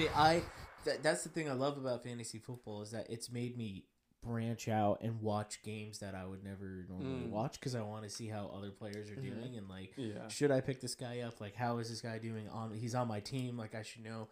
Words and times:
I 0.00 0.02
mean, 0.02 0.10
I 0.16 0.42
that, 0.84 1.02
that's 1.02 1.22
the 1.24 1.28
thing 1.28 1.48
I 1.48 1.52
love 1.52 1.76
about 1.76 2.04
fantasy 2.04 2.38
football 2.38 2.80
is 2.82 2.90
that 2.92 3.10
it's 3.10 3.30
made 3.30 3.56
me 3.56 3.84
branch 4.22 4.68
out 4.68 5.00
and 5.02 5.20
watch 5.20 5.62
games 5.62 5.98
that 5.98 6.14
I 6.14 6.24
would 6.26 6.42
never 6.44 6.84
normally 6.88 7.26
Mm. 7.26 7.30
watch 7.30 7.58
because 7.60 7.74
I 7.74 7.82
want 7.82 8.04
to 8.04 8.10
see 8.10 8.26
how 8.28 8.48
other 8.54 8.70
players 8.70 9.10
are 9.10 9.16
Mhm. 9.16 9.22
doing 9.22 9.56
and 9.56 9.68
like 9.68 9.92
Yeah. 9.96 10.28
should 10.28 10.50
I 10.50 10.60
pick 10.60 10.80
this 10.80 10.94
guy 10.94 11.20
up? 11.20 11.40
Like, 11.40 11.54
how 11.54 11.78
is 11.78 11.88
this 11.90 12.00
guy 12.00 12.18
doing 12.18 12.48
on? 12.48 12.72
He's 12.74 12.94
on 12.94 13.08
my 13.08 13.20
team. 13.20 13.56
Like, 13.58 13.74
I 13.74 13.82
should 13.82 14.02
know, 14.04 14.28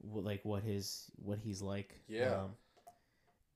what, 0.00 0.24
like 0.24 0.44
what 0.44 0.62
his 0.62 1.10
what 1.16 1.38
he's 1.40 1.62
like. 1.62 2.00
Yeah. 2.08 2.42
Um, 2.44 2.56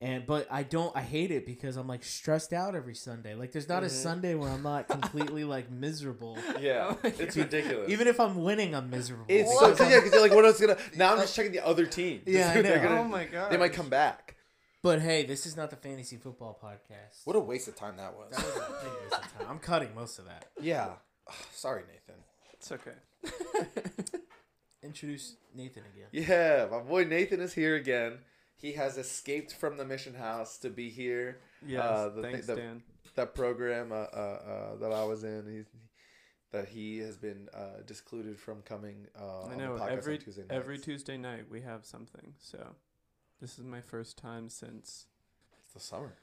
and 0.03 0.25
but 0.27 0.47
I 0.51 0.63
don't. 0.63 0.95
I 0.95 1.01
hate 1.01 1.31
it 1.31 1.45
because 1.45 1.77
I'm 1.77 1.87
like 1.87 2.03
stressed 2.03 2.51
out 2.53 2.75
every 2.75 2.95
Sunday. 2.95 3.35
Like, 3.35 3.51
there's 3.51 3.69
not 3.69 3.83
a 3.83 3.87
Mhm. 3.87 3.91
Sunday 3.91 4.35
where 4.35 4.49
I'm 4.49 4.61
not 4.63 4.87
completely 4.97 5.43
like 5.43 5.71
miserable. 5.71 6.37
Yeah, 6.59 6.95
it's 7.03 7.35
ridiculous. 7.37 7.89
Even 7.89 8.07
if 8.07 8.19
I'm 8.19 8.43
winning, 8.43 8.75
I'm 8.75 8.89
miserable. 8.89 9.25
it's 9.27 9.51
so 9.57 9.65
I'm- 9.67 9.75
cause, 9.75 9.89
yeah, 9.89 9.97
because 9.97 10.11
you're 10.13 10.21
like, 10.21 10.33
what 10.33 10.45
else 10.45 10.59
gonna? 10.59 10.77
Now 10.95 11.13
I'm 11.13 11.19
just 11.19 11.35
checking 11.35 11.51
the 11.53 11.65
other 11.65 11.85
team. 11.85 12.21
Yeah, 12.25 12.51
I 12.55 12.61
know. 12.61 12.75
gonna- 12.75 12.99
oh 12.99 13.03
my 13.05 13.25
god. 13.25 13.51
they 13.51 13.57
might 13.57 13.73
come 13.73 13.89
back. 13.89 14.35
But 14.81 14.99
hey, 15.01 15.25
this 15.25 15.45
is 15.45 15.55
not 15.55 15.69
the 15.69 15.77
fantasy 15.77 16.17
football 16.17 16.59
podcast. 16.61 17.21
What 17.23 17.37
a 17.37 17.39
waste 17.39 17.69
of 17.69 17.75
time 17.77 17.95
that 17.97 18.13
was. 18.17 18.31
That 18.35 18.45
was 18.45 18.55
a 18.57 18.59
waste 19.03 19.13
of 19.23 19.37
time. 19.39 19.47
I'm 19.49 19.59
cutting 19.59 19.95
most 19.95 20.19
of 20.19 20.25
that. 20.25 20.45
yeah. 20.61 20.89
Sorry, 21.53 21.83
Nathan. 21.87 22.21
It's 22.51 22.69
okay. 22.71 22.91
Introduce 24.83 25.37
Nathan 25.55 25.83
again. 25.93 26.07
Yeah, 26.11 26.67
my 26.69 26.79
boy 26.79 27.05
Nathan 27.05 27.39
is 27.39 27.53
here 27.53 27.75
again. 27.75 28.17
He 28.55 28.73
has 28.73 28.97
escaped 28.97 29.53
from 29.53 29.77
the 29.77 29.85
mission 29.85 30.13
house 30.13 30.57
to 30.59 30.69
be 30.69 30.89
here. 30.89 31.39
Yeah, 31.65 31.81
Uh, 31.81 32.09
the 32.09 32.21
thanks, 32.21 32.45
thing- 32.47 32.55
the- 32.55 32.61
Dan. 32.61 32.83
That 33.15 33.35
program 33.35 33.91
uh, 33.91 33.95
uh, 33.95 34.07
uh, 34.07 34.75
that 34.77 34.91
I 34.91 35.03
was 35.03 35.23
in, 35.23 35.45
he, 35.47 35.63
that 36.51 36.67
he 36.69 36.97
has 36.99 37.15
been 37.15 37.47
uh, 37.53 37.81
discluded 37.85 38.39
from 38.39 38.63
coming 38.63 39.05
uh, 39.19 39.41
I 39.41 39.51
on 39.51 39.57
know 39.59 39.77
the 39.77 39.83
podcast 39.83 39.91
every 39.91 40.13
on 40.15 40.21
Tuesday 40.21 40.43
every 40.49 40.77
Tuesday 40.79 41.17
night 41.17 41.45
we 41.47 41.61
have 41.61 41.85
something. 41.85 42.33
So 42.39 42.57
this 43.39 43.59
is 43.59 43.65
my 43.65 43.81
first 43.81 44.17
time 44.17 44.49
since. 44.49 45.05
It's 45.63 45.73
the 45.73 45.79
summer. 45.79 46.13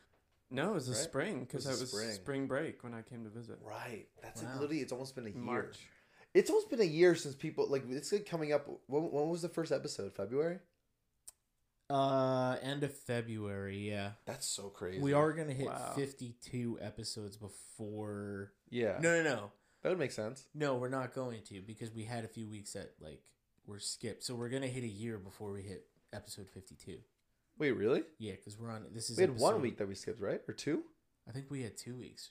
No, 0.50 0.70
it 0.72 0.74
was 0.74 0.86
the 0.88 0.94
Right? 0.94 1.00
spring 1.00 1.40
because 1.40 1.64
was 1.64 1.76
it 1.76 1.78
the 1.78 1.82
was 1.82 1.90
spring. 1.92 2.10
spring. 2.14 2.46
break 2.48 2.82
when 2.82 2.92
I 2.92 3.02
came 3.02 3.22
to 3.22 3.30
visit. 3.30 3.58
Right. 3.62 4.06
That's 4.20 4.42
Wow. 4.42 4.54
literally. 4.54 4.80
It's 4.80 4.90
almost 4.90 5.14
been 5.14 5.26
a 5.26 5.30
year. 5.30 5.38
March. 5.38 5.86
It's 6.34 6.50
almost 6.50 6.70
been 6.70 6.80
a 6.80 6.84
year 6.84 7.14
since 7.14 7.36
people 7.36 7.68
like 7.68 7.84
it's 7.88 8.10
like 8.10 8.26
coming 8.26 8.52
up. 8.52 8.66
When, 8.88 9.12
when 9.12 9.28
was 9.28 9.42
the 9.42 9.48
first 9.48 9.70
episode? 9.70 10.12
February. 10.12 10.58
Uh, 11.90 12.56
end 12.62 12.84
of 12.84 12.96
February. 12.96 13.78
Yeah, 13.88 14.12
That's 14.24 14.46
so 14.46 14.68
crazy. 14.68 15.00
we 15.00 15.12
are 15.12 15.32
gonna 15.32 15.52
hit 15.52 15.66
Wow. 15.66 15.92
52 15.96 16.78
episodes 16.80 17.36
before. 17.36 18.52
Yeah. 18.70 18.98
No, 19.00 19.22
no, 19.22 19.34
no, 19.34 19.52
That 19.82 19.88
would 19.90 19.98
make 19.98 20.12
sense. 20.12 20.46
no. 20.54 20.76
We're 20.76 20.88
not 20.88 21.14
going 21.14 21.42
to 21.44 21.60
because 21.62 21.90
we 21.92 22.04
had 22.04 22.24
a 22.24 22.28
few 22.28 22.46
weeks 22.48 22.72
that 22.74 22.92
like 23.00 23.22
were 23.66 23.78
skipped. 23.80 24.22
So 24.24 24.34
we're 24.34 24.48
gonna 24.50 24.66
hit 24.68 24.84
a 24.84 24.88
year 24.88 25.18
before 25.18 25.52
we 25.52 25.62
hit 25.62 25.86
episode 26.12 26.48
52. 26.50 26.98
Wait, 27.58 27.72
really? 27.72 28.04
Yeah, 28.18 28.32
because 28.32 28.58
we're 28.58 28.70
on. 28.70 28.86
This 28.92 29.10
is 29.10 29.16
We 29.18 29.22
had 29.22 29.38
one 29.38 29.60
week 29.60 29.76
that 29.78 29.88
we 29.88 29.94
skipped, 29.94 30.20
right? 30.20 30.40
Or 30.48 30.54
two? 30.54 30.84
I 31.28 31.32
think 31.32 31.50
we 31.50 31.62
had 31.62 31.76
two 31.76 31.96
weeks. 31.96 32.30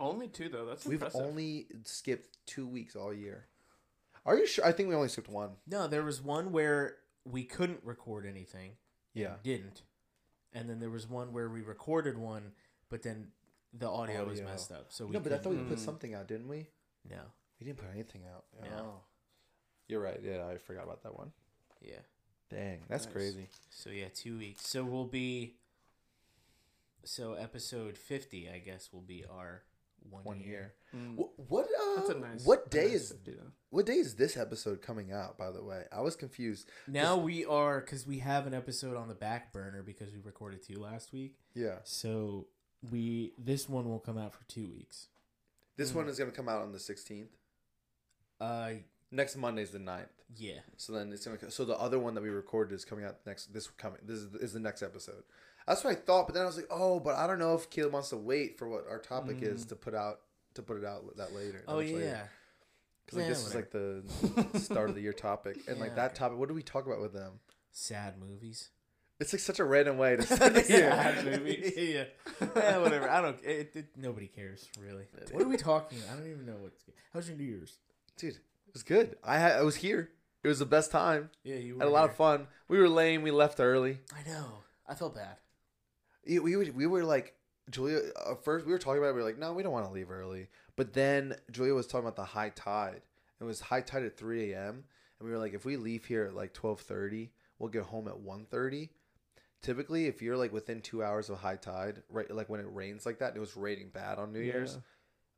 Only 0.00 0.28
two 0.28 0.48
though. 0.48 0.64
That's 0.66 0.86
We've 0.86 0.94
impressive. 1.02 1.20
only 1.20 1.66
skipped 1.84 2.38
two 2.46 2.66
weeks 2.66 2.94
all 2.96 3.12
year. 3.12 3.46
Are 4.24 4.36
you 4.36 4.46
sure? 4.46 4.64
I 4.64 4.72
think 4.72 4.88
we 4.88 4.94
only 4.94 5.08
skipped 5.08 5.28
one. 5.28 5.50
No, 5.66 5.88
there 5.88 6.02
was 6.04 6.22
one 6.22 6.52
where 6.52 6.96
we 7.30 7.44
couldn't 7.44 7.80
record 7.84 8.26
anything. 8.26 8.70
and 9.14 9.22
Yeah. 9.22 9.36
didn't. 9.42 9.82
And 10.52 10.68
then 10.68 10.80
there 10.80 10.90
was 10.90 11.08
one 11.08 11.32
where 11.32 11.48
we 11.48 11.60
recorded 11.62 12.16
one, 12.18 12.52
but 12.88 13.02
then 13.02 13.32
the 13.72 13.88
audio, 13.88 14.24
was 14.24 14.40
messed 14.40 14.72
up. 14.72 14.92
So 14.92 15.06
we 15.06 15.12
No, 15.12 15.20
but 15.20 15.32
I 15.32 15.38
thought 15.38 15.52
we 15.52 15.62
put 15.64 15.78
something 15.78 16.14
out, 16.14 16.26
didn't 16.28 16.48
we? 16.48 16.68
no. 17.04 17.20
We 17.60 17.66
didn't 17.66 17.78
put 17.78 17.88
anything 17.92 18.22
out. 18.32 18.44
No. 18.62 18.68
Oh. 18.78 19.00
You're 19.88 20.00
right. 20.00 20.20
Yeah, 20.22 20.46
I 20.46 20.58
forgot 20.58 20.84
about 20.84 21.02
that 21.02 21.16
one. 21.18 21.32
Yeah. 21.80 21.98
Dang, 22.50 22.84
that's 22.88 23.04
Nice. 23.06 23.12
crazy. 23.12 23.48
So 23.70 23.90
yeah, 23.90 24.08
two 24.14 24.38
weeks. 24.38 24.66
So 24.68 24.84
we'll 24.84 25.06
be. 25.06 25.56
So 27.04 27.32
episode 27.34 27.96
fifty, 27.98 28.48
I 28.48 28.58
guess, 28.58 28.92
will 28.92 29.00
be 29.02 29.24
our 29.24 29.64
one, 30.10 30.24
One 30.24 30.40
year. 30.40 30.48
year. 30.48 30.74
Mm. 30.96 31.16
What? 31.16 31.30
What? 31.48 31.64
Uh, 31.66 31.96
That's 31.96 32.08
a 32.10 32.14
nice. 32.18 32.44
What 32.46 32.66
a 32.66 32.70
day 32.70 32.84
nice 32.92 32.94
is? 32.94 33.12
50. 33.12 33.32
What 33.70 33.86
day 33.86 33.94
is 33.94 34.14
this 34.14 34.36
episode 34.36 34.80
coming 34.82 35.12
out? 35.12 35.36
By 35.36 35.50
the 35.50 35.62
way, 35.62 35.84
I 35.92 36.00
was 36.00 36.16
confused. 36.16 36.68
Now 36.86 37.16
we 37.18 37.44
are 37.44 37.80
because 37.80 38.06
we 38.06 38.18
have 38.20 38.46
an 38.46 38.54
episode 38.54 38.96
on 38.96 39.08
the 39.08 39.14
back 39.14 39.52
burner 39.52 39.82
because 39.82 40.12
we 40.12 40.18
recorded 40.20 40.62
two 40.62 40.78
last 40.80 41.12
week. 41.12 41.36
Yeah, 41.54 41.76
So 41.84 42.46
we 42.90 43.32
this 43.36 43.68
one 43.68 43.88
will 43.88 43.98
come 43.98 44.16
out 44.18 44.32
for 44.34 44.44
two 44.48 44.66
weeks. 44.68 45.08
this 45.76 45.92
Mm. 45.92 45.96
one 45.96 46.08
is 46.08 46.18
gonna 46.18 46.30
come 46.30 46.48
out 46.48 46.62
on 46.62 46.72
the 46.72 46.78
16th. 46.78 47.28
Uh, 48.40 48.70
Next 49.10 49.36
Monday's 49.36 49.70
the 49.70 49.78
9th. 49.78 50.08
yeah. 50.36 50.60
So 50.76 50.92
then 50.92 51.12
it's 51.12 51.24
gonna. 51.26 51.50
So 51.50 51.64
the 51.64 51.76
other 51.78 51.98
one 51.98 52.14
that 52.14 52.22
we 52.22 52.28
recorded 52.28 52.74
is 52.74 52.84
coming 52.84 53.04
out 53.06 53.16
next. 53.26 53.52
This 53.54 53.66
coming. 53.68 53.98
This 54.04 54.18
is, 54.18 54.34
is 54.34 54.52
the 54.52 54.60
next 54.60 54.82
episode. 54.82 55.22
That's 55.68 55.84
what 55.84 55.92
I 55.92 55.96
thought, 55.96 56.26
but 56.26 56.34
then 56.34 56.42
I 56.42 56.46
was 56.46 56.56
like, 56.56 56.68
oh, 56.70 56.98
but 56.98 57.14
I 57.16 57.26
don't 57.26 57.38
know 57.38 57.54
if 57.54 57.68
Caleb 57.70 57.92
wants 57.92 58.08
to 58.10 58.16
wait 58.16 58.58
for 58.58 58.68
what 58.68 58.84
our 58.88 58.98
topic 58.98 59.42
is 59.42 59.64
Mm. 59.64 59.68
to 59.68 59.76
put 59.76 59.94
out 59.94 60.20
to 60.54 60.62
put 60.62 60.78
it 60.78 60.84
out 60.84 61.16
that 61.18 61.32
later. 61.34 61.62
Oh 61.68 61.76
later. 61.76 62.00
yeah. 62.00 62.22
Because 63.04 63.18
like 63.18 63.24
Yeah, 63.24 63.28
this 63.28 63.46
is 63.46 63.54
like 63.54 63.70
the 63.70 64.58
start 64.58 64.88
of 64.88 64.94
the 64.96 65.00
year 65.02 65.12
topic, 65.12 65.58
and 65.68 65.78
like 65.78 65.94
that 65.96 66.10
okay. 66.12 66.18
topic. 66.18 66.38
What 66.38 66.48
do 66.48 66.54
we 66.54 66.62
talk 66.62 66.86
about 66.86 67.00
with 67.00 67.12
them? 67.12 67.40
Sad 67.70 68.14
movies. 68.18 68.70
It's 69.20 69.32
like 69.32 69.40
such 69.40 69.58
a 69.58 69.64
random 69.64 69.98
way 69.98 70.16
to 70.16 70.22
start 70.26 70.54
the 70.54 70.60
year. 70.68 70.90
Sad 70.90 71.24
movies. 71.24 71.72
yeah. 71.76 72.04
yeah, 72.56 72.78
whatever. 72.78 73.08
I 73.10 73.20
don't. 73.20 73.38
It, 73.44 73.72
it, 73.74 73.86
nobody 73.96 74.26
cares 74.28 74.68
really. 74.80 75.04
What 75.32 75.42
are 75.42 75.48
we 75.48 75.56
talking? 75.56 75.98
I 76.10 76.16
don't 76.16 76.30
even 76.30 76.46
know 76.46 76.56
what's. 76.60 76.82
How's 77.12 77.28
your 77.28 77.36
New 77.36 77.44
Year's? 77.44 77.78
Dude, 78.16 78.34
it 78.34 78.40
was 78.72 78.82
good. 78.82 79.16
I 79.24 79.38
had, 79.38 79.52
I 79.52 79.62
was 79.62 79.76
here. 79.76 80.10
It 80.42 80.48
was 80.48 80.60
the 80.60 80.66
best 80.66 80.90
time. 80.90 81.30
Yeah, 81.42 81.56
you 81.56 81.78
Had 81.78 81.88
a 81.88 81.90
lot 81.90 82.08
of 82.08 82.14
fun. 82.16 82.46
We 82.68 82.78
were 82.78 82.88
lame. 82.88 83.22
We 83.22 83.30
left 83.32 83.58
early. 83.60 83.98
I 84.14 84.28
know. 84.28 84.44
I 84.88 84.94
felt 84.94 85.14
bad. 85.14 85.36
Yeah, 86.28 86.40
We 86.40 86.56
we, 86.56 86.70
we 86.70 86.86
were 86.86 87.04
like 87.04 87.34
Julia. 87.70 88.00
Uh, 88.24 88.34
first, 88.36 88.64
we 88.66 88.72
were 88.72 88.78
talking 88.78 88.98
about. 88.98 89.08
it. 89.08 89.14
We 89.14 89.20
were 89.22 89.26
like, 89.26 89.38
no, 89.38 89.52
we 89.52 89.62
don't 89.62 89.72
want 89.72 89.86
to 89.86 89.92
leave 89.92 90.10
early. 90.10 90.48
But 90.76 90.92
then 90.92 91.34
Julia 91.50 91.74
was 91.74 91.86
talking 91.86 92.06
about 92.06 92.16
the 92.16 92.24
high 92.24 92.50
tide. 92.50 93.02
It 93.40 93.44
was 93.44 93.60
high 93.60 93.80
tide 93.80 94.04
at 94.04 94.16
three 94.16 94.52
a.m. 94.52 94.84
And 95.18 95.26
we 95.26 95.30
were 95.30 95.38
like, 95.38 95.54
if 95.54 95.64
we 95.64 95.76
leave 95.76 96.04
here 96.04 96.24
at 96.26 96.34
like 96.34 96.52
twelve 96.52 96.80
thirty, 96.80 97.32
we'll 97.58 97.70
get 97.70 97.82
home 97.84 98.06
at 98.06 98.14
1.30. 98.14 98.88
Typically, 99.60 100.06
if 100.06 100.22
you're 100.22 100.36
like 100.36 100.52
within 100.52 100.80
two 100.80 101.02
hours 101.02 101.28
of 101.30 101.38
high 101.38 101.56
tide, 101.56 102.02
right, 102.08 102.30
like 102.30 102.48
when 102.48 102.60
it 102.60 102.66
rains 102.70 103.04
like 103.04 103.18
that, 103.18 103.34
it 103.34 103.40
was 103.40 103.56
raining 103.56 103.88
bad 103.88 104.18
on 104.18 104.32
New 104.32 104.38
Year's. 104.40 104.78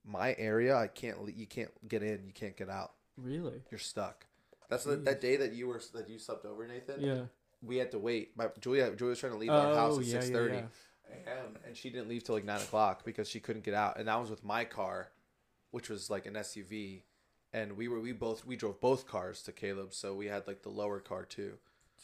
My 0.05 0.35
area, 0.39 0.77
I 0.77 0.89
can't. 0.89 1.17
You 1.35 1.47
can't 1.47 1.71
get 1.89 2.03
in. 2.03 2.25
You 2.27 2.33
can't 2.33 2.57
get 2.57 2.69
out. 2.69 2.93
Really? 3.17 3.63
You're 3.71 3.79
stuck. 3.79 4.27
That's 4.69 4.85
the, 4.85 4.97
that 4.97 5.21
day 5.21 5.37
that 5.37 5.53
you 5.53 5.69
were 5.69 5.81
that 5.95 6.09
you 6.09 6.19
slept 6.19 6.45
over, 6.45 6.67
Nathan. 6.67 7.01
Yeah. 7.01 7.23
We 7.63 7.77
had 7.77 7.91
to 7.93 7.99
wait. 7.99 8.37
My 8.37 8.47
Julia, 8.61 8.91
Julia 8.97 9.11
was 9.11 9.19
trying 9.19 9.33
to 9.33 9.39
leave 9.39 9.51
our 9.51 9.75
house 9.75 9.97
Oh 9.97 10.01
at 10.01 10.07
yeah, 10.07 10.13
six 10.13 10.29
yeah, 10.29 10.35
thirty, 10.35 10.55
yeah. 10.57 11.17
and, 11.27 11.57
and 11.67 11.77
she 11.77 11.91
didn't 11.91 12.09
leave 12.09 12.25
till 12.25 12.35
like 12.35 12.45
nine 12.45 12.61
o'clock 12.61 13.05
because 13.05 13.29
she 13.29 13.41
couldn't 13.41 13.65
get 13.65 13.75
out. 13.75 13.99
And 13.99 14.09
that 14.09 14.19
was 14.21 14.31
with 14.31 14.45
my 14.45 14.65
car, 14.65 15.11
which 15.71 15.89
was 15.91 16.09
like 16.09 16.27
an 16.27 16.35
SUV, 16.35 17.03
and 17.53 17.77
we 17.77 17.89
were 17.89 18.01
we 18.01 18.13
both 18.13 18.47
we 18.47 18.57
drove 18.57 18.81
both 18.81 19.07
cars 19.07 19.43
to 19.43 19.53
Caleb, 19.53 19.93
so 19.93 20.15
we 20.15 20.27
had 20.27 20.47
like 20.47 20.63
the 20.63 20.71
lower 20.71 21.01
car 21.01 21.25
too. 21.25 21.55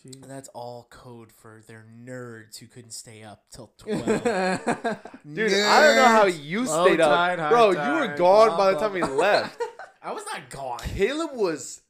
Jeez. 0.05 0.21
And 0.23 0.31
that's 0.31 0.49
all 0.49 0.87
code 0.91 1.33
for 1.33 1.63
their 1.67 1.87
nerds 2.05 2.59
who 2.59 2.67
couldn't 2.67 2.91
stay 2.91 3.23
up 3.23 3.45
till 3.51 3.73
twelve. 3.79 4.05
Dude, 4.05 4.23
I 4.27 5.81
don't 5.83 5.97
know 5.97 6.05
how 6.05 6.27
you 6.27 6.65
Low 6.65 6.85
stayed 6.87 7.01
up, 7.01 7.11
tide, 7.17 7.39
high 7.39 7.49
bro. 7.49 7.71
you 7.71 8.01
were 8.01 8.15
gone 8.15 8.49
blah, 8.49 8.57
by 8.59 8.71
the 8.73 8.79
blah, 8.79 8.89
time 8.89 8.93
we 8.93 9.03
left. 9.03 9.61
I 10.03 10.13
was 10.13 10.23
not 10.33 10.51
gone. 10.51 10.79
Caleb 10.81 11.31
was. 11.35 11.81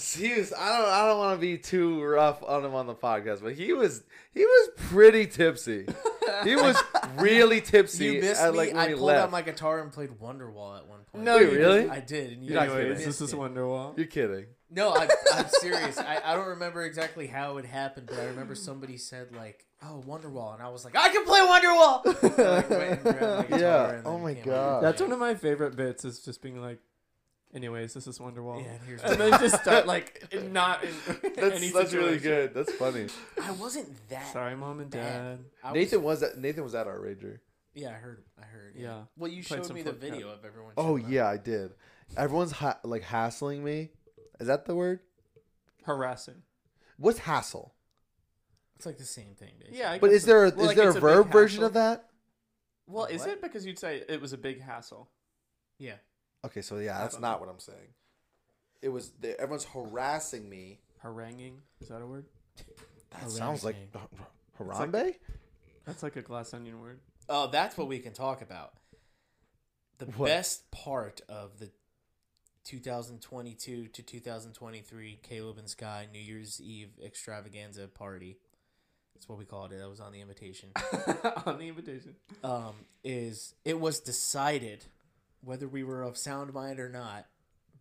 He 0.00 0.34
was. 0.34 0.52
I 0.52 0.78
don't. 0.78 0.88
I 0.88 1.06
don't 1.06 1.18
want 1.18 1.38
to 1.38 1.40
be 1.40 1.58
too 1.58 2.02
rough 2.02 2.42
on 2.42 2.64
him 2.64 2.74
on 2.74 2.86
the 2.86 2.94
podcast, 2.94 3.42
but 3.42 3.54
he 3.54 3.72
was. 3.72 4.02
He 4.32 4.44
was 4.44 4.70
pretty 4.76 5.26
tipsy. 5.26 5.86
He 6.44 6.54
was 6.56 6.80
really 7.16 7.60
tipsy. 7.60 8.04
You 8.14 8.20
missed 8.20 8.40
at, 8.40 8.52
me. 8.52 8.58
like, 8.58 8.68
when 8.72 8.78
I 8.78 8.88
pulled 8.88 9.00
left. 9.00 9.24
out 9.24 9.30
my 9.32 9.42
guitar 9.42 9.80
and 9.80 9.92
played 9.92 10.10
Wonderwall 10.10 10.78
at 10.78 10.86
one 10.86 11.00
point. 11.12 11.24
No, 11.24 11.36
Wait, 11.36 11.52
you 11.52 11.58
really? 11.58 11.80
didn't. 11.80 11.90
I 11.90 12.00
did. 12.00 12.32
And 12.32 12.42
you 12.44 12.50
You're 12.52 12.60
not 12.60 12.68
guys 12.68 12.76
kidding. 12.76 12.86
Anyways, 12.92 13.04
this 13.06 13.20
is. 13.20 13.34
Wonderwall. 13.34 13.96
You're 13.98 14.06
kidding. 14.06 14.46
No, 14.72 14.90
I, 14.94 15.08
I'm 15.34 15.48
serious. 15.48 15.98
I, 15.98 16.20
I 16.24 16.34
don't 16.36 16.46
remember 16.50 16.82
exactly 16.84 17.26
how 17.26 17.56
it 17.56 17.64
happened, 17.64 18.06
but 18.06 18.20
I 18.20 18.26
remember 18.26 18.54
somebody 18.54 18.96
said 18.98 19.34
like, 19.34 19.66
"Oh, 19.82 20.04
Wonderwall," 20.06 20.54
and 20.54 20.62
I 20.62 20.68
was 20.68 20.84
like, 20.84 20.94
"I 20.96 21.08
can 21.08 21.24
play 21.24 21.40
Wonderwall." 21.40 22.04
And 22.22 22.40
I, 22.40 22.50
like, 22.56 22.70
went 22.70 23.04
and 23.04 23.50
my 23.50 23.58
Yeah. 23.58 23.90
and 23.90 24.06
Oh 24.06 24.18
my 24.18 24.34
God. 24.34 24.84
That's 24.84 25.02
one 25.02 25.10
of 25.10 25.18
my 25.18 25.34
favorite 25.34 25.74
bits. 25.74 26.04
Is 26.04 26.20
just 26.20 26.40
being 26.40 26.60
like, 26.60 26.78
anyways, 27.54 27.94
this 27.94 28.06
is 28.06 28.18
Wonderwall. 28.18 28.62
Yeah, 28.64 28.70
and 28.72 28.80
here's 28.86 29.02
and 29.04 29.20
then 29.20 29.30
just 29.40 29.62
start 29.62 29.86
like 29.86 30.32
not 30.50 30.82
in 30.84 30.90
That's 31.36 31.56
any 31.56 31.70
that's 31.70 31.92
really 31.92 32.18
good. 32.18 32.54
That's 32.54 32.72
funny. 32.72 33.06
I 33.42 33.50
wasn't 33.52 33.88
that. 34.08 34.32
Sorry, 34.32 34.54
mom 34.56 34.80
and 34.80 34.90
bad. 34.90 35.38
dad. 35.38 35.38
I 35.64 35.72
Nathan 35.72 36.02
was 36.02 36.22
at 36.22 36.38
Nathan 36.38 36.64
was 36.64 36.74
at 36.74 36.86
our 36.86 36.98
rager. 36.98 37.38
yeah, 37.74 37.90
I 37.90 37.92
heard. 37.94 38.24
I 38.40 38.44
heard. 38.44 38.74
Yeah. 38.76 39.02
Well, 39.16 39.30
you 39.30 39.42
Played 39.42 39.58
showed 39.60 39.66
some 39.66 39.76
me 39.76 39.82
the 39.82 39.90
Flip 39.92 40.00
Cup. 40.02 40.10
video 40.10 40.28
of 40.30 40.44
everyone. 40.44 40.72
Oh 40.76 40.92
showing 40.96 41.04
up. 41.06 41.10
yeah, 41.10 41.28
I 41.28 41.36
did. 41.36 41.72
Everyone's 42.16 42.52
ha- 42.52 42.78
like 42.84 43.02
hassling 43.02 43.62
me. 43.64 43.90
Is 44.40 44.46
that 44.48 44.64
the 44.66 44.74
word? 44.74 45.00
Harassing. 45.84 46.42
What's 46.96 47.18
hassle? 47.20 47.74
it's 48.76 48.86
like 48.86 48.96
the 48.98 49.04
same 49.04 49.34
thing. 49.34 49.50
Basically. 49.58 49.78
Yeah, 49.78 49.92
I 49.92 49.98
But 49.98 50.06
guess 50.08 50.16
is 50.16 50.24
there 50.24 50.44
a, 50.46 50.50
well, 50.50 50.60
is 50.62 50.66
like, 50.68 50.76
there 50.78 50.86
a 50.86 50.88
it's 50.88 50.94
big 50.96 51.02
verb 51.02 51.30
version 51.32 51.58
hassle. 51.60 51.66
of 51.66 51.72
that? 51.74 52.06
Well, 52.86 53.04
is 53.04 53.20
What? 53.20 53.28
it 53.30 53.42
because 53.42 53.66
you'd 53.66 53.78
say 53.78 54.02
it 54.08 54.20
was 54.20 54.32
a 54.32 54.38
big 54.38 54.60
hassle? 54.62 55.10
yeah. 55.78 55.94
Okay, 56.44 56.62
so 56.62 56.78
yeah, 56.78 56.98
that's 56.98 57.18
not 57.20 57.40
what 57.40 57.48
I'm 57.48 57.58
saying. 57.58 57.94
It 58.82 58.88
was 58.88 59.10
the, 59.20 59.38
everyone's 59.38 59.64
harassing 59.64 60.48
me 60.48 60.78
Haranguing 61.04 61.54
is 61.80 61.88
that 61.88 62.02
a 62.02 62.06
word? 62.06 62.24
That 63.10 63.30
sounds 63.30 63.64
like 63.64 63.76
Orangutan. 64.58 64.92
Harambe. 64.92 65.14
That's 65.86 66.02
like 66.02 66.16
a 66.16 66.22
glass 66.22 66.52
onion 66.54 66.80
word. 66.80 67.00
Oh, 67.28 67.46
that's 67.46 67.76
what 67.78 67.88
we 67.88 67.98
can 67.98 68.12
talk 68.12 68.42
about. 68.42 68.72
The 69.98 70.06
What? 70.06 70.26
best 70.26 70.70
part 70.70 71.20
of 71.28 71.58
the 71.58 71.70
2022 72.64 73.88
to 73.88 74.02
2023 74.02 75.18
Caleb 75.22 75.58
and 75.58 75.68
Sky 75.68 76.06
New 76.12 76.20
Year's 76.20 76.60
Eve 76.60 76.90
extravaganza 77.04 77.86
party. 77.88 78.36
That's 79.14 79.28
what 79.28 79.38
we 79.38 79.44
called 79.44 79.72
it. 79.72 79.78
That 79.78 79.88
was 79.88 80.00
on 80.00 80.12
the 80.12 80.20
invitation. 80.20 80.70
On 81.46 81.58
the 81.58 81.68
invitation. 81.68 82.14
um, 82.44 82.74
is 83.04 83.54
it 83.64 83.78
was 83.78 84.00
decided 84.00 84.84
whether 85.42 85.66
we 85.68 85.82
were 85.84 86.02
of 86.02 86.16
sound 86.16 86.52
mind 86.52 86.78
or 86.80 86.88
not 86.88 87.26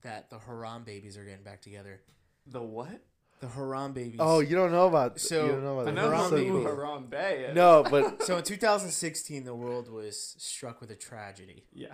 that 0.01 0.29
the 0.29 0.37
Harambabies 0.37 1.17
are 1.17 1.25
getting 1.25 1.43
back 1.43 1.61
together. 1.61 2.01
The 2.47 2.61
what? 2.61 3.01
The 3.41 3.47
Harambabies. 3.47 4.15
Oh, 4.19 4.39
you 4.39 4.55
don't 4.55 4.71
know 4.71 4.87
about. 4.87 5.19
So- 5.19 5.45
you 5.45 5.51
don't 5.53 5.63
know 5.63 5.79
about 5.79 5.87
I 5.89 5.91
know 5.95 6.09
That's 6.09 6.23
Harambe. 6.31 6.47
who 6.47 6.63
cool. 6.63 6.71
Harambe 6.75 7.49
is. 7.49 7.55
No, 7.55 7.83
but 7.89 8.21
So 8.23 8.37
in 8.37 8.43
2016, 8.43 9.43
the 9.45 9.55
world 9.55 9.89
was 9.91 10.35
struck 10.37 10.81
with 10.81 10.91
a 10.91 10.95
tragedy. 10.95 11.65
Yeah. 11.73 11.93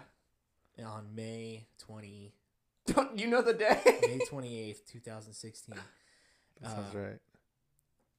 On 0.84 1.14
May 1.16 1.68
20, 1.80 2.34
Don't 2.88 3.18
you 3.20 3.28
know 3.28 3.42
the 3.42 3.54
day? 3.54 3.80
May 4.02 4.20
28th, 4.30 4.86
2016, 4.92 5.76
that 6.62 6.70
sounds 6.72 6.96
Uh, 6.96 7.00
right. 7.00 7.20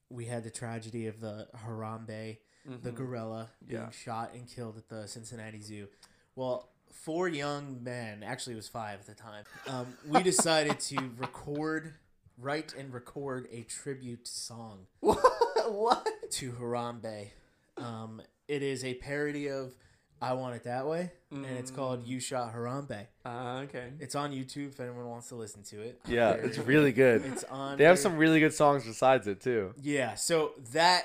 we 0.08 0.24
had 0.26 0.42
the 0.44 0.50
tragedy 0.50 1.06
of 1.06 1.20
the 1.20 1.48
Harambe, 1.66 2.38
the 2.64 2.90
Mhm. 2.90 2.94
gorilla, 2.94 3.50
being 3.66 3.82
Yeah. 3.82 3.90
shot 3.90 4.34
and 4.34 4.48
killed 4.48 4.76
at 4.78 4.88
the 4.88 5.06
Cincinnati 5.06 5.60
Zoo. 5.60 5.88
Well, 6.34 6.70
four 6.92 7.28
young 7.28 7.82
men, 7.82 8.22
actually 8.22 8.54
it 8.54 8.56
was 8.56 8.68
five 8.68 9.00
at 9.00 9.06
the 9.06 9.14
time, 9.14 9.44
um, 9.68 9.86
we 10.06 10.22
decided 10.22 10.78
to 10.80 10.96
record, 11.18 11.94
write 12.38 12.74
and 12.78 12.92
record 12.92 13.46
a 13.52 13.62
tribute 13.62 14.26
song 14.26 14.86
what? 15.00 16.06
to 16.30 16.52
Harambe. 16.52 17.28
Um, 17.76 18.22
it 18.48 18.62
is 18.62 18.84
a 18.84 18.94
parody 18.94 19.48
of 19.48 19.74
I 20.20 20.32
Want 20.32 20.56
It 20.56 20.64
That 20.64 20.86
Way, 20.86 21.12
and 21.30 21.44
it's 21.44 21.70
called 21.70 22.06
You 22.06 22.20
Shot 22.20 22.54
Harambe. 22.54 23.06
Uh, 23.24 23.64
okay. 23.64 23.90
It's 24.00 24.14
on 24.14 24.32
YouTube 24.32 24.68
if 24.70 24.80
anyone 24.80 25.06
wants 25.10 25.28
to 25.28 25.34
listen 25.34 25.62
to 25.64 25.82
it. 25.82 26.00
Yeah, 26.06 26.32
There- 26.32 26.44
it's 26.46 26.56
really 26.58 26.92
good. 26.92 27.22
It's 27.26 27.44
on. 27.44 27.76
They 27.76 27.84
have 27.84 27.96
there. 27.96 28.02
some 28.02 28.16
really 28.16 28.40
good 28.40 28.54
songs 28.54 28.84
besides 28.84 29.26
it 29.26 29.40
too. 29.42 29.74
Yeah, 29.82 30.14
so 30.14 30.52
that 30.72 31.04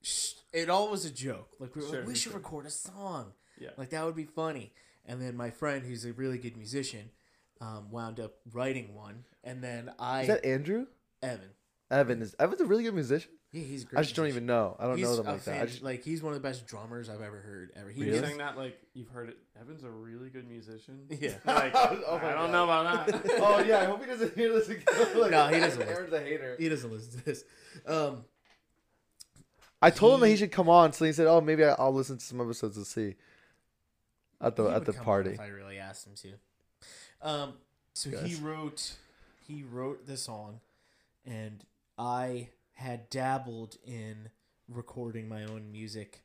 sh- 0.00 0.32
it 0.52 0.70
all 0.70 0.90
was 0.90 1.04
a 1.04 1.10
joke. 1.10 1.50
Like 1.58 1.74
we 1.76 1.82
were 1.82 1.88
Sure, 1.88 1.98
like, 1.98 2.08
we 2.08 2.14
should 2.14 2.32
record 2.32 2.64
a 2.64 2.70
song. 2.70 3.32
Yeah. 3.58 3.70
Like 3.76 3.90
that 3.90 4.04
would 4.04 4.16
be 4.16 4.24
funny. 4.24 4.72
And 5.06 5.20
then 5.20 5.36
my 5.36 5.50
friend, 5.50 5.84
who's 5.84 6.04
a 6.04 6.12
really 6.12 6.38
good 6.38 6.56
musician, 6.56 7.10
um, 7.60 7.90
wound 7.90 8.20
up 8.20 8.34
writing 8.52 8.94
one. 8.94 9.24
And 9.44 9.62
then 9.62 9.90
I, 9.98 10.22
Is 10.22 10.28
that 10.28 10.44
Andrew? 10.44 10.86
Evan. 11.22 11.50
Evan 11.90 12.22
is 12.22 12.34
Evan's 12.38 12.60
a 12.60 12.64
really 12.64 12.84
good 12.84 12.94
musician. 12.94 13.30
Yeah, 13.52 13.64
he's 13.64 13.82
a 13.82 13.86
great. 13.86 13.98
I 13.98 14.02
just 14.02 14.16
don't 14.16 14.28
even 14.28 14.46
know. 14.46 14.76
I 14.80 14.86
don't 14.86 14.96
He's 14.96 15.06
know 15.06 15.16
them 15.16 15.26
a 15.26 15.32
like 15.32 15.44
that. 15.44 15.60
I 15.62 15.66
just, 15.66 15.82
like 15.82 16.02
he's 16.02 16.22
one 16.22 16.32
of 16.32 16.40
the 16.42 16.48
best 16.48 16.66
drummers 16.66 17.10
I've 17.10 17.20
ever 17.20 17.38
heard. 17.40 17.70
Ever. 17.76 17.90
He 17.90 18.00
You're 18.00 18.14
Really? 18.14 18.26
saying 18.26 18.38
that 18.38 18.56
like 18.56 18.80
you've 18.94 19.08
heard 19.10 19.28
it. 19.28 19.36
Evan's 19.60 19.84
a 19.84 19.90
really 19.90 20.30
good 20.30 20.48
musician. 20.48 21.00
Yeah. 21.20 21.34
Like 21.44 21.72
Oh 21.76 22.16
I 22.22 22.32
don't 22.32 22.50
God. 22.50 22.50
know 22.52 22.64
about 22.64 23.06
that. 23.08 23.22
oh 23.42 23.60
yeah, 23.60 23.80
I 23.80 23.84
hope 23.84 24.00
he 24.00 24.06
doesn't 24.06 24.34
hear 24.34 24.52
this 24.54 24.68
again. 24.70 24.84
like, 25.20 25.30
No, 25.32 25.48
he 25.48 25.60
doesn't 25.60 25.82
Aaron's 25.82 26.12
a 26.14 26.20
hater. 26.20 26.56
he 26.58 26.68
doesn't 26.70 26.90
listen 26.90 27.18
to 27.18 27.24
this. 27.26 27.44
Um, 27.86 28.24
I 29.82 29.90
told 29.90 30.14
him 30.14 30.20
that 30.20 30.26
He- 30.28 30.32
he 30.32 30.38
should 30.38 30.52
come 30.52 30.68
on, 30.70 30.92
so 30.92 31.04
he 31.04 31.12
said, 31.12 31.26
"Oh, 31.26 31.40
maybe 31.40 31.64
I- 31.64 31.74
I'll 31.78 31.92
listen 31.92 32.16
to 32.16 32.24
some 32.24 32.40
episodes 32.40 32.76
to 32.76 32.84
see." 32.84 33.16
At 34.42 34.56
the 34.56 34.68
he 34.68 34.74
at 34.74 34.84
the 34.84 34.92
party. 34.92 35.30
if 35.30 35.40
I 35.40 35.48
really 35.48 35.78
asked 35.78 36.06
him 36.06 36.14
to. 36.16 36.32
Um, 37.22 37.52
so 37.94 38.10
he 38.10 38.34
wrote 38.34 38.94
he 39.46 39.62
wrote 39.62 40.06
the 40.06 40.16
song, 40.16 40.60
and 41.24 41.64
I 41.96 42.48
had 42.74 43.08
dabbled 43.10 43.76
in 43.86 44.30
recording 44.68 45.28
my 45.28 45.44
own 45.44 45.70
music 45.70 46.24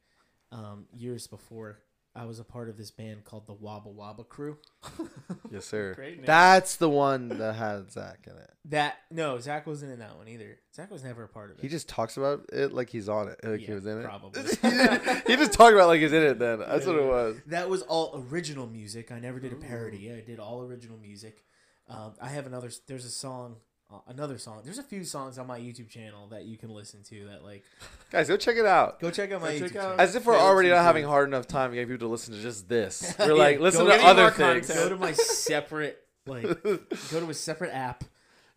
um, 0.51 0.85
years 0.93 1.27
before. 1.27 1.79
I 2.17 2.25
was 2.25 2.39
a 2.39 2.43
part 2.43 2.67
of 2.67 2.77
this 2.77 2.89
band 2.89 3.25
called 3.25 3.45
the 3.45 3.53
Wabba 3.53 3.95
Wabba 3.95 4.27
Crew. 4.27 4.57
Yes, 5.51 5.65
sir. 5.65 5.93
Great 5.93 6.17
name. 6.17 6.25
That's 6.25 6.75
the 6.75 6.89
one 6.89 7.29
that 7.29 7.55
had 7.55 7.89
Zach 7.91 8.27
in 8.27 8.33
it. 8.33 8.51
That 8.65 8.97
no, 9.09 9.39
Zach 9.39 9.65
wasn't 9.65 9.93
in 9.93 9.99
that 9.99 10.17
one 10.17 10.27
either. 10.27 10.59
Zach 10.75 10.91
was 10.91 11.03
never 11.03 11.23
a 11.23 11.27
part 11.27 11.51
of 11.51 11.57
it. 11.57 11.61
He 11.61 11.69
just 11.69 11.87
talks 11.87 12.17
about 12.17 12.45
it 12.51 12.73
like 12.73 12.89
he's 12.89 13.07
on 13.07 13.29
it, 13.29 13.39
like 13.43 13.61
he 13.61 13.71
was 13.71 13.85
in 13.85 13.99
it. 13.99 14.03
probably. 14.03 14.41
he 15.27 15.35
just 15.37 15.53
talked 15.53 15.73
about 15.73 15.83
it 15.83 15.87
like 15.87 16.01
he's 16.01 16.11
in 16.11 16.23
it. 16.23 16.39
Then 16.39 16.59
that's 16.59 16.85
what 16.85 16.95
it 16.95 17.05
was. 17.05 17.37
That 17.47 17.69
was 17.69 17.81
all 17.83 18.25
original 18.29 18.67
music. 18.67 19.11
I 19.11 19.19
never 19.19 19.39
did 19.39 19.53
a 19.53 19.55
Ooh. 19.55 19.59
parody. 19.59 20.11
I 20.11 20.19
did 20.19 20.39
all 20.39 20.61
original 20.63 20.97
music. 20.97 21.45
Um, 21.87 22.13
I 22.21 22.27
have 22.27 22.45
another. 22.45 22.69
There's 22.87 23.05
a 23.05 23.09
song, 23.09 23.55
uh, 23.91 23.99
another 24.07 24.37
song. 24.37 24.61
There's 24.63 24.77
a 24.79 24.83
few 24.83 25.03
songs 25.03 25.37
on 25.37 25.47
my 25.47 25.59
YouTube 25.59 25.89
channel 25.89 26.27
that 26.27 26.45
you 26.45 26.57
can 26.57 26.69
listen 26.69 27.03
to. 27.03 27.25
That 27.27 27.43
like, 27.43 27.63
Guys, 28.11 28.27
go 28.27 28.35
check 28.37 28.57
it 28.57 28.65
out. 28.65 28.99
go 28.99 29.09
check 29.11 29.31
out 29.31 29.41
my 29.41 29.57
Go 29.57 29.65
YouTube 29.65 29.67
check 29.69 29.75
out- 29.77 29.81
channel. 29.83 30.01
As 30.01 30.15
if 30.15 30.25
we're 30.25 30.33
Caleb's 30.33 30.45
already 30.47 30.69
not 30.69 30.83
having 30.83 31.05
hard 31.05 31.27
enough 31.29 31.47
time 31.47 31.71
getting 31.73 31.87
people 31.87 32.07
to 32.07 32.11
listen 32.11 32.33
to 32.33 32.41
just 32.41 32.67
this. 32.67 33.15
We're 33.19 33.27
Yeah, 33.27 33.33
like, 33.33 33.59
listen 33.59 33.85
to 33.85 33.93
other 33.93 34.29
things. 34.31 34.67
content. 34.67 34.79
Go 34.79 34.89
to 34.89 34.97
my 34.97 35.13
separate 35.13 35.99
like. 36.25 36.43
go 36.63 36.77
to 37.19 37.29
a 37.29 37.33
separate 37.33 37.73
app. 37.73 38.03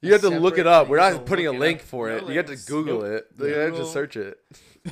You 0.02 0.12
have 0.12 0.22
to 0.22 0.30
look 0.30 0.56
it 0.58 0.66
up. 0.66 0.88
We're 0.88 0.96
not 0.96 1.26
putting 1.26 1.46
a 1.46 1.52
link 1.52 1.80
up. 1.80 1.86
for 1.86 2.08
No 2.08 2.16
it. 2.16 2.28
You 2.28 2.36
have 2.38 2.46
to. 2.46 2.56
Google 2.56 3.02
Nope. 3.02 3.26
it. 3.38 3.44
You 3.44 3.54
have 3.54 3.76
to 3.76 3.84
search 3.86 4.16
it. 4.16 4.38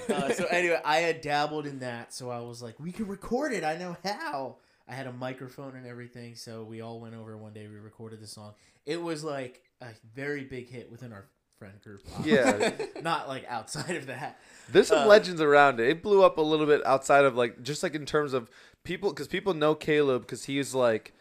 Uh, 0.09 0.31
so 0.35 0.45
anyway, 0.51 0.79
I 0.85 0.99
had 0.99 1.23
dabbled 1.23 1.67
in 1.67 1.79
that, 1.79 2.13
so 2.13 2.29
I 2.31 2.41
was 2.41 2.61
like, 2.63 2.79
we 2.79 2.93
can 2.93 3.07
record 3.07 3.53
it. 3.55 3.65
I 3.65 3.77
know 3.79 3.97
how. 4.05 4.57
I 4.87 4.93
had 4.95 5.07
a 5.07 5.13
microphone 5.13 5.77
and 5.77 5.87
everything, 5.87 6.35
so 6.35 6.63
we 6.63 6.81
all 6.83 7.01
went 7.01 7.15
over 7.15 7.37
one 7.39 7.53
day. 7.55 7.67
We 7.69 7.77
recorded 7.77 8.21
the 8.21 8.27
song. 8.27 8.53
It 8.87 9.01
was 9.03 9.23
like 9.25 9.63
a 9.81 9.89
very 10.15 10.45
big 10.45 10.69
hit 10.69 10.91
within 10.91 11.13
our 11.13 11.27
friend 11.59 11.81
group. 11.83 12.03
Yeah. 12.25 12.73
not 13.03 13.29
like 13.29 13.45
outside 13.49 13.97
of 13.97 14.07
that. 14.07 14.39
There's 14.71 14.89
some 14.89 15.01
Uh, 15.01 15.07
legends 15.07 15.41
around 15.41 15.81
it. 15.81 15.89
It 15.89 16.03
blew 16.03 16.23
up 16.23 16.39
a 16.39 16.43
little 16.43 16.67
bit 16.67 16.85
outside 16.87 17.25
of 17.25 17.37
like 17.37 17.63
just 17.63 17.83
like 17.83 17.95
in 17.95 18.07
terms 18.07 18.33
of 18.33 18.51
people 18.85 19.11
because 19.11 19.29
people 19.29 19.55
know 19.55 19.75
Caleb 19.75 20.23
because 20.23 20.45
he's 20.45 20.75
like 20.75 21.13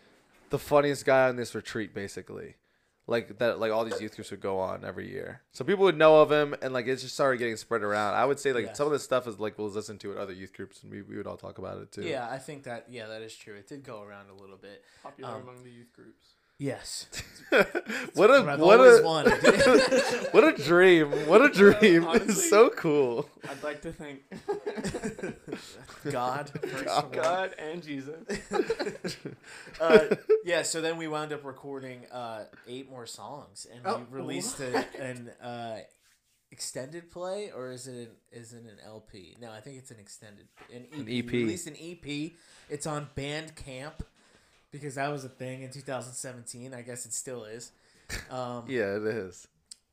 the 0.49 0.59
funniest 0.59 1.05
guy 1.05 1.27
on 1.27 1.35
this 1.35 1.53
retreat 1.55 1.93
basically. 1.93 2.55
Like 3.09 3.37
that, 3.39 3.57
like 3.57 3.71
all 3.71 3.85
these 3.85 4.01
youth 4.01 4.15
groups 4.15 4.31
would 4.31 4.41
go 4.41 4.59
on 4.59 4.83
every 4.83 5.09
year, 5.09 5.41
so 5.53 5.63
people 5.63 5.85
would 5.85 5.97
know 5.97 6.19
of 6.21 6.29
him, 6.29 6.53
and 6.61 6.73
like 6.73 6.87
it 6.87 6.97
just 6.97 7.13
started 7.13 7.37
getting 7.37 7.55
spread 7.55 7.81
around. 7.81 8.15
I 8.15 8.25
would 8.25 8.37
say 8.37 8.51
like 8.51 8.65
Yeah. 8.65 8.73
some 8.73 8.85
of 8.85 8.91
this 8.91 9.01
stuff 9.05 9.27
is 9.29 9.39
like 9.39 9.57
we'll 9.57 9.69
listen 9.69 9.97
to 9.99 10.11
at 10.11 10.17
other 10.17 10.33
youth 10.33 10.51
groups, 10.51 10.83
and 10.83 10.91
we, 10.91 11.01
we 11.03 11.15
would 11.15 11.25
all 11.25 11.37
talk 11.37 11.57
about 11.57 11.77
it 11.81 11.89
too. 11.93 12.01
Yeah, 12.01 12.27
I 12.29 12.37
think 12.37 12.63
that 12.63 12.87
yeah, 12.89 13.07
that 13.07 13.21
is 13.21 13.33
true. 13.33 13.55
It 13.55 13.65
did 13.65 13.83
go 13.85 14.01
around 14.01 14.29
a 14.29 14.33
little 14.33 14.57
bit. 14.57 14.83
Popular 15.03 15.35
Um, 15.35 15.41
among 15.43 15.63
the 15.63 15.71
youth 15.71 15.93
groups. 15.93 16.27
Yes, 16.59 17.05
what 18.15 18.29
a 18.31 18.41
What 18.43 18.59
what 18.59 18.79
a 18.79 20.27
what 20.31 20.43
a 20.43 20.51
dream! 20.63 21.11
What 21.27 21.41
a 21.43 21.49
dream! 21.49 22.03
Honestly- 22.05 22.29
it's 22.33 22.49
so 22.49 22.69
cool. 22.71 23.29
I'd 23.47 23.61
like 23.61 23.81
to 23.83 23.93
thank 23.93 24.21
God, 26.11 26.51
God. 26.83 27.11
God 27.13 27.55
and 27.59 27.83
Jesus. 27.83 28.15
uh, 29.79 30.15
yeah, 30.45 30.63
so 30.63 30.81
then 30.81 30.97
we 30.97 31.07
wound 31.07 31.31
up 31.31 31.45
recording 31.45 32.05
uh, 32.11 32.45
eight 32.67 32.89
more 32.89 33.05
songs, 33.05 33.67
and 33.71 33.81
Oh, 33.85 34.01
we 34.11 34.17
released 34.17 34.59
a, 34.59 34.83
an 34.99 35.29
uh, 35.41 35.77
extended 36.51 37.11
play, 37.11 37.51
or 37.55 37.71
is 37.71 37.87
it 37.87 37.95
an, 37.95 38.09
is 38.31 38.53
it 38.53 38.63
an 38.63 38.77
LP? 38.83 39.37
No, 39.39 39.51
I 39.51 39.59
think 39.61 39.77
it's 39.77 39.91
an 39.91 39.99
extended 39.99 40.47
an 40.73 40.85
EP. 40.91 40.99
An 40.99 41.05
We 41.05 41.19
EP. 41.19 41.31
released 41.31 41.67
an 41.67 41.75
EP. 41.79 42.31
It's 42.69 42.87
on 42.87 43.09
Bandcamp 43.15 43.99
because 44.77 44.95
that 44.95 45.09
was 45.11 45.25
a 45.25 45.29
thing 45.29 45.63
in 45.63 45.69
2017. 45.71 46.73
I 46.73 46.81
guess 46.81 47.05
it 47.05 47.13
still 47.13 47.43
is. 47.45 47.71
Um, 48.29 48.63
Yeah, 48.67 48.95
it 48.97 49.03
is. 49.03 49.47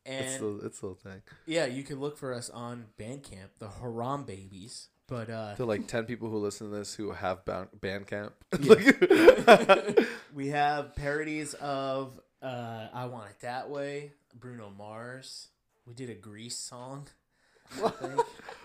and 0.07 0.25
It's 0.25 0.39
the 0.39 0.61
it's 0.65 0.81
the 0.81 0.95
thing. 0.95 1.23
yeah, 1.47 1.67
you 1.67 1.83
can 1.83 2.01
look 2.01 2.17
for 2.19 2.33
us 2.35 2.51
on 2.51 2.87
Bandcamp, 2.99 3.51
the 3.59 3.69
Harambabies. 3.69 4.87
But 5.07 5.29
uh, 5.29 5.55
to 5.57 5.67
like 5.67 5.87
10 5.87 6.05
people 6.07 6.31
who 6.31 6.39
listen 6.39 6.71
to 6.71 6.77
this 6.77 6.95
who 6.95 7.11
have 7.13 7.45
Bandcamp. 7.45 8.33
we 10.35 10.49
have 10.49 10.95
parodies 10.97 11.53
of 11.55 12.19
uh, 12.43 12.87
"I 12.93 13.05
Want 13.07 13.29
It 13.31 13.41
That 13.43 13.69
Way," 13.69 14.13
Bruno 14.35 14.71
Mars. 14.77 15.49
We 15.87 15.93
did 15.95 16.09
a 16.09 16.15
Grease 16.15 16.57
song. 16.59 17.09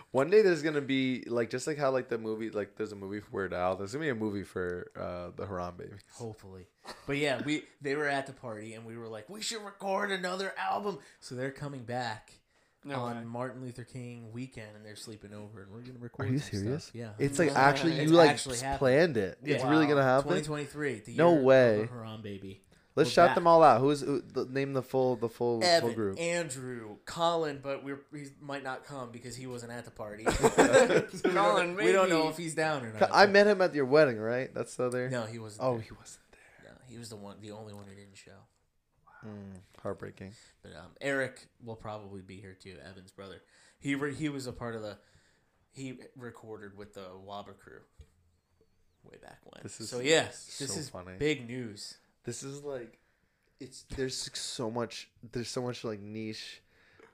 I 0.09 0.11
think. 0.11 0.13
One 0.13 0.29
day 0.29 0.41
there's 0.41 0.61
gonna 0.61 0.81
be 0.81 1.23
like 1.27 1.49
just 1.49 1.67
like 1.67 1.77
how 1.77 1.91
like 1.91 2.09
the 2.09 2.17
movie 2.17 2.49
like 2.49 2.75
there's 2.75 2.91
a 2.91 2.95
movie 2.95 3.19
for 3.19 3.29
Weird 3.31 3.53
Al. 3.53 3.75
There's 3.75 3.93
gonna 3.93 4.05
be 4.05 4.09
a 4.09 4.15
movie 4.15 4.43
for 4.43 4.91
uh, 4.97 5.31
the 5.35 5.45
Harambabies. 5.47 5.99
Hopefully, 6.13 6.67
but 7.07 7.17
yeah, 7.17 7.41
we 7.45 7.63
they 7.81 7.95
were 7.95 8.07
at 8.07 8.25
the 8.27 8.33
party 8.33 8.73
and 8.73 8.85
we 8.85 8.97
were 8.97 9.07
like, 9.07 9.29
we 9.29 9.41
should 9.41 9.63
record 9.63 10.11
another 10.11 10.53
album. 10.57 10.99
So 11.19 11.35
they're 11.35 11.51
coming 11.51 11.83
back 11.83 12.31
No 12.83 12.95
on 13.01 13.17
way. 13.17 13.23
Martin 13.25 13.61
Luther 13.61 13.83
King 13.83 14.31
weekend, 14.31 14.69
and 14.75 14.85
they're 14.85 14.95
sleeping 14.95 15.33
over, 15.33 15.61
and 15.61 15.71
we're 15.71 15.81
gonna 15.81 15.99
record. 15.99 16.27
Are 16.29 16.31
you 16.31 16.39
serious? 16.39 16.85
Stuff. 16.85 16.95
Yeah, 16.95 17.09
It's 17.19 17.37
like 17.37 17.55
actually 17.55 17.95
you 17.97 18.01
It's 18.03 18.11
like 18.11 18.29
actually 18.31 18.55
s- 18.55 18.61
happening. 18.61 18.79
planned 18.79 19.17
it. 19.17 19.37
It's 19.43 19.63
Yeah. 19.63 19.69
really 19.69 19.85
gonna 19.85 20.01
happen. 20.03 20.29
2023. 20.29 21.03
No 21.17 21.29
year 21.31 21.37
of 21.39 21.43
way. 21.45 21.81
the 21.81 21.87
Harambaby. 21.93 22.57
Let's 22.95 23.09
We're 23.09 23.13
shout 23.13 23.27
back. 23.29 23.35
them 23.35 23.47
all 23.47 23.63
out. 23.63 23.81
Who's 23.81 24.01
who, 24.01 24.21
the, 24.21 24.45
name 24.45 24.73
the 24.73 24.81
full 24.81 25.15
the 25.15 25.29
full 25.29 25.61
full 25.61 25.63
Evan, 25.63 25.93
group? 25.93 26.19
Andrew, 26.19 26.97
Colin, 27.05 27.59
but 27.61 27.83
we're, 27.83 28.01
he 28.13 28.25
might 28.41 28.63
not 28.63 28.83
come 28.83 29.11
because 29.11 29.35
he 29.35 29.47
wasn't 29.47 29.71
at 29.71 29.85
the 29.85 29.91
party. 29.91 30.25
we, 30.25 30.31
Colin, 31.31 31.75
don't, 31.75 31.75
we 31.75 31.91
don't 31.91 32.09
know 32.09 32.29
if 32.29 32.37
he's 32.37 32.55
down 32.55 32.83
or 32.83 32.93
not. 32.99 33.09
I 33.13 33.27
met 33.27 33.47
him 33.47 33.61
at 33.61 33.73
your 33.75 33.85
wedding, 33.85 34.17
right? 34.19 34.53
That's 34.53 34.73
so 34.73 34.89
there. 34.89 35.09
No, 35.09 35.23
he 35.25 35.39
wasn't. 35.39 35.63
Oh, 35.63 35.73
there. 35.73 35.81
he 35.83 35.91
wasn't 35.91 36.23
there. 36.31 36.71
No, 36.71 36.77
he 36.87 36.97
was 36.97 37.09
the 37.09 37.15
one, 37.15 37.37
the 37.41 37.51
only 37.51 37.73
one 37.73 37.85
who 37.85 37.95
didn't 37.95 38.17
show. 38.17 38.31
Mm, 39.25 39.59
heartbreaking. 39.81 40.33
But 40.63 40.75
um, 40.75 40.91
Eric 40.99 41.47
will 41.63 41.75
probably 41.75 42.21
be 42.21 42.37
here 42.37 42.57
too. 42.59 42.77
Evan's 42.89 43.11
brother. 43.11 43.41
He 43.79 43.95
re- 43.95 44.15
he 44.15 44.29
was 44.29 44.47
a 44.47 44.53
part 44.53 44.75
of 44.75 44.81
the. 44.81 44.97
He 45.71 45.99
recorded 46.17 46.77
with 46.77 46.93
the 46.95 47.05
Wabba 47.27 47.57
crew. 47.57 47.81
Way 49.03 49.17
back 49.21 49.39
when. 49.43 49.61
This 49.63 49.79
is 49.79 49.89
so 49.89 49.99
yeah, 49.99 50.25
this 50.25 50.69
so 50.69 50.79
is 50.79 50.89
funny. 50.89 51.13
big 51.17 51.47
news. 51.47 51.97
This 52.29 52.43
is 52.43 52.63
like, 52.63 52.99
it's 53.59 53.85
there's 53.95 54.29
so 54.37 54.69
much. 54.69 55.09
There's 55.31 55.49
so 55.49 55.63
much 55.63 55.83
like 55.83 55.99
niche. 55.99 56.61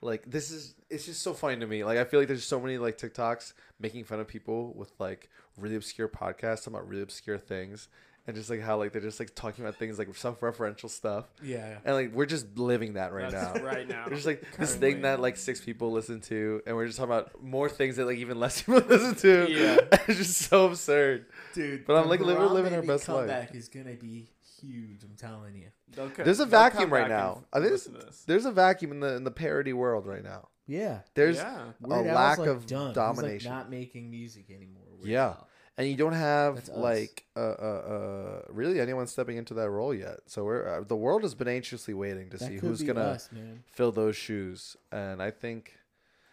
Like 0.02 0.30
this 0.30 0.50
is 0.50 0.74
it's 0.90 1.06
just 1.06 1.22
so 1.22 1.32
funny 1.32 1.58
to 1.58 1.66
me. 1.66 1.82
Like 1.84 1.96
I 1.96 2.04
feel 2.04 2.20
like 2.20 2.28
there's 2.28 2.44
so 2.44 2.60
many 2.60 2.76
like 2.76 2.98
TikToks 2.98 3.54
making 3.80 4.04
fun 4.04 4.20
of 4.20 4.28
people 4.28 4.74
with 4.76 4.92
like 4.98 5.30
really 5.56 5.76
obscure 5.76 6.06
podcasts 6.06 6.64
talking 6.64 6.74
about 6.74 6.86
really 6.86 7.00
obscure 7.02 7.38
things, 7.38 7.88
and 8.26 8.36
just 8.36 8.50
like 8.50 8.60
how 8.60 8.76
like 8.76 8.92
they're 8.92 9.00
just 9.00 9.18
like 9.18 9.34
talking 9.34 9.64
about 9.64 9.76
things 9.76 9.98
like 9.98 10.14
self-referential 10.14 10.90
stuff, 10.90 11.24
Yeah. 11.42 11.78
and 11.82 11.94
like 11.94 12.12
we're 12.12 12.26
just 12.26 12.58
living 12.58 12.92
that 12.92 13.14
right 13.14 13.30
That's 13.30 13.58
now. 13.58 13.64
right 13.72 13.88
now. 13.88 14.04
There's 14.06 14.26
like 14.26 14.44
this 14.58 14.74
thing 14.76 15.00
that 15.02 15.18
like 15.18 15.38
six 15.38 15.62
people 15.62 15.90
listen 15.90 16.20
to, 16.32 16.60
and 16.66 16.76
we're 16.76 16.86
just 16.86 16.98
talking 16.98 17.12
about 17.14 17.42
more 17.42 17.70
things 17.70 17.96
that 17.96 18.04
like 18.04 18.18
even 18.18 18.38
less 18.38 18.60
people 18.62 18.82
listen 18.86 19.14
to. 19.16 19.50
Yeah. 19.50 19.78
it's 20.06 20.18
just 20.18 20.36
so 20.42 20.66
absurd. 20.66 21.24
Dude, 21.54 21.86
But 21.86 21.96
I'm 21.96 22.08
like, 22.10 22.20
we're 22.20 22.46
living 22.46 22.74
our 22.74 22.82
best 22.82 23.08
life. 23.08 23.16
comeback 23.28 23.54
is 23.54 23.68
gonna 23.70 23.94
be 23.94 24.28
huge. 24.66 25.04
I'm 25.04 25.16
telling 25.16 25.54
you. 25.56 25.68
They'll 25.94 26.08
There's 26.08 26.40
a 26.40 26.46
vacuum 26.46 26.92
right 26.92 27.08
now. 27.08 27.44
and 27.52 27.64
I 27.64 27.68
think 27.68 27.72
listen. 27.72 28.24
There's 28.26 28.44
a 28.44 28.52
vacuum 28.52 28.92
in 28.92 29.00
the 29.00 29.14
in 29.16 29.24
the 29.24 29.30
parody 29.30 29.72
world 29.72 30.06
right 30.06 30.22
now. 30.24 30.48
Yeah. 30.66 31.00
There's 31.14 31.36
yeah. 31.36 31.66
Weird 31.80 32.06
Al's, 32.08 32.14
lack 32.16 32.38
like, 32.38 32.48
of 32.48 32.66
done. 32.66 32.88
He's, 32.88 32.94
domination. 32.96 33.50
like, 33.50 33.58
not 33.60 33.70
making 33.70 34.10
music 34.10 34.50
anymore. 34.50 34.82
Weird 34.98 35.08
Yeah. 35.10 35.26
Al. 35.26 35.48
and 35.78 35.88
you 35.88 35.96
don't 35.96 36.12
have 36.12 36.56
That's 36.56 36.70
us. 36.70 36.76
like 36.76 37.24
uh, 37.36 37.40
uh 37.40 37.42
uh 37.42 38.42
really 38.48 38.80
anyone 38.80 39.06
stepping 39.06 39.36
into 39.36 39.54
that 39.54 39.70
role 39.70 39.94
yet. 39.94 40.20
So 40.26 40.44
we're 40.44 40.66
uh, 40.66 40.80
the 40.82 40.96
world 40.96 41.22
has 41.22 41.34
been 41.36 41.46
anxiously 41.48 41.94
waiting 41.94 42.30
to 42.30 42.36
That 42.38 42.46
see 42.46 42.54
could 42.58 42.68
who's 42.68 42.80
be 42.80 42.86
gonna 42.86 43.00
us, 43.00 43.28
man. 43.30 43.62
fill 43.72 43.92
those 43.92 44.16
shoes. 44.16 44.76
And 44.90 45.22
I 45.22 45.30
think 45.30 45.74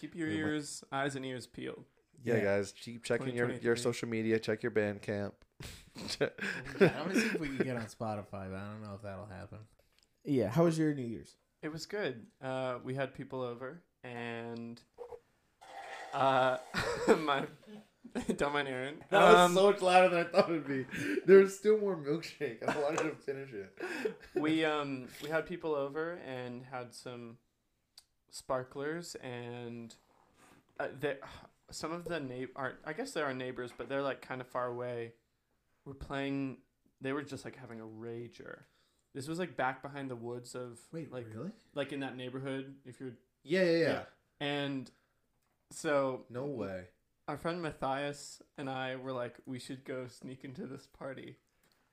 Keep 0.01 0.15
your 0.15 0.27
We 0.27 0.33
might- 0.33 0.39
ears, 0.39 0.83
eyes, 0.91 1.15
and 1.15 1.25
ears 1.25 1.45
peeled. 1.47 1.85
yeah, 2.23 2.35
Yeah. 2.35 2.43
guys, 2.43 2.73
keep 2.73 3.03
checking 3.03 3.27
your 3.35 3.47
your 3.49 3.75
2023. 3.75 3.81
social 3.81 4.09
media, 4.09 4.39
check 4.39 4.61
your 4.63 4.71
Bandcamp. 4.71 5.31
Yeah, 6.19 6.29
I'm 6.81 7.07
gonna 7.07 7.19
see 7.19 7.27
if 7.27 7.39
we 7.39 7.47
can 7.49 7.57
get 7.57 7.77
on 7.77 7.85
Spotify, 7.85 8.49
but 8.49 8.55
I 8.55 8.71
don't 8.71 8.81
know 8.81 8.95
if 8.95 9.03
that'll 9.03 9.27
happen. 9.27 9.59
Yeah. 10.25 10.49
How 10.49 10.63
was 10.63 10.77
your 10.77 10.93
New 10.93 11.05
Year's? 11.05 11.35
It 11.61 11.71
was 11.71 11.85
good. 11.85 12.25
Uh, 12.41 12.79
we 12.83 12.95
had 12.95 13.13
people 13.13 13.41
over, 13.41 13.83
and 14.03 14.81
uh, 16.13 16.57
my 17.19 17.45
don't 18.37 18.53
mind 18.53 18.67
Aaron. 18.67 18.95
Um, 19.11 19.53
much 19.53 19.81
louder 19.81 20.09
than 20.09 20.19
I 20.19 20.23
thought 20.29 20.49
it 20.49 20.51
would 20.51 20.67
be. 20.67 20.85
There's 21.25 21.57
still 21.57 21.79
more 21.79 21.95
milkshake. 21.95 22.67
I 22.67 22.77
wanted 22.79 23.03
to 23.03 23.15
finish 23.15 23.49
it. 23.53 23.79
we 24.35 24.65
um 24.65 25.07
we 25.21 25.29
had 25.29 25.45
people 25.45 25.73
over 25.73 26.19
and 26.25 26.63
had 26.71 26.93
some 26.93 27.37
sparklers 28.29 29.15
and 29.15 29.95
uh, 30.79 30.87
they, 30.99 31.17
some 31.71 31.91
of 31.91 32.05
the 32.05 32.19
neighbor 32.19 32.51
aren't 32.55 32.77
I 32.85 32.93
guess 32.93 33.11
they're 33.11 33.25
our 33.25 33.33
neighbors 33.33 33.71
but 33.75 33.89
they're 33.89 34.01
like 34.01 34.21
kind 34.21 34.41
of 34.41 34.47
far 34.47 34.67
away. 34.67 35.13
We're 35.85 35.93
playing. 35.93 36.57
They 37.01 37.11
were 37.13 37.23
just 37.23 37.43
like 37.45 37.57
having 37.57 37.79
a 37.81 37.85
rager. 37.85 38.59
This 39.13 39.27
was 39.27 39.37
like 39.39 39.55
back 39.55 39.81
behind 39.81 40.09
the 40.09 40.15
woods 40.15 40.55
of 40.55 40.79
wait, 40.91 41.11
like 41.11 41.27
really? 41.33 41.51
like 41.75 41.91
in 41.93 41.99
that 41.99 42.15
neighborhood 42.17 42.73
if 42.85 42.99
you're 42.99 43.11
Yeah, 43.43 43.63
yeah, 43.63 43.77
Yeah. 43.79 44.03
and 44.39 44.89
so 45.71 46.25
No 46.29 46.45
way. 46.45 46.85
our 47.27 47.37
friend 47.37 47.61
Matthias 47.61 48.41
and 48.57 48.69
I 48.69 48.95
were 48.95 49.11
like, 49.11 49.35
we 49.45 49.59
should 49.59 49.83
go 49.85 50.07
sneak 50.07 50.43
into 50.43 50.65
this 50.65 50.87
party. 50.87 51.37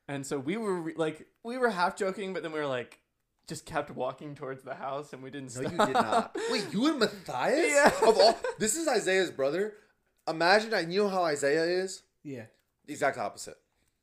And 0.08 0.26
so 0.26 0.38
we 0.38 0.56
were 0.56 0.80
re- 0.80 0.94
like, 0.96 1.26
we 1.44 1.56
were 1.58 1.68
half 1.70 1.94
joking, 1.96 2.32
but 2.32 2.42
then 2.42 2.52
we 2.52 2.58
were 2.58 2.66
like, 2.66 3.00
just 3.46 3.66
kept 3.66 3.90
walking 3.90 4.34
towards 4.34 4.62
the 4.62 4.74
house 4.74 5.12
and 5.12 5.22
we 5.22 5.30
didn't 5.30 5.54
No, 5.56 5.62
stop. 5.62 5.72
you 5.72 5.86
did 5.86 5.92
not. 5.94 6.36
Wait, 6.50 6.66
you 6.72 6.86
and 6.88 6.98
Matthias? 7.00 7.70
Yeah. 8.02 8.08
Of 8.08 8.18
all, 8.18 8.38
this 8.58 8.76
is 8.76 8.88
Isaiah's 8.88 9.30
brother. 9.30 9.74
Imagine 10.28 10.72
I 10.74 10.80
You 10.80 11.02
know 11.04 11.08
how 11.08 11.24
Isaiah 11.24 11.64
is? 11.64 12.02
Yeah. 12.22 12.44
The 12.86 12.92
exact 12.92 13.18
opposite. 13.18 13.56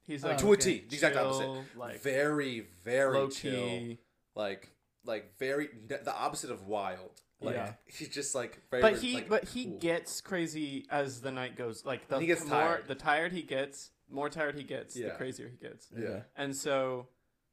He's 0.08 0.24
Oh, 0.24 0.30
like, 0.30 0.38
to 0.40 0.48
a 0.48 0.52
okay. 0.54 0.62
T. 0.80 0.86
The 0.88 0.96
exact 0.96 1.16
opposite. 1.18 1.50
like 1.76 2.02
very, 2.02 2.66
very 2.84 3.14
low 3.14 3.30
chill. 3.30 3.52
key. 3.52 4.00
Like, 4.36 4.70
like 5.06 5.38
very 5.38 5.70
the 5.88 6.16
opposite 6.16 6.50
of 6.50 6.66
wild. 6.68 7.22
Like 7.42 7.56
Yeah. 7.56 7.74
he's 7.86 8.10
just 8.10 8.34
like 8.34 8.58
very. 8.72 8.82
But 8.82 8.98
he, 8.98 9.16
like, 9.16 9.30
but 9.30 9.44
he 9.50 9.66
cool. 9.66 9.78
gets 9.80 10.22
crazy 10.22 10.86
as 10.90 11.22
the 11.22 11.32
night 11.32 11.56
goes. 11.56 11.86
Like 11.86 12.08
the 12.08 12.20
He 12.20 12.26
gets 12.26 12.42
more, 12.46 12.50
tired. 12.62 12.88
the 12.88 12.96
tired 12.96 13.32
he 13.34 13.42
gets, 13.44 13.92
more 14.10 14.30
tired 14.30 14.56
he 14.56 14.64
gets, 14.64 14.96
the 14.96 15.12
crazier 15.18 15.50
he 15.50 15.58
gets. 15.58 15.88
Yeah. 15.96 16.22
And 16.36 16.56
so 16.56 17.08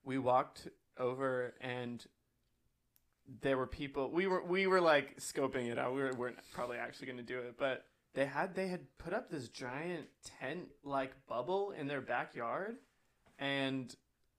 we 0.05 0.19
walked 0.19 0.69
over 0.97 1.55
and 1.61 2.05
there 3.41 3.57
were 3.57 3.67
people 3.67 4.11
we 4.11 4.27
were 4.27 4.45
we 4.45 4.67
were 4.67 4.81
like 4.81 5.19
scoping 5.19 5.69
it 5.71 5.79
out. 5.79 5.95
We 5.95 6.03
were, 6.03 6.13
weren't 6.13 6.39
probably 6.53 6.77
actually 6.77 7.07
gonna 7.09 7.23
do 7.23 7.39
it, 7.41 7.57
but 7.59 7.85
they 8.14 8.26
had 8.26 8.54
they 8.54 8.68
had 8.68 8.87
put 8.99 9.12
up 9.12 9.30
this 9.30 9.49
giant 9.49 10.06
tent 10.40 10.68
like 10.85 11.12
bubble 11.28 11.73
in 11.73 11.87
their 11.87 12.00
backyard 12.00 12.76
and 13.38 13.94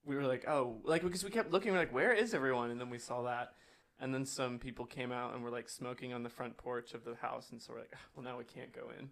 we 0.05 0.15
were 0.15 0.23
like, 0.23 0.47
oh 0.47 0.77
like 0.83 1.03
because 1.03 1.23
we 1.23 1.29
kept 1.29 1.51
looking 1.51 1.71
we're 1.71 1.79
like, 1.79 1.93
where 1.93 2.13
is 2.13 2.33
everyone? 2.33 2.71
And 2.71 2.79
then 2.79 2.89
we 2.89 2.99
saw 2.99 3.23
that. 3.23 3.53
And 3.99 4.13
then 4.13 4.25
some 4.25 4.59
people 4.59 4.85
came 4.85 5.11
out 5.11 5.33
and 5.33 5.43
were 5.43 5.49
like 5.49 5.69
smoking 5.69 6.13
on 6.13 6.23
the 6.23 6.29
front 6.29 6.57
porch 6.57 6.93
of 6.93 7.05
the 7.05 7.15
house 7.15 7.49
and 7.51 7.61
so 7.61 7.73
we're 7.73 7.79
like, 7.79 7.93
"Ah, 7.93 7.99
well 8.15 8.23
now 8.23 8.37
we 8.37 8.43
can't 8.43 8.73
go 8.73 8.91
in. 8.97 9.09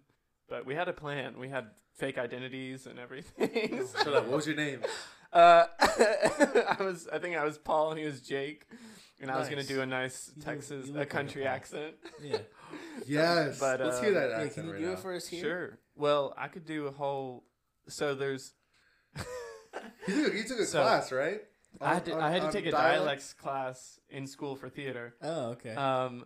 But 0.48 0.66
we 0.66 0.74
had 0.74 0.88
a 0.88 0.92
plan. 0.92 1.38
We 1.38 1.48
had 1.48 1.68
fake 1.94 2.18
identities 2.18 2.86
and 2.86 2.98
everything. 2.98 3.86
so 4.02 4.14
up. 4.14 4.26
What 4.26 4.36
was 4.36 4.46
your 4.46 4.56
name? 4.56 4.80
Uh, 5.34 5.66
I 5.80 6.76
was, 6.80 7.08
I 7.12 7.18
think 7.18 7.36
I 7.36 7.44
was 7.44 7.58
Paul 7.58 7.90
and 7.90 7.98
he 7.98 8.06
was 8.06 8.20
Jake, 8.20 8.66
and 9.20 9.30
I 9.30 9.38
was 9.38 9.48
gonna 9.48 9.64
do 9.64 9.80
a 9.80 9.86
nice 9.86 10.30
You 10.34 10.40
look- 10.40 10.44
Texas, 10.46 10.86
you 10.86 10.92
a 10.92 10.94
look 10.94 10.96
like 11.00 11.06
a 11.06 11.10
country 11.10 11.42
Paul. 11.42 11.50
accent. 11.52 11.94
Yeah. 12.22 12.38
Yes. 13.06 13.58
But, 13.60 13.80
Let's 13.80 13.98
uh, 13.98 14.02
hear 14.02 14.12
that 14.14 14.30
Yeah, 14.30 14.36
accent 14.36 14.54
can 14.54 14.66
you 14.66 14.72
right 14.72 14.80
do 14.80 14.86
now. 14.86 14.92
it 14.92 14.98
for 15.00 15.14
us 15.14 15.26
here? 15.28 15.40
Sure. 15.42 15.78
Well, 15.96 16.32
I 16.36 16.46
could 16.48 16.64
do 16.64 16.86
a 16.86 16.90
whole. 16.92 17.44
So 17.88 18.14
there's. 18.14 18.52
You 20.08 20.24
took, 20.24 20.34
you 20.34 20.44
took 20.44 20.58
a 20.60 20.64
So, 20.66 20.82
class, 20.82 21.10
right? 21.12 21.40
I 21.80 21.94
had 21.94 22.04
to, 22.06 22.14
On- 22.14 22.20
I 22.20 22.30
had 22.30 22.40
to 22.42 22.46
on 22.46 22.52
take 22.52 22.66
a 22.66 22.70
dialects? 22.70 22.98
dialects 22.98 23.32
class 23.34 24.00
in 24.10 24.26
school 24.26 24.54
for 24.54 24.68
theater. 24.68 25.14
Oh, 25.22 25.50
okay. 25.50 25.74
Um, 25.74 26.24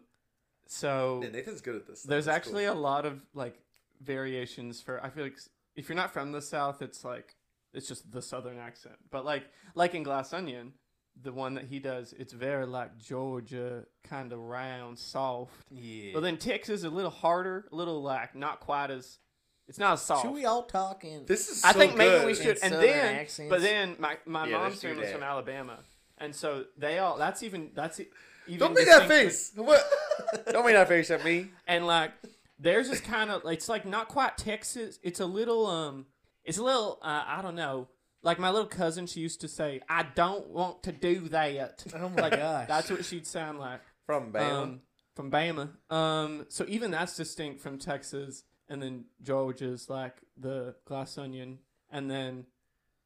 so 0.66 1.20
Yeah, 1.22 1.30
Nathan's 1.30 1.60
good 1.62 1.74
at 1.76 1.86
this. 1.86 2.00
stuff. 2.00 2.10
there's 2.10 2.26
That's 2.26 2.36
actually 2.36 2.64
cool. 2.66 2.74
a 2.74 2.78
lot 2.78 3.06
of 3.06 3.20
like 3.34 3.58
variations 4.02 4.80
for. 4.82 5.02
I 5.02 5.08
feel 5.10 5.24
like 5.24 5.34
s- 5.34 5.48
if 5.74 5.88
you're 5.88 5.96
not 5.96 6.12
from 6.12 6.32
the 6.32 6.42
South, 6.42 6.82
it's 6.82 7.04
like 7.04 7.34
it's 7.74 7.88
just 7.88 8.10
the 8.10 8.22
Southern 8.22 8.58
accent. 8.58 8.96
But 9.10 9.24
like 9.24 9.44
like 9.74 9.94
in 9.94 10.02
Glass 10.02 10.32
Onion, 10.32 10.72
the 11.20 11.32
one 11.32 11.54
that 11.54 11.64
he 11.64 11.78
does, 11.78 12.14
it's 12.18 12.32
very 12.32 12.66
like 12.66 12.98
Georgia, 12.98 13.84
kind 14.04 14.32
of 14.32 14.38
round, 14.40 14.98
soft. 14.98 15.52
yeah. 15.70 16.10
But 16.14 16.20
then 16.20 16.36
Texas 16.36 16.80
is 16.80 16.84
a 16.84 16.90
little 16.90 17.10
harder, 17.10 17.66
a 17.72 17.76
little 17.76 18.02
like 18.02 18.34
not 18.34 18.60
quite 18.60 18.90
as. 18.90 19.18
It's 19.66 19.78
not 19.78 19.92
as 19.94 20.02
soft. 20.02 20.22
Should 20.22 20.32
we 20.32 20.46
all 20.46 20.62
talk 20.62 21.04
in? 21.04 21.26
This 21.26 21.48
is. 21.50 21.62
I 21.62 21.72
so 21.72 21.78
think 21.78 21.94
maybe 21.96 22.10
good. 22.18 22.24
we 22.26 22.30
In 22.32 22.36
should. 22.42 22.58
And 22.62 22.72
then, 22.74 23.16
accents? 23.16 23.50
but 23.50 23.60
then 23.60 23.96
my 23.98 24.16
my 24.24 24.46
Yeah, 24.46 24.58
mom's 24.58 24.70
let's 24.70 24.82
family 24.82 24.98
was 25.00 25.06
that. 25.08 25.14
from 25.14 25.22
Alabama, 25.22 25.78
and 26.16 26.34
so 26.34 26.64
they 26.78 26.98
all. 26.98 27.18
That's 27.18 27.42
even 27.42 27.72
that's 27.74 28.00
e- 28.00 28.06
even. 28.46 28.60
Don't 28.60 28.74
make 28.74 28.86
that 28.86 29.06
face. 29.08 29.52
What? 29.54 29.84
Don't 30.52 30.64
make 30.64 30.74
that 30.74 30.88
face 30.88 31.10
at 31.10 31.22
me. 31.22 31.48
And 31.66 31.86
like, 31.86 32.12
theirs 32.58 32.88
is 32.88 33.02
kind 33.02 33.30
of. 33.30 33.42
It's 33.44 33.68
like 33.68 33.84
not 33.84 34.08
quite 34.08 34.38
Texas. 34.38 34.98
It's 35.02 35.20
a 35.20 35.26
little 35.26 35.66
um. 35.66 36.06
It's 36.48 36.58
a 36.58 36.62
little. 36.64 36.98
Uh, 37.02 37.22
I 37.26 37.42
don't 37.42 37.54
know. 37.54 37.88
Like 38.22 38.38
my 38.40 38.50
little 38.50 38.66
cousin, 38.66 39.06
she 39.06 39.20
used 39.20 39.40
to 39.42 39.48
say, 39.48 39.80
"I 39.88 40.02
don't 40.14 40.48
want 40.48 40.82
to 40.84 40.92
do 40.92 41.28
that." 41.28 41.84
oh 41.94 42.08
my 42.08 42.22
like 42.22 42.32
gosh. 42.36 42.66
that's 42.66 42.90
what 42.90 43.04
she'd 43.04 43.26
sound 43.26 43.60
like. 43.60 43.80
From 44.06 44.32
Bama. 44.32 44.52
Um, 44.62 44.80
from 45.14 45.30
Bama. 45.30 45.68
Um, 45.94 46.46
so 46.48 46.64
even 46.66 46.90
that's 46.90 47.14
distinct 47.16 47.60
from 47.60 47.78
Texas, 47.78 48.42
and 48.68 48.82
then 48.82 49.04
Georgia's 49.22 49.88
like 49.90 50.16
the 50.36 50.74
glass 50.84 51.16
onion, 51.18 51.58
and 51.90 52.10
then 52.10 52.46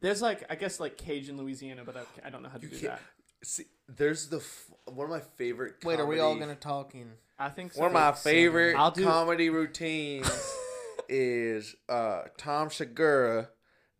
there's 0.01 0.23
like 0.23 0.45
I 0.49 0.55
guess 0.55 0.81
like 0.81 0.97
Cajun 0.97 1.37
Louisiana, 1.37 1.83
but 1.85 1.97
I, 1.97 2.27
I 2.27 2.31
don't 2.31 2.43
know 2.43 2.49
how 2.49 2.59
to 2.59 2.65
You 2.65 2.71
do 2.71 2.79
can't- 2.79 2.93
that. 2.93 3.01
See, 3.45 3.65
there's 3.89 4.29
the 4.29 4.37
f- 4.37 4.71
one 4.87 5.07
of 5.07 5.11
my 5.11 5.21
favorite. 5.37 5.75
Wait, 5.85 5.99
are 5.99 6.07
we 6.07 6.21
all 6.21 6.37
gonna 6.37 6.55
talk 6.55 6.95
in? 6.95 7.11
I 7.39 7.49
think 7.49 7.73
so. 7.73 7.81
One 7.81 7.89
of 7.89 7.95
my 7.95 8.13
favorite 8.13 8.77
I'll 8.77 8.93
do- 8.93 9.05
comedy 9.05 9.51
routines 9.51 10.31
is 11.09 11.77
uh, 11.89 12.23
Tom 12.37 12.71
Segura 12.71 13.51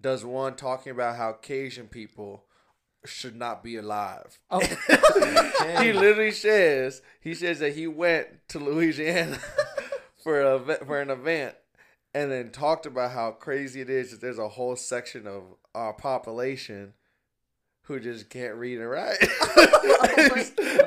does 0.01 0.25
one 0.25 0.57
talking 0.57 0.93
about 0.93 1.17
how 1.17 1.33
Cajun 1.33 1.89
people 1.89 2.45
should 3.05 3.37
not 3.37 3.63
be 3.63 3.77
alive. 3.77 4.39
Oh, 4.51 4.61
he 5.81 5.93
literally 5.93 6.31
says 6.31 7.03
he 7.21 7.35
says 7.35 7.59
that 7.61 7.75
he 7.75 7.87
went 7.87 8.49
to 8.49 8.59
Louisiana 8.59 9.39
for 10.23 10.41
a 10.41 10.59
for 10.85 11.01
an 11.01 11.11
event 11.11 11.55
and 12.15 12.31
then 12.31 12.51
talked 12.51 12.87
about 12.87 13.13
how 13.13 13.33
crazy 13.33 13.81
it 13.81 13.91
is 13.91 14.11
that 14.11 14.21
there's 14.21 14.39
a 14.39 14.49
whole 14.49 14.77
section 14.77 15.27
of 15.27 15.43
our 15.75 15.93
population 15.93 16.95
who 17.85 17.99
just 17.99 18.31
can't 18.31 18.55
read 18.55 18.79
and 18.79 18.89
write. 18.89 19.19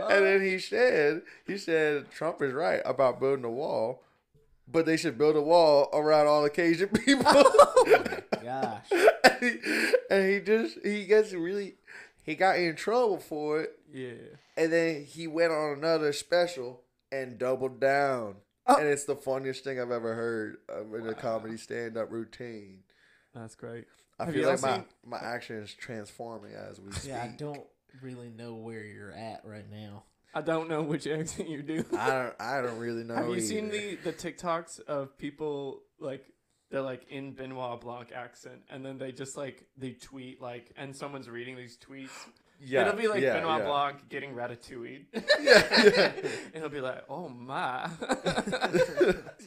and 0.10 0.26
then 0.26 0.42
he 0.42 0.60
said 0.60 1.22
he 1.46 1.58
said 1.58 2.10
Trump 2.12 2.42
is 2.42 2.54
right 2.54 2.82
about 2.86 3.20
building 3.20 3.46
a 3.46 3.52
wall, 3.52 4.04
but 4.68 4.86
they 4.86 4.98
should 4.98 5.18
build 5.18 5.36
a 5.36 5.42
wall 5.42 5.90
around 5.94 6.28
all 6.28 6.44
the 6.44 6.50
Cajun 6.50 6.88
people. 7.06 7.24
Oh 7.28 8.20
gosh. 8.44 8.86
and, 8.92 9.38
he, 9.42 9.94
and 10.10 10.30
he 10.32 10.40
just 10.40 10.78
he 10.84 11.06
gets 11.06 11.34
really 11.34 11.76
he 12.24 12.36
got 12.36 12.58
in 12.58 12.76
trouble 12.76 13.18
for 13.20 13.62
it, 13.62 13.80
Yeah. 13.94 14.14
and 14.58 14.72
then 14.74 15.04
he 15.06 15.28
went 15.28 15.52
on 15.52 15.78
another 15.78 16.12
special 16.14 16.82
and 17.12 17.38
doubled 17.38 17.80
down. 17.80 18.36
Oh. 18.68 18.78
And 18.78 18.88
it's 18.88 19.06
the 19.06 19.16
funniest 19.16 19.64
thing 19.64 19.80
I've 19.80 19.92
ever 19.92 20.16
heard 20.16 20.58
in 20.96 21.08
a 21.08 21.14
comedy 21.14 21.56
stand 21.58 21.98
up 21.98 22.12
routine. 22.12 22.80
That's 23.36 23.54
great. 23.54 23.86
I 24.20 24.26
Have 24.26 24.34
feel 24.34 24.48
like 24.50 24.62
my, 24.64 24.76
seen- 24.78 24.86
my 25.06 25.18
action 25.20 25.58
is 25.58 25.72
transforming 25.74 26.54
as 26.54 26.80
we 26.80 26.92
speak. 26.94 27.12
Yeah, 27.12 27.22
I 27.24 27.36
don't 27.38 27.62
really 28.02 28.30
know 28.30 28.56
where 28.56 28.84
you're 28.84 29.12
at 29.12 29.42
right 29.46 29.70
now. 29.72 30.04
I 30.36 30.42
don't 30.42 30.70
know 30.70 30.84
which 30.84 31.08
accent 31.08 31.50
you 31.50 31.64
do. 31.64 31.86
I 31.98 32.10
don't. 32.10 32.36
I 32.40 32.62
don't 32.62 32.78
really 32.78 33.04
know. 33.04 33.16
Have 33.16 33.30
you 33.30 33.42
seen 33.42 33.70
the 33.70 33.96
the 34.04 34.14
TikToks 34.14 34.82
of 34.82 35.18
people 35.18 35.82
like 36.00 36.26
they're 36.70 36.82
like 36.82 37.10
in 37.10 37.32
Benoit 37.32 37.80
Blanc 37.80 38.12
accent, 38.14 38.64
and 38.70 38.86
then 38.86 38.98
they 38.98 39.14
just 39.14 39.38
like 39.38 39.66
they 39.78 39.92
tweet 39.92 40.42
like, 40.42 40.72
and 40.76 40.94
someone's 40.94 41.30
reading 41.30 41.56
these 41.56 41.78
tweets. 41.78 42.10
Yeah, 42.60 42.82
It'll 42.82 43.00
be 43.00 43.08
like 43.08 43.22
yeah, 43.22 43.34
Benoit 43.34 43.60
yeah. 43.62 43.66
Blanc 43.66 44.10
getting 44.10 44.34
ratatouille. 44.34 45.06
Yeah, 45.42 45.84
yeah. 45.84 46.12
and 46.54 46.56
he'll 46.56 46.70
be 46.70 46.82
like, 46.82 47.04
"Oh 47.10 47.30
my." 47.30 47.90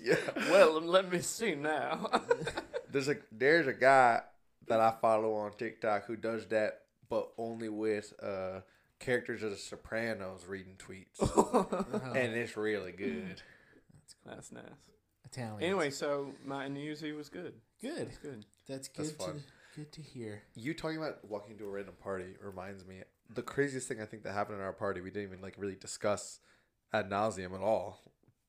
yeah. 0.03 0.17
well, 0.51 0.81
let 0.81 1.11
me 1.11 1.21
see 1.21 1.55
now. 1.55 2.09
There's 2.91 3.09
a 3.09 3.17
there's 3.33 3.67
a 3.67 3.73
guy 3.73 4.21
that 4.69 4.81
I 4.81 4.95
follow 5.01 5.35
on 5.35 5.53
TikTok 5.53 6.07
who 6.07 6.17
does 6.17 6.47
that, 6.47 6.83
but 7.09 7.31
only 7.39 7.69
with 7.69 8.13
uh, 8.23 8.61
characters 8.99 9.43
of 9.43 9.51
The 9.51 9.57
Sopranos 9.57 10.47
reading 10.47 10.77
tweets, 10.79 11.19
and 12.17 12.35
it's 12.35 12.57
really 12.57 12.93
good. 12.93 13.43
That's 14.27 14.53
nice. 14.53 14.65
Italian. 15.25 15.63
Anyway, 15.63 15.91
so 15.91 16.33
my 16.45 16.69
New 16.69 16.81
Year's 16.81 17.05
Eve 17.05 17.17
was 17.17 17.29
good. 17.29 17.55
good. 17.81 17.99
It's 18.09 18.19
good. 18.19 18.45
That's 18.69 18.89
That's 18.89 19.11
good 19.11 19.19
to 19.19 19.25
fun. 19.25 19.43
good 19.77 19.93
to 19.93 20.03
hear. 20.03 20.43
You 20.55 20.75
talking 20.75 20.99
about 20.99 21.25
walking 21.29 21.57
to 21.59 21.65
a 21.65 21.69
random 21.71 21.95
party 22.03 22.35
reminds 22.43 22.87
me 22.87 23.03
the 23.35 23.43
craziest 23.43 23.89
thing 23.89 24.01
I 24.01 24.07
think 24.07 24.23
that 24.25 24.33
happened 24.33 24.59
at 24.61 24.65
our 24.65 24.73
party. 24.73 25.01
We 25.01 25.11
didn't 25.11 25.29
even 25.29 25.41
like 25.43 25.55
really 25.59 25.75
discuss 25.77 26.41
ad 26.93 27.11
nauseum 27.11 27.55
at 27.55 27.61
all. 27.61 28.01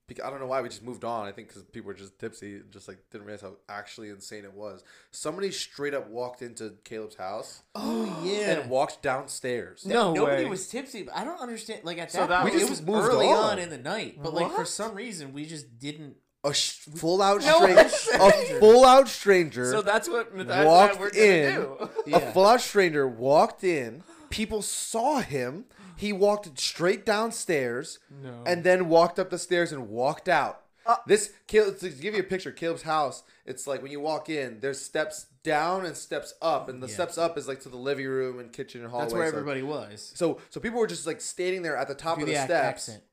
Because 0.10 0.26
I 0.26 0.30
don't 0.30 0.42
know 0.42 0.48
why 0.48 0.62
we 0.62 0.68
just 0.68 0.84
moved 0.84 1.06
on. 1.06 1.26
I 1.28 1.32
think 1.32 1.48
because 1.48 1.64
people 1.64 1.88
were 1.88 1.94
just 1.94 2.20
tipsy, 2.20 2.60
just 2.72 2.90
like 2.90 2.98
didn't 3.12 3.26
realize 3.26 3.42
how 3.42 3.54
actually 3.70 4.10
insane 4.10 4.44
it 4.44 4.54
was. 4.54 4.84
Somebody 5.12 5.52
straight 5.52 5.94
up 5.94 6.10
walked 6.10 6.42
into 6.42 6.74
Caleb's 6.84 7.16
house 7.16 7.62
Oh 7.76 8.22
yeah. 8.26 8.60
and 8.60 8.70
walked 8.70 9.02
downstairs. 9.02 9.86
No 9.86 10.14
Nobody 10.14 10.44
way. 10.44 10.50
was 10.50 10.68
tipsy, 10.68 11.04
but 11.04 11.16
I 11.16 11.24
don't 11.24 11.40
understand. 11.40 11.82
Like 11.86 11.98
at 12.00 12.12
So 12.12 12.18
that, 12.20 12.30
that 12.30 12.42
point, 12.42 12.56
was- 12.56 12.64
it 12.64 12.70
was 12.70 12.82
We 12.82 12.86
just 12.88 12.88
moved 12.88 13.08
early 13.08 13.28
on. 13.28 13.52
on. 13.54 13.60
in 13.60 13.70
the 13.70 13.78
night. 13.78 14.18
But 14.22 14.34
like 14.34 14.52
for 14.52 14.66
some 14.66 14.96
reason, 14.96 15.32
we 15.32 15.46
just 15.46 15.80
didn't. 15.80 16.16
A 16.46 16.54
sh- 16.54 16.80
full 16.96 17.22
out 17.22 17.42
No, 17.42 17.58
stranger, 17.58 17.90
I'm 18.14 18.32
a 18.56 18.60
full 18.62 18.86
out 18.86 19.10
stranger, 19.10 19.70
So 19.72 19.82
that's 19.82 20.08
what 20.08 20.32
that's 20.48 20.66
Walked 20.66 20.94
what 20.94 21.02
we're 21.02 21.10
gonna 21.12 21.26
in. 21.26 21.54
do. 21.54 21.90
Yeah. 22.08 22.18
a 22.20 22.32
full 22.32 22.46
out 22.46 22.62
stranger 22.62 23.06
walked 23.08 23.66
in. 23.66 24.04
People 24.30 24.62
saw 24.62 25.20
him. 25.20 25.66
He 26.00 26.14
walked 26.14 26.58
straight 26.60 27.06
downstairs. 27.06 28.00
No. 28.24 28.42
and 28.46 28.64
then 28.64 28.88
walked 28.90 29.20
up 29.20 29.30
the 29.30 29.38
stairs 29.40 29.72
and 29.74 29.90
walked 29.90 30.30
out. 30.30 30.62
Uh. 30.86 30.96
this 31.06 31.34
Caleb, 31.46 31.78
to 31.80 31.90
give 31.90 32.16
you 32.16 32.22
a 32.22 32.24
picture, 32.24 32.52
Caleb's 32.52 32.82
house. 32.84 33.22
It's 33.46 33.68
like 33.68 33.84
when 33.84 33.92
you 33.92 34.00
walk 34.00 34.28
in, 34.30 34.60
there's 34.62 34.82
steps 34.82 35.28
down 35.44 35.86
and 35.86 35.96
steps 35.96 36.34
up, 36.42 36.68
and 36.70 36.82
the 36.82 36.88
Yeah. 36.88 36.94
steps 36.94 37.18
up 37.18 37.38
is 37.38 37.48
like 37.48 37.60
to 37.62 37.70
the 37.70 37.78
living 37.78 38.08
room 38.08 38.40
and 38.40 38.52
kitchen 38.52 38.82
and 38.82 38.90
hallway. 38.90 39.06
That's 39.06 39.14
where 39.14 39.30
so- 39.30 39.38
everybody 39.38 39.62
was. 39.62 40.12
So, 40.16 40.40
so 40.50 40.60
people 40.60 40.80
were 40.80 40.88
just 40.88 41.06
like 41.06 41.22
standing 41.22 41.62
there 41.64 41.76
at 41.78 41.88
the 41.90 41.96
top 41.96 42.16
Do 42.18 42.22
of 42.24 42.28
the 42.28 42.34
the 42.34 42.40
ac- 42.40 42.46
steps. 42.48 42.90
accent. 42.90 43.04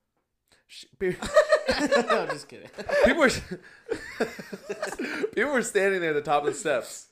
Sh- 0.68 0.84
pe- 0.99 1.16
no, 2.08 2.26
just 2.26 2.49
kidding. 2.49 2.68
people 3.04 3.20
were 3.22 3.30
people 5.34 5.52
were 5.52 5.62
standing 5.62 6.00
there 6.00 6.10
at 6.10 6.14
the 6.16 6.22
top 6.22 6.44
of 6.46 6.52
the 6.52 6.58
steps, 6.58 7.06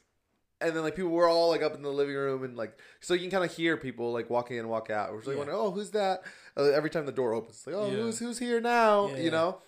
and 0.61 0.75
then 0.75 0.83
like 0.83 0.95
people 0.97 1.11
were 1.11 1.29
all 1.29 1.49
like 1.51 1.63
up 1.63 1.75
in 1.75 1.83
the 1.83 1.91
living 1.91 2.15
room 2.15 2.45
and 2.45 2.57
like 2.57 2.79
so 3.01 3.15
you 3.15 3.21
can 3.21 3.31
kind 3.31 3.45
of 3.45 3.53
hear 3.55 3.77
people 3.77 4.13
like 4.13 4.31
walking 4.31 4.57
in 4.57 4.61
and 4.61 4.71
walk 4.71 4.91
out. 4.91 5.13
We're 5.13 5.19
just 5.23 5.29
like, 5.37 5.47
Yeah. 5.47 5.53
oh, 5.53 5.71
who's 5.71 5.91
that? 5.91 6.23
Uh, 6.57 6.65
every 6.71 6.91
time 6.91 7.07
the 7.07 7.13
door 7.13 7.35
opens, 7.35 7.57
it's 7.57 7.67
like, 7.67 7.77
oh, 7.77 7.87
Yeah. 7.91 7.97
who's 7.97 8.19
who's 8.19 8.39
here 8.39 8.61
now? 8.61 9.09
Yeah, 9.09 9.17
you 9.19 9.31
know. 9.31 9.59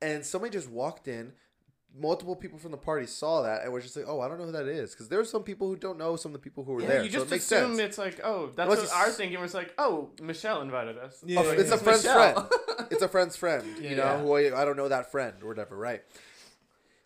And 0.00 0.24
somebody 0.26 0.52
just 0.52 0.68
walked 0.70 1.06
in. 1.08 1.32
Multiple 1.94 2.34
people 2.34 2.58
from 2.58 2.70
the 2.70 2.78
party 2.78 3.04
saw 3.06 3.42
that 3.42 3.64
and 3.64 3.70
were 3.70 3.82
just 3.82 3.94
like, 3.94 4.06
"Oh, 4.08 4.18
I 4.20 4.26
don't 4.26 4.38
know 4.38 4.46
who 4.46 4.52
that 4.52 4.66
is," 4.66 4.92
because 4.92 5.10
there 5.10 5.20
are 5.20 5.26
some 5.26 5.42
people 5.42 5.68
who 5.68 5.76
don't 5.76 5.98
know 5.98 6.16
some 6.16 6.30
of 6.30 6.32
the 6.32 6.38
people 6.42 6.64
who 6.64 6.72
were 6.72 6.80
there. 6.80 7.04
you 7.04 7.10
so 7.10 7.18
just 7.18 7.26
it 7.26 7.30
makes 7.32 7.52
assume 7.52 7.78
it's 7.80 7.98
like, 7.98 8.18
oh, 8.24 8.46
that's 8.56 8.66
Unless 8.72 8.88
what 8.90 8.96
our 8.96 9.10
thinking 9.10 9.38
was 9.42 9.52
like, 9.52 9.74
oh, 9.76 10.08
Michelle 10.22 10.62
invited 10.62 10.96
us. 10.96 11.22
Yeah, 11.22 11.40
Oh, 11.44 11.50
it's 11.50 11.70
a 11.70 11.76
friend's 11.76 12.02
Michelle. 12.02 12.46
friend. 12.48 12.86
It's 12.90 13.02
a 13.02 13.08
friend's 13.14 13.36
friend. 13.36 13.66
You 13.78 13.94
know, 13.96 14.16
who 14.20 14.34
I, 14.34 14.62
I 14.62 14.64
don't 14.64 14.78
know 14.78 14.88
that 14.88 15.12
friend 15.12 15.34
or 15.42 15.48
whatever, 15.48 15.76
right? 15.76 16.02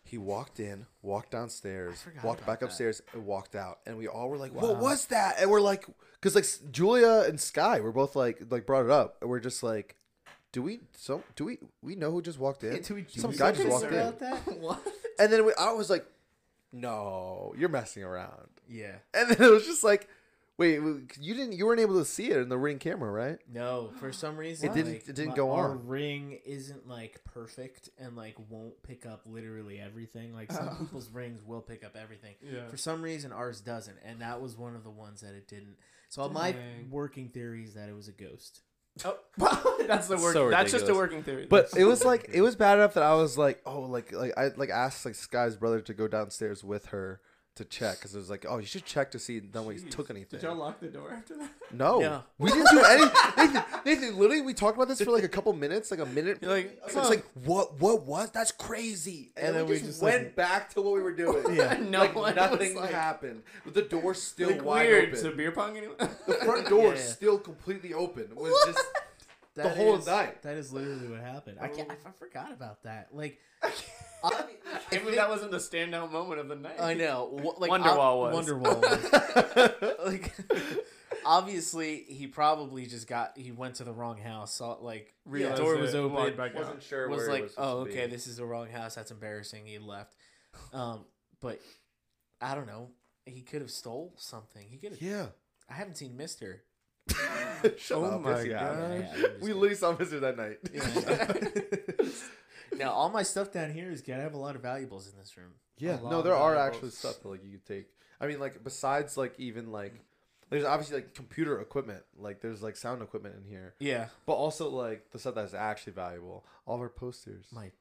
He 0.09 0.17
walked 0.17 0.59
in, 0.61 0.85
walked 1.01 1.31
downstairs, 1.31 2.05
walked 2.23 2.45
back 2.45 2.61
upstairs, 2.61 3.01
and 3.13 3.25
walked 3.25 3.55
out. 3.55 3.79
And 3.85 3.97
we 3.97 4.07
all 4.07 4.29
were 4.29 4.37
like, 4.37 4.53
Wow. 4.53 4.61
"What 4.69 4.77
was 4.77 5.05
that?" 5.07 5.35
And 5.39 5.51
we're 5.51 5.59
like, 5.61 5.85
because 6.13 6.33
like 6.33 6.45
Julia 6.71 7.25
and 7.27 7.37
Sky 7.39 7.81
were 7.81 7.91
both 7.91 8.15
like, 8.15 8.41
like 8.49 8.65
brought 8.65 8.85
it 8.85 8.91
up, 8.91 9.17
and 9.19 9.29
we're 9.29 9.41
just 9.41 9.63
like, 9.63 9.97
"Do 10.53 10.61
we? 10.61 10.79
So 10.95 11.23
do 11.35 11.43
we? 11.43 11.57
We 11.81 11.95
know 11.95 12.09
who 12.11 12.21
just 12.21 12.39
walked 12.39 12.63
in?" 12.63 12.81
Do 12.87 12.95
we- 12.95 13.01
do 13.01 13.19
Some 13.19 13.31
we 13.31 13.37
guy 13.37 13.51
just 13.51 13.67
walked 13.67 13.83
in, 13.91 13.93
about 13.99 14.19
that? 14.19 14.37
what? 14.59 14.81
and 15.19 15.31
then 15.31 15.45
we, 15.45 15.51
I 15.59 15.73
was 15.73 15.89
like, 15.89 16.05
"No, 16.71 17.53
you're 17.57 17.69
messing 17.69 18.03
around." 18.03 18.47
Yeah. 18.69 18.95
And 19.13 19.29
then 19.29 19.41
it 19.45 19.51
was 19.51 19.65
just 19.65 19.83
like, 19.83 20.07
"Wait, 20.57 20.79
you 21.19 21.33
didn't? 21.33 21.53
You 21.53 21.65
weren't 21.65 21.79
able 21.79 21.99
to 21.99 22.05
see 22.05 22.29
it 22.31 22.37
in 22.37 22.49
the 22.49 22.57
ring 22.57 22.79
camera, 22.79 23.11
right?" 23.11 23.37
No, 23.51 23.91
for 23.99 24.11
some 24.11 24.37
reason 24.37 24.69
It 24.69 24.73
didn't- 24.73 24.93
like, 24.93 25.09
it 25.09 25.15
didn't 25.15 25.29
my- 25.29 25.35
go 25.35 25.51
our 25.51 25.71
on. 25.71 25.87
ring 25.87 26.39
isn't 26.45 26.87
like 26.87 27.23
perfect 27.25 27.89
and 27.97 28.15
like 28.15 28.35
won't 28.49 28.81
pick 28.83 29.05
up 29.05 29.21
literally 29.25 29.79
everything. 29.79 30.33
Like 30.33 30.51
some 30.51 30.69
Oh. 30.73 30.75
people's 30.79 31.09
rings 31.09 31.41
will 31.43 31.61
pick 31.61 31.83
up 31.83 31.95
everything. 31.95 32.35
Yeah. 32.41 32.67
For 32.67 32.77
some 32.77 33.01
reason, 33.01 33.31
ours 33.31 33.61
doesn't, 33.61 33.97
and 34.03 34.21
that 34.21 34.41
was 34.41 34.57
one 34.57 34.75
of 34.75 34.83
the 34.83 34.89
ones 34.91 35.21
that 35.21 35.33
it 35.35 35.47
didn't. 35.47 35.77
So 36.09 36.27
my 36.29 36.55
working 36.89 37.29
theory 37.29 37.63
is 37.63 37.73
that 37.73 37.89
it 37.89 37.95
was 37.95 38.07
a 38.07 38.13
ghost. 38.13 38.61
Oh, 39.05 39.17
that's 39.87 40.07
the 40.07 40.17
word. 40.17 40.33
So 40.33 40.49
that's 40.49 40.71
just 40.71 40.87
a 40.89 40.95
working 40.95 41.21
theory. 41.21 41.45
But 41.47 41.69
it 41.77 41.83
was 41.85 42.03
like 42.03 42.29
it 42.33 42.41
was 42.41 42.55
bad 42.55 42.79
enough 42.79 42.95
that 42.95 43.03
I 43.03 43.13
was 43.13 43.37
like, 43.37 43.61
oh, 43.65 43.81
like 43.81 44.11
like 44.11 44.33
I 44.37 44.47
like 44.55 44.69
asked 44.71 45.05
like 45.05 45.13
Sky's 45.13 45.55
brother 45.55 45.81
to 45.81 45.93
go 45.93 46.07
downstairs 46.07 46.63
with 46.63 46.87
her 46.87 47.21
to 47.57 47.65
check 47.65 47.97
because 47.97 48.15
it 48.15 48.17
was 48.17 48.29
like, 48.29 48.45
oh, 48.47 48.57
you 48.57 48.65
should 48.65 48.85
check 48.85 49.11
to 49.11 49.19
see 49.19 49.41
no 49.53 49.63
one 49.63 49.75
Jeez. 49.75 49.89
took 49.91 50.09
anything. 50.09 50.39
Did 50.39 50.43
y'all 50.47 50.55
lock 50.55 50.79
the 50.79 50.87
door 50.87 51.11
after 51.11 51.35
that? 51.37 51.49
No, 51.73 51.99
No. 51.99 52.23
we 52.37 52.49
didn't 52.49 52.69
do 52.71 52.81
anything. 52.81 53.11
Nathan, 53.37 53.63
Nathan, 53.85 54.17
literally, 54.17 54.41
we 54.41 54.53
talked 54.53 54.77
about 54.77 54.87
this 54.87 55.01
for 55.01 55.11
like 55.11 55.23
a 55.25 55.27
couple 55.27 55.51
minutes, 55.53 55.91
like 55.91 55.99
a 55.99 56.05
minute. 56.05 56.37
You're 56.41 56.51
like, 56.51 56.79
it's 56.85 56.93
huh. 56.95 57.09
like 57.09 57.25
what? 57.43 57.79
What 57.81 58.03
was? 58.03 58.31
That's 58.31 58.51
crazy. 58.53 59.31
And, 59.35 59.47
And 59.47 59.55
then 59.55 59.61
then 59.61 59.65
we 59.65 59.71
we 59.73 59.77
just, 59.79 59.89
just, 59.91 60.01
went 60.01 60.23
like- 60.23 60.35
back 60.35 60.73
to 60.75 60.81
what 60.81 60.93
we 60.93 61.01
were 61.01 61.11
doing. 61.13 61.43
Yeah. 61.57 61.77
no 61.77 61.99
like 61.99 62.15
one 62.15 62.35
nothing 62.35 62.73
was 62.75 62.83
like, 62.83 62.91
happened. 62.93 63.43
With 63.65 63.73
the 63.73 63.81
door 63.81 64.13
still 64.13 64.51
like 64.51 64.63
wide 64.63 64.87
weird. 64.87 65.09
open. 65.09 65.19
So 65.19 65.31
beer 65.31 65.51
pong 65.51 65.75
anyway? 65.77 65.95
the 65.99 66.33
front 66.45 66.69
door 66.69 66.93
Yeah. 66.93 67.01
still 67.01 67.37
completely 67.37 67.93
open. 67.93 68.23
It 68.31 68.35
was 68.35 68.53
just 68.65 68.85
That 69.55 69.75
whole 69.75 69.97
is- 69.97 70.05
night. 70.05 70.41
That 70.43 70.55
is 70.55 70.71
literally 70.71 71.07
what 71.09 71.19
happened. 71.19 71.57
I 71.59 71.67
can't. 71.67 71.89
I, 71.89 71.95
I 71.95 72.11
forgot 72.17 72.51
about 72.53 72.83
that. 72.83 73.09
Like, 73.11 73.39
I 74.23 74.45
if 74.91 75.05
mean, 75.05 75.15
that 75.15 75.29
wasn't 75.29 75.51
the 75.51 75.57
standout 75.57 76.11
moment 76.11 76.39
of 76.39 76.47
the 76.47 76.55
night. 76.55 76.79
I 76.79 76.93
know. 76.93 77.55
Like 77.57 77.71
Wonderwall 77.71 78.19
was. 78.31 78.47
Wonderwall 78.49 78.81
was. 78.81 79.95
like, 80.05 80.33
obviously, 81.25 82.03
he 82.07 82.27
probably 82.27 82.85
just 82.85 83.07
got. 83.07 83.37
He 83.37 83.51
went 83.51 83.75
to 83.75 83.83
the 83.83 83.93
wrong 83.93 84.17
house. 84.17 84.53
Saw 84.53 84.73
like 84.81 85.13
Realized 85.25 85.61
door 85.61 85.75
it, 85.75 85.81
was 85.81 85.93
open. 85.95 86.13
walked 86.15 86.37
back 86.37 86.55
wasn't 86.55 86.77
out. 86.77 86.83
sure 86.83 87.09
was 87.09 87.17
where 87.17 87.27
it 87.27 87.31
like, 87.31 87.43
was 87.43 87.51
supposed 87.53 87.77
oh, 87.77 87.81
okay, 87.91 88.05
be. 88.05 88.11
this 88.11 88.27
is 88.27 88.37
the 88.37 88.45
wrong 88.45 88.69
house. 88.69 88.95
That's 88.95 89.11
embarrassing. 89.11 89.65
He 89.65 89.77
left. 89.77 90.15
Um, 90.73 91.05
but 91.41 91.59
I 92.41 92.55
don't 92.55 92.67
know. 92.67 92.89
He 93.25 93.41
could 93.41 93.61
have 93.61 93.71
stole 93.71 94.13
something. 94.17 94.65
He 94.69 94.77
could 94.77 94.91
have. 94.93 95.01
Yeah. 95.01 95.25
I 95.69 95.73
haven't 95.73 95.95
seen 95.97 96.15
Mister. 96.15 96.63
Shut 97.77 97.97
Oh 97.97 98.05
up. 98.05 98.21
my 98.21 98.37
Yes, 98.37 98.45
you 98.45 98.53
have. 98.53 98.77
God. 98.77 98.91
Yeah, 98.91 99.13
We 99.15 99.21
kidding. 99.21 99.39
literally 99.59 99.75
saw 99.75 99.95
Mister 99.97 100.19
that 100.21 100.37
night. 100.37 100.59
Yeah. 100.73 102.07
now 102.77 102.91
all 102.91 103.09
my 103.09 103.23
stuff 103.23 103.51
down 103.51 103.71
here 103.71 103.91
is 103.91 104.01
good. 104.01 104.15
I 104.15 104.21
have 104.21 104.33
a 104.33 104.37
lot 104.39 104.55
of 104.55 104.61
valuables 104.61 105.07
in 105.11 105.17
this 105.17 105.35
room. 105.37 105.53
Yeah, 105.77 105.99
no, 106.03 106.21
there 106.21 106.35
are 106.35 106.55
actually 106.55 106.89
stuff 106.91 107.21
that 107.21 107.29
like 107.29 107.43
you 107.43 107.51
could 107.51 107.65
take. 107.65 107.87
I 108.19 108.27
mean, 108.27 108.39
like 108.39 108.63
besides 108.63 109.15
like 109.17 109.35
even 109.39 109.71
like 109.71 109.93
there's 110.49 110.63
obviously 110.63 110.97
like 110.97 111.13
computer 111.13 111.59
equipment, 111.59 112.03
like 112.17 112.41
there's 112.41 112.63
like 112.63 112.75
sound 112.75 113.01
equipment 113.01 113.35
in 113.35 113.49
here, 113.49 113.75
Yeah, 113.79 114.07
but 114.25 114.33
also 114.33 114.69
like 114.69 115.11
the 115.11 115.19
stuff 115.19 115.35
that's 115.35 115.53
actually 115.53 115.93
valuable. 115.93 116.45
All 116.65 116.75
of 116.75 116.81
our 116.81 116.89
posters. 116.89 117.47
my 117.51 117.71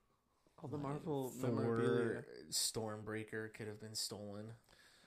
All 0.63 0.69
the 0.69 0.79
Marvel 0.79 1.31
Thor 1.41 1.51
memorabilia. 1.51 2.25
Stormbreaker 2.51 3.53
could 3.55 3.67
have 3.69 3.81
been 3.81 3.95
stolen. 3.95 4.53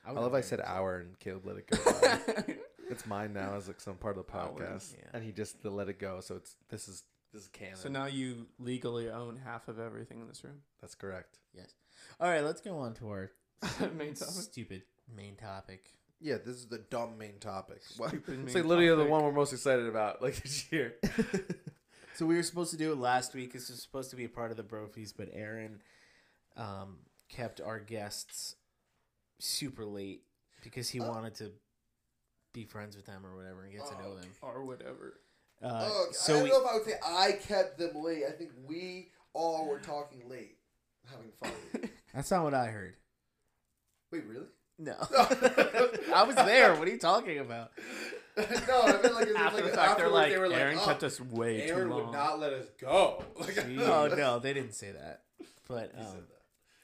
I 0.05 0.11
would 0.11 0.21
love 0.21 0.31
have 0.31 0.39
I 0.39 0.41
said 0.41 0.61
hour 0.63 0.97
and 0.99 1.19
Caleb 1.19 1.45
let 1.45 1.57
it 1.57 1.67
go. 1.67 2.53
it's 2.89 3.05
mine 3.05 3.33
now 3.33 3.55
as 3.55 3.67
like 3.67 3.81
some 3.81 3.95
part 3.95 4.17
of 4.17 4.25
the 4.25 4.37
Hour, 4.37 4.51
podcast, 4.57 4.95
yeah. 4.97 5.09
and 5.13 5.23
he 5.23 5.31
just 5.31 5.63
let 5.65 5.89
it 5.89 5.99
go. 5.99 6.21
So 6.21 6.35
it's 6.35 6.55
this 6.69 6.87
is 6.87 7.03
this 7.33 7.43
is 7.43 7.47
canon. 7.49 7.75
so 7.75 7.89
now 7.89 8.05
you 8.05 8.47
legally 8.57 9.09
own 9.09 9.39
half 9.43 9.67
of 9.67 9.79
everything 9.79 10.19
in 10.21 10.27
this 10.27 10.43
room. 10.43 10.61
that's 10.81 10.95
correct. 10.95 11.37
Yes. 11.53 11.73
All 12.19 12.29
right, 12.29 12.43
let's 12.43 12.61
go 12.61 12.77
on 12.79 12.93
to 12.95 13.09
our 13.09 13.31
Main 13.97 14.13
topic. 14.13 14.33
stupid 14.33 14.81
main 15.15 15.35
topic. 15.35 15.93
Yeah, 16.21 16.35
this 16.37 16.55
is 16.57 16.67
the 16.67 16.77
dumb 16.79 17.17
main 17.17 17.39
topic. 17.39 17.81
What? 17.97 18.09
Stupid 18.09 18.39
It's 18.45 18.53
main 18.53 18.63
like 18.63 18.65
literally 18.69 18.89
the 18.89 18.95
topic. 18.97 19.11
one 19.11 19.23
we're 19.23 19.31
most 19.31 19.53
excited 19.53 19.85
about, 19.87 20.21
like 20.21 20.41
this 20.41 20.71
year. 20.71 20.95
So 22.15 22.25
we 22.25 22.35
were 22.35 22.43
supposed 22.43 22.71
to 22.71 22.77
do 22.77 22.91
it 22.91 22.97
last 22.97 23.33
week. 23.33 23.53
This 23.53 23.69
was 23.69 23.81
supposed 23.81 24.09
to 24.09 24.17
be 24.17 24.25
a 24.25 24.29
part 24.29 24.51
of 24.51 24.57
the 24.57 24.63
Brophies, 24.63 25.13
but 25.13 25.29
Aaron 25.31 25.81
um, 26.57 26.97
kept 27.29 27.61
our 27.61 27.79
guests 27.79 28.55
super 29.39 29.85
late 29.85 30.23
because 30.61 30.89
he 30.89 30.99
wanted 30.99 31.35
to 31.35 31.51
be 32.53 32.65
friends 32.65 32.97
with 32.97 33.05
them 33.05 33.25
or 33.25 33.37
whatever 33.37 33.63
and 33.63 33.71
get 33.71 33.85
to 33.85 33.93
Oh, 33.97 34.01
know 34.01 34.15
them. 34.17 34.29
or 34.41 34.65
whatever. 34.65 35.21
Uh, 35.61 35.89
oh, 35.91 36.05
I 36.23 36.27
don't 36.27 36.43
we, 36.43 36.49
know 36.49 36.61
if 36.61 36.67
I 36.67 36.73
would 36.73 36.85
say 36.85 36.93
I 37.05 37.31
kept 37.33 37.77
them 37.77 38.01
late. 38.01 38.23
I 38.27 38.31
think 38.31 38.51
we 38.65 39.09
all 39.33 39.67
were 39.67 39.79
talking 39.79 40.21
late, 40.29 40.57
having 41.09 41.31
fun. 41.41 41.89
that's 42.13 42.31
not 42.31 42.43
what 42.43 42.53
I 42.53 42.67
heard. 42.67 42.95
Wait, 44.11 44.25
really? 44.25 44.45
No, 44.81 44.95
I 45.01 46.23
was 46.25 46.35
there. 46.37 46.73
What 46.73 46.87
are 46.87 46.91
you 46.91 46.97
talking 46.97 47.39
about? 47.39 47.71
no, 48.37 48.45
I 48.45 49.01
mean 49.03 49.13
like, 49.13 49.27
in, 49.27 49.35
After 49.35 49.57
like 49.57 49.65
the 49.65 49.77
fact, 49.77 49.97
they're 49.97 50.07
like, 50.07 50.31
they 50.31 50.37
were 50.37 50.47
like, 50.47 50.57
Aaron 50.57 50.77
oh, 50.79 50.85
kept 50.85 51.03
us 51.03 51.19
way 51.19 51.63
Aaron 51.63 51.89
too 51.89 51.93
long. 51.93 52.05
would 52.05 52.13
not 52.13 52.39
let 52.39 52.53
us 52.53 52.67
go. 52.79 53.21
Like, 53.37 53.57
Oh 53.77 54.07
no, 54.07 54.39
they 54.39 54.53
didn't 54.53 54.75
say 54.75 54.93
that. 54.93 55.23
But 55.67 55.91
um, 55.97 56.05
said 56.05 56.23
that. 56.29 56.39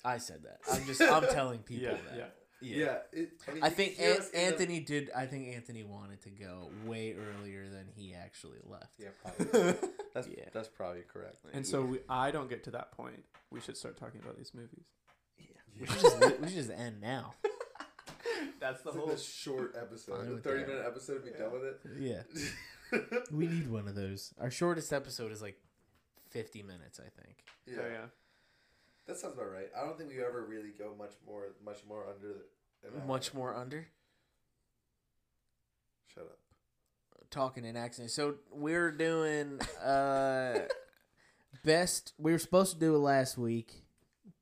I 0.09 0.17
said 0.17 0.43
that. 0.43 0.59
I'm 0.73 0.85
just 0.85 1.01
I'm 1.01 1.25
telling 1.29 1.59
people 1.59 1.85
yeah, 1.85 1.91
that. 1.91 2.17
yeah. 2.17 2.25
Yeah, 2.61 2.97
it, 3.11 3.31
I, 3.47 3.51
mean, 3.53 3.63
I 3.63 3.69
think 3.69 3.95
can 3.95 4.05
hear 4.05 4.13
An- 4.15 4.19
us 4.21 4.29
the- 4.29 4.39
Anthony 4.39 4.79
did. 4.79 5.11
I 5.15 5.25
think 5.25 5.47
Anthony 5.55 5.83
wanted 5.83 6.21
to 6.23 6.29
go 6.29 6.69
way 6.85 7.13
earlier 7.13 7.67
than 7.69 7.87
he 7.95 8.13
actually 8.15 8.59
left. 8.65 8.93
Yeah, 8.97 9.09
probably. 9.21 9.73
That's 10.13 10.27
Yeah. 10.27 10.45
that's 10.53 10.69
probably 10.69 11.01
correct. 11.01 11.37
And 11.53 11.67
so 11.67 11.81
we, 11.83 11.99
I 12.09 12.31
don't 12.31 12.49
get 12.49 12.63
to 12.65 12.71
that 12.71 12.91
point. 12.93 13.23
We 13.51 13.59
should 13.59 13.75
start 13.77 13.97
talking 13.97 14.21
about 14.23 14.37
these 14.37 14.53
movies. 14.53 14.85
Yeah, 15.37 15.45
We 15.81 15.85
should 15.87 15.99
just 16.01 16.19
we 16.39 16.47
should 16.47 16.55
just 16.55 16.71
end 16.71 17.01
now. 17.01 17.33
That's 18.61 18.81
the 18.83 18.91
It's 18.91 19.07
like 19.07 19.17
short 19.19 19.75
episode, 19.79 20.17
Fine 20.19 20.29
the 20.35 20.41
thirty 20.41 20.63
that. 20.63 20.69
minute 20.69 20.85
episode. 20.87 21.23
Be 21.25 21.31
done 21.31 21.51
with 21.51 21.63
it. 21.63 21.79
Yeah, 21.99 22.99
we 23.31 23.47
need 23.47 23.69
one 23.69 23.87
of 23.87 23.95
those. 23.95 24.33
Our 24.39 24.49
shortest 24.49 24.93
episode 24.93 25.31
is 25.31 25.41
like 25.41 25.57
50 26.31 26.63
minutes, 26.63 26.99
I 26.99 27.09
think. 27.21 27.43
yeah. 27.67 27.75
So 27.75 27.81
yeah. 27.87 28.05
That 29.07 29.17
sounds 29.17 29.33
about 29.35 29.51
right. 29.51 29.69
I 29.77 29.85
don't 29.85 29.97
think 29.97 30.09
we 30.09 30.23
ever 30.23 30.43
really 30.43 30.71
go 30.77 30.93
much 30.97 31.13
more, 31.25 31.43
much 31.63 31.79
more 31.87 32.05
under. 32.07 32.27
The, 32.83 32.99
hour. 32.99 33.07
Much 33.07 33.33
more 33.33 33.55
under 33.55 33.87
Shut 36.13 36.23
up. 36.23 36.37
talking 37.31 37.65
in 37.65 37.75
accent. 37.75 38.11
So 38.11 38.35
we're 38.51 38.91
doing 38.91 39.59
uh 39.83 40.59
best. 41.65 42.13
We 42.17 42.31
were 42.31 42.39
supposed 42.39 42.73
to 42.73 42.79
do 42.79 42.95
it 42.95 42.99
last 42.99 43.37
week, 43.37 43.85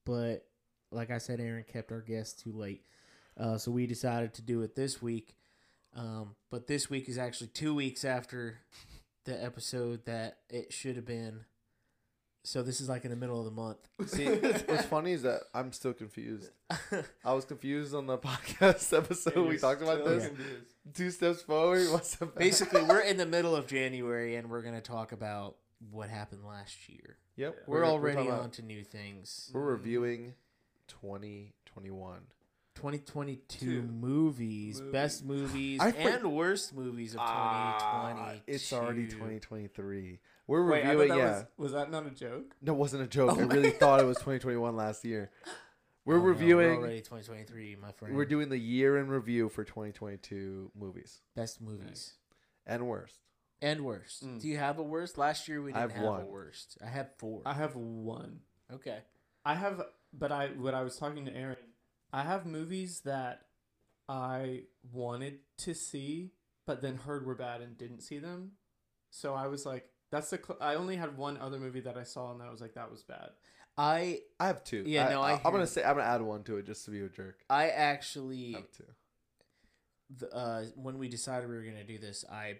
but 0.05 0.45
like 0.91 1.09
I 1.09 1.17
said, 1.17 1.39
Aaron 1.39 1.63
kept 1.63 1.91
our 1.91 2.01
guest 2.01 2.39
too 2.39 2.51
late, 2.51 2.83
uh, 3.37 3.57
so 3.57 3.71
we 3.71 3.87
decided 3.87 4.33
to 4.35 4.41
do 4.41 4.61
it 4.61 4.75
this 4.75 5.01
week. 5.01 5.35
Um, 5.95 6.35
but 6.49 6.67
this 6.67 6.89
week 6.89 7.07
is 7.07 7.17
actually 7.17 7.47
two 7.47 7.73
weeks 7.73 8.03
after 8.03 8.59
the 9.25 9.43
episode 9.43 10.05
that 10.05 10.39
it 10.49 10.73
should 10.73 10.95
have 10.95 11.05
been. 11.05 11.45
So 12.45 12.61
this 12.61 12.81
is 12.81 12.89
like 12.89 13.05
in 13.05 13.09
the 13.11 13.15
middle 13.15 13.39
of 13.39 13.45
the 13.45 13.51
month. 13.51 13.77
See, 14.07 14.25
what's 14.27 14.85
funny 14.85 15.13
is 15.13 15.21
that 15.21 15.43
I'm 15.53 15.71
still 15.71 15.93
confused. 15.93 16.51
I 17.23 17.33
was 17.33 17.45
confused 17.45 17.95
on 17.95 18.05
the 18.05 18.17
podcast 18.17 18.95
episode. 18.97 19.47
we 19.47 19.57
talked 19.57 19.81
about 19.81 20.03
this. 20.03 20.27
confused. 20.27 20.65
Two 20.93 21.09
steps 21.11 21.41
forward, 21.41 21.89
one 21.89 22.03
step 22.03 22.29
back. 22.35 22.39
Basically, 22.39 22.83
we're 22.83 22.99
in 22.99 23.15
the 23.15 23.25
middle 23.25 23.55
of 23.55 23.65
January, 23.67 24.35
and 24.35 24.49
we're 24.49 24.61
gonna 24.61 24.81
talk 24.81 25.13
about 25.13 25.55
what 25.91 26.09
happened 26.09 26.45
last 26.45 26.89
year. 26.89 27.17
Yep, 27.37 27.63
We're, 27.65 27.85
already 27.85 28.17
talking 28.17 28.31
on 28.31 28.51
to 28.51 28.61
new 28.61 28.83
things. 28.83 29.49
We're 29.53 29.61
reviewing 29.61 30.33
2021. 30.87 32.19
2022 32.75 33.57
Two. 33.59 33.81
movies, 33.83 34.79
Movies. 34.79 34.91
best 34.91 35.23
movies 35.25 35.79
I 35.79 35.91
for- 35.91 35.97
and 36.09 36.33
worst 36.33 36.75
movies 36.75 37.13
of 37.13 37.21
2020. 37.21 38.19
Ah, 38.19 38.33
it's 38.47 38.73
already 38.73 39.07
2023. 39.07 40.19
We're 40.47 40.69
Wait, 40.69 40.83
I 40.85 40.91
reviewing. 40.91 41.09
that 41.09 41.17
yeah, 41.17 41.31
was, 41.33 41.45
was 41.57 41.71
that 41.73 41.89
not 41.91 42.05
a 42.05 42.09
joke? 42.09 42.55
no, 42.61 42.73
it 42.73 42.77
wasn't 42.77 43.03
a 43.03 43.07
joke. 43.07 43.31
Oh 43.37 43.41
I 43.41 43.45
my 43.45 43.53
really 43.53 43.71
thought 43.79 43.99
it 44.01 44.05
was 44.05 44.17
2021 44.17 44.75
last 44.75 45.05
year. 45.05 45.31
We're 46.05 46.15
Oh, 46.15 46.19
no, 46.19 46.25
reviewing. 46.25 46.77
already 46.79 46.97
2023, 46.99 47.77
my 47.81 47.91
friend. 47.93 48.15
we're 48.15 48.25
doing 48.25 48.49
the 48.49 48.57
year 48.57 48.97
in 48.97 49.07
review 49.07 49.47
for 49.49 49.63
2022 49.63 50.71
movies 50.77 51.21
best 51.35 51.61
movies 51.61 52.15
and 52.65 52.87
worst. 52.87 53.19
and 53.61 53.81
worst. 53.85 54.25
Mm. 54.25 54.41
Do 54.41 54.47
you 54.49 54.57
have 54.57 54.79
a 54.79 54.83
worst? 54.83 55.17
Last 55.17 55.47
year 55.47 55.61
we 55.61 55.71
didn't 55.71 55.81
have 55.81 55.91
have, 55.93 56.03
a 56.03 56.07
one. 56.07 56.27
worst. 56.27 56.77
I 56.83 56.87
have 56.89 57.09
four. 57.17 57.41
I 57.45 57.53
have 57.53 57.75
one. 57.75 58.39
okay. 58.73 58.99
I 59.45 59.55
have, 59.55 59.81
but 60.13 60.31
I 60.31 60.47
when 60.47 60.73
I 60.75 60.83
was 60.83 60.97
talking 60.97 61.25
to 61.25 61.35
Aaron, 61.35 61.57
I 62.11 62.23
have 62.23 62.45
movies 62.45 63.01
that 63.05 63.41
I 64.09 64.63
wanted 64.91 65.39
to 65.59 65.73
see, 65.73 66.31
but 66.65 66.81
then 66.81 66.97
heard 66.97 67.25
were 67.25 67.35
bad 67.35 67.61
and 67.61 67.77
didn't 67.77 68.01
see 68.01 68.19
them. 68.19 68.51
So 69.09 69.33
I 69.33 69.47
was 69.47 69.65
like, 69.65 69.87
that's 70.13 70.29
the. 70.29 70.37
Cl- 70.37 70.59
I 70.61 70.75
only 70.75 70.95
had 70.95 71.17
one 71.17 71.37
other 71.37 71.59
movie 71.59 71.79
that 71.81 71.97
I 71.97 72.03
saw, 72.03 72.31
and 72.31 72.41
I 72.41 72.51
was 72.51 72.61
like, 72.61 72.75
that 72.75 72.91
was 72.91 73.01
bad. 73.01 73.31
I 73.75 74.19
I 74.39 74.45
have 74.45 74.63
two. 74.63 74.83
Yeah, 74.85 75.09
no, 75.09 75.21
I 75.21 75.31
I, 75.31 75.33
am 75.33 75.51
gonna 75.51 75.65
say 75.65 75.83
I'm 75.83 75.95
gonna 75.95 76.07
add 76.07 76.21
one 76.21 76.43
to 76.43 76.57
it 76.57 76.67
just 76.67 76.85
to 76.85 76.91
be 76.91 77.01
a 77.01 77.09
jerk. 77.09 77.39
I 77.49 77.63
I 77.63 77.67
actually 77.69 78.51
have 78.51 78.71
two. 78.71 78.83
the, 80.19 80.35
uh, 80.35 80.63
when 80.75 80.99
we 80.99 81.09
decided 81.09 81.49
we 81.49 81.55
were 81.55 81.63
gonna 81.63 81.83
do 81.83 81.97
this, 81.97 82.23
I 82.31 82.59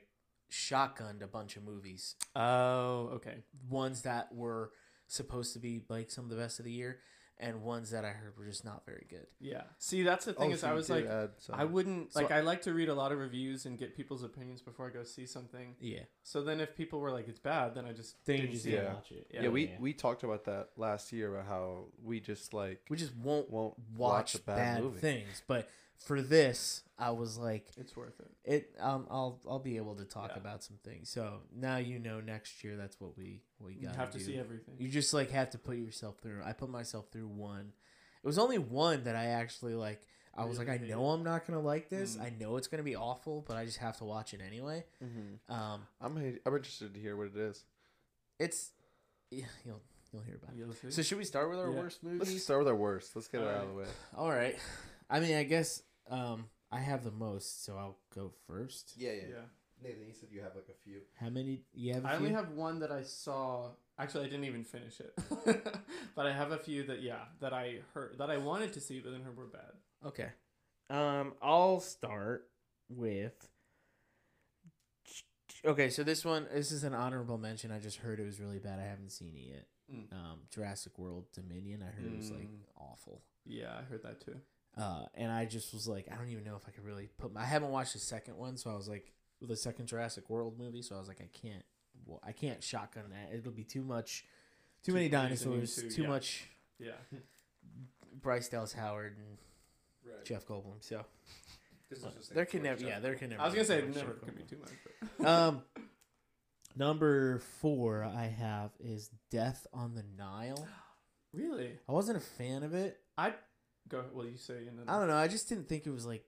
shotgunned 0.52 1.22
a 1.22 1.28
bunch 1.28 1.56
of 1.56 1.64
movies. 1.64 2.16
Oh, 2.36 3.12
okay. 3.14 3.44
Ones 3.70 4.02
that 4.02 4.34
were 4.34 4.72
supposed 5.08 5.54
to 5.54 5.60
be 5.60 5.84
like 5.90 6.10
some 6.10 6.24
of 6.24 6.32
the 6.32 6.38
best 6.38 6.58
of 6.58 6.66
the 6.66 6.72
year, 6.72 7.02
and 7.40 7.62
ones 7.64 7.92
that 7.92 8.06
I 8.06 8.10
heard 8.10 8.38
were 8.38 8.46
just 8.46 8.64
not 8.64 8.86
very 8.86 9.06
good. 9.10 9.28
Yeah. 9.40 9.64
See, 9.80 10.04
that's 10.04 10.26
the 10.26 10.34
thing 10.34 10.52
Oh, 10.52 10.54
is, 10.54 10.62
so 10.62 10.70
I 10.70 10.74
was 10.74 10.90
like. 10.90 11.08
I 11.52 11.66
wouldn't 11.66 12.14
So- 12.14 12.22
like. 12.22 12.32
I 12.32 12.42
like 12.42 12.62
to 12.64 12.74
read 12.74 12.90
a 12.90 12.94
lot 12.94 13.12
of 13.12 13.18
reviews 13.20 13.66
and 13.66 13.78
get 13.78 13.96
people's 13.96 14.24
opinions 14.24 14.62
before 14.62 14.88
I 14.88 14.90
go 14.92 15.04
see 15.04 15.26
something. 15.26 15.76
Yeah. 15.80 16.04
So 16.24 16.42
then, 16.44 16.60
if 16.62 16.76
people 16.76 17.00
were 17.00 17.12
like, 17.12 17.28
it's 17.28 17.40
bad, 17.40 17.76
then 17.76 17.86
I 17.86 17.92
just 17.94 18.24
Then 18.26 18.38
didn't 18.38 18.52
just 18.52 18.64
see 18.64 18.72
yeah. 18.72 18.78
it. 18.78 18.82
didn't 18.82 18.96
watch 18.96 19.12
it. 19.12 19.28
yeah, 19.32 19.48
we 19.50 19.72
we 19.80 19.94
talked 19.94 20.24
about 20.24 20.46
that 20.46 20.70
last 20.78 21.12
year 21.12 21.34
about 21.36 21.48
how 21.48 21.86
we 22.04 22.20
just 22.20 22.54
like 22.54 22.82
we 22.90 22.98
just 22.98 23.16
won't 23.16 23.50
won't 23.50 23.76
watch, 23.98 24.36
watch 24.36 24.46
bad, 24.46 24.56
bad 24.58 24.84
movie. 24.84 25.00
things. 25.00 25.42
But 25.48 25.68
for 26.06 26.22
this, 26.22 26.84
I 26.98 27.12
was 27.12 27.38
like, 27.38 27.68
It's 27.78 27.96
worth 27.96 28.20
it. 28.20 28.32
it. 28.44 28.76
Um, 28.80 29.08
I'll 29.10 29.40
I'll 29.50 29.60
be 29.60 29.78
able 29.78 29.96
to 29.96 30.06
talk 30.06 30.32
Yeah. 30.34 30.40
about 30.42 30.64
some 30.64 30.78
things. 30.84 31.10
So 31.10 31.42
now 31.56 31.78
you 31.78 32.00
know 32.00 32.20
next 32.20 32.64
year 32.64 32.76
that's 32.78 33.00
what 33.00 33.18
we 33.18 33.42
we 33.60 33.74
You 33.76 33.88
got 33.88 33.96
have 33.96 34.12
to 34.12 34.18
do. 34.20 34.24
see 34.24 34.38
everything. 34.38 34.76
You 34.78 34.90
just 34.90 35.14
like 35.14 35.32
have 35.32 35.50
to 35.52 35.58
put 35.58 35.78
yourself 35.78 36.18
through. 36.22 36.42
I 36.44 36.54
put 36.54 36.70
myself 36.70 37.08
through 37.12 37.28
one. 37.28 37.74
It 38.24 38.28
was 38.28 38.38
only 38.38 38.58
one 38.58 39.04
that 39.04 39.16
I 39.16 39.26
actually 39.26 39.76
like. 39.76 40.02
I 40.36 40.46
was 40.46 40.58
Really 40.58 40.72
like, 40.72 40.82
I 40.82 40.88
know 40.88 41.10
I'm 41.12 41.24
not 41.24 41.46
gonna 41.46 41.60
like 41.62 41.90
this. 41.90 42.16
Mm. 42.18 42.22
I 42.24 42.34
know 42.40 42.58
it's 42.58 42.68
gonna 42.68 42.82
be 42.84 42.96
awful, 42.96 43.44
but 43.48 43.56
I 43.56 43.66
just 43.66 43.78
have 43.78 43.98
to 44.00 44.04
watch 44.04 44.34
it 44.34 44.42
anyway. 44.46 44.84
Mm-hmm. 45.04 45.54
Um, 45.54 45.82
I'm 46.02 46.18
I'm 46.46 46.56
interested 46.56 46.94
to 46.94 47.00
hear 47.00 47.16
what 47.16 47.28
it 47.28 47.38
is. 47.38 47.64
it's 48.40 48.72
yeah, 49.30 49.46
you'll 49.66 49.82
you'll 50.12 50.24
hear 50.24 50.36
about 50.36 50.56
it. 50.56 50.58
You'll 50.58 50.74
see. 50.74 50.90
So 50.92 51.02
should 51.02 51.18
we 51.20 51.24
start 51.24 51.50
with 51.50 51.60
our 51.60 51.70
Yeah. 51.72 51.78
worst 51.80 52.00
Let's 52.04 52.32
just 52.32 52.46
start 52.46 52.60
with 52.60 52.68
our 52.68 52.76
worst. 52.76 53.16
Let's 53.16 53.28
get 53.28 53.42
it 53.42 53.48
out 53.48 53.64
of 53.64 53.70
the 53.70 53.76
way. 53.76 53.86
All 54.18 54.30
right. 54.30 54.58
I 55.10 55.20
mean, 55.20 55.36
I 55.36 55.44
guess 55.44 55.84
um, 56.10 56.46
I 56.72 56.80
have 56.80 57.04
the 57.04 57.12
most, 57.12 57.64
so 57.66 57.78
I'll 57.78 57.98
go 58.14 58.32
first. 58.48 58.94
Yeah, 58.98 59.12
yeah. 59.12 59.36
Nathan, 59.84 60.08
you 60.08 60.14
said 60.14 60.30
you 60.32 60.42
have 60.42 60.56
like 60.56 60.70
a 60.70 60.84
few. 60.84 61.02
How 61.20 61.30
many? 61.30 61.62
You 61.74 61.94
have? 61.96 62.06
a 62.06 62.08
I 62.10 62.16
only 62.16 62.32
have 62.32 62.52
one 62.52 62.80
that 62.80 62.92
I 62.92 63.04
saw. 63.04 63.70
Actually, 64.00 64.26
I 64.26 64.30
didn't 64.30 64.46
even 64.46 64.64
finish 64.64 65.00
it, 65.00 65.14
but 66.16 66.26
I 66.26 66.32
have 66.34 66.52
a 66.52 66.58
few 66.58 66.84
that 66.84 67.02
yeah 67.04 67.26
that 67.42 67.54
I 67.54 67.80
heard 67.94 68.16
that 68.18 68.30
I 68.32 68.38
wanted 68.38 68.74
to 68.74 68.80
see, 68.82 69.00
but 69.00 69.12
then 69.12 69.22
heard 69.22 69.38
were 69.38 69.46
bad. 69.46 69.72
Okay. 70.06 70.30
Um, 70.90 71.34
I'll 71.42 71.80
start 71.80 72.48
with. 72.90 73.34
Okay, 75.66 75.90
so 75.90 76.04
this 76.04 76.26
one, 76.26 76.48
this 76.54 76.72
is 76.72 76.84
an 76.84 76.94
honorable 76.94 77.38
mention. 77.38 77.72
I 77.72 77.80
just 77.80 77.98
heard 77.98 78.20
it 78.20 78.26
was 78.26 78.40
really 78.40 78.60
bad. 78.60 78.80
I 78.80 78.84
haven't 78.84 79.12
seen 79.12 79.34
it 79.36 79.48
yet. 79.50 79.68
Mm. 79.94 80.12
Um, 80.14 80.40
Jurassic 80.54 80.98
World 81.00 81.26
Dominion. 81.34 81.82
I 81.82 81.92
heard 81.92 82.12
it 82.12 82.18
was 82.18 82.32
like 82.32 82.50
Mm. 82.50 82.64
awful. 82.78 83.22
Yeah, 83.46 83.74
I 83.78 83.84
heard 83.84 84.04
that 84.04 84.20
too. 84.22 84.36
Uh, 84.78 85.06
and 85.16 85.32
I 85.32 85.46
just 85.46 85.74
was 85.74 85.88
like, 85.88 86.08
I 86.12 86.16
don't 86.16 86.30
even 86.30 86.44
know 86.44 86.56
if 86.56 86.64
I 86.68 86.72
could 86.72 86.84
really 86.84 87.08
put. 87.18 87.34
My, 87.34 87.42
I 87.42 87.46
haven't 87.46 87.70
watched 87.70 87.94
the 87.94 88.00
second 88.00 88.38
one, 88.38 88.58
so 88.58 88.72
I 88.72 88.76
was 88.76 88.90
like, 88.90 89.12
the 89.42 89.56
second 89.56 89.88
Jurassic 89.88 90.30
World 90.30 90.58
movie. 90.58 90.82
So 90.82 90.96
I 90.96 91.00
was 91.00 91.08
like, 91.08 91.22
I 91.22 91.30
can't. 91.42 91.64
Well, 92.06 92.20
I 92.26 92.32
can't 92.32 92.64
shotgun 92.64 93.04
that. 93.12 93.38
It'll 93.38 93.52
be 93.52 93.64
too 93.64 93.84
much. 93.84 94.26
Too, 94.84 94.92
Too 94.92 94.96
many 94.96 95.10
dinosaurs. 95.10 95.76
too, 95.76 95.90
too 95.90 96.02
yeah. 96.04 96.08
much 96.08 96.50
Yeah, 96.80 96.92
Bryce 98.22 98.50
Dallas 98.50 98.74
Howard 98.74 99.16
and 99.18 99.38
Right. 100.06 100.26
Jeff 100.26 100.46
Goldblum. 100.46 100.82
So 100.82 101.06
This 101.90 102.00
is 102.00 102.06
just 102.16 102.34
there 102.34 102.46
can 102.46 102.64
never. 102.64 102.84
Yeah, 102.84 103.00
there 103.00 103.16
can 103.16 103.30
never. 103.30 103.42
I 103.42 103.46
was 103.46 103.54
gonna 103.54 103.66
say 103.66 103.82
never 103.96 104.14
could 104.14 104.36
be 104.36 104.44
too 104.44 104.58
much. 104.58 104.72
But. 104.84 105.28
Um, 105.28 105.62
number 106.76 107.40
four 107.62 108.04
I 108.04 108.26
have 108.26 108.72
is 108.80 109.10
Death 109.32 109.68
on 109.74 109.96
the 109.96 110.04
Nile. 110.18 110.68
really, 111.32 111.72
I 111.88 111.92
wasn't 111.92 112.18
a 112.18 112.22
fan 112.22 112.64
of 112.64 112.74
it. 112.74 113.00
I 113.18 113.34
go. 113.90 114.04
Well, 114.14 114.26
you 114.26 114.38
say 114.38 114.68
and 114.68 114.78
then 114.80 114.86
I 114.88 114.98
don't 115.00 115.08
know. 115.08 115.16
I 115.18 115.28
just 115.28 115.50
didn't 115.50 115.68
think 115.68 115.86
it 115.88 115.92
was 115.92 116.06
like. 116.06 116.24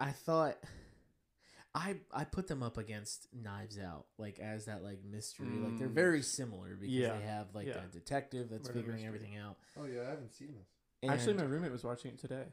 I 0.00 0.10
thought. 0.10 0.56
I 1.74 1.96
I 2.12 2.24
put 2.24 2.48
them 2.48 2.62
up 2.62 2.78
against 2.78 3.28
Knives 3.32 3.78
Out, 3.78 4.06
like 4.16 4.38
as 4.40 4.64
that 4.64 4.82
like 4.82 5.04
mystery. 5.04 5.46
Like 5.48 5.78
they're 5.78 5.88
Mm. 5.88 5.92
very 5.92 6.22
similar 6.22 6.74
because 6.74 6.94
Yeah. 6.94 7.16
they 7.18 7.24
have 7.26 7.54
like 7.54 7.66
Yeah. 7.66 7.84
a 7.84 7.88
detective 7.88 8.48
that's 8.48 8.68
Murder 8.68 8.78
figuring 8.80 9.02
mystery. 9.02 9.06
everything 9.16 9.36
out. 9.36 9.56
Oh 9.76 9.84
yeah, 9.84 10.02
I 10.02 10.10
haven't 10.10 10.32
seen 10.32 10.54
this. 10.58 10.66
And 11.02 11.12
Actually, 11.12 11.34
my 11.34 11.42
roommate 11.44 11.70
was 11.70 11.84
watching 11.84 12.12
it 12.12 12.18
today. 12.18 12.46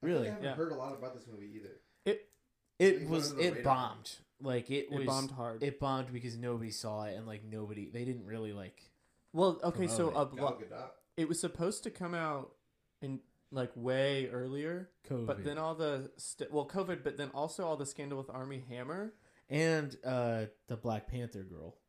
Really? 0.00 0.28
I 0.28 0.30
haven't 0.30 0.44
Yeah. 0.44 0.54
heard 0.54 0.72
a 0.72 0.76
lot 0.76 0.94
about 0.96 1.14
this 1.14 1.26
movie 1.26 1.50
either. 1.56 1.80
it 2.06 2.30
It 2.78 3.08
was 3.08 3.34
went 3.34 3.40
under 3.40 3.54
the 3.54 3.60
it 3.60 3.64
bombed. 3.64 4.16
Like 4.40 4.70
it, 4.70 4.86
It 4.90 4.92
was 4.92 5.06
bombed 5.06 5.30
hard. 5.32 5.62
It 5.62 5.78
bombed 5.80 6.12
because 6.12 6.36
nobody 6.38 6.70
saw 6.70 7.04
it 7.04 7.14
and 7.16 7.26
like 7.26 7.44
nobody 7.44 7.90
they 7.90 8.04
didn't 8.06 8.24
really 8.24 8.52
like. 8.54 8.90
well, 9.32 9.60
okay, 9.64 9.86
so 9.88 10.10
promote 10.10 10.62
a 10.62 10.64
Gal 10.66 10.94
it 11.16 11.28
was 11.28 11.38
supposed 11.40 11.82
to 11.82 11.90
come 11.90 12.14
out 12.14 12.54
in 13.02 13.20
like 13.52 13.70
way 13.74 14.28
earlier. 14.32 14.90
COVID. 15.08 15.26
But 15.26 15.44
then 15.44 15.58
all 15.58 15.74
the 15.74 16.10
st- 16.16 16.52
well, 16.52 16.66
COVID, 16.66 17.02
but 17.02 17.16
then 17.16 17.30
also 17.34 17.64
all 17.66 17.76
the 17.76 17.86
scandal 17.86 18.18
with 18.18 18.30
Armie 18.30 18.64
Hammer. 18.68 19.12
and 19.48 19.96
uh, 20.04 20.44
the 20.68 20.76
Black 20.76 21.08
Panther 21.08 21.42
girl. 21.42 21.76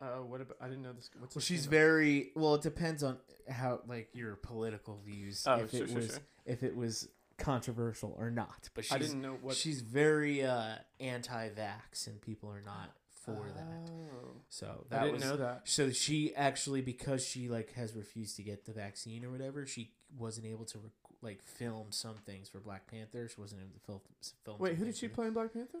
Uh, 0.00 0.22
what 0.22 0.40
about? 0.40 0.56
I 0.60 0.68
didn't 0.68 0.82
know 0.82 0.92
this. 0.92 1.10
What's 1.18 1.34
Well, 1.34 1.42
she's 1.42 1.62
scandal? 1.64 1.80
very 1.80 2.30
well. 2.36 2.54
It 2.54 2.62
depends 2.62 3.02
on 3.02 3.18
how 3.48 3.80
like 3.88 4.10
your 4.14 4.36
political 4.36 5.00
views. 5.04 5.42
Oh, 5.44 5.56
if 5.56 5.72
sure, 5.72 5.82
it 5.82 5.88
sure, 5.88 5.96
was 5.96 6.06
sure. 6.10 6.18
if 6.46 6.62
it 6.62 6.76
was 6.76 7.08
controversial 7.36 8.14
or 8.16 8.30
not. 8.30 8.68
But 8.74 8.84
she's 8.84 8.92
I 8.92 8.98
didn't 8.98 9.20
know 9.20 9.36
what. 9.42 9.56
she's 9.56 9.80
very 9.80 10.44
uh, 10.44 10.74
anti-vax, 11.00 12.06
and 12.06 12.20
people 12.20 12.48
are 12.50 12.62
not 12.64 12.92
for 13.24 13.46
that. 13.56 13.90
Oh. 13.90 14.28
So 14.48 14.86
that 14.90 15.00
I 15.00 15.04
didn't 15.06 15.14
was 15.20 15.24
know 15.24 15.36
that. 15.38 15.62
so 15.64 15.90
she 15.90 16.32
actually 16.36 16.80
because 16.80 17.26
she 17.26 17.48
like 17.48 17.72
has 17.72 17.94
refused 17.94 18.36
to 18.36 18.42
get 18.44 18.66
the 18.66 18.72
vaccine 18.72 19.24
or 19.24 19.30
whatever, 19.30 19.66
she 19.66 19.90
wasn't 20.16 20.46
able 20.46 20.64
to 20.66 20.78
rec- 20.78 20.92
like 21.22 21.42
film 21.42 21.88
some 21.90 22.16
things 22.26 22.48
for 22.48 22.60
Black 22.60 22.86
Panther. 22.90 23.28
She 23.28 23.40
wasn't 23.40 23.60
able 23.62 23.74
to 23.74 23.80
film. 23.80 24.00
film 24.44 24.58
Wait, 24.58 24.76
who 24.76 24.84
did 24.84 24.96
she 24.96 25.08
play 25.08 25.26
in 25.26 25.32
Black 25.32 25.52
Panther? 25.52 25.78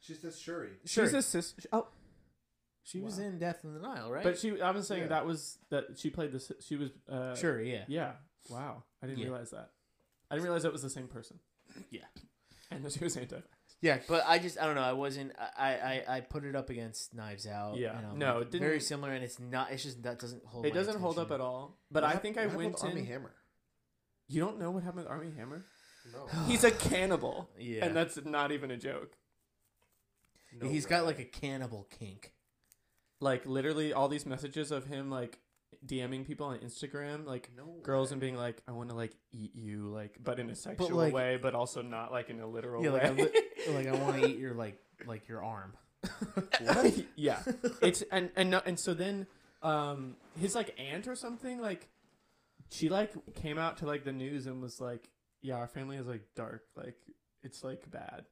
She's 0.00 0.20
this 0.20 0.38
Shuri. 0.38 0.70
Sure. 0.84 1.06
She's 1.06 1.14
a 1.14 1.22
sister. 1.22 1.62
Oh, 1.72 1.88
She 2.84 3.00
was 3.00 3.18
Wow. 3.18 3.24
in 3.26 3.38
Death 3.38 3.64
in 3.64 3.74
the 3.74 3.80
Nile, 3.80 4.10
right? 4.10 4.22
but 4.24 4.38
she. 4.38 4.60
I 4.60 4.70
was 4.70 4.86
saying 4.86 5.02
Yeah. 5.02 5.08
that 5.08 5.26
was 5.26 5.58
that 5.70 5.98
she 5.98 6.10
played 6.10 6.32
this. 6.32 6.50
She 6.60 6.76
was. 6.76 6.90
Uh, 7.08 7.34
sure, 7.34 7.60
yeah. 7.60 7.84
Yeah. 7.88 8.12
Wow. 8.48 8.84
I 9.02 9.06
didn't 9.06 9.18
Yeah. 9.18 9.26
realize 9.26 9.50
that. 9.50 9.70
I 10.30 10.34
didn't 10.34 10.44
realize 10.44 10.62
that 10.62 10.72
was 10.72 10.82
the 10.82 10.90
same 10.90 11.08
person. 11.08 11.38
Yeah. 11.90 12.04
And 12.70 12.84
that 12.84 12.92
she 12.92 13.00
was 13.04 13.16
anti. 13.16 13.40
Yeah, 13.80 13.98
but 14.08 14.24
I 14.26 14.38
just 14.40 14.58
I 14.60 14.66
don't 14.66 14.74
know. 14.74 14.82
I 14.82 14.92
wasn't. 14.92 15.32
I 15.38 15.68
I, 16.08 16.16
I 16.16 16.20
put 16.20 16.44
it 16.44 16.56
up 16.56 16.68
against 16.68 17.14
Knives 17.14 17.46
Out. 17.46 17.76
Yeah. 17.76 17.96
and 17.96 18.06
I'm 18.08 18.18
No, 18.18 18.34
like, 18.38 18.42
it 18.46 18.50
didn't- 18.50 18.66
very 18.66 18.80
similar, 18.80 19.12
and 19.12 19.22
it's 19.24 19.38
not. 19.38 19.70
It's 19.70 19.82
just 19.84 20.02
that 20.02 20.18
doesn't 20.18 20.44
hold. 20.44 20.66
It 20.66 20.74
my 20.74 20.80
doesn't 20.80 21.00
hold 21.00 21.18
up 21.18 21.30
at 21.30 21.40
all. 21.40 21.78
But 21.90 22.02
I 22.04 22.14
think 22.16 22.38
I 22.38 22.46
went 22.46 22.72
with 22.72 22.82
Armie 22.84 23.00
in. 23.00 23.06
Hammer. 23.06 23.32
You 24.26 24.40
don't 24.40 24.58
know 24.58 24.70
what 24.72 24.82
happened 24.82 25.04
with 25.04 25.10
Armie 25.12 25.32
Hammer? 25.36 25.64
No. 26.12 26.26
He's 26.46 26.64
a 26.64 26.70
cannibal. 26.70 27.50
Yeah, 27.58 27.84
And 27.84 27.94
that's 27.96 28.18
not 28.24 28.50
even 28.52 28.70
a 28.70 28.76
joke. 28.76 29.12
No 30.60 30.68
he's 30.68 30.84
way. 30.86 30.90
got 30.90 31.04
like 31.04 31.18
a 31.18 31.24
cannibal 31.24 31.86
kink. 31.98 32.32
Like 33.20 33.44
literally 33.46 33.92
all 33.92 34.08
these 34.08 34.24
messages 34.26 34.70
of 34.72 34.86
him 34.86 35.10
like 35.10 35.38
DMing 35.86 36.26
people 36.26 36.46
on 36.46 36.58
Instagram, 36.58 37.26
like 37.26 37.50
no 37.56 37.76
girls 37.82 38.10
way. 38.10 38.14
and 38.14 38.20
being 38.20 38.36
like, 38.36 38.62
I 38.66 38.72
want 38.72 38.90
to 38.90 38.96
like 38.96 39.14
eat 39.32 39.54
you, 39.54 39.88
like, 39.88 40.16
but 40.22 40.38
in 40.38 40.50
a 40.50 40.54
sexual 40.56 40.90
like- 40.96 41.12
way, 41.14 41.38
but 41.40 41.54
also 41.54 41.82
not 41.82 42.10
like 42.12 42.30
in 42.30 42.40
a 42.40 42.46
literal 42.46 42.82
Yeah, 42.82 42.90
like 42.90 43.04
I, 43.04 43.10
way. 43.12 43.22
li- 43.22 43.74
like 43.74 43.86
I 43.86 43.92
want 43.96 44.20
to 44.22 44.28
eat 44.28 44.38
your 44.38 44.54
like 44.54 44.78
like 45.06 45.28
your 45.28 45.42
arm. 45.44 45.74
yeah, 47.16 47.42
it's 47.82 48.02
and 48.12 48.30
and 48.36 48.50
no, 48.50 48.60
and 48.64 48.78
so 48.78 48.94
then 48.94 49.26
um 49.62 50.14
his 50.38 50.54
like 50.54 50.74
aunt 50.78 51.08
or 51.08 51.16
something 51.16 51.60
like 51.60 51.88
she 52.70 52.88
like 52.88 53.12
came 53.34 53.58
out 53.58 53.78
to 53.78 53.86
like 53.86 54.04
the 54.04 54.12
news 54.12 54.46
and 54.46 54.60
was 54.62 54.80
like, 54.80 55.08
yeah, 55.42 55.54
our 55.54 55.66
family 55.68 55.96
is 55.96 56.06
like 56.06 56.22
dark, 56.36 56.62
like 56.76 56.96
it's 57.42 57.62
like 57.64 57.90
bad. 57.90 58.24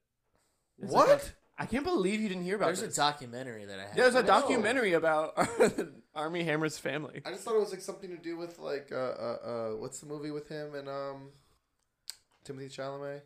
It's 0.79 0.93
like 0.93 1.09
What? 1.09 1.33
I 1.59 1.65
can't 1.67 1.85
believe 1.85 2.21
you 2.21 2.29
didn't 2.29 2.45
hear 2.45 2.57
about 2.57 2.67
There's 2.67 2.83
a 2.83 2.95
documentary 2.95 3.65
that 3.65 3.79
I 3.79 3.83
have. 3.85 3.97
There's 3.97 4.15
a 4.15 4.21
No. 4.21 4.27
documentary 4.27 4.93
about 4.93 5.35
Armie 6.15 6.45
Hammer's 6.45 6.77
family. 6.79 7.23
I 7.25 7.31
just 7.31 7.45
thought 7.45 7.55
it 7.55 7.61
was 7.61 7.71
like 7.73 7.81
something 7.81 8.11
to 8.11 8.19
do 8.19 8.37
with 8.37 8.59
like 8.59 8.91
uh 8.93 8.97
uh, 8.97 9.37
uh 9.45 9.71
what's 9.77 10.01
the 10.01 10.07
movie 10.07 10.31
with 10.31 10.49
him 10.49 10.75
and 10.75 10.89
um 10.89 11.31
Timothée 12.47 12.71
Chalamet? 12.71 13.23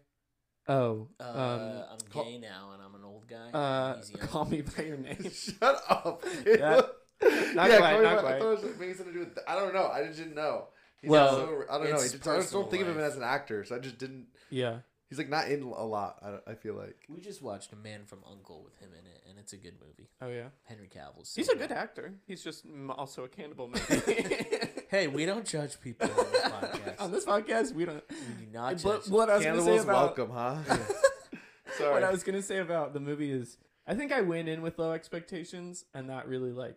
Oh, 0.68 1.08
Uh, 1.18 1.22
um, 1.24 1.82
I'm 1.92 1.98
call- 2.10 2.24
gay 2.24 2.38
now, 2.38 2.70
and 2.74 2.82
I'm 2.82 2.94
an 2.94 3.04
old 3.04 3.26
guy. 3.26 3.50
uh, 3.50 4.00
call 4.26 4.44
me 4.44 4.60
by 4.60 4.84
your 4.84 4.96
name. 4.98 5.28
Shut 5.32 5.82
up. 5.88 6.22
Yeah. 6.46 6.82
Not 7.22 7.68
yeah, 7.68 7.78
quite, 7.78 7.90
Chloe 7.94 8.02
not 8.04 8.22
Mo- 8.22 8.28
I 8.28 8.38
thought 8.38 8.40
it 8.40 8.64
was 8.64 8.78
maybe 8.78 8.94
something 8.94 9.12
to 9.14 9.18
do 9.20 9.24
with. 9.26 9.38
I 9.48 9.54
don't 9.56 9.74
know. 9.74 9.88
I 9.88 10.04
just 10.06 10.18
didn't 10.18 10.36
know. 10.36 10.68
He's 11.02 11.10
Well, 11.10 11.34
so, 11.36 11.62
I 11.70 11.78
don't 11.78 11.90
know. 11.90 11.96
He 11.96 12.02
just, 12.02 12.14
I 12.14 12.16
just 12.16 12.22
don't 12.24 12.34
personal 12.36 12.64
think 12.68 12.82
of 12.84 12.88
him 12.88 12.98
as 13.00 13.16
an 13.16 13.22
actor, 13.22 13.64
so 13.64 13.74
I 13.74 13.78
just 13.78 13.98
didn't. 13.98 14.26
Yeah, 14.50 14.78
He's 15.11 15.18
like 15.18 15.29
not 15.29 15.49
in 15.49 15.62
a 15.62 15.85
lot. 15.85 16.18
I, 16.23 16.53
I 16.53 16.55
feel 16.55 16.75
like. 16.75 16.96
We 17.09 17.20
just 17.20 17.42
watched 17.42 17.73
A 17.73 17.77
Man 17.77 18.05
from 18.07 18.20
Uncle 18.31 18.62
with 18.62 18.79
him 18.79 18.90
in 18.92 19.05
it, 19.07 19.23
and 19.29 19.38
it's 19.40 19.53
a 19.53 19.57
good 19.57 19.75
movie. 19.85 20.09
oh 20.23 20.29
yeah. 20.29 20.51
Henry 20.62 20.87
Cavill's. 20.88 21.35
He's 21.35 21.49
a 21.49 21.57
good 21.57 21.73
actor. 21.73 22.14
He's 22.29 22.44
just 22.44 22.64
m- 22.64 22.92
also 22.92 23.25
a 23.25 23.29
cannibal. 23.29 23.68
Man. 23.68 23.81
Hey, 24.90 25.07
we 25.07 25.25
don't 25.25 25.46
judge 25.46 25.81
people 25.81 26.11
on 26.11 26.33
this 26.33 26.42
podcast. 26.42 26.94
On 27.01 27.12
this 27.12 27.25
podcast, 27.25 27.73
we 27.75 27.85
don't. 27.85 28.03
we 28.11 28.46
do 28.46 28.53
not 28.53 28.73
judge. 28.73 28.83
But 28.83 29.09
what 29.09 29.31
I 29.31 29.37
was 29.37 29.44
gonna 29.44 29.61
say 29.61 29.64
Cannibals 29.79 29.85
about 29.85 30.18
welcome, 30.18 30.31
huh? 30.35 30.77
Sorry. 31.79 31.92
What 31.92 32.03
I 32.03 32.11
was 32.11 32.25
gonna 32.25 32.42
say 32.42 32.59
about 32.59 32.92
the 32.92 32.99
movie 32.99 33.31
is, 33.31 33.57
I 33.87 33.94
think 33.94 34.11
I 34.11 34.20
went 34.23 34.49
in 34.49 34.62
with 34.62 34.81
low 34.81 34.90
expectations, 34.90 35.85
and 35.94 36.11
that 36.11 36.27
really 36.27 36.51
like, 36.51 36.77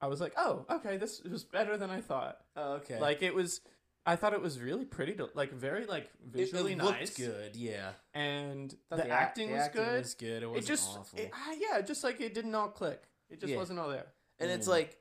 I 0.00 0.06
was 0.06 0.22
like, 0.22 0.32
oh, 0.38 0.64
okay, 0.70 0.96
this 0.96 1.22
was 1.22 1.44
better 1.44 1.76
than 1.76 1.90
I 1.90 2.00
thought. 2.00 2.38
oh, 2.56 2.72
okay. 2.76 2.98
Like 2.98 3.22
it 3.22 3.34
was, 3.34 3.60
I 4.04 4.16
thought 4.16 4.32
it 4.32 4.40
was 4.42 4.58
really 4.60 4.84
pretty, 4.84 5.12
to, 5.14 5.28
like 5.34 5.52
very 5.52 5.86
like 5.86 6.10
visually 6.28 6.72
it, 6.72 6.78
looked 6.82 6.98
nice, 7.00 7.16
good. 7.16 7.54
Yeah. 7.54 7.90
and 8.14 8.74
Thought 8.90 8.96
the, 8.98 9.04
ac- 9.04 9.10
acting 9.12 9.48
the 9.48 9.54
was 9.54 9.62
acting 9.62 9.84
good. 9.84 9.98
Was 9.98 10.14
good. 10.14 10.28
It 10.28 10.42
it 10.42 10.48
wasn't 10.50 10.66
just, 10.66 10.88
awful. 10.98 11.18
it, 11.18 11.30
ah, 11.32 11.52
yeah, 11.58 11.80
just 11.82 12.02
like 12.02 12.20
it 12.20 12.34
didn't 12.34 12.54
all 12.54 12.68
click. 12.68 13.02
It 13.30 13.40
just 13.40 13.52
Yeah. 13.52 13.58
wasn't 13.58 13.78
all 13.78 13.88
there. 13.88 14.06
and 14.40 14.50
it's 14.50 14.66
Mm. 14.66 14.70
like, 14.70 14.98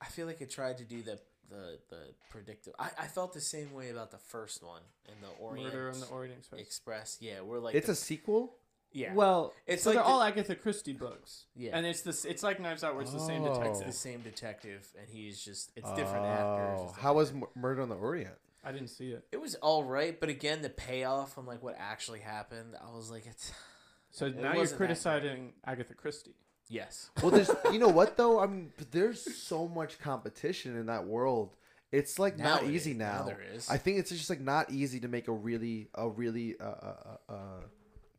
I 0.00 0.06
feel 0.06 0.26
like 0.26 0.40
it 0.40 0.50
tried 0.50 0.78
to 0.78 0.84
do 0.84 1.02
the 1.02 1.20
the 1.48 1.78
the 1.90 1.98
predictive. 2.30 2.72
I, 2.78 2.90
I 2.98 3.06
felt 3.06 3.32
the 3.34 3.40
same 3.40 3.72
way 3.74 3.90
about 3.90 4.10
the 4.10 4.18
first 4.18 4.62
one 4.62 4.80
in 5.06 5.14
the 5.20 5.28
Orient 5.38 5.72
Murder 5.72 5.90
on 5.90 6.00
the 6.00 6.06
Orient 6.06 6.38
Express. 6.38 6.60
Express. 6.60 7.16
Yeah, 7.20 7.42
we're 7.42 7.58
like 7.60 7.74
it's 7.74 7.86
the- 7.86 7.92
a 7.92 7.96
sequel. 7.96 8.56
Yeah. 8.92 9.12
Well, 9.14 9.52
It's 9.66 9.74
it's 9.74 9.82
so 9.84 9.90
like 9.90 9.96
they're 9.96 10.04
the- 10.04 10.08
all 10.10 10.22
Agatha 10.22 10.54
Christie 10.54 10.92
books. 10.92 11.46
Yeah. 11.54 11.76
and 11.76 11.86
it's 11.86 12.02
this. 12.02 12.24
It's 12.24 12.42
like 12.42 12.60
Knives 12.60 12.84
Out, 12.84 12.94
where 12.94 13.02
it's 13.02 13.12
the 13.12 13.18
same 13.20 13.42
Oh. 13.42 13.54
detective. 13.54 13.86
it's 13.86 13.86
the 13.86 13.92
same 13.92 14.20
detective, 14.22 14.88
and 14.98 15.08
he's 15.08 15.42
just 15.42 15.72
it's 15.76 15.90
different 15.92 16.26
actors. 16.26 16.78
Oh, 16.80 16.86
It's 16.90 16.98
How 16.98 17.14
was 17.14 17.30
different- 17.30 17.56
Mur- 17.56 17.62
Murder 17.62 17.82
on 17.82 17.88
the 17.88 17.96
Orient? 17.96 18.34
I 18.64 18.70
didn't 18.72 18.88
see 18.88 19.10
it. 19.10 19.26
It 19.32 19.40
was 19.40 19.56
all 19.56 19.82
right, 19.82 20.18
but 20.20 20.28
again, 20.28 20.62
the 20.62 20.70
payoff 20.70 21.36
on 21.36 21.46
like 21.46 21.62
what 21.62 21.74
actually 21.78 22.20
happened, 22.20 22.76
I 22.80 22.94
was 22.94 23.10
like, 23.10 23.26
it's 23.26 23.52
So 24.10 24.26
It 24.26 24.36
now 24.36 24.50
you're 24.52 24.58
wasn't 24.60 24.70
that 24.70 24.76
criticizing 24.86 25.52
Agatha 25.64 25.94
Christie. 25.94 26.36
yes. 26.68 27.10
Well, 27.22 27.30
there's 27.30 27.50
you 27.72 27.78
know 27.78 27.88
what 27.88 28.16
though? 28.16 28.38
I 28.40 28.46
mean, 28.46 28.72
there's 28.90 29.20
so 29.42 29.66
much 29.66 29.98
competition 29.98 30.76
in 30.76 30.86
that 30.86 31.06
world. 31.06 31.56
It's 31.90 32.18
like 32.18 32.38
Now 32.38 32.54
not 32.54 32.62
it 32.64 32.70
easy 32.70 32.92
is. 32.92 32.96
now. 32.98 33.18
Now 33.18 33.24
there 33.24 33.40
is. 33.52 33.68
I 33.68 33.76
think 33.78 33.98
it's 33.98 34.10
just 34.10 34.30
like 34.30 34.40
not 34.40 34.70
easy 34.70 35.00
to 35.00 35.08
make 35.08 35.28
a 35.28 35.32
really 35.32 35.88
a 35.94 36.08
really 36.08 36.54
uh, 36.60 36.64
uh, 36.64 37.16
uh, 37.28 37.32
uh, 37.32 37.60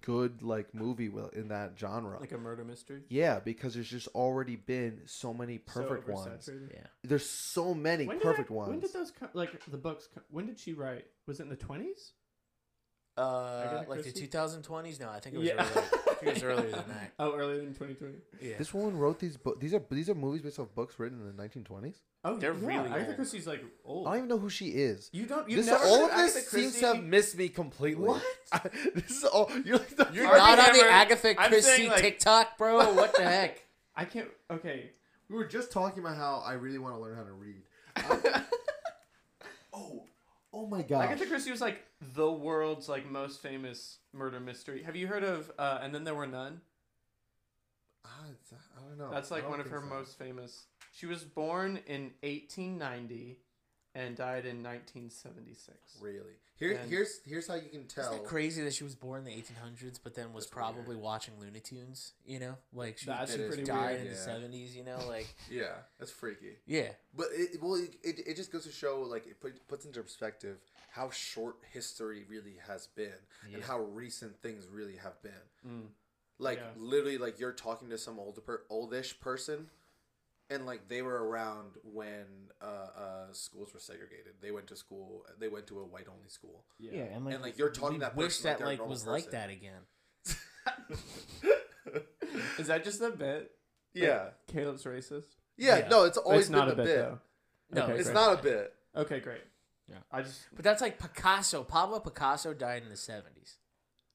good 0.06 0.44
like 0.44 0.74
movie 0.76 1.10
will 1.10 1.30
in 1.30 1.48
that 1.48 1.72
genre. 1.78 2.20
Like 2.20 2.32
a 2.34 2.38
murder 2.38 2.64
mystery. 2.64 3.02
yeah, 3.10 3.40
because 3.40 3.74
there's 3.74 3.90
just 3.90 4.08
already 4.10 4.56
been 4.56 5.02
so 5.06 5.34
many 5.34 5.58
perfect 5.58 6.06
so 6.08 6.14
ones. 6.14 6.50
Yeah. 6.72 6.80
There's 7.04 7.28
so 7.28 7.74
many 7.74 8.06
When 8.06 8.20
perfect 8.20 8.50
that- 8.50 8.54
ones. 8.54 8.70
When 8.70 8.80
did 8.82 8.94
those 8.94 9.12
co- 9.12 9.30
like 9.34 9.64
the 9.66 9.78
books? 9.78 10.08
Co- 10.14 10.22
when 10.30 10.46
did 10.46 10.60
she 10.60 10.74
write? 10.74 11.06
Was 11.26 11.40
it 11.40 11.44
in 11.44 11.50
the 11.50 11.56
twenties? 11.56 12.12
Uh, 13.18 13.64
Agatha 13.68 13.90
like 13.90 14.04
the 14.04 14.12
2020s? 14.12 15.00
No, 15.00 15.10
I 15.10 15.20
think 15.20 15.36
it 15.36 15.40
was 15.40 15.48
Yeah. 15.48 15.68
earlier. 15.76 15.90
I 16.24 16.26
think 16.26 16.38
it 16.38 16.44
was 16.44 16.44
earlier 16.44 16.72
than 16.72 16.88
that. 16.90 17.12
Oh, 17.20 17.36
earlier 17.36 17.58
than 17.58 17.74
twenty 17.76 17.94
twenty. 17.94 18.16
Yeah. 18.42 18.58
This 18.58 18.74
woman 18.74 18.98
wrote 18.98 19.20
these 19.20 19.38
books. 19.38 19.60
These 19.62 19.74
are 19.74 19.82
these 19.92 20.10
are 20.10 20.16
movies 20.16 20.42
based 20.42 20.60
off 20.60 20.74
books 20.74 20.98
written 21.00 21.20
in 21.22 21.36
the 21.36 21.44
1920s. 21.44 21.96
Oh, 22.26 22.38
They're 22.38 22.54
yeah, 22.54 22.60
really 22.68 22.90
Agatha 22.90 23.08
old. 23.08 23.16
Christie's 23.18 23.46
like 23.48 23.64
old. 23.86 24.08
I 24.08 24.12
don't 24.12 24.18
even 24.20 24.30
know 24.30 24.38
who 24.40 24.50
she 24.50 24.68
is. 24.70 25.10
you 25.14 25.26
don't. 25.26 25.50
You 25.50 25.58
This 25.58 25.68
never 25.68 25.84
all 25.84 26.08
heard 26.08 26.12
of 26.12 26.18
this 26.18 26.36
Agatha 26.38 26.50
seems 26.50 26.80
to 26.80 26.88
have 26.88 27.04
missed 27.04 27.38
me 27.38 27.50
completely. 27.50 28.06
What? 28.06 28.24
this 28.96 29.12
is 29.12 29.24
all 29.26 29.52
you're 29.66 29.78
like 29.78 29.96
the 29.96 30.08
You're 30.14 30.28
Armie 30.28 30.38
not 30.40 30.60
on 30.60 30.66
the 30.74 30.80
Hammer- 30.80 30.90
Agatha 30.90 31.40
I'm 31.42 31.50
Christie 31.50 31.88
like- 31.90 32.02
TikTok, 32.02 32.58
bro. 32.58 32.94
What 32.94 33.16
the 33.16 33.24
heck? 33.24 33.66
I 33.96 34.06
can't. 34.06 34.30
Okay. 34.50 34.92
We 35.30 35.36
were 35.36 35.46
just 35.46 35.72
talking 35.72 36.00
about 36.04 36.18
how 36.18 36.44
I 36.46 36.54
really 36.54 36.80
want 36.80 36.96
to 36.96 37.02
learn 37.02 37.16
how 37.16 37.24
to 37.24 37.32
read. 37.32 37.62
Um, 38.10 38.44
oh, 39.74 40.04
oh 40.54 40.68
my 40.68 40.82
god! 40.82 41.06
Agatha 41.06 41.26
Christie 41.26 41.52
was 41.52 41.62
like 41.62 41.84
the 42.16 42.32
world's 42.32 42.88
like 42.88 43.10
most 43.10 43.42
famous 43.42 43.98
murder 44.14 44.40
mystery. 44.40 44.84
Have 44.84 44.96
you 44.96 45.08
heard 45.08 45.24
of? 45.24 45.52
Uh, 45.58 45.80
and 45.82 45.94
then 45.94 46.04
there 46.04 46.16
were 46.16 46.28
none. 46.28 46.62
Ah, 48.06 48.10
I 48.26 48.88
don't 48.88 48.98
know. 48.98 49.10
That's 49.12 49.32
like 49.32 49.44
don't 49.44 49.52
one 49.52 49.60
of 49.60 49.68
her 49.68 49.82
so. 49.82 49.88
most 49.88 50.18
famous. 50.18 50.66
She 50.94 51.06
was 51.06 51.24
born 51.24 51.80
in 51.88 52.12
1890 52.22 53.38
and 53.96 54.16
died 54.16 54.46
in 54.46 54.64
1976. 54.64 55.98
Really? 56.02 56.34
Here, 56.56 56.74
And- 56.74 56.90
here's 56.90 57.20
here's 57.26 57.48
how 57.48 57.56
you 57.56 57.70
can 57.70 57.86
Isn't 57.86 57.90
tell. 57.90 58.12
that 58.12 58.26
crazy 58.26 58.64
that 58.64 58.74
she 58.74 58.84
was 58.84 58.96
born 58.96 59.20
in 59.20 59.26
the 59.26 59.32
1800s, 59.32 60.00
but 60.04 60.14
then 60.16 60.34
was 60.34 60.46
That's 60.46 60.54
probably 60.54 60.96
weird. 60.96 61.00
watching 61.02 61.40
Looney 61.40 61.60
Tunes? 61.60 62.14
You 62.26 62.40
know, 62.40 62.58
like 62.72 63.00
she 63.00 63.08
That's 63.08 63.34
It 63.34 63.42
is 63.42 63.48
pretty 63.48 63.64
died 63.64 63.96
weird. 63.96 64.02
in 64.02 64.06
yeah. 64.08 64.14
the 64.14 64.18
70s. 64.48 64.76
You 64.76 64.84
know, 64.84 65.00
like 65.08 65.28
Yeah, 65.50 65.74
that's 66.00 66.12
freaky. 66.12 66.58
yeah, 66.66 66.90
But 67.14 67.28
it 67.32 67.62
well, 67.62 67.76
it, 67.76 67.96
it, 68.04 68.20
it 68.28 68.36
just 68.36 68.52
goes 68.52 68.64
to 68.66 68.72
show 68.72 69.02
like 69.02 69.26
it 69.28 69.40
put, 69.42 69.68
puts 69.68 69.86
into 69.86 70.02
perspective 70.02 70.58
how 70.92 71.10
short 71.10 71.56
history 71.72 72.24
really 72.30 72.58
has 72.68 72.86
been 72.88 73.12
and 73.44 73.54
Yeah. 73.54 73.66
how 73.66 73.80
recent 73.80 74.40
things 74.42 74.68
really 74.68 74.98
have 74.98 75.22
been. 75.24 75.32
Mm. 75.68 75.88
Like 76.38 76.60
Yeah. 76.60 76.70
literally, 76.78 77.18
like 77.18 77.40
you're 77.40 77.52
talking 77.52 77.90
to 77.90 77.98
some 77.98 78.20
older, 78.20 78.42
per, 78.42 78.62
oldish 78.70 79.20
person, 79.20 79.70
and 80.54 80.66
like 80.66 80.88
they 80.88 81.02
were 81.02 81.28
around 81.28 81.72
when 81.84 82.26
uh, 82.62 82.66
uh, 82.66 83.26
schools 83.34 83.74
were 83.74 83.80
segregated. 83.80 84.34
They 84.42 84.52
went 84.52 84.68
to 84.68 84.76
school. 84.76 85.26
They 85.40 85.48
went 85.50 85.68
to 85.68 85.80
a 85.80 85.86
white 85.86 86.08
only 86.08 86.30
school. 86.30 86.64
Yeah. 86.80 87.04
and 87.14 87.26
like, 87.26 87.34
And, 87.36 87.44
like, 87.44 87.58
you're 87.58 87.72
talking 87.72 87.98
we 87.98 88.02
that 88.02 88.16
wish 88.16 88.28
person 88.38 88.50
like 88.52 88.60
that 88.60 88.66
like 88.66 88.78
normal 88.80 88.94
was 88.94 89.08
like 89.08 89.32
that 89.32 89.50
again. 89.50 89.82
Is 92.58 92.68
that 92.68 92.84
just 92.84 93.02
a 93.02 93.10
bit? 93.12 93.52
yeah, 93.94 94.30
Caleb's 94.48 94.84
racist. 94.86 95.26
yeah. 95.58 95.80
Yeah. 95.80 95.88
No, 95.90 96.04
it's 96.06 96.18
always 96.18 96.42
it's 96.42 96.50
not 96.50 96.70
been 96.70 96.80
a 96.80 96.84
bit, 96.84 96.96
though. 96.98 97.20
No, 97.72 97.84
Okay, 97.84 97.94
It's 97.94 98.04
great. 98.06 98.14
not 98.14 98.40
a 98.40 98.44
bit. 98.44 98.74
Okay, 98.96 99.20
great. 99.20 99.42
Yeah, 99.90 99.98
I 100.12 100.22
just 100.22 100.44
But 100.56 100.64
that's 100.64 100.82
like 100.82 100.98
Picasso. 101.00 101.64
Pablo 101.64 102.00
Picasso 102.00 102.54
died 102.54 102.84
in 102.84 102.90
the 102.90 102.96
seventies. 102.96 103.58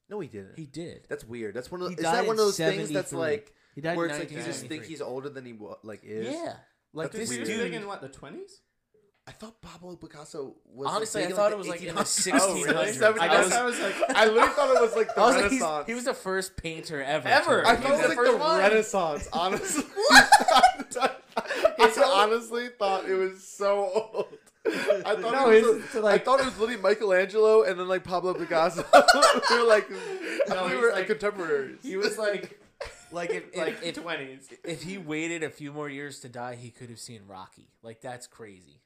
No, 0.08 0.20
he 0.20 0.28
didn't. 0.28 0.56
He 0.56 0.66
did. 0.66 1.06
that's 1.08 1.24
weird. 1.24 1.54
That's 1.54 1.70
one 1.70 1.82
of 1.82 1.88
He 1.90 1.96
is 1.96 2.02
that 2.02 2.26
one 2.26 2.34
of 2.34 2.38
those 2.38 2.56
things 2.56 2.90
that's 2.90 3.12
like 3.12 3.52
He 3.78 3.82
died 3.82 3.96
where 3.96 4.06
in 4.06 4.10
it's 4.10 4.18
like 4.18 4.30
you 4.32 4.38
just 4.38 4.64
1973. 4.64 4.76
think 4.76 4.88
he's 4.90 5.00
older 5.00 5.28
than 5.28 5.44
he 5.46 5.52
wa- 5.52 5.76
like 5.84 6.00
is. 6.02 6.34
Yeah. 6.34 6.54
Like 6.92 7.12
That's 7.12 7.28
this 7.28 7.30
he 7.30 7.38
was 7.38 7.48
weird. 7.48 7.60
big 7.60 7.72
dude. 7.74 7.82
in 7.82 7.86
what 7.86 8.00
the 8.00 8.08
twenties? 8.08 8.60
I 9.24 9.30
thought 9.30 9.60
Pablo 9.62 9.94
Picasso 9.94 10.56
was. 10.64 10.88
Honestly, 10.88 11.20
like, 11.20 11.26
I 11.26 11.28
big 11.28 11.36
thought 11.36 11.46
in, 11.48 11.52
it 11.52 11.58
was 11.58 11.68
like 11.68 11.82
in 11.82 11.94
the 11.94 12.00
1800s. 12.00 12.40
Oh, 12.42 12.54
really? 12.54 12.86
1600s. 12.88 13.18
I 13.20 13.24
I 13.24 13.28
guess 13.28 13.44
was, 13.44 13.52
I 13.52 13.64
was 13.64 13.78
like, 13.80 13.94
I 14.16 14.24
literally 14.26 14.48
thought 14.48 14.74
it 14.76 14.80
was 14.82 14.96
like 14.96 15.14
the 15.14 15.20
I 15.20 15.26
was 15.26 15.36
like, 15.36 15.50
he's- 15.52 15.62
Renaissance. 15.62 15.86
he 15.86 15.94
was 15.94 16.04
the 16.06 16.14
first 16.14 16.56
painter 16.56 17.00
ever. 17.02 17.28
Ever. 17.28 17.64
I 17.66 17.76
He 17.76 17.82
thought 17.82 17.90
was 17.92 18.00
the 18.00 18.08
was 18.08 18.08
like 18.08 18.16
first 18.18 18.32
the 18.32 18.38
one. 18.38 18.58
Renaissance. 18.58 19.28
Honestly, 19.32 19.84
I 21.00 22.24
honestly 22.24 22.68
thought 22.78 23.08
it 23.08 23.14
was 23.14 23.46
so 23.46 24.10
old. 24.14 24.26
I 24.66 25.14
thought 25.16 25.32
No, 25.32 25.50
it 25.50 25.62
was. 25.64 25.76
it's- 25.76 25.94
a- 25.94 26.00
like- 26.00 26.20
I 26.22 26.24
thought 26.24 26.40
it 26.40 26.46
was 26.46 26.58
literally 26.58 26.80
Michelangelo 26.82 27.62
and 27.62 27.78
then 27.78 27.88
like 27.88 28.04
Pablo 28.04 28.34
Picasso. 28.34 28.84
we 29.50 29.58
were 29.58 29.64
like, 29.66 29.88
No, 30.48 30.64
we 30.64 30.72
he's 30.72 30.80
were 30.80 30.92
like- 30.92 31.06
contemporaries. 31.06 31.78
he 31.82 31.96
was 31.96 32.18
like 32.18 32.57
like 33.12 33.30
if, 33.30 33.44
like 33.56 33.74
if, 33.82 33.96
if 33.96 34.02
twenties. 34.02 34.48
if 34.64 34.82
he 34.82 34.98
waited 34.98 35.42
a 35.42 35.50
few 35.50 35.72
more 35.72 35.88
years 35.88 36.20
to 36.20 36.28
die, 36.28 36.54
he 36.56 36.70
could 36.70 36.88
have 36.90 36.98
seen 36.98 37.22
Rocky. 37.26 37.68
Like 37.82 38.00
that's 38.00 38.26
crazy. 38.26 38.80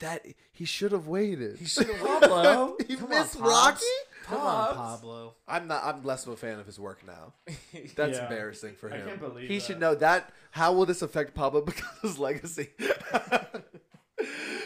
that 0.00 0.24
he 0.52 0.64
should 0.64 0.92
have 0.92 1.06
waited. 1.06 1.58
He 1.58 1.64
should 1.66 1.86
have 1.88 2.00
Pablo, 2.20 2.76
he 2.86 2.96
Come 2.96 3.08
missed 3.10 3.38
Pops. 3.38 3.50
Rocky. 3.50 3.84
Come 4.24 4.40
on, 4.40 4.74
Pablo. 4.76 5.34
I'm 5.48 5.66
not. 5.66 5.84
I'm 5.84 6.04
less 6.04 6.26
of 6.26 6.32
a 6.32 6.36
fan 6.36 6.58
of 6.60 6.66
his 6.66 6.78
work 6.78 7.04
now. 7.06 7.34
That's 7.96 8.16
Yeah. 8.18 8.24
embarrassing 8.24 8.74
for 8.74 8.92
I 8.92 8.96
him. 8.98 9.06
can't 9.08 9.20
believe 9.20 9.48
he 9.48 9.58
that. 9.58 9.64
should 9.64 9.80
know 9.80 9.94
that. 9.96 10.30
How 10.52 10.72
will 10.72 10.86
this 10.86 11.02
affect 11.02 11.34
Pablo 11.34 11.62
Picasso's 11.62 12.18
legacy? 12.18 12.68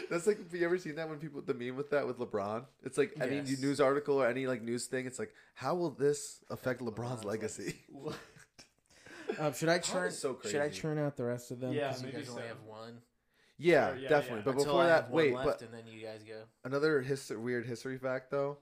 That's 0.09 0.25
like, 0.25 0.37
have 0.37 0.53
you 0.57 0.63
ever 0.65 0.77
seen 0.77 0.95
that 0.95 1.09
when 1.09 1.17
people 1.17 1.41
the 1.41 1.53
meme 1.53 1.75
with 1.75 1.89
that 1.89 2.07
with 2.07 2.17
LeBron? 2.17 2.63
It's 2.83 2.97
like 2.97 3.13
any 3.19 3.37
Yes. 3.37 3.59
news 3.59 3.81
article 3.81 4.21
or 4.21 4.27
any 4.27 4.47
like 4.47 4.61
news 4.61 4.85
thing. 4.85 5.05
It's 5.05 5.19
like, 5.19 5.33
how 5.53 5.75
will 5.75 5.89
this 5.89 6.39
affect 6.49 6.81
LeBron's 6.81 7.21
LeBron's 7.21 7.25
legacy? 7.25 7.75
Um, 9.39 9.53
should 9.53 9.69
I 9.69 9.79
Pop 9.79 9.85
churn? 9.93 10.11
so 10.11 10.39
Should 10.43 10.55
I 10.61 10.67
crazy. 10.67 10.81
churn 10.81 10.97
out 10.97 11.15
the 11.17 11.23
rest 11.25 11.51
of 11.51 11.59
them? 11.59 11.73
Yeah, 11.73 11.89
'Cause 11.89 12.01
you 12.01 12.07
maybe 12.07 12.17
guys 12.19 12.29
only 12.29 12.43
have 12.47 12.61
one. 12.63 13.01
Yeah, 13.57 13.87
Sure, 13.89 13.97
yeah, 13.97 14.09
definitely. 14.09 14.37
yeah. 14.37 14.43
But 14.45 14.51
Until 14.51 14.65
before 14.65 14.83
I 14.83 14.87
that, 14.87 15.09
one 15.09 15.13
wait. 15.17 15.33
left, 15.33 15.45
But 15.47 15.61
and 15.63 15.73
then 15.73 15.87
you 15.87 16.05
guys 16.05 16.23
go. 16.23 16.43
another 16.63 17.01
history, 17.01 17.37
weird 17.37 17.65
history 17.65 17.97
fact 17.97 18.31
though. 18.31 18.57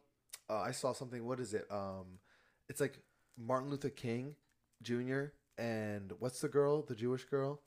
Uh, 0.49 0.59
I 0.59 0.71
saw 0.71 0.93
something. 0.93 1.25
What 1.25 1.39
is 1.39 1.53
it? 1.53 1.65
Um, 1.71 2.19
it's 2.69 2.79
like 2.81 2.99
Martin 3.37 3.69
Luther 3.69 3.89
King 3.89 4.35
Jr. 4.81 5.25
and 5.57 6.11
what's 6.19 6.39
the 6.41 6.47
girl? 6.49 6.81
The 6.81 6.95
Jewish 6.95 7.25
girl? 7.25 7.61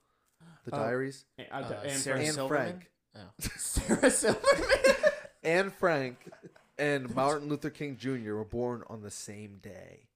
The 0.65 0.71
Oh, 0.75 0.77
Diaries. 0.79 1.25
Uh, 1.39 1.43
Uh, 1.53 1.81
and 1.85 1.93
Sarah 1.99 2.21
Anne 2.21 2.33
Silverman? 2.33 2.67
Frank. 2.73 2.91
Oh. 3.17 3.31
Sarah 3.57 4.11
Silverman. 4.11 4.95
Anne 5.43 5.71
Frank 5.71 6.31
and 6.79 7.15
Martin 7.15 7.49
Luther 7.49 7.71
King 7.71 7.97
Jr. 7.97 8.35
were 8.35 8.45
born 8.45 8.83
on 8.89 9.03
the 9.03 9.11
same 9.11 9.59
day. 9.59 10.08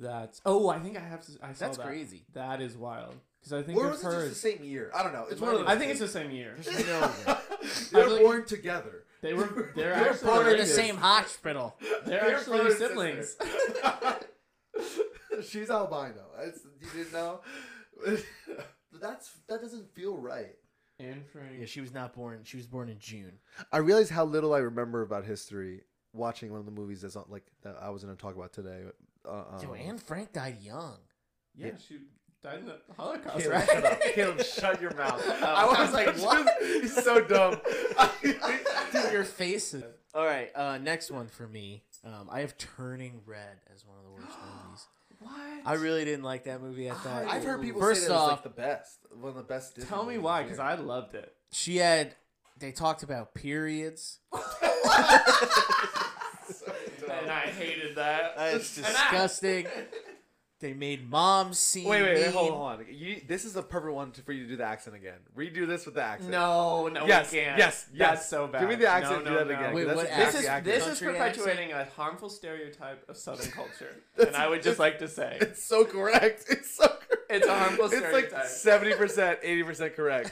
That's 0.00 0.40
oh, 0.46 0.68
I 0.70 0.78
think 0.78 0.96
I 0.96 1.00
have. 1.00 1.24
To, 1.26 1.32
I 1.42 1.52
saw 1.52 1.66
That's 1.66 1.76
that. 1.76 1.86
crazy. 1.86 2.24
That 2.32 2.60
is 2.60 2.76
wild 2.76 3.14
because 3.40 3.52
I 3.52 3.62
think 3.62 3.78
Or 3.78 3.84
of 3.86 3.90
was 3.92 4.00
it 4.04 4.10
just 4.10 4.28
the 4.30 4.34
same 4.34 4.64
year? 4.64 4.90
I 4.94 5.02
don't 5.02 5.12
know. 5.12 5.26
It's 5.30 5.40
one 5.40 5.50
of 5.54 5.60
might 5.60 5.66
those 5.66 5.76
I 5.76 5.78
think 5.78 5.90
it's 5.90 6.00
the 6.00 6.08
same 6.08 6.30
year. 6.30 6.56
There's 6.58 6.86
no 6.86 7.00
way. 7.02 7.36
They're 7.92 8.04
I 8.04 8.06
like- 8.08 8.22
born 8.22 8.44
together. 8.46 9.04
They 9.22 9.34
were. 9.34 9.72
They're 9.76 9.94
They're 9.94 10.10
actually. 10.10 10.28
part 10.30 10.44
They're 10.44 10.52
in 10.54 10.60
the 10.60 10.66
Yes. 10.66 10.74
same 10.74 10.96
hospital. 10.96 11.76
They're 12.06 12.20
They're 12.20 12.36
actually 12.36 12.60
and 12.60 12.72
siblings. 12.74 13.36
sister. 13.38 14.16
She's 15.46 15.70
albino. 15.70 16.24
It's, 16.40 16.60
you 16.80 16.88
didn't 17.04 17.12
know. 17.12 17.40
That's 19.00 19.30
that 19.48 19.60
doesn't 19.60 19.94
feel 19.94 20.16
right. 20.16 20.56
Anne 20.98 21.22
Frank. 21.32 21.52
Yeah, 21.58 21.66
she 21.66 21.80
was 21.80 21.92
not 21.94 22.14
born. 22.14 22.40
She 22.44 22.56
was 22.56 22.66
born 22.66 22.88
in 22.88 22.98
June. 22.98 23.32
I 23.72 23.78
realize 23.78 24.10
how 24.10 24.24
little 24.24 24.52
I 24.52 24.58
remember 24.58 25.02
about 25.02 25.24
history 25.24 25.82
watching 26.12 26.50
one 26.50 26.60
of 26.60 26.66
the 26.66 26.72
movies 26.72 27.00
that's 27.02 27.14
not 27.14 27.30
like 27.30 27.44
that 27.62 27.76
I 27.80 27.88
was 27.90 28.02
going 28.04 28.14
to 28.14 28.20
talk 28.20 28.36
about 28.36 28.52
today. 28.52 28.82
Uh, 29.26 29.30
um, 29.32 29.44
Yo, 29.62 29.74
Anne 29.74 29.98
Frank 29.98 30.32
died 30.32 30.58
young. 30.62 30.96
Yeah, 31.54 31.66
Yeah. 31.68 31.72
she 31.86 31.98
died 32.42 32.60
in 32.60 32.66
the 32.66 32.78
Holocaust, 32.96 33.38
Caleb, 33.38 33.52
right? 33.52 33.68
shut 33.68 33.84
up. 33.84 34.00
Caleb, 34.14 34.42
shut 34.44 34.80
your 34.80 34.94
mouth. 34.94 35.22
I 35.42 35.66
was 35.84 35.92
like, 35.92 36.16
what? 36.18 36.48
He's 36.62 36.94
so 37.04 37.20
dumb. 37.20 37.60
Dude, 38.22 39.12
your 39.12 39.24
face. 39.24 39.74
Is... 39.74 39.84
All 40.14 40.24
right, 40.24 40.50
uh, 40.54 40.78
next 40.78 41.10
one 41.10 41.28
for 41.28 41.46
me. 41.46 41.82
Um, 42.04 42.28
I 42.30 42.40
have 42.40 42.56
Turning 42.56 43.20
Red 43.26 43.58
as 43.74 43.84
one 43.86 43.96
of 43.98 44.04
the 44.04 44.10
worst 44.10 44.38
movies. 44.64 44.86
What? 45.18 45.32
I 45.66 45.74
really 45.74 46.06
didn't 46.06 46.24
like 46.24 46.44
that 46.44 46.62
movie. 46.62 46.90
I 46.90 46.94
thought 46.94 47.26
I've 47.26 47.44
heard 47.44 47.60
people 47.60 47.78
First 47.80 48.02
say 48.02 48.08
that 48.08 48.14
it's 48.14 48.22
off- 48.22 48.30
like 48.30 48.42
the 48.44 48.48
best, 48.48 48.98
one 49.12 49.28
of 49.30 49.36
the 49.36 49.42
best. 49.42 49.74
Disney 49.74 49.88
Tell 49.90 50.02
me 50.04 50.14
movies 50.14 50.22
why, 50.24 50.42
because. 50.44 50.58
I 50.58 50.74
loved 50.76 51.14
it. 51.14 51.32
she 51.52 51.76
had. 51.76 52.14
They 52.58 52.72
talked 52.72 53.02
about 53.02 53.34
periods. 53.34 54.18
And 57.20 57.30
I 57.30 57.40
hated 57.40 57.96
that. 57.96 58.36
That 58.36 58.54
is 58.54 58.76
And 58.78 58.86
I- 58.86 58.90
disgusting. 59.10 59.66
They 60.62 60.74
made 60.74 61.08
mom 61.08 61.54
seem 61.54 61.88
Wait, 61.88 62.02
wait, 62.02 62.14
wait, 62.16 62.22
mean. 62.24 62.32
hold 62.34 62.52
on. 62.52 62.84
You, 62.90 63.22
this 63.26 63.46
is 63.46 63.54
the 63.54 63.62
perfect 63.62 63.94
one 63.94 64.10
to, 64.12 64.20
for 64.20 64.32
you 64.32 64.42
to 64.42 64.48
do 64.50 64.56
the 64.58 64.64
accent 64.64 64.94
again. 64.94 65.14
Redo 65.34 65.66
this 65.66 65.86
with 65.86 65.94
the 65.94 66.02
accent. 66.02 66.30
No, 66.30 66.86
no, 66.88 67.06
Yes, 67.06 67.32
we 67.32 67.38
can't. 67.38 67.56
yes, 67.56 67.84
That's 67.84 67.96
yes. 67.96 68.28
so 68.28 68.46
bad. 68.46 68.60
Give 68.60 68.68
me 68.68 68.74
the 68.74 68.86
accent, 68.86 69.24
No, 69.24 69.30
do 69.30 69.30
no, 69.30 69.38
that 69.38 69.48
no. 69.54 69.58
again. 69.58 69.74
Wait, 69.74 69.86
what 69.86 70.06
This 70.14 70.34
is 70.34 70.44
accurate. 70.44 70.64
this 70.64 70.86
is 70.86 70.98
Country 71.00 71.14
perpetuating 71.18 71.72
a 71.72 71.86
harmful 71.96 72.28
stereotype 72.28 73.08
of 73.08 73.16
Southern 73.16 73.50
culture, 73.52 74.02
and 74.18 74.36
I 74.36 74.48
would 74.48 74.62
just 74.62 74.78
like 74.78 74.98
to 74.98 75.08
say 75.08 75.38
It's 75.40 75.64
so 75.64 75.86
correct. 75.86 76.44
It's 76.50 76.74
so 76.76 76.88
correct. 76.88 77.24
It's 77.30 77.46
a 77.46 77.58
harmful 77.58 77.88
stereotype. 77.88 78.24
It's 78.24 78.32
like 78.34 78.44
seventy 78.44 78.94
percent, 78.94 79.38
eighty 79.42 79.62
percent 79.62 79.96
correct. 79.96 80.30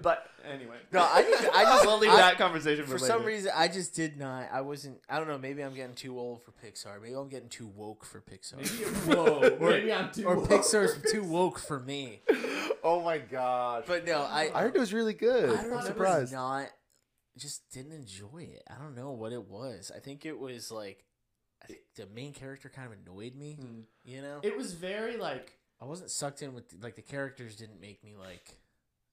But 0.00 0.26
anyway, 0.50 0.76
No, 0.92 1.00
I 1.02 1.22
just, 1.22 1.48
I 1.54 1.64
just 1.64 1.86
we'll 1.86 1.98
leave 1.98 2.10
I- 2.10 2.16
that 2.16 2.38
conversation 2.38 2.84
for, 2.86 2.92
For 2.92 2.98
some 2.98 3.24
reason, 3.24 3.52
I 3.54 3.68
just 3.68 3.94
did 3.94 4.16
not. 4.18 4.48
I 4.52 4.60
wasn't. 4.62 5.00
I 5.08 5.18
don't 5.18 5.28
know. 5.28 5.38
Maybe 5.38 5.62
I'm 5.62 5.74
getting 5.74 5.94
too 5.94 6.18
old 6.18 6.42
for 6.42 6.52
Pixar. 6.52 7.00
Maybe 7.02 7.14
I'm 7.14 7.28
getting 7.28 7.48
too 7.48 7.66
woke 7.68 8.04
for 8.04 8.20
Pixar. 8.20 8.56
Maybe, 8.56 8.68
whoa, 9.16 9.56
maybe 9.60 9.92
I'm 9.92 10.10
too. 10.12 10.24
or 10.26 10.36
woke. 10.36 10.48
Pixar's 10.48 11.12
too 11.12 11.22
woke 11.22 11.58
for 11.58 11.80
me. 11.80 12.22
oh 12.82 13.02
my 13.04 13.18
gosh! 13.18 13.84
But 13.86 14.06
no, 14.06 14.22
I. 14.22 14.50
I 14.54 14.62
heard 14.62 14.74
it 14.76 14.80
was 14.80 14.92
really 14.92 15.14
good. 15.14 15.50
I 15.50 15.62
I'm 15.62 15.68
don't. 15.70 15.78
I 15.78 15.84
surprised. 15.84 16.32
not. 16.32 16.66
Just 17.36 17.70
didn't 17.70 17.92
enjoy 17.92 18.48
it. 18.52 18.64
I 18.68 18.82
don't 18.82 18.96
know 18.96 19.12
what 19.12 19.32
it 19.32 19.48
was. 19.48 19.92
I 19.94 20.00
think 20.00 20.26
it 20.26 20.38
was 20.38 20.70
like. 20.72 21.04
I 21.62 21.66
think 21.66 21.80
the 21.96 22.06
main 22.14 22.32
character 22.32 22.68
kind 22.68 22.90
of 22.92 22.98
annoyed 23.04 23.34
me. 23.34 23.54
Hmm. 23.60 23.80
You 24.04 24.22
know, 24.22 24.40
It 24.42 24.56
was 24.56 24.72
very 24.74 25.16
like 25.16 25.52
I 25.80 25.84
wasn't 25.84 26.10
sucked 26.10 26.42
in 26.42 26.54
with 26.54 26.64
like 26.82 26.96
the 26.96 27.02
characters. 27.02 27.56
Didn't 27.56 27.80
make 27.80 28.02
me 28.02 28.14
like. 28.18 28.58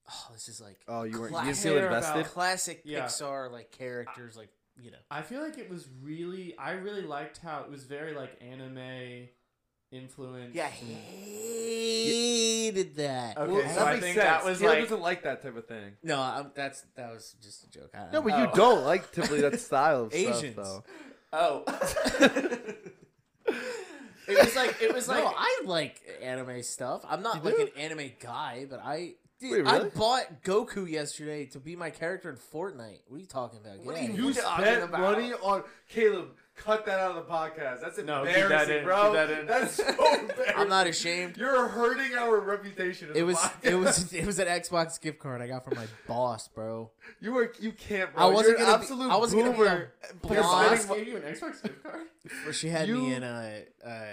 Oh, 0.09 0.27
this 0.33 0.47
is 0.49 0.61
like. 0.61 0.79
Oh, 0.87 1.03
you 1.03 1.19
weren't. 1.19 1.31
You 1.31 1.37
Cla- 1.37 1.45
didn't 1.45 1.57
feel 1.57 1.77
invested. 1.77 2.19
about- 2.19 2.31
Classic 2.31 2.81
Yeah. 2.83 3.05
Pixar 3.05 3.51
like 3.51 3.71
characters, 3.71 4.35
like 4.37 4.49
you 4.81 4.91
know. 4.91 4.97
I 5.09 5.21
feel 5.23 5.41
like 5.41 5.57
it 5.57 5.69
was 5.69 5.87
really. 6.01 6.55
I 6.57 6.71
really 6.73 7.01
liked 7.01 7.39
how 7.39 7.61
it 7.61 7.69
was 7.71 7.83
very 7.85 8.13
like 8.13 8.39
anime 8.41 9.27
influence. 9.91 10.53
Yeah, 10.53 10.65
I 10.65 10.69
hated 11.65 12.95
that. 12.97 13.37
Okay, 13.37 13.51
Well, 13.51 13.61
so 13.69 13.75
that 13.75 13.87
I 13.87 13.91
makes 13.93 14.03
think 14.05 14.15
sense. 14.17 14.25
that 14.27 14.45
was 14.45 14.59
Caleb 14.59 14.73
like- 14.75 14.83
doesn't 14.83 15.01
like 15.01 15.23
that 15.23 15.41
type 15.41 15.55
of 15.57 15.67
thing. 15.67 15.93
No, 16.03 16.19
I'm, 16.21 16.51
that's 16.53 16.83
that 16.95 17.11
was 17.11 17.35
just 17.41 17.63
a 17.63 17.69
joke. 17.69 17.91
I, 17.95 18.11
No, 18.11 18.21
but 18.21 18.37
you 18.37 18.47
Oh. 18.51 18.55
don't 18.55 18.83
like 18.83 19.11
typically 19.13 19.41
that 19.41 19.59
style 19.59 20.03
of 20.03 20.13
Asians. 20.13 20.53
stuff, 20.53 20.55
though. 20.65 20.83
Oh. 21.33 21.63
it 24.27 24.43
was 24.43 24.55
like 24.55 24.81
it 24.81 24.93
was 24.93 25.07
like 25.07 25.23
no, 25.23 25.33
I 25.35 25.61
like 25.65 26.01
anime 26.21 26.61
stuff. 26.63 27.03
I'm 27.07 27.21
not 27.21 27.37
You 27.37 27.41
like 27.51 27.55
do? 27.57 27.61
an 27.63 27.69
anime 27.77 28.11
guy, 28.19 28.65
but 28.69 28.79
I. 28.83 29.13
Dude, 29.39 29.65
Wait, 29.65 29.67
I 29.67 29.83
bought 29.89 30.43
Goku 30.43 30.89
yesterday 30.89 31.45
to 31.47 31.59
be 31.59 31.75
my 31.75 31.89
character 31.89 32.29
in 32.29 32.37
Fortnite. 32.37 33.01
What 33.07 33.17
are 33.17 33.19
you 33.19 33.25
talking 33.25 33.59
about? 33.59 33.79
What 33.83 33.95
out 33.95 34.01
are 34.01 34.09
of 34.09 34.17
you 34.17 34.29
here. 34.31 34.41
talking 34.41 34.65
spent 34.65 34.83
about? 34.83 35.01
money 35.01 35.33
on 35.33 35.63
Caleb. 35.89 36.29
Cut 36.55 36.85
that 36.85 36.99
out 37.01 37.17
of 37.17 37.27
the 37.27 37.29
podcast. 37.29 37.81
That's 37.81 37.97
No, 37.97 38.23
keep 38.23 38.33
embarrassing, 38.37 38.49
that 38.69 38.69
in, 38.77 38.83
bro. 38.85 39.03
keep 39.03 39.13
that 39.13 39.29
in. 39.29 39.45
That's 39.45 39.73
so 39.73 39.83
embarrassing. 40.19 40.53
I'm 40.55 40.69
not 40.69 40.87
ashamed. 40.87 41.35
You're 41.35 41.67
hurting 41.67 42.15
our 42.17 42.39
reputation. 42.39 43.09
It 43.13 43.23
was 43.23 43.35
podcast. 43.35 43.51
it 43.69 43.75
was 43.75 44.13
it 44.13 44.25
was 44.25 44.39
an 44.39 44.47
Xbox 44.47 45.01
gift 45.01 45.19
card 45.19 45.41
I 45.41 45.47
got 45.47 45.65
from 45.65 45.75
my 45.75 45.85
boss, 46.07 46.47
bro. 46.47 46.91
You 47.19 47.33
were. 47.33 47.51
You 47.59 47.73
can't. 47.73 48.13
Bro. 48.15 48.23
I 48.23 48.29
wasn't 48.31 48.57
You're 48.57 48.65
gonna 48.67 48.73
an 48.75 48.79
be- 48.79 48.83
absolute 48.83 49.11
I 49.11 49.17
wasn't 49.17 49.41
gonna 49.41 49.51
be 49.51 49.57
boomer. 49.57 49.91
a 50.29 50.33
You're 50.33 50.43
Boss 50.43 50.85
gave 50.85 51.07
you 51.09 51.17
an 51.17 51.23
Xbox 51.23 51.61
gift 51.61 51.83
card. 51.83 52.05
Where 52.45 52.53
she 52.53 52.69
had 52.69 52.87
You- 52.87 52.99
me 53.01 53.13
in 53.15 53.23
a, 53.23 53.63
uh 53.85 54.05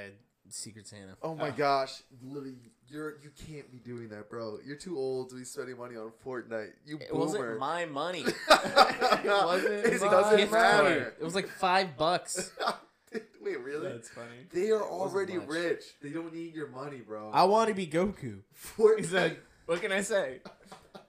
Secret 0.48 0.86
Santa. 0.88 1.16
Oh 1.22 1.36
my 1.36 1.50
Oh. 1.50 1.52
gosh, 1.56 2.02
literally, 2.20 2.56
you're 2.92 3.14
you 3.22 3.30
can't 3.48 3.70
be 3.72 3.78
doing 3.78 4.08
that, 4.10 4.28
bro. 4.30 4.58
You're 4.64 4.76
too 4.76 4.96
old 4.98 5.30
to 5.30 5.36
be 5.36 5.44
spending 5.44 5.76
money 5.78 5.96
on 5.96 6.12
Fortnite. 6.24 6.72
You 6.86 6.98
It 6.98 7.10
boomer. 7.10 7.20
wasn't 7.24 7.58
my 7.58 7.86
money. 7.86 8.20
it 8.50 9.24
wasn't 9.26 9.74
It 9.86 10.00
my 10.00 10.08
doesn't 10.08 10.52
matter. 10.52 11.14
It 11.20 11.24
was 11.24 11.34
like 11.34 11.48
five 11.48 11.96
bucks. 11.96 12.52
Wait, 13.42 13.60
really? 13.60 13.88
That's 13.92 14.08
funny. 14.08 14.46
They 14.52 14.70
are 14.70 14.82
already 14.82 15.36
much. 15.36 15.48
rich. 15.48 15.82
They 16.00 16.10
don't 16.10 16.32
need 16.32 16.54
your 16.54 16.68
money, 16.68 16.98
bro. 16.98 17.30
I 17.32 17.44
want 17.44 17.68
to 17.68 17.74
be 17.74 17.86
Goku. 17.86 18.38
He's 18.52 18.76
Fortnite. 18.76 19.12
like, 19.12 19.40
what 19.66 19.80
can 19.82 19.90
I 19.92 20.00
say? 20.02 20.40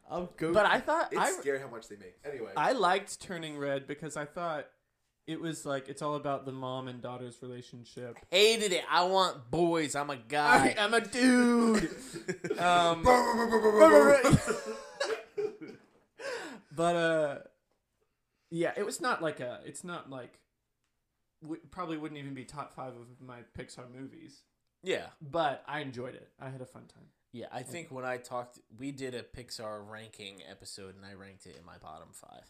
I'm 0.09 0.27
Goku. 0.27 0.53
But 0.53 0.65
I 0.65 0.79
thought 0.79 1.09
It's 1.11 1.21
I 1.21 1.31
scary 1.31 1.59
how 1.59 1.67
much 1.69 1.87
they 1.87 1.95
make. 1.95 2.15
Anyway, 2.25 2.49
I 2.57 2.73
liked 2.73 3.21
Turning 3.21 3.57
Red 3.57 3.87
because 3.87 4.17
I 4.17 4.25
thought 4.25 4.67
it 5.27 5.39
was 5.39 5.65
like 5.65 5.87
it's 5.89 6.01
all 6.01 6.15
about 6.15 6.45
the 6.45 6.51
mom 6.51 6.87
and 6.87 7.01
daughter's 7.01 7.37
relationship. 7.41 8.17
Hated 8.31 8.71
it. 8.73 8.83
I 8.89 9.03
want 9.05 9.49
boys. 9.49 9.95
I'm 9.95 10.09
a 10.09 10.17
guy. 10.17 10.75
I'm 10.77 10.93
a 10.93 11.01
dude. 11.01 11.89
um, 12.59 13.03
but 16.75 16.95
uh, 16.95 17.37
Yeah, 18.49 18.71
it 18.77 18.85
was 18.85 19.01
not 19.01 19.21
like 19.21 19.39
a. 19.39 19.59
It's 19.65 19.83
not 19.83 20.09
like. 20.09 20.39
W- 21.41 21.61
probably 21.71 21.97
wouldn't 21.97 22.19
even 22.19 22.33
be 22.33 22.45
top 22.45 22.73
five 22.73 22.93
of 22.93 23.07
my 23.25 23.39
Pixar 23.57 23.93
movies, 23.93 24.43
Yeah, 24.81 25.07
but 25.21 25.61
I 25.67 25.81
enjoyed 25.81 26.15
it. 26.15 26.29
I 26.39 26.49
had 26.49 26.61
a 26.61 26.65
fun 26.65 26.83
time. 26.93 27.07
yeah. 27.33 27.47
I 27.51 27.63
think 27.63 27.91
when 27.91 28.05
I 28.05 28.15
talked, 28.17 28.59
we 28.79 28.91
did 28.91 29.13
a 29.13 29.23
Pixar 29.23 29.85
ranking 29.89 30.41
episode, 30.49 30.95
and 30.95 31.05
I 31.05 31.13
ranked 31.15 31.45
it 31.45 31.57
in 31.59 31.65
my 31.65 31.77
bottom 31.81 32.09
five. 32.13 32.49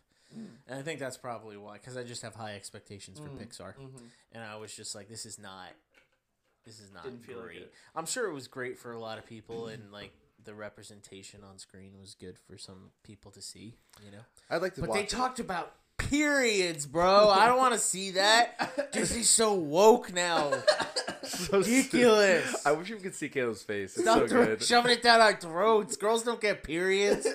And 0.68 0.80
I 0.80 0.82
think 0.82 1.00
that's 1.00 1.18
probably 1.18 1.58
why, 1.58 1.74
because 1.74 1.98
I 1.98 2.04
just 2.04 2.22
have 2.22 2.36
high 2.36 2.56
expectations 2.56 3.20
for 3.20 3.28
Mm. 3.30 3.38
Pixar, 3.40 3.76
Mm-hmm. 3.76 4.06
and 4.34 4.44
I 4.44 4.56
was 4.58 4.74
just 4.76 4.96
like, 4.96 5.08
this 5.10 5.26
is 5.26 5.38
not, 5.40 5.70
this 6.66 6.80
is 6.80 6.92
not 6.94 7.04
Didn't 7.04 7.26
feel 7.26 7.38
like 7.38 7.46
great. 7.48 7.58
it. 7.64 7.74
I'm 7.96 8.06
sure 8.06 8.28
it 8.30 8.34
was 8.34 8.48
great 8.48 8.78
for 8.80 8.92
a 8.94 9.00
lot 9.00 9.18
of 9.18 9.26
people, 9.26 9.68
and 9.68 9.92
like 9.92 10.12
the 10.44 10.54
representation 10.54 11.42
on 11.50 11.58
screen 11.58 11.92
was 12.00 12.16
good 12.16 12.38
for 12.38 12.58
some 12.58 12.92
people 13.04 13.32
to 13.32 13.42
see, 13.42 13.76
you 14.04 14.12
know. 14.12 14.24
I'd 14.50 14.62
like 14.62 14.76
to 14.76 14.82
But 14.82 14.90
watch. 14.90 14.98
they 15.00 15.04
it. 15.04 15.10
talked 15.10 15.40
about 15.40 15.74
periods, 15.98 16.86
bro. 16.86 17.30
I 17.30 17.46
don't 17.48 17.58
want 17.58 17.74
to 17.74 17.80
see 17.80 18.12
that. 18.12 18.92
Disney's 18.92 19.30
so 19.30 19.54
woke 19.54 20.12
now. 20.14 20.52
so 21.24 21.60
ridiculous. 21.60 22.44
stupid. 22.46 22.62
I 22.66 22.72
wish 22.74 22.90
you 22.90 22.98
could 22.98 23.16
see 23.16 23.30
Caleb's 23.30 23.64
face. 23.64 23.94
It's 23.94 24.02
Stop 24.02 24.20
so 24.20 24.28
thro- 24.28 24.46
good. 24.48 24.64
shoving 24.64 24.92
it 24.92 25.02
down 25.02 25.22
our 25.22 25.34
throats. 25.36 25.96
Girls 25.96 26.24
don't 26.24 26.42
get 26.42 26.64
periods. 26.64 27.26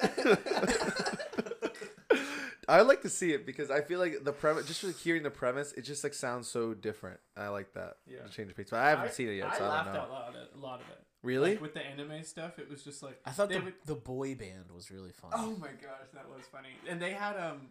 I 2.68 2.82
like 2.82 3.02
to 3.02 3.08
see 3.08 3.32
it 3.32 3.46
because 3.46 3.70
I 3.70 3.80
feel 3.80 3.98
like 3.98 4.24
the 4.24 4.32
premise, 4.32 4.66
just 4.66 4.84
like 4.84 4.96
hearing 4.96 5.22
the 5.22 5.30
premise, 5.30 5.72
it 5.72 5.82
just 5.82 6.04
like 6.04 6.14
sounds 6.14 6.48
so 6.48 6.74
different. 6.74 7.18
I 7.36 7.48
like 7.48 7.72
that. 7.74 7.96
Yeah. 8.06 8.22
To 8.26 8.28
change 8.30 8.50
of 8.50 8.56
pace, 8.56 8.68
but 8.70 8.80
I 8.80 8.90
haven't 8.90 9.12
seen 9.14 9.28
it 9.28 9.34
yet, 9.34 9.48
I 9.52 9.58
so 9.58 9.64
I 9.64 9.68
laughed 9.68 9.84
don't 9.86 9.94
know. 9.94 10.00
out 10.00 10.10
loud 10.10 10.36
at 10.36 10.50
a 10.54 10.60
lot 10.60 10.80
of 10.80 10.88
it. 10.90 11.02
Really? 11.22 11.52
Like, 11.52 11.62
with 11.62 11.74
the 11.74 11.84
anime 11.84 12.22
stuff, 12.22 12.58
it 12.58 12.70
was 12.70 12.84
just 12.84 13.02
like 13.02 13.18
I 13.24 13.30
thought 13.30 13.48
the, 13.48 13.58
would. 13.60 13.74
the 13.86 13.94
boy 13.96 14.34
band 14.34 14.66
was 14.74 14.90
really 14.90 15.10
fun. 15.12 15.30
Oh 15.34 15.56
my 15.58 15.68
gosh, 15.68 16.08
that 16.14 16.28
was 16.28 16.44
funny. 16.52 16.68
And 16.88 17.00
they 17.02 17.10
had 17.12 17.36
um, 17.36 17.68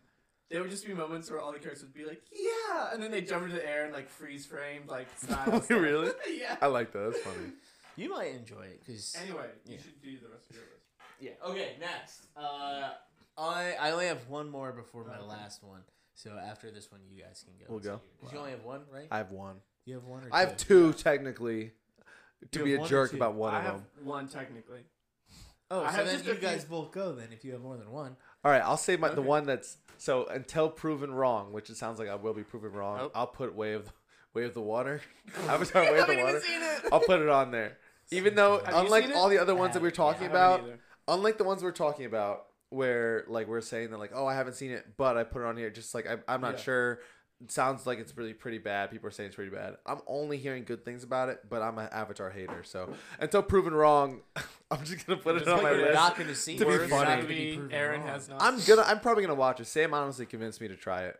there 0.49 0.61
would 0.61 0.69
just 0.71 0.85
be 0.85 0.93
moments 0.93 1.29
where 1.31 1.39
all 1.39 1.51
the 1.53 1.59
characters 1.59 1.83
would 1.83 1.93
be 1.93 2.03
like, 2.05 2.21
"Yeah," 2.33 2.89
and 2.91 3.01
then 3.01 3.09
they 3.11 3.21
jump 3.21 3.43
into 3.43 3.55
the 3.55 3.65
air 3.69 3.85
and 3.85 3.93
like 3.93 4.09
freeze 4.09 4.45
frame 4.45 4.81
like 4.87 5.07
style. 5.17 5.63
really? 5.69 6.11
yeah. 6.37 6.57
I 6.61 6.65
like 6.67 6.91
that. 6.91 7.11
That's 7.13 7.23
funny. 7.23 7.51
You 7.95 8.09
might 8.09 8.33
enjoy 8.35 8.63
it 8.63 8.81
because 8.85 9.15
Anyway, 9.21 9.45
you 9.65 9.77
should 9.77 10.01
do 10.01 10.11
the 10.19 10.27
rest 10.29 10.49
of 10.49 10.55
your 10.57 10.65
list. 10.65 10.85
yeah. 11.21 11.49
Okay, 11.49 11.75
next. 11.79 12.25
Uh, 12.35 12.89
I 13.37 13.75
I 13.79 13.91
only 13.91 14.07
have 14.07 14.27
one 14.27 14.49
more 14.49 14.71
before 14.71 15.03
my 15.05 15.15
Okay. 15.17 15.25
last 15.25 15.63
one. 15.63 15.81
So 16.15 16.31
after 16.31 16.71
this 16.71 16.91
one, 16.91 17.01
you 17.07 17.21
guys 17.21 17.43
can 17.45 17.53
go. 17.59 17.65
We'll 17.69 17.77
and 17.77 17.85
say 17.85 17.89
go. 17.91 17.93
yours. 17.93 18.01
'Cause 18.21 18.33
You 18.33 18.39
only 18.39 18.51
have 18.51 18.63
one, 18.63 18.81
right? 18.91 19.07
I 19.11 19.17
have 19.17 19.31
one. 19.31 19.61
you 19.85 19.93
have 19.95 20.03
one 20.05 20.23
or 20.25 20.29
I 20.31 20.39
have 20.41 20.57
two? 20.57 20.91
two 20.91 20.97
technically. 20.97 21.73
To 22.51 22.59
You 22.59 22.65
be 22.65 22.71
have 22.71 22.79
a 22.79 22.81
one 22.81 22.87
or 22.87 22.89
jerk 22.89 23.11
two? 23.11 23.17
about 23.17 23.33
one 23.35 23.53
I 23.53 23.59
of 23.59 23.63
have 23.65 23.73
them. 23.95 24.05
one 24.05 24.27
technically. 24.27 24.85
Oh, 25.69 25.81
I 25.83 25.89
so 25.91 25.95
have 25.97 26.05
then 26.05 26.15
just 26.15 26.25
a 26.25 26.27
you 26.29 26.33
few- 26.35 26.41
guys 26.47 26.65
both 26.65 26.91
go 26.91 27.13
then 27.13 27.31
if 27.33 27.43
you 27.43 27.51
have 27.53 27.61
more 27.61 27.77
than 27.77 27.91
one. 27.91 28.15
All 28.43 28.51
right, 28.51 28.61
I'll 28.61 28.77
say 28.77 28.95
my 28.95 29.09
the 29.09 29.15
Okay. 29.19 29.27
one 29.27 29.45
that's 29.45 29.77
so 29.97 30.25
until 30.27 30.69
proven 30.69 31.13
wrong, 31.13 31.51
which 31.51 31.69
it 31.69 31.77
sounds 31.77 31.99
like 31.99 32.07
I 32.07 32.15
will 32.15 32.33
be 32.33 32.43
proven 32.43 32.71
wrong. 32.71 32.99
Oh. 33.01 33.11
I'll 33.13 33.27
put 33.27 33.53
way 33.55 33.73
of 33.73 33.85
the 33.85 33.91
way 34.33 34.43
of 34.45 34.53
the 34.53 34.61
water. 34.61 35.01
Avatar 35.47 35.83
way 35.91 35.99
of 35.99 36.07
the 36.07 36.17
water. 36.23 36.39
seen 36.41 36.61
it. 36.61 36.81
I'll 36.91 36.99
put 37.01 37.19
it 37.21 37.29
on 37.29 37.51
there. 37.51 37.77
Even 38.11 38.35
though, 38.35 38.59
Have 38.63 38.73
you 38.73 38.79
unlike 38.81 39.03
seen 39.03 39.11
it? 39.11 39.17
all 39.17 39.29
the 39.29 39.37
other 39.39 39.55
ones 39.55 39.73
that 39.73 39.81
we 39.81 39.87
we're 39.87 39.91
talking 39.91 40.27
I 40.27 40.31
haven't 40.31 40.35
about, 40.37 40.59
either. 40.61 40.79
unlike 41.09 41.37
the 41.37 41.43
ones 41.43 41.61
we're 41.63 41.71
talking 41.71 42.05
about, 42.05 42.46
where 42.69 43.23
like 43.27 43.47
we're 43.47 43.61
saying 43.61 43.91
that 43.91 43.97
like, 43.97 44.11
oh, 44.13 44.25
I 44.25 44.35
haven't 44.35 44.53
seen 44.55 44.71
it, 44.71 44.85
but 44.97 45.17
I 45.17 45.23
put 45.23 45.41
it 45.41 45.45
on 45.45 45.57
here. 45.57 45.69
Just 45.69 45.93
like 45.95 46.07
I, 46.07 46.17
I'm 46.27 46.41
not 46.41 46.53
Yeah. 46.57 46.61
sure. 46.63 46.99
It 47.39 47.51
sounds 47.51 47.85
like 47.85 47.99
it's 47.99 48.17
really 48.17 48.33
pretty 48.33 48.57
bad. 48.57 48.89
People 48.89 49.07
are 49.09 49.11
saying 49.11 49.27
it's 49.27 49.35
pretty 49.35 49.51
bad. 49.51 49.75
I'm 49.85 49.99
only 50.07 50.37
hearing 50.37 50.63
good 50.63 50.83
things 50.83 51.03
about 51.03 51.29
it, 51.29 51.41
but 51.47 51.61
I'm 51.61 51.77
an 51.77 51.87
Avatar 51.91 52.31
hater. 52.31 52.63
So 52.63 52.91
until 53.19 53.43
proven 53.43 53.75
wrong, 53.75 54.21
I'm 54.71 54.83
just 54.83 55.05
gonna 55.05 55.19
put 55.19 55.35
it 55.39 55.47
on 55.47 55.53
like 55.57 55.63
my 55.63 55.71
you're 55.71 55.81
list. 55.83 55.93
not 55.93 56.15
going 56.15 56.29
to 56.29 56.35
see 56.35 56.57
To 56.57 56.65
be 56.65 56.71
it. 56.71 56.89
Not 56.89 57.05
funny. 57.05 57.15
gonna 57.21 57.27
be 57.27 57.61
Aaron 57.71 57.99
wrong. 58.01 58.09
has 58.09 58.27
not. 58.27 58.41
I'm 58.41 58.59
gonna. 58.67 58.81
I'm 58.81 58.99
probably 59.01 59.21
gonna 59.21 59.35
watch 59.35 59.59
it. 59.59 59.65
Sam 59.65 59.93
honestly 59.93 60.25
convinced 60.25 60.59
me 60.61 60.67
to 60.69 60.75
try 60.75 61.03
it. 61.03 61.19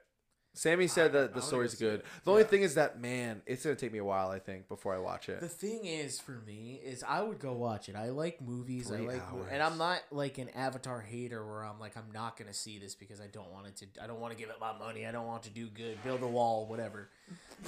Sammy 0.58 0.88
said 0.88 1.12
I- 1.16 1.22
that 1.22 1.34
the 1.36 1.42
story's 1.42 1.76
good. 1.76 2.04
The 2.24 2.32
only 2.32 2.44
Yeah. 2.44 2.48
thing 2.50 2.62
is 2.64 2.76
that 2.76 3.00
man, 3.00 3.42
it's 3.46 3.64
gonna 3.64 3.76
take 3.76 3.92
me 3.92 4.00
a 4.00 4.04
while. 4.04 4.30
I 4.30 4.40
think 4.40 4.68
before 4.68 4.94
I 4.96 4.98
watch 5.00 5.30
it. 5.30 5.40
The 5.40 5.48
thing 5.48 5.86
is, 5.86 6.20
for 6.20 6.42
me, 6.48 6.82
is 6.84 7.04
I 7.08 7.22
would 7.22 7.40
go 7.40 7.54
watch 7.54 7.90
it. 7.90 7.96
I 7.96 8.10
like 8.10 8.42
movies. 8.42 8.88
Three 8.88 9.06
I 9.06 9.14
like, 9.14 9.32
mo- 9.34 9.46
and 9.52 9.62
I'm 9.62 9.78
not 9.78 10.02
like 10.12 10.38
an 10.40 10.50
Avatar 10.50 11.02
hater 11.02 11.46
where 11.46 11.64
I'm 11.64 11.80
like, 11.80 11.96
I'm 11.96 12.12
not 12.14 12.38
gonna 12.38 12.54
see 12.54 12.80
this 12.80 12.96
because 12.96 13.22
I 13.22 13.28
don't 13.28 13.52
want 13.52 13.68
it 13.68 13.76
to. 13.78 14.04
I 14.04 14.08
don't 14.08 14.20
want 14.20 14.34
to 14.34 14.40
give 14.40 14.50
it 14.50 14.56
my 14.60 14.78
money. 14.78 15.06
I 15.06 15.12
don't 15.12 15.28
want 15.28 15.44
to 15.44 15.50
do 15.50 15.68
good. 15.70 16.04
Build 16.04 16.24
a 16.24 16.28
wall, 16.28 16.66
whatever. 16.66 17.10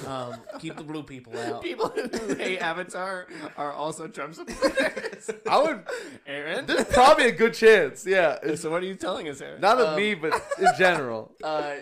Um, 0.08 0.36
keep 0.60 0.76
the 0.78 0.84
blue 0.84 1.04
people 1.04 1.38
out. 1.40 1.62
People 1.64 1.90
who 1.90 2.36
hate 2.36 2.60
Avatar 2.72 3.28
are 3.58 3.72
also 3.74 4.08
Trump 4.08 4.34
supporters. 4.36 5.30
I 5.50 5.62
would. 5.62 5.84
Aaron. 6.26 6.66
There's 6.66 6.86
probably 6.86 7.28
a 7.28 7.32
good 7.32 7.54
chance. 7.54 8.06
Yeah, 8.06 8.56
so 8.56 8.72
what 8.72 8.82
are 8.84 8.86
you 8.86 8.96
telling 8.96 9.28
us, 9.28 9.42
Aaron? 9.42 9.62
not 9.62 9.80
of 9.80 9.90
Um, 9.90 9.96
me, 9.96 10.14
but 10.16 10.34
in 10.58 10.68
general. 10.78 11.32
Uh, 11.44 11.76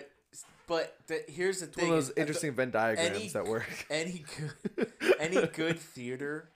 but 0.68 0.96
the, 1.08 1.24
here's 1.26 1.60
the 1.60 1.66
It's 1.66 1.76
one 1.76 1.90
of 1.90 1.98
is 1.98 2.06
those 2.06 2.14
the- 2.14 2.20
interesting 2.20 2.52
Venn 2.54 2.70
diagrams 2.70 3.16
any- 3.16 3.28
that 3.30 3.46
work. 3.46 3.86
any 3.90 4.24
good 4.76 4.92
any 5.18 5.46
good 5.48 5.80
theater 5.80 6.50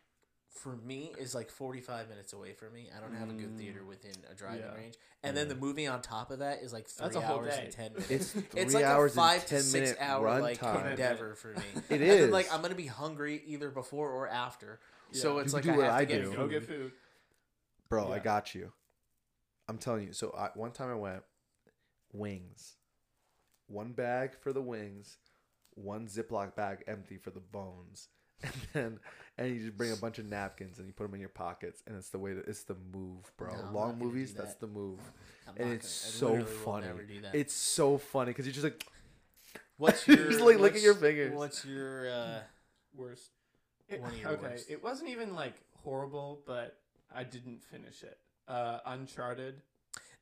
for 0.51 0.77
me 0.77 1.13
is 1.19 1.35
like 1.35 1.51
45 1.51 2.09
minutes 2.09 2.33
away 2.33 2.53
from 2.53 2.73
me. 2.73 2.89
I 2.97 3.01
don't 3.01 3.17
have 3.17 3.29
a 3.29 3.33
good 3.33 3.59
theater 3.59 3.81
mm. 3.81 3.89
within 3.89 4.13
a 4.31 4.35
driving 4.35 4.61
Yeah. 4.61 4.75
range. 4.77 4.95
And 5.25 5.37
then 5.37 5.49
the 5.49 5.55
mm. 5.57 5.61
movie 5.61 5.87
on 5.89 6.03
top 6.03 6.31
of 6.31 6.39
that 6.39 6.63
is 6.63 6.73
like 6.73 6.87
three 6.87 7.07
That's 7.07 7.17
a 7.17 7.21
whole 7.21 7.39
hours 7.39 7.57
day. 7.57 7.65
and 7.65 7.73
10 7.73 7.93
minutes. 7.95 8.11
It's 8.11 8.31
three 8.31 8.43
it's 8.61 8.75
like 8.75 8.85
hours 8.85 9.13
a 9.13 9.17
five 9.17 9.41
and 9.41 9.49
to 9.49 9.55
ten 9.55 9.63
six 9.63 9.91
minute 9.91 9.97
hour 10.01 10.25
run 10.25 10.43
like 10.43 10.61
time. 10.61 10.87
endeavor 10.87 11.35
for 11.35 11.49
me. 11.49 11.63
It 11.89 12.01
and 12.01 12.03
then, 12.03 12.31
like 12.31 12.53
I'm 12.53 12.63
gonna 12.63 12.75
be 12.77 12.87
hungry 12.87 13.43
either 13.47 13.71
before 13.71 14.11
or 14.11 14.29
after. 14.29 14.79
So 15.11 15.39
it's 15.39 15.53
You 15.53 15.57
like 15.57 15.65
can 15.65 15.73
I 15.73 15.75
do 15.75 15.81
what 15.81 15.91
have 15.91 15.97
to 15.97 16.03
I 16.03 16.05
get 16.05 16.25
do. 16.25 16.37
Go 16.37 16.49
get 16.49 16.65
food. 16.65 16.93
Bro, 17.89 18.13
I 18.13 18.19
got 18.21 18.55
you. 18.55 18.73
I'm 19.69 19.79
telling 19.79 20.07
you. 20.07 20.13
So 20.13 20.35
I, 20.37 20.51
one 20.55 20.71
time 20.71 20.91
I 20.91 20.95
went 20.95 21.23
wings, 22.13 22.77
one 23.73 23.93
bag 23.93 24.33
for 24.41 24.53
the 24.53 24.61
wings, 24.62 25.16
one 25.75 26.07
Ziploc 26.07 26.55
bag 26.55 26.85
empty 26.87 27.16
for 27.16 27.31
the 27.31 27.41
bones, 27.41 28.09
and 28.43 28.53
then 28.73 28.99
and 29.39 29.55
you 29.57 29.62
just 29.64 29.77
bring 29.77 29.93
a 29.93 29.97
bunch 29.97 30.18
of 30.18 30.27
napkins 30.27 30.79
and 30.79 30.87
you 30.87 30.93
put 30.93 31.05
them 31.05 31.14
in 31.14 31.20
your 31.20 31.29
pockets, 31.29 31.83
and 31.87 31.97
it's 31.97 32.11
the 32.11 32.18
way 32.18 32.33
that 32.35 32.47
it's 32.49 32.64
the 32.64 32.77
move, 32.93 33.31
bro. 33.37 33.53
No, 33.55 33.70
Long 33.73 33.99
movies, 33.99 34.33
do 34.33 34.39
that's 34.39 34.55
the 34.55 34.66
move, 34.66 34.99
I'm 35.49 35.55
and 35.57 35.73
it's 35.73 36.03
gonna- 36.05 36.12
so 36.12 36.27
literally 36.27 36.45
will 36.45 36.59
funny. 36.64 36.87
never 36.87 37.03
do 37.03 37.20
that. 37.23 37.35
It's 37.35 37.55
so 37.55 37.99
funny 37.99 38.31
because 38.31 38.47
you're 38.47 38.53
just 38.53 38.64
like 38.64 38.85
what's 39.79 40.07
you 40.09 40.16
your 40.16 40.29
just, 40.29 40.41
like, 40.41 40.57
look 40.59 40.66
at 40.70 40.73
what's- 40.73 40.83
your 40.85 40.95
fingers. 40.95 41.33
What's 41.35 41.64
your 41.64 42.11
uh, 42.11 42.41
Worst. 42.95 43.31
It- 43.89 44.01
One 44.01 44.11
of 44.11 44.18
your 44.18 44.31
okay, 44.33 44.43
worst. 44.49 44.70
it 44.70 44.83
wasn't 44.83 45.11
even 45.11 45.35
like 45.35 45.55
horrible, 45.83 46.43
but 46.47 46.79
I 47.14 47.25
didn't 47.25 47.62
finish 47.64 48.03
it. 48.03 48.18
Uh, 48.49 48.79
Uncharted. 48.87 49.62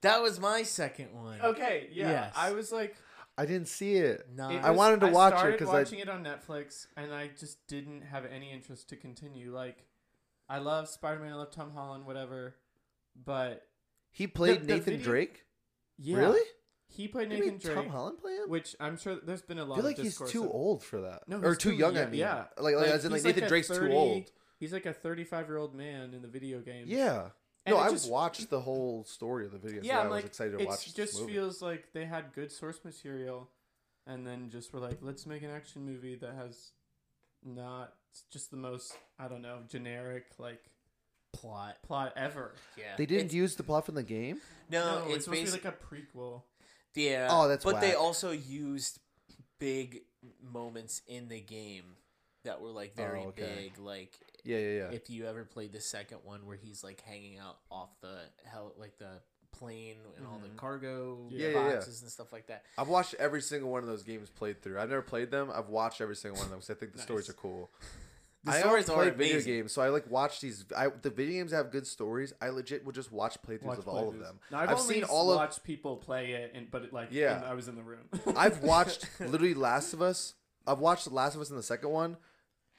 That 0.02 0.22
was 0.22 0.40
my 0.40 0.62
second 0.62 1.08
one. 1.12 1.40
Okay, 1.42 1.88
yeah. 1.92 2.10
Yes. 2.10 2.32
I 2.36 2.52
was 2.52 2.72
like, 2.72 2.96
I 3.40 3.46
didn't 3.46 3.68
see 3.68 3.94
it. 3.96 4.26
No, 4.34 4.50
it 4.50 4.56
I 4.58 4.70
was- 4.70 4.78
wanted 4.78 5.00
to 5.00 5.06
I 5.06 5.10
watch 5.10 5.32
it 5.34 5.38
started 5.38 5.58
'cause 5.58 5.68
I- 5.68 5.72
watching 5.72 5.98
it 6.00 6.08
on 6.08 6.22
Netflix, 6.24 6.86
and 6.96 7.12
I 7.14 7.28
just 7.28 7.66
didn't 7.66 8.02
have 8.02 8.24
any 8.26 8.50
interest 8.52 8.88
to 8.90 8.96
continue. 8.96 9.52
Like, 9.54 9.86
I 10.48 10.58
love 10.58 10.88
Spider 10.88 11.20
Man, 11.20 11.32
I 11.32 11.36
love 11.36 11.50
Tom 11.50 11.70
Holland, 11.72 12.06
whatever, 12.06 12.56
but 13.16 13.66
He 14.10 14.26
played 14.26 14.62
the 14.62 14.66
Nathan 14.66 14.84
video- 14.94 15.04
Drake. 15.04 15.44
yeah, 15.96 16.18
Really? 16.18 16.40
he 16.88 17.08
played 17.08 17.30
You 17.30 17.38
Nathan 17.38 17.48
mean 17.50 17.58
Drake, 17.58 17.74
Tom 17.76 17.88
Holland 17.88 18.18
play 18.18 18.34
him? 18.36 18.48
which 18.50 18.74
I'm 18.80 18.96
sure 18.96 19.16
there's 19.16 19.42
been 19.42 19.58
a 19.58 19.64
lot. 19.64 19.74
I 19.74 19.76
feel 19.76 19.86
of 19.86 19.90
like 19.90 19.96
he's 19.98 20.06
discourse 20.06 20.32
too 20.32 20.44
of- 20.44 20.50
old 20.50 20.82
for 20.82 21.00
that. 21.02 21.26
No, 21.28 21.38
or 21.40 21.50
he's 21.50 21.58
too 21.58 21.70
too 21.70 21.76
young. 21.76 21.96
I 21.96 22.06
mean, 22.06 22.14
yeah. 22.20 22.46
like, 22.58 22.74
like, 22.74 22.88
as 22.88 23.04
in 23.04 23.12
like 23.12 23.18
he's 23.18 23.24
like 23.24 23.34
Nathan 23.36 23.44
a 23.44 23.48
Drake's 23.48 23.68
30 23.68 23.86
too 23.88 23.92
old. 23.94 24.32
He's 24.58 24.72
like 24.74 24.84
a 24.86 24.92
35 24.92 25.48
year 25.48 25.56
old 25.56 25.74
man 25.74 26.12
in 26.12 26.20
the 26.22 26.28
video 26.28 26.60
game. 26.60 26.84
Yeah. 26.88 27.30
And 27.66 27.74
no, 27.76 27.80
I've 27.80 27.92
just- 27.92 28.10
watched 28.10 28.48
the 28.50 28.60
whole 28.60 29.04
story 29.04 29.44
of 29.44 29.52
the 29.52 29.58
video. 29.58 29.82
Yeah, 29.82 29.94
so 29.94 29.98
I 29.98 30.02
I'm 30.04 30.08
was 30.10 30.16
like, 30.16 30.24
excited 30.26 30.50
to 30.52 30.56
watch. 30.58 30.64
it 30.64 30.68
watch 30.68 30.94
just 30.94 31.20
movie. 31.20 31.32
feels 31.34 31.60
like 31.62 31.92
they 31.92 32.06
had 32.06 32.32
good 32.32 32.50
source 32.50 32.80
material, 32.84 33.48
and 34.06 34.26
then 34.26 34.48
just 34.50 34.72
were 34.72 34.80
like, 34.80 34.98
let's 35.02 35.26
make 35.26 35.42
an 35.42 35.50
action 35.50 35.84
movie 35.84 36.14
that 36.16 36.34
has 36.34 36.72
not 37.44 37.92
just 38.30 38.50
the 38.50 38.56
most 38.56 38.92
I 39.18 39.28
don't 39.28 39.42
know 39.42 39.58
generic 39.68 40.26
like 40.38 40.62
plot. 41.32 41.76
plot 41.82 42.12
ever. 42.16 42.54
Yeah, 42.76 42.96
They 42.96 43.06
didn't 43.06 43.26
It's- 43.26 43.34
use 43.34 43.56
the 43.56 43.62
plot 43.62 43.86
from 43.86 43.94
the 43.94 44.02
game. 44.02 44.40
No, 44.70 44.84
no, 45.00 45.04
it's, 45.06 45.16
it's 45.16 45.24
supposed 45.26 45.42
basically 45.42 45.70
to 45.70 45.76
be 45.76 45.94
like 45.96 46.02
a 46.02 46.16
prequel. 46.18 46.42
Yeah. 46.94 47.28
Oh, 47.30 47.46
that's 47.48 47.64
But 47.64 47.80
they 47.80 47.94
also 47.94 48.30
used 48.32 48.98
big 49.58 50.02
moments 50.42 51.02
in 51.06 51.28
the 51.28 51.40
game 51.40 51.96
that 52.44 52.60
were 52.60 52.70
like 52.70 52.94
very 52.96 53.20
Oh, 53.20 53.28
okay. 53.28 53.70
big. 53.74 53.78
Like 53.78 54.18
Yeah, 54.44 54.58
yeah, 54.58 54.76
yeah. 54.78 54.90
if 54.90 55.10
you 55.10 55.26
ever 55.26 55.44
played 55.44 55.72
the 55.72 55.80
second 55.80 56.18
one 56.24 56.46
where 56.46 56.56
he's 56.56 56.82
like 56.84 57.00
hanging 57.02 57.38
out 57.38 57.58
off 57.70 57.90
the 58.00 58.18
hell 58.44 58.72
like 58.78 58.98
the 58.98 59.20
plane 59.52 59.96
and 60.16 60.26
all 60.26 60.38
the 60.42 60.48
Mhm. 60.48 60.56
cargo 60.56 61.26
Yeah, 61.30 61.48
yeah, 61.48 61.52
yeah. 61.68 61.74
boxes 61.74 62.02
and 62.02 62.10
stuff 62.10 62.32
like 62.32 62.46
that. 62.46 62.64
I've 62.78 62.88
watched 62.88 63.14
every 63.18 63.42
single 63.42 63.70
one 63.70 63.82
of 63.82 63.88
those 63.88 64.02
games 64.02 64.30
played 64.30 64.62
through. 64.62 64.78
I've 64.80 64.88
never 64.88 65.02
played 65.02 65.30
them. 65.30 65.50
I've 65.52 65.68
watched 65.68 66.00
every 66.00 66.16
single 66.16 66.38
one 66.38 66.44
of 66.46 66.50
them 66.50 66.60
because 66.60 66.70
I 66.70 66.78
think 66.78 66.92
the 66.92 66.98
stories 67.02 67.28
are 67.28 67.34
cool. 67.34 67.70
The 68.42 68.52
I 68.52 68.60
stories 68.60 68.88
are 68.88 68.94
play 68.94 69.10
video 69.10 69.34
amazing. 69.34 69.52
games, 69.52 69.72
so 69.72 69.82
I 69.82 69.90
like 69.90 70.10
watch 70.10 70.40
these. 70.40 70.64
I 70.74 70.88
the 70.88 71.10
video 71.10 71.40
games 71.40 71.52
have 71.52 71.70
good 71.70 71.86
stories. 71.86 72.32
I 72.40 72.48
legit 72.48 72.86
will 72.86 72.92
just 72.92 73.12
watch 73.12 73.36
playthroughs 73.46 73.64
Watch 73.64 73.78
of 73.80 73.88
all 73.88 74.08
of 74.08 74.14
playthroughs. 74.14 74.20
them. 74.22 74.40
Now, 74.50 74.60
I've, 74.60 74.70
I've 74.70 74.78
only 74.78 74.94
seen 74.94 75.04
all 75.04 75.30
of- 75.30 75.36
watched 75.36 75.62
people 75.62 75.98
play 75.98 76.32
it, 76.32 76.52
and 76.54 76.70
but 76.70 76.84
it, 76.84 76.92
like 76.94 77.08
Yeah. 77.10 77.36
and 77.36 77.44
I 77.44 77.52
was 77.52 77.68
in 77.68 77.74
the 77.74 77.82
room. 77.82 78.08
I've 78.34 78.62
watched 78.62 79.06
literally 79.20 79.52
Last 79.52 79.92
of 79.92 80.00
Us. 80.00 80.32
I've 80.66 80.78
watched 80.78 81.04
The 81.04 81.10
Last 81.14 81.34
of 81.34 81.42
Us 81.42 81.50
in 81.50 81.56
the 81.56 81.62
second 81.62 81.90
one, 81.90 82.16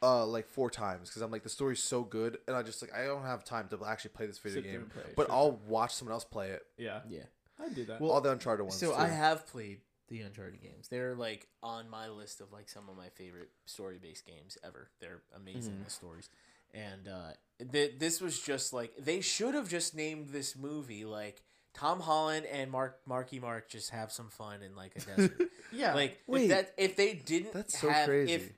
uh, 0.02 0.26
like 0.26 0.48
four 0.48 0.70
times 0.70 1.10
because 1.10 1.22
I'm 1.22 1.32
like 1.32 1.44
the 1.44 1.50
story's 1.50 1.82
so 1.84 2.04
good, 2.04 2.38
and 2.48 2.56
I 2.56 2.64
just 2.64 2.82
like 2.82 2.94
I 2.94 3.06
don't 3.06 3.24
have 3.24 3.44
time 3.44 3.68
to 3.70 3.80
actually 3.86 4.12
play 4.12 4.26
this 4.26 4.40
video 4.40 4.58
Sit 4.58 4.64
there 4.64 4.72
game. 4.74 4.82
and 4.82 4.92
play 4.94 5.04
it, 5.04 5.16
But 5.16 5.28
sure, 5.28 5.36
I'll 5.36 5.60
watch 5.68 5.94
someone 5.94 6.14
else 6.14 6.24
play 6.26 6.50
it. 6.50 6.64
yeah, 6.78 7.02
Yeah. 7.10 7.24
I 7.64 7.70
do 7.70 7.86
that. 7.86 8.02
Well, 8.02 8.12
all 8.12 8.22
the 8.22 8.32
Uncharted 8.32 8.66
ones. 8.66 8.76
So 8.80 8.88
too. 8.92 8.96
I 8.98 9.08
have 9.08 9.46
played 9.48 9.82
the 10.08 10.22
Uncharted 10.22 10.60
games. 10.62 10.88
They're 10.88 11.14
like 11.16 11.48
on 11.62 11.90
my 11.90 12.10
list 12.10 12.42
of 12.42 12.52
like 12.52 12.68
some 12.70 12.90
of 12.90 12.98
my 12.98 13.10
favorite 13.10 13.50
story 13.66 14.00
based 14.02 14.26
games 14.26 14.58
ever. 14.64 14.90
They're 15.00 15.22
amazing 15.36 15.74
Mhm. 15.76 15.84
the 15.86 15.90
stories, 15.92 16.30
and 16.74 17.08
uh, 17.08 17.32
th- 17.72 18.00
this 18.00 18.20
was 18.20 18.40
just 18.42 18.74
like 18.74 18.94
they 18.98 19.22
should 19.22 19.54
have 19.54 19.70
just 19.70 19.96
named 19.96 20.30
this 20.30 20.56
movie 20.56 21.06
like 21.06 21.44
Tom 21.74 22.00
Holland 22.02 22.46
and 22.48 22.70
Mark 22.72 23.00
Marky 23.06 23.40
Mark 23.40 23.70
just 23.70 23.92
have 23.92 24.12
some 24.12 24.30
fun 24.30 24.64
in 24.64 24.76
like 24.76 24.94
a 24.96 25.00
desert. 25.02 25.42
Yeah. 25.74 25.94
like 25.94 26.20
Wait. 26.28 26.44
if 26.44 26.50
that 26.50 26.74
if 26.78 26.96
they 26.98 27.14
didn't 27.14 27.54
That's 27.54 27.80
so 27.80 27.90
have 27.90 28.08
crazy. 28.08 28.34
if 28.34 28.52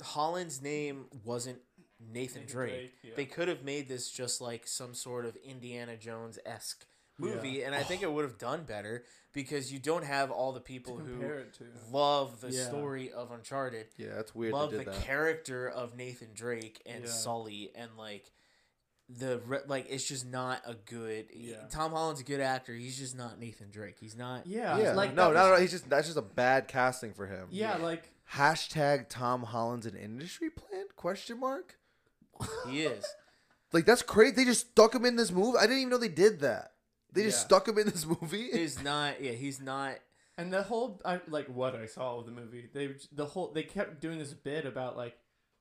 Holland's 0.00 0.60
name 0.62 1.06
wasn't 1.24 1.58
Nathan, 2.00 2.12
Nathan 2.42 2.46
Drake, 2.46 2.72
Drake, 2.72 2.92
yeah. 3.02 3.10
they 3.16 3.26
could 3.26 3.48
have 3.48 3.62
made 3.62 3.88
this 3.88 4.10
just 4.10 4.40
like 4.40 4.66
some 4.66 4.94
sort 4.94 5.26
of 5.26 5.36
Indiana 5.36 5.96
Jones 5.96 6.38
esque 6.46 6.86
movie, 7.18 7.50
Yeah. 7.50 7.66
and 7.66 7.74
I 7.74 7.82
think 7.82 8.02
it 8.02 8.10
would 8.10 8.24
have 8.24 8.38
done 8.38 8.64
better 8.64 9.04
because 9.34 9.70
you 9.70 9.78
don't 9.78 10.04
have 10.04 10.30
all 10.30 10.52
the 10.52 10.60
people 10.60 10.96
who 10.96 11.04
compare 11.12 11.40
it 11.40 11.52
to. 11.54 11.64
love 11.90 12.40
the 12.40 12.50
Yeah. 12.50 12.66
story 12.68 13.12
of 13.12 13.30
Uncharted, 13.30 13.88
Yeah, 13.98 14.14
that's 14.14 14.34
weird. 14.34 14.54
love 14.54 14.70
they 14.70 14.78
the 14.78 14.84
that. 14.90 15.02
character 15.02 15.68
of 15.68 15.94
Nathan 15.94 16.30
Drake 16.32 16.80
and 16.86 17.04
Yeah. 17.04 17.10
Sully, 17.10 17.70
and 17.74 17.90
like 17.98 18.32
the 19.10 19.40
re- 19.44 19.60
like 19.66 19.86
it's 19.90 20.04
just 20.04 20.24
not 20.24 20.62
a 20.64 20.74
good. 20.74 21.26
Yeah. 21.34 21.66
Tom 21.70 21.90
Holland's 21.92 22.20
a 22.20 22.24
good 22.24 22.40
actor. 22.40 22.72
He's 22.72 22.96
just 22.96 23.16
not 23.16 23.38
Nathan 23.40 23.68
Drake. 23.70 23.96
He's 23.98 24.16
not. 24.16 24.46
Yeah. 24.46 24.78
yeah, 24.78 24.92
Like 24.94 25.14
no, 25.14 25.32
no, 25.32 25.50
no. 25.54 25.60
He's 25.60 25.72
just 25.72 25.88
that's 25.90 26.06
just 26.06 26.16
a 26.16 26.22
bad 26.22 26.68
casting 26.68 27.12
for 27.12 27.26
him. 27.26 27.48
Yeah, 27.50 27.76
like 27.76 28.08
Hashtag 28.34 29.08
Tom 29.08 29.42
Holland's 29.44 29.86
an 29.86 29.96
industry 29.96 30.50
plant? 30.50 30.94
Question 30.96 31.40
mark. 31.40 31.78
He 32.68 32.82
is. 32.82 33.04
Like 33.72 33.86
that's 33.86 34.02
crazy. 34.02 34.32
They 34.34 34.44
just 34.46 34.70
stuck 34.72 34.96
him 34.96 35.04
in 35.04 35.14
this 35.14 35.30
movie. 35.30 35.56
I 35.56 35.62
didn't 35.62 35.76
even 35.78 35.90
know 35.90 35.98
they 35.98 36.08
did 36.08 36.40
that. 36.40 36.72
They 37.12 37.22
just 37.22 37.38
Yeah. 37.38 37.44
stuck 37.44 37.68
him 37.68 37.78
in 37.78 37.86
this 37.86 38.04
movie. 38.04 38.50
He's 38.50 38.82
not. 38.82 39.22
Yeah, 39.22 39.30
he's 39.30 39.60
not. 39.60 39.94
And 40.36 40.52
the 40.52 40.64
whole, 40.64 41.00
I, 41.04 41.20
like 41.28 41.46
what 41.46 41.76
I 41.76 41.86
saw 41.86 42.18
of 42.18 42.26
the 42.26 42.32
movie, 42.32 42.68
they 42.74 42.96
the 43.12 43.26
whole 43.26 43.52
they 43.52 43.62
kept 43.62 44.00
doing 44.00 44.18
this 44.18 44.34
bit 44.34 44.66
about 44.66 44.96
like, 44.96 45.16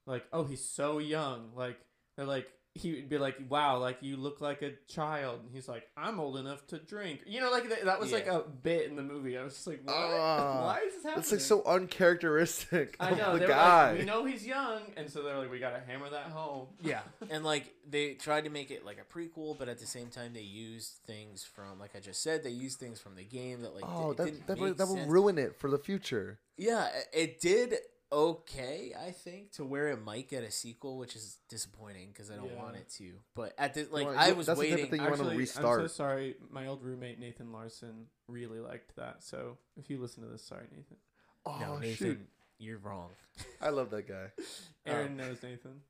like 0.07 0.25
oh 0.33 0.43
he's 0.43 0.65
so 0.65 0.97
young, 0.97 1.51
like 1.55 1.77
they're 2.17 2.25
like 2.25 2.51
he 2.75 2.93
would 2.93 3.09
be 3.09 3.17
like 3.17 3.35
wow 3.49 3.77
like 3.77 3.97
you 4.01 4.15
look 4.15 4.41
like 4.41 4.61
a 4.61 4.71
child, 4.87 5.41
and 5.41 5.49
he's 5.51 5.67
like 5.67 5.87
I'm 5.97 6.19
old 6.19 6.37
enough 6.37 6.65
to 6.67 6.77
drink, 6.77 7.21
you 7.25 7.39
know 7.39 7.51
like 7.51 7.69
that, 7.69 7.85
that 7.85 7.99
was 7.99 8.11
like 8.11 8.27
a 8.27 8.39
bit 8.41 8.89
in 8.89 8.95
the 8.95 9.03
movie. 9.03 9.37
I 9.37 9.43
was 9.43 9.53
just 9.53 9.67
like 9.67 9.81
what? 9.83 9.95
Ah. 9.95 10.65
why 10.65 10.79
is 10.85 10.93
this 10.95 11.03
happening? 11.03 11.15
That's 11.15 11.31
like 11.31 11.41
so 11.41 11.63
uncharacteristic 11.63 12.95
I 12.99 13.11
know 13.11 13.33
the 13.33 13.39
they 13.39 13.47
guy. 13.47 13.91
like 13.91 13.99
we 13.99 14.05
know 14.05 14.25
he's 14.25 14.45
young, 14.45 14.81
and 14.97 15.09
so 15.09 15.23
they're 15.23 15.37
like 15.37 15.51
we 15.51 15.59
gotta 15.59 15.81
hammer 15.85 16.09
that 16.09 16.25
home. 16.25 16.67
Yeah, 16.81 17.01
and 17.29 17.43
like 17.43 17.73
they 17.89 18.13
tried 18.13 18.43
to 18.45 18.49
make 18.49 18.71
it 18.71 18.85
like 18.85 18.99
a 18.99 19.17
prequel, 19.17 19.57
but 19.57 19.67
at 19.67 19.79
the 19.79 19.87
same 19.87 20.09
time 20.09 20.33
they 20.33 20.41
used 20.41 20.93
things 21.05 21.43
from, 21.43 21.79
like 21.79 21.95
I 21.95 21.99
just 21.99 22.21
said, 22.21 22.43
they 22.43 22.49
used 22.51 22.79
things 22.79 22.99
from 22.99 23.15
the 23.15 23.23
game 23.23 23.61
that 23.63 23.73
like 23.73 23.83
oh, 23.87 24.11
it 24.11 24.17
that 24.17 24.25
didn't 24.25 24.47
that, 24.47 24.57
will, 24.57 24.67
make 24.67 24.77
that 24.77 24.87
will 24.87 25.05
ruin 25.05 25.37
it 25.37 25.55
for 25.55 25.69
the 25.69 25.77
future. 25.77 26.39
Yeah, 26.57 26.87
it 27.13 27.39
did 27.39 27.75
okay, 28.11 28.93
I 28.99 29.11
think, 29.11 29.51
to 29.53 29.65
where 29.65 29.89
it 29.89 30.03
might 30.03 30.27
get 30.29 30.43
a 30.43 30.51
sequel, 30.51 30.97
which 30.97 31.15
is 31.15 31.37
disappointing 31.47 32.09
because 32.09 32.31
I 32.31 32.35
don't 32.35 32.49
Yeah. 32.51 32.55
want 32.63 32.75
it 32.75 32.89
to. 32.97 33.13
But 33.35 33.53
at 33.57 33.73
the 33.73 33.87
like, 33.91 34.07
Well, 34.07 34.17
I 34.17 34.29
you- 34.29 34.35
was 34.35 34.47
that's 34.47 34.59
the 34.59 34.65
type 34.65 34.73
of 34.73 34.77
waiting. 34.77 34.91
thing 34.91 34.99
you 35.01 35.09
wanna 35.09 35.23
Actually, 35.23 35.37
restart. 35.37 35.81
I'm 35.81 35.87
so 35.87 35.93
sorry. 35.93 36.35
My 36.49 36.67
old 36.67 36.83
roommate 36.83 37.19
Nathan 37.19 37.51
Larson 37.51 38.07
really 38.27 38.59
liked 38.59 38.95
that. 38.95 39.23
So 39.23 39.57
if 39.77 39.89
you 39.89 39.99
listen 39.99 40.23
to 40.23 40.29
this, 40.29 40.43
sorry 40.43 40.67
Nathan. 40.71 40.97
Oh 41.45 41.57
no, 41.59 41.77
Nathan, 41.77 41.95
shoot, 41.95 42.29
you're 42.57 42.79
wrong. 42.79 43.09
I 43.61 43.69
love 43.69 43.89
that 43.91 44.07
guy. 44.07 44.31
Aaron 44.85 45.19
oh. 45.19 45.25
knows 45.27 45.43
Nathan. 45.43 45.81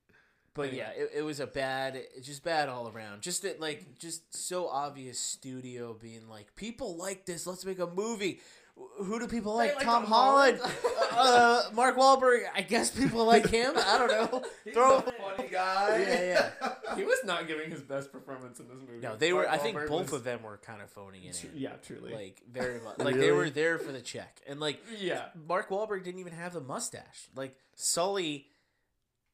But 0.55 0.69
Anyway. 0.69 0.77
yeah, 0.77 1.03
it, 1.03 1.11
it 1.17 1.21
was 1.21 1.39
a 1.39 1.47
bad, 1.47 1.95
it's 1.95 2.25
just 2.27 2.43
bad 2.43 2.69
all 2.69 2.89
around. 2.89 3.21
Just 3.21 3.43
that, 3.43 3.61
like, 3.61 3.97
just 3.99 4.35
so 4.35 4.67
obvious. 4.67 5.19
Studio 5.19 5.93
being 5.93 6.27
like, 6.27 6.55
people 6.55 6.97
like 6.97 7.25
this. 7.25 7.45
Let's 7.47 7.63
make 7.65 7.79
a 7.79 7.87
movie. 7.87 8.41
Wh- 8.79 9.03
Who 9.05 9.19
do 9.19 9.27
people 9.27 9.55
like? 9.55 9.75
like 9.75 9.83
Tom 9.83 10.03
Tom 10.03 10.11
Holland, 10.11 10.59
Holland. 10.61 11.69
uh, 11.71 11.75
Mark 11.75 11.97
Wahlberg. 11.97 12.43
I 12.55 12.61
guess 12.61 12.89
people 12.91 13.25
like 13.25 13.47
him. 13.49 13.73
I 13.75 13.97
don't 13.97 14.31
know. 14.33 14.43
Throw. 14.73 14.97
a 14.97 15.01
funny 15.01 15.49
guy. 15.49 15.99
Yeah, 16.07 16.51
yeah. 16.61 16.95
he 16.95 17.03
was 17.03 17.19
not 17.25 17.47
giving 17.47 17.69
his 17.69 17.81
best 17.81 18.11
performance 18.11 18.59
in 18.59 18.67
this 18.67 18.77
movie. 18.79 19.01
No, 19.01 19.15
they 19.17 19.33
were. 19.33 19.41
Mark 19.43 19.53
I 19.53 19.57
think 19.57 19.77
Wahlberg 19.77 19.87
both 19.89 20.11
was- 20.11 20.13
of 20.13 20.23
them 20.23 20.43
were 20.43 20.57
kind 20.57 20.81
of 20.81 20.89
phoning 20.89 21.23
it 21.25 21.43
in. 21.43 21.51
Yeah, 21.55 21.73
truly. 21.85 22.13
Like 22.13 22.41
very 22.49 22.79
much. 22.79 22.99
Like 22.99 23.15
they 23.15 23.31
were 23.31 23.49
there 23.49 23.77
for 23.79 23.91
the 23.91 24.01
check, 24.01 24.39
and 24.47 24.59
like 24.59 24.81
yeah, 24.99 25.25
Mark 25.47 25.69
Wahlberg 25.69 26.03
didn't 26.03 26.19
even 26.21 26.33
have 26.33 26.53
the 26.53 26.61
mustache. 26.61 27.27
Like 27.35 27.55
Sully 27.75 28.47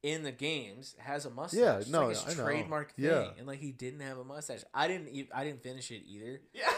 in 0.03 0.21
the 0.23 0.31
games 0.31 0.95
has 0.99 1.25
a 1.25 1.29
mustache. 1.31 1.59
Yeah, 1.59 1.77
It's 1.77 1.89
no, 1.89 2.07
like 2.07 2.09
his 2.09 2.25
I 2.25 2.39
know. 2.39 2.45
trademark 2.47 2.93
thing, 2.95 3.05
Yeah. 3.05 3.29
and 3.39 3.47
like 3.47 3.59
he 3.59 3.71
didn't 3.71 4.01
have 4.01 4.17
a 4.19 4.23
mustache. 4.23 4.61
I 4.73 4.87
didn't. 4.87 5.09
I 5.33 5.43
didn't 5.43 5.63
finish 5.63 5.89
it 5.91 6.03
either. 6.07 6.41
yeah. 6.53 6.69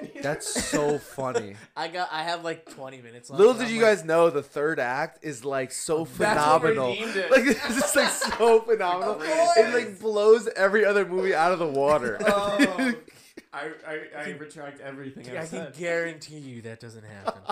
That's 0.22 0.64
so 0.66 0.98
funny. 0.98 1.54
I 1.76 1.88
got. 1.88 2.08
I 2.12 2.22
have 2.24 2.44
like 2.44 2.68
twenty 2.74 3.00
minutes 3.00 3.30
left. 3.30 3.38
Little 3.38 3.54
did 3.54 3.68
I'm 3.68 3.74
you 3.74 3.80
like, 3.82 3.96
guys 3.96 4.04
know 4.04 4.30
the 4.30 4.42
third 4.42 4.78
act 4.78 5.24
is 5.24 5.44
like 5.44 5.72
so 5.72 6.04
phenomenal. 6.04 6.90
Like 6.90 6.96
it's 7.46 7.60
just 7.74 7.96
like 7.96 8.10
so 8.10 8.60
phenomenal. 8.66 9.20
It 9.22 9.74
like 9.74 10.00
blows 10.00 10.48
every 10.56 10.84
other 10.84 11.04
movie 11.06 11.34
out 11.34 11.52
of 11.52 11.58
the 11.58 11.66
water. 11.68 12.18
Oh, 12.20 12.94
I, 13.52 13.70
I, 13.86 14.00
I 14.16 14.30
retract 14.32 14.80
everything 14.80 15.26
I 15.36 15.40
I've 15.42 15.50
can 15.50 15.72
said. 15.72 15.76
guarantee 15.76 16.38
you 16.38 16.62
that 16.62 16.80
doesn't 16.80 17.04
happen. 17.04 17.42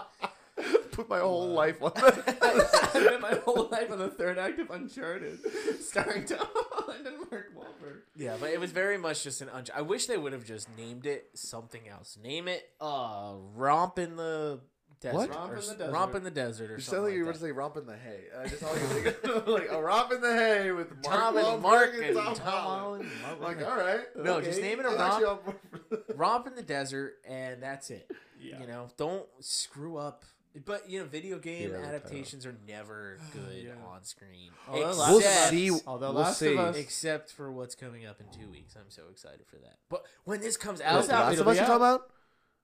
Put 0.97 1.09
my 1.11 1.19
whole 1.19 1.49
life 1.49 1.83
on 1.83 1.93
that. 1.95 2.39
I 2.43 2.89
spent 3.01 3.21
my 3.21 3.35
whole 3.45 3.69
life 3.71 3.91
on 3.93 3.99
the 3.99 4.09
third 4.09 4.39
act 4.39 4.59
of 4.59 4.71
Uncharted, 4.71 5.39
starring 5.83 6.25
Tom 6.25 6.39
Holland 6.73 7.07
and 7.07 7.17
Mark 7.31 7.55
Wahlberg. 7.55 7.99
yeah, 8.17 8.37
but 8.41 8.49
it 8.51 8.59
was 8.59 8.73
very 8.73 8.97
much 8.97 9.23
just 9.23 9.43
an. 9.43 9.51
Un- 9.51 9.65
I 9.75 9.83
wish 9.83 10.07
they 10.07 10.17
would 10.17 10.33
have 10.33 10.47
just 10.47 10.69
named 10.79 11.05
it 11.05 11.29
something 11.35 11.87
else. 11.87 12.17
Name 12.23 12.49
it 12.49 12.67
uh, 12.81 13.35
Romp 13.55 13.99
in 13.99 14.17
the 14.17 14.61
Desert. 15.03 15.17
What? 15.19 15.31
Romp 15.35 15.53
or 15.53 15.57
in 15.57 15.61
the 15.67 15.75
Desert. 15.75 15.93
Romp 15.93 16.15
in 16.15 16.25
the 16.25 16.31
Desert 16.31 16.71
or 16.71 16.75
You 16.77 16.81
something 16.81 16.95
sound 16.97 17.05
like 17.05 17.13
you 17.13 17.21
were 17.21 17.27
like 17.33 17.41
going 17.41 17.41
to 17.41 17.47
say 17.47 17.53
romp 17.53 17.77
in 17.77 17.87
the 17.87 17.97
hay. 17.99 18.21
And 18.33 18.43
I 18.43 18.49
just 18.49 18.63
all 18.65 18.75
I 18.75 18.79
can 18.79 18.89
think 18.89 19.25
of 19.37 19.49
like 19.49 19.69
a 19.71 19.83
romp 19.83 20.13
in 20.13 20.21
the 20.23 20.33
hay 20.35 20.73
with 20.73 20.89
Mark 20.91 21.03
Tom 21.03 21.37
and 21.37 21.47
Wahlberg 21.47 21.61
Mark 21.61 21.91
and 21.95 22.05
and 22.05 22.17
Tom, 22.17 22.35
Tom 22.35 22.37
Holland. 22.47 23.11
Holland. 23.23 23.41
Mark 23.43 23.59
like, 23.59 23.69
all 23.69 23.77
right. 23.77 24.01
No, 24.17 24.41
just 24.41 24.63
name 24.63 24.81
it 24.81 24.87
a 24.87 24.89
I'm 24.89 24.97
romp. 24.97 25.13
actually 25.13 25.25
on 25.27 25.39
board 25.45 25.57
for 25.71 25.97
that. 25.97 26.17
romp 26.17 26.47
in 26.47 26.55
the 26.55 26.63
desert 26.63 27.17
and 27.29 27.63
that's 27.63 27.91
it 27.91 28.11
Yeah. 28.41 28.61
you 28.61 28.67
know 28.67 28.89
don't 28.97 29.27
screw 29.41 29.99
up 29.99 30.25
but 30.65 30.89
you 30.89 30.99
know 31.01 31.05
video 31.07 31.39
game 31.39 31.71
Yeah, 31.73 31.79
adaptations 31.87 32.47
are 32.47 32.57
never 32.67 33.19
good 33.33 33.65
Yeah. 33.65 33.73
on 33.87 34.05
screen 34.05 34.51
Although 34.69 34.91
except, 34.91 35.11
We'll 35.11 35.21
see. 35.51 35.71
Although 35.87 36.13
we'll 36.13 36.23
Last 36.23 36.39
see. 36.39 36.53
of 36.53 36.59
Us- 36.59 36.77
except 36.77 37.31
for 37.33 37.53
what's 37.53 37.75
coming 37.75 38.07
up 38.07 38.21
in 38.21 38.27
two 38.39 38.51
weeks 38.51 38.75
i'm 38.77 38.89
so 38.91 39.03
excited 39.11 39.47
for 39.47 39.57
that 39.57 39.77
but 39.91 40.05
when 40.25 40.41
this 40.41 40.57
comes 40.57 40.81
out 40.81 40.97
What's 40.97 41.11
out? 41.11 41.27
Last 41.27 41.35
of 41.35 41.41
It'll 41.41 41.51
Us 41.51 41.57
be 41.57 41.61
you 41.61 41.67
talking 41.67 41.77
about? 41.77 42.11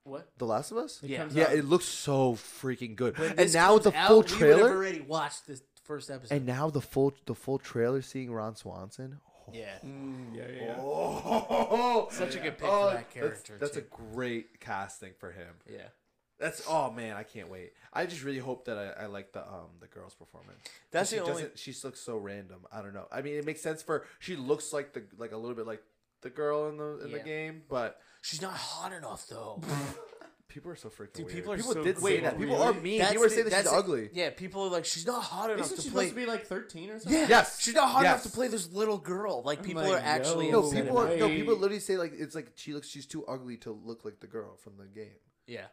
what 0.05 0.27
The 0.37 0.45
Last 0.45 0.71
of 0.71 0.77
Us? 0.77 1.01
It 1.03 1.11
Yeah. 1.11 1.27
Yeah, 1.31 1.43
out- 1.45 1.53
it 1.53 1.65
looks 1.65 1.85
so 1.85 2.33
freaking 2.33 2.95
good. 2.95 3.17
when 3.17 3.39
And 3.39 3.53
now 3.53 3.75
with 3.75 3.83
the 3.83 3.91
full 3.91 3.99
out, 4.19 4.29
we've 4.29 4.37
trailer, 4.39 4.69
already 4.75 4.99
watched 5.01 5.47
the 5.47 5.61
first 5.83 6.09
episode 6.11 6.35
and 6.35 6.45
now 6.45 6.69
the 6.69 6.81
full 6.81 7.13
the 7.25 7.35
full 7.35 7.57
trailer 7.59 8.01
seeing 8.01 8.31
Ron 8.31 8.55
Swanson. 8.55 9.19
yeah 9.53 9.75
Mm, 9.85 10.35
yeah, 10.35 10.43
yeah, 10.49 10.65
yeah. 10.65 10.75
Oh, 10.79 12.07
Such 12.11 12.35
a 12.35 12.39
good 12.39 12.57
pick 12.57 12.67
Oh, 12.67 12.89
for 12.89 12.95
that 12.95 13.09
character 13.11 13.57
That's, 13.59 13.73
that's 13.75 13.87
too. 13.87 13.93
a 14.09 14.13
great 14.13 14.59
casting 14.59 15.13
for 15.19 15.31
him. 15.31 15.55
yeah 15.69 15.87
That's 16.43 16.61
oh 16.67 16.91
man, 16.91 17.15
I 17.15 17.23
can't 17.23 17.49
wait. 17.49 17.71
I 17.93 18.05
just 18.05 18.23
really 18.23 18.39
hope 18.39 18.65
that 18.65 18.77
I, 18.77 19.03
I 19.03 19.05
like 19.07 19.31
the 19.31 19.41
um 19.47 19.69
the 19.79 19.87
girl's 19.87 20.13
performance. 20.13 20.59
That's 20.91 21.09
she 21.09 21.15
the 21.15 21.21
only- 21.23 21.33
doesn't- 21.43 21.57
She 21.59 21.73
looks 21.83 22.01
so 22.01 22.17
random. 22.17 22.65
I 22.71 22.81
don't 22.81 22.93
know. 22.93 23.07
I 23.11 23.21
mean, 23.21 23.35
it 23.35 23.45
makes 23.45 23.61
sense 23.61 23.81
for 23.81 24.05
she 24.19 24.35
looks 24.35 24.73
like 24.73 24.93
the 24.93 25.03
like 25.17 25.31
a 25.31 25.37
little 25.37 25.55
bit 25.55 25.65
like 25.65 25.81
the 26.21 26.29
girl 26.29 26.67
in 26.69 26.77
the 26.77 26.99
in 27.05 27.09
Yeah. 27.11 27.17
the 27.19 27.23
game, 27.23 27.61
but 27.69 27.99
she's 28.21 28.41
not 28.41 28.53
hot 28.53 28.91
enough 28.93 29.25
though 29.29 29.61
people 30.49 30.69
are 30.71 30.75
so 30.75 30.87
freaking 30.89 31.13
Dude, 31.13 31.25
weird. 31.25 31.35
people 31.37 31.53
are 31.53 31.57
people 31.57 31.73
so- 31.73 31.83
did 31.83 31.97
say 31.97 32.03
wait, 32.03 32.23
that. 32.23 32.37
People 32.37 32.55
really? 32.55 32.67
are 32.67 32.73
mean. 32.73 32.99
That's 32.99 33.11
people 33.11 33.25
are 33.25 33.29
the- 33.29 33.35
saying 33.35 33.45
that 33.49 33.53
she's 33.55 33.63
that's 33.63 33.75
it. 33.75 33.79
ugly. 33.79 34.09
yeah 34.13 34.29
people 34.29 34.63
are 34.63 34.69
like 34.69 34.85
she's 34.85 35.07
not 35.07 35.23
hot 35.23 35.49
enough 35.49 35.65
Isn't 35.65 35.77
to 35.77 35.81
she 35.83 35.89
play 35.89 36.07
supposed 36.09 36.21
to 36.21 36.25
be 36.27 36.31
like 36.31 36.45
13 36.45 36.89
or 36.91 36.99
something? 36.99 37.19
Yeah, 37.21 37.27
Yes. 37.29 37.59
she's 37.61 37.73
not 37.73 37.89
hot 37.89 38.01
enough 38.05 38.23
to 38.23 38.29
play 38.29 38.47
this 38.49 38.71
little 38.71 38.97
girl. 38.97 39.41
Like 39.43 39.59
I'm 39.59 39.65
people 39.65 39.81
like, 39.83 39.93
are 39.93 40.05
actually 40.05 40.47
yo. 40.47 40.51
No, 40.51 40.67
upset 40.67 40.83
people 40.83 40.97
are 40.99 41.03
about 41.05 41.15
it. 41.15 41.19
no 41.19 41.27
Wait. 41.27 41.37
people 41.39 41.55
literally 41.55 41.79
say 41.79 41.97
like 41.97 42.11
it's 42.15 42.35
like 42.35 42.51
she 42.55 42.73
looks 42.73 42.87
she's 42.89 43.05
too 43.07 43.25
ugly 43.25 43.57
to 43.57 43.71
look 43.71 44.03
like 44.05 44.19
the 44.19 44.27
girl 44.27 44.55
from 44.57 44.73
the 44.77 44.85
game, 44.85 45.17
Yeah, 45.47 45.65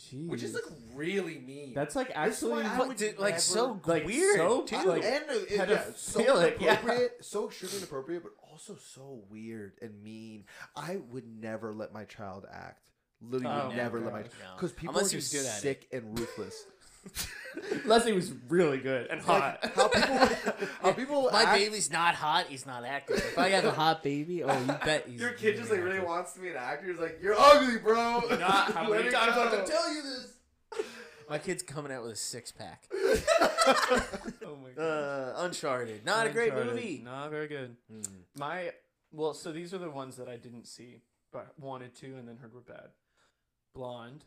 Jeez. 0.00 0.28
which 0.28 0.42
is 0.42 0.54
like 0.54 0.64
really 0.94 1.38
mean. 1.38 1.72
That's 1.74 1.94
like 1.94 2.08
This 2.08 2.42
why 2.42 2.62
actually 2.62 2.64
I 2.64 2.78
But 2.78 2.88
would 2.88 2.96
dude, 2.96 3.18
like 3.18 3.30
never- 3.34 3.40
so 3.40 3.80
like, 3.86 4.04
weird 4.06 4.36
so- 4.36 4.62
too. 4.62 4.76
like- 4.84 5.04
and 5.04 5.24
uh, 5.30 5.32
it, 5.34 5.68
yeah, 5.68 5.82
so 5.96 6.20
pedophilic, 6.20 6.60
yeah. 6.60 6.66
inappropriate, 6.72 7.24
so 7.24 7.46
extremely 7.48 7.78
inappropriate, 7.78 8.22
but 8.24 8.32
also 8.50 8.76
so 8.76 9.22
weird 9.30 9.74
and 9.80 10.02
mean. 10.02 10.44
I 10.74 10.96
would 11.10 11.26
never 11.40 11.72
let 11.72 11.92
my 11.92 12.04
child 12.04 12.44
act. 12.52 12.80
Literally, 13.20 13.54
Oh 13.56 13.68
would 13.68 13.76
my 13.76 13.82
never 13.82 14.00
let 14.00 14.12
my 14.12 14.22
gosh. 14.22 14.30
No. 14.42 14.54
because 14.56 14.72
people 14.72 14.94
Unless 14.96 15.08
are 15.08 15.10
he 15.12 15.16
was 15.16 15.30
just 15.30 15.42
good 15.44 15.48
at 15.50 15.56
it. 15.58 15.60
sick 15.60 15.88
and 15.92 16.18
ruthless. 16.18 16.66
Leslie 17.84 18.12
was 18.12 18.32
really 18.48 18.78
good 18.78 19.08
and 19.10 19.20
hot. 19.20 19.60
like 19.62 19.74
how 19.74 19.88
people, 19.88 20.66
how 20.82 20.92
people 20.92 21.28
My 21.32 21.44
act, 21.44 21.54
baby's 21.58 21.90
not 21.90 22.14
hot. 22.14 22.46
He's 22.48 22.66
not 22.66 22.84
active. 22.84 23.16
If 23.16 23.38
I 23.38 23.50
have 23.50 23.64
a 23.64 23.70
hot 23.70 24.02
baby, 24.02 24.42
oh, 24.42 24.58
you 24.58 24.66
bet 24.66 25.06
he's 25.08 25.20
Your 25.20 25.32
kid 25.32 25.56
just 25.56 25.70
like 25.70 25.80
really 25.80 25.96
active. 25.96 26.08
wants 26.08 26.32
to 26.34 26.40
be 26.40 26.48
an 26.48 26.56
actor. 26.56 26.86
He's 26.86 26.98
like, 26.98 27.18
"You're 27.22 27.36
ugly, 27.38 27.78
bro." 27.78 28.20
Not 28.38 28.72
how 28.74 28.88
many 28.90 29.04
times 29.10 29.36
I 29.36 29.48
have 29.48 29.64
to 29.66 29.70
tell 29.70 29.94
you 29.94 30.02
this? 30.02 30.84
My 31.28 31.38
kid's 31.38 31.62
coming 31.62 31.90
out 31.92 32.02
with 32.02 32.12
a 32.12 32.16
six 32.16 32.52
pack. 32.52 32.84
Oh 32.92 34.56
my 34.62 34.70
god. 34.76 34.82
Uh, 34.82 35.32
Uncharted, 35.38 36.04
not 36.04 36.26
a 36.26 36.30
great 36.30 36.54
movie. 36.54 37.00
Not 37.04 37.30
very 37.30 37.48
good. 37.48 37.76
Mm. 37.92 38.06
My 38.36 38.72
well, 39.12 39.32
so 39.32 39.52
these 39.52 39.72
are 39.72 39.78
the 39.78 39.90
ones 39.90 40.16
that 40.16 40.28
I 40.28 40.36
didn't 40.36 40.66
see, 40.66 41.00
but 41.32 41.52
wanted 41.58 41.94
to, 41.96 42.06
and 42.16 42.28
then 42.28 42.36
heard 42.36 42.52
were 42.52 42.60
bad. 42.60 42.88
Blonde. 43.74 44.24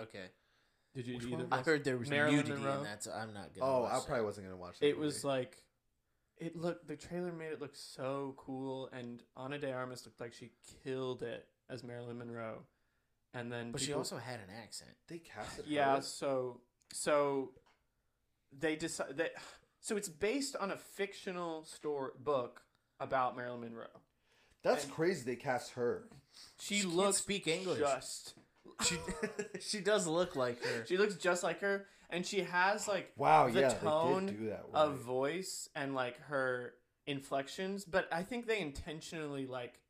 Okay, 0.00 0.26
Did 0.96 1.06
you 1.06 1.14
Which 1.16 1.26
either 1.26 1.36
one? 1.44 1.48
I 1.52 1.62
heard 1.62 1.84
there 1.84 1.96
was 1.98 2.08
Marilyn 2.10 2.36
nudity 2.36 2.54
Monroe? 2.54 2.78
in 2.78 2.84
that, 2.84 3.04
so 3.04 3.12
I'm 3.12 3.32
not 3.34 3.54
gonna. 3.54 3.70
Oh, 3.70 3.82
watch 3.82 3.92
I 3.92 3.96
that. 3.98 4.06
probably 4.06 4.24
wasn't 4.24 4.46
gonna 4.46 4.56
watch. 4.56 4.78
That 4.80 4.88
It 4.88 4.98
was 4.98 5.22
movie. 5.22 5.28
like, 5.36 5.62
it 6.38 6.56
looked. 6.56 6.88
The 6.88 6.96
trailer 6.96 7.32
made 7.32 7.52
it 7.52 7.60
look 7.60 7.76
so 7.76 8.34
cool, 8.38 8.88
and 8.92 9.22
Ana 9.36 9.58
de 9.58 9.70
Armas 9.72 10.04
looked 10.06 10.20
like 10.20 10.32
she 10.32 10.50
killed 10.82 11.22
it 11.22 11.46
as 11.70 11.84
Marilyn 11.84 12.18
Monroe, 12.18 12.62
and 13.34 13.52
then 13.52 13.72
But 13.72 13.80
she 13.82 13.88
people- 13.88 14.00
also 14.00 14.16
had 14.16 14.40
an 14.40 14.48
accent. 14.62 14.90
they 15.08 15.18
casted. 15.18 15.66
her. 15.66 15.70
yeah. 15.70 16.00
So 16.00 16.60
so 16.92 17.52
they 18.58 18.74
decide 18.76 19.16
that. 19.18 19.32
So 19.80 19.96
it's 19.96 20.08
based 20.08 20.56
on 20.56 20.70
a 20.72 20.76
fictional 20.76 21.64
story 21.64 22.10
book 22.18 22.62
about 23.00 23.36
Marilyn 23.36 23.60
Monroe. 23.60 23.86
that's 24.62 24.84
and- 24.84 24.92
crazy. 24.92 25.24
They 25.24 25.36
cast 25.36 25.72
her. 25.72 26.08
She, 26.58 26.76
She 26.76 26.82
can't 26.82 26.94
looks 26.94 27.18
speak 27.18 27.46
English. 27.46 27.78
Just 27.78 28.34
She 28.82 28.96
she 29.60 29.80
does 29.80 30.06
look 30.06 30.36
like 30.36 30.62
her. 30.64 30.84
she 30.86 30.96
looks 30.96 31.14
just 31.16 31.42
like 31.42 31.60
her, 31.60 31.86
and 32.10 32.24
she 32.26 32.40
has 32.40 32.86
like 32.88 33.12
Wow. 33.16 33.48
The 33.48 33.60
yeah, 33.60 33.68
tone 33.74 34.26
they 34.26 34.32
do 34.32 34.46
that. 34.48 34.64
a 34.74 34.88
right. 34.90 34.98
voice 34.98 35.68
and 35.74 35.94
like 35.94 36.20
her 36.22 36.74
inflections, 37.06 37.84
but 37.84 38.08
I 38.12 38.22
think 38.22 38.46
they 38.46 38.60
intentionally 38.60 39.46
like 39.46 39.80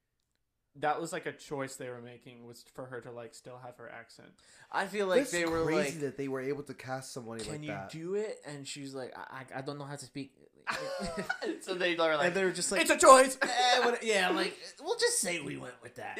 that 0.78 1.00
was 1.00 1.10
like 1.10 1.24
a 1.24 1.32
choice 1.32 1.76
they 1.76 1.88
were 1.88 2.02
making 2.02 2.46
was 2.46 2.62
for 2.74 2.84
her 2.84 3.00
to 3.00 3.10
like 3.10 3.34
still 3.34 3.58
have 3.64 3.76
her 3.78 3.88
accent. 3.90 4.28
I 4.70 4.86
feel 4.86 5.06
like 5.06 5.20
That's 5.20 5.32
they 5.32 5.46
were 5.46 5.64
crazy 5.64 5.92
like, 5.92 6.00
that 6.00 6.18
they 6.18 6.28
were 6.28 6.42
able 6.42 6.62
to 6.64 6.74
cast 6.74 7.12
somebody 7.14 7.42
"Can 7.44 7.52
like 7.52 7.62
you 7.62 7.68
that. 7.68 7.90
do 7.90 8.14
it?" 8.14 8.38
And 8.46 8.66
she's 8.68 8.94
like, 8.94 9.12
"I 9.16 9.44
I, 9.54 9.58
I 9.58 9.60
don't 9.62 9.78
know 9.78 9.84
how 9.86 9.96
to 9.96 10.04
speak." 10.04 10.32
so 11.62 11.74
they 11.74 11.96
are 11.96 12.16
like, 12.16 12.26
and 12.26 12.34
they 12.34 12.44
were 12.44 12.50
just 12.50 12.70
like, 12.72 12.80
it's 12.82 12.90
a 12.90 12.96
choice. 12.98 13.38
eh, 13.40 13.84
what, 13.84 14.02
"Yeah, 14.02 14.30
like 14.30 14.54
we'll 14.82 14.98
just 14.98 15.20
say 15.20 15.40
we 15.40 15.56
went 15.56 15.74
with 15.82 15.94
that." 15.96 16.18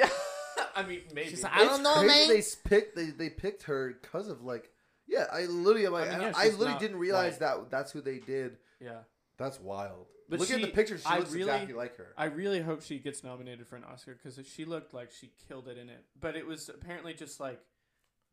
Yeah, 0.57 0.65
I 0.77 0.83
mean 0.85 1.01
maybe. 1.15 1.31
She's 1.31 1.43
like, 1.43 1.55
I 1.57 1.65
don't 1.65 1.83
know, 1.83 1.95
crazy 1.95 2.07
man. 2.09 2.29
They 2.29 2.43
picked 2.69 2.97
they, 2.97 3.07
they 3.07 3.31
picked 3.31 3.65
her 3.65 3.97
because 4.01 4.29
of 4.29 4.43
like 4.43 4.71
yeah. 5.07 5.27
I 5.33 5.43
literally 5.47 5.87
I'm 5.87 5.93
like 5.93 6.09
I 6.11 6.15
I, 6.15 6.19
mean, 6.19 6.29
yeah, 6.29 6.33
I 6.37 6.49
literally 6.51 6.79
didn't 6.79 6.99
realize 6.99 7.33
white. 7.33 7.41
that 7.41 7.71
that's 7.71 7.93
who 7.93 8.01
they 8.01 8.19
did. 8.19 8.57
yeah. 8.81 9.01
That's 9.39 9.61
wild. 9.61 10.07
But 10.29 10.41
Look 10.41 10.51
at 10.51 10.61
the 10.61 10.67
she- 10.67 10.73
picture. 10.73 10.99
She 10.99 11.05
I 11.07 11.19
looks 11.19 11.31
really- 11.31 11.43
exactly 11.53 11.75
like 11.75 11.97
her. 11.99 12.09
I 12.17 12.25
really 12.25 12.61
hope 12.61 12.83
she 12.83 12.99
gets 12.99 13.23
nominated 13.23 13.67
for 13.69 13.77
an 13.77 13.85
Oscar 13.85 14.15
because 14.21 14.45
she 14.47 14.65
looked 14.65 14.93
like 14.95 15.13
she 15.13 15.31
killed 15.47 15.69
it 15.69 15.77
in 15.79 15.89
it. 15.89 16.05
But 16.19 16.37
it 16.37 16.47
was 16.47 16.69
apparently 16.69 17.13
just 17.15 17.39
like 17.39 17.61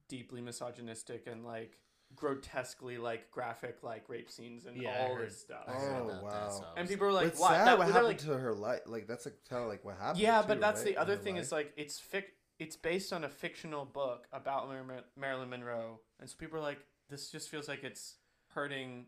deeply 0.07 0.41
misogynistic 0.41 1.27
and 1.27 1.45
like 1.45 1.77
grotesquely 2.15 2.97
like 2.97 3.29
graphic 3.31 3.83
like 3.83 4.07
rape 4.09 4.29
scenes 4.29 4.65
and 4.65 4.75
Yeah, 4.81 4.89
I 4.91 5.09
all 5.09 5.15
heard- 5.15 5.27
this 5.27 5.39
stuff. 5.41 5.63
I 5.67 5.71
heard 5.73 6.01
Oh, 6.01 6.09
about 6.09 6.23
wow. 6.23 6.29
that, 6.29 6.51
so 6.53 6.65
I 6.75 6.79
And 6.79 6.89
people 6.89 7.07
were 7.07 7.13
like, 7.13 7.27
it's 7.27 7.39
"What?" 7.39 7.51
sad 7.51 7.67
That- 7.67 7.77
what 7.77 7.85
they're 7.85 7.93
happened 7.93 8.07
like, 8.09 8.17
to 8.19 8.37
her 8.37 8.53
life. 8.53 8.81
Like 8.85 9.07
that's 9.07 9.25
like 9.25 9.35
kind 9.49 9.63
of 9.63 9.69
like 9.69 9.83
what 9.83 9.97
happened. 9.97 10.19
yeah, 10.19 10.41
too, 10.41 10.47
but 10.47 10.59
that's 10.61 10.79
right? 10.81 10.85
the 10.85 10.91
in 10.93 10.97
other 10.97 11.15
her 11.15 11.21
thing 11.21 11.35
life. 11.35 11.43
is 11.43 11.51
like 11.51 11.73
it's 11.75 11.99
fic- 11.99 12.31
it's 12.59 12.75
based 12.75 13.11
on 13.11 13.23
a 13.23 13.29
fictional 13.29 13.83
book 13.85 14.27
about 14.31 14.67
Mar- 14.67 15.03
Marilyn 15.17 15.49
Monroe, 15.49 15.99
and 16.19 16.29
so 16.29 16.35
people 16.37 16.57
are 16.59 16.61
like, 16.61 16.79
this 17.09 17.29
just 17.29 17.49
feels 17.49 17.67
like 17.67 17.83
it's 17.83 18.15
hurting. 18.49 19.07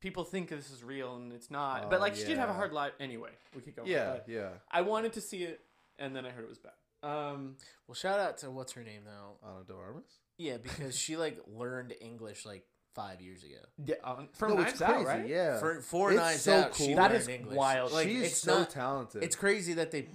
People 0.00 0.24
think 0.24 0.50
this 0.50 0.70
is 0.70 0.84
real 0.84 1.16
and 1.16 1.32
it's 1.32 1.50
not. 1.50 1.84
Oh, 1.86 1.88
but 1.88 2.00
like 2.00 2.14
she 2.14 2.24
did 2.24 2.38
have 2.38 2.48
a 2.48 2.52
yeah. 2.52 2.56
hard 2.56 2.72
life 2.72 2.92
anyway. 3.00 3.30
We 3.54 3.62
could 3.62 3.74
go. 3.74 3.82
on, 3.82 3.88
yeah, 3.88 4.12
but 4.12 4.28
yeah. 4.28 4.50
I 4.70 4.82
wanted 4.82 5.14
to 5.14 5.20
see 5.20 5.42
it, 5.42 5.60
and 5.98 6.14
then 6.14 6.24
I 6.26 6.30
heard 6.30 6.44
it 6.44 6.48
was 6.48 6.58
bad. 6.58 6.72
Um, 7.02 7.56
Well, 7.86 7.94
shout 7.94 8.18
out 8.20 8.38
to 8.38 8.50
what's 8.50 8.72
her 8.72 8.82
name 8.82 9.02
though. 9.04 9.38
Ana 9.46 9.64
de 9.64 9.74
Armas. 9.74 10.20
Yeah, 10.38 10.58
because 10.58 10.98
she 10.98 11.16
like 11.16 11.38
learned 11.46 11.94
English 12.00 12.44
like 12.44 12.64
five 12.94 13.20
years 13.20 13.42
ago. 13.44 13.54
yeah, 13.84 13.94
um, 14.04 14.28
from 14.34 14.50
no, 14.50 14.56
Knives 14.56 14.72
it's 14.72 14.82
Out, 14.82 15.04
right? 15.04 15.26
Yeah, 15.28 15.58
For 15.58 15.80
four 15.80 16.10
It's 16.12 16.18
Knives 16.20 16.42
so 16.42 16.52
Out, 16.54 16.74
she 16.74 16.86
cool. 16.88 16.96
That 16.96 17.10
learned 17.10 17.22
is 17.22 17.28
English. 17.28 17.56
wild. 17.56 17.92
Like 17.92 18.08
she's 18.08 18.22
it's 18.22 18.38
so 18.38 18.60
not. 18.60 18.70
talented. 18.70 19.22
It's 19.22 19.36
crazy 19.36 19.74
that 19.74 19.90
they 19.90 20.08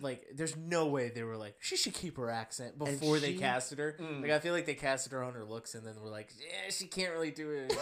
like. 0.00 0.26
There's 0.34 0.56
no 0.56 0.86
way 0.86 1.10
they 1.14 1.22
were 1.22 1.36
like 1.36 1.56
she 1.60 1.76
should 1.76 1.94
keep 1.94 2.16
her 2.18 2.30
accent 2.30 2.74
And 2.78 3.00
before 3.00 3.18
they 3.18 3.34
casted 3.34 3.78
her. 3.78 3.96
Mm. 4.00 4.22
Like 4.22 4.30
I 4.30 4.38
feel 4.38 4.52
like 4.52 4.66
they 4.66 4.74
casted 4.74 5.12
her 5.12 5.22
on 5.22 5.34
her 5.34 5.44
looks, 5.44 5.74
and 5.74 5.86
then 5.86 5.94
we're 6.02 6.10
like, 6.10 6.30
yeah, 6.38 6.70
she 6.70 6.86
can't 6.86 7.12
really 7.12 7.30
do 7.30 7.50
it. 7.50 7.68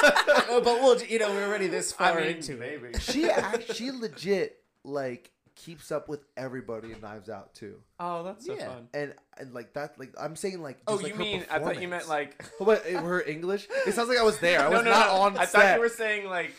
but 0.48 0.64
we'll, 0.64 1.00
you 1.02 1.18
know, 1.18 1.30
we're 1.30 1.46
already 1.46 1.66
this 1.68 1.92
I 1.98 2.10
far 2.12 2.20
mean, 2.20 2.36
into 2.36 2.60
it. 2.62 3.00
she 3.02 3.28
act, 3.30 3.74
she 3.74 3.90
legit 3.90 4.56
like 4.84 5.30
keeps 5.64 5.90
up 5.92 6.08
with 6.08 6.24
everybody 6.36 6.92
in 6.92 7.00
Knives 7.00 7.28
Out 7.28 7.54
too, 7.54 7.80
Oh, 8.00 8.22
that's 8.22 8.46
so 8.46 8.54
Yeah. 8.54 8.68
fun. 8.68 8.88
and 8.94 9.14
and 9.38 9.52
like 9.52 9.72
that 9.74 9.98
like 9.98 10.14
I'm 10.18 10.36
saying 10.36 10.62
like 10.62 10.78
Oh, 10.86 10.92
just, 10.94 11.02
like, 11.04 11.12
you 11.12 11.18
her 11.18 11.22
mean 11.24 11.44
I 11.50 11.58
thought 11.58 11.80
you 11.82 11.88
meant 11.88 12.08
like 12.08 12.42
Oh, 12.60 12.64
but 12.64 12.84
uh, 12.86 13.00
her 13.02 13.20
English? 13.22 13.66
It 13.86 13.94
sounds 13.94 14.08
like 14.08 14.18
I 14.18 14.22
was 14.22 14.38
there. 14.46 14.60
I 14.60 14.70
no, 14.70 14.76
was 14.76 14.84
no, 14.84 14.90
not 14.90 15.06
no. 15.08 15.12
on 15.22 15.36
I 15.38 15.44
set. 15.44 15.60
thought 15.62 15.74
you 15.74 15.80
were 15.80 15.88
saying 15.88 16.26
like, 16.28 16.52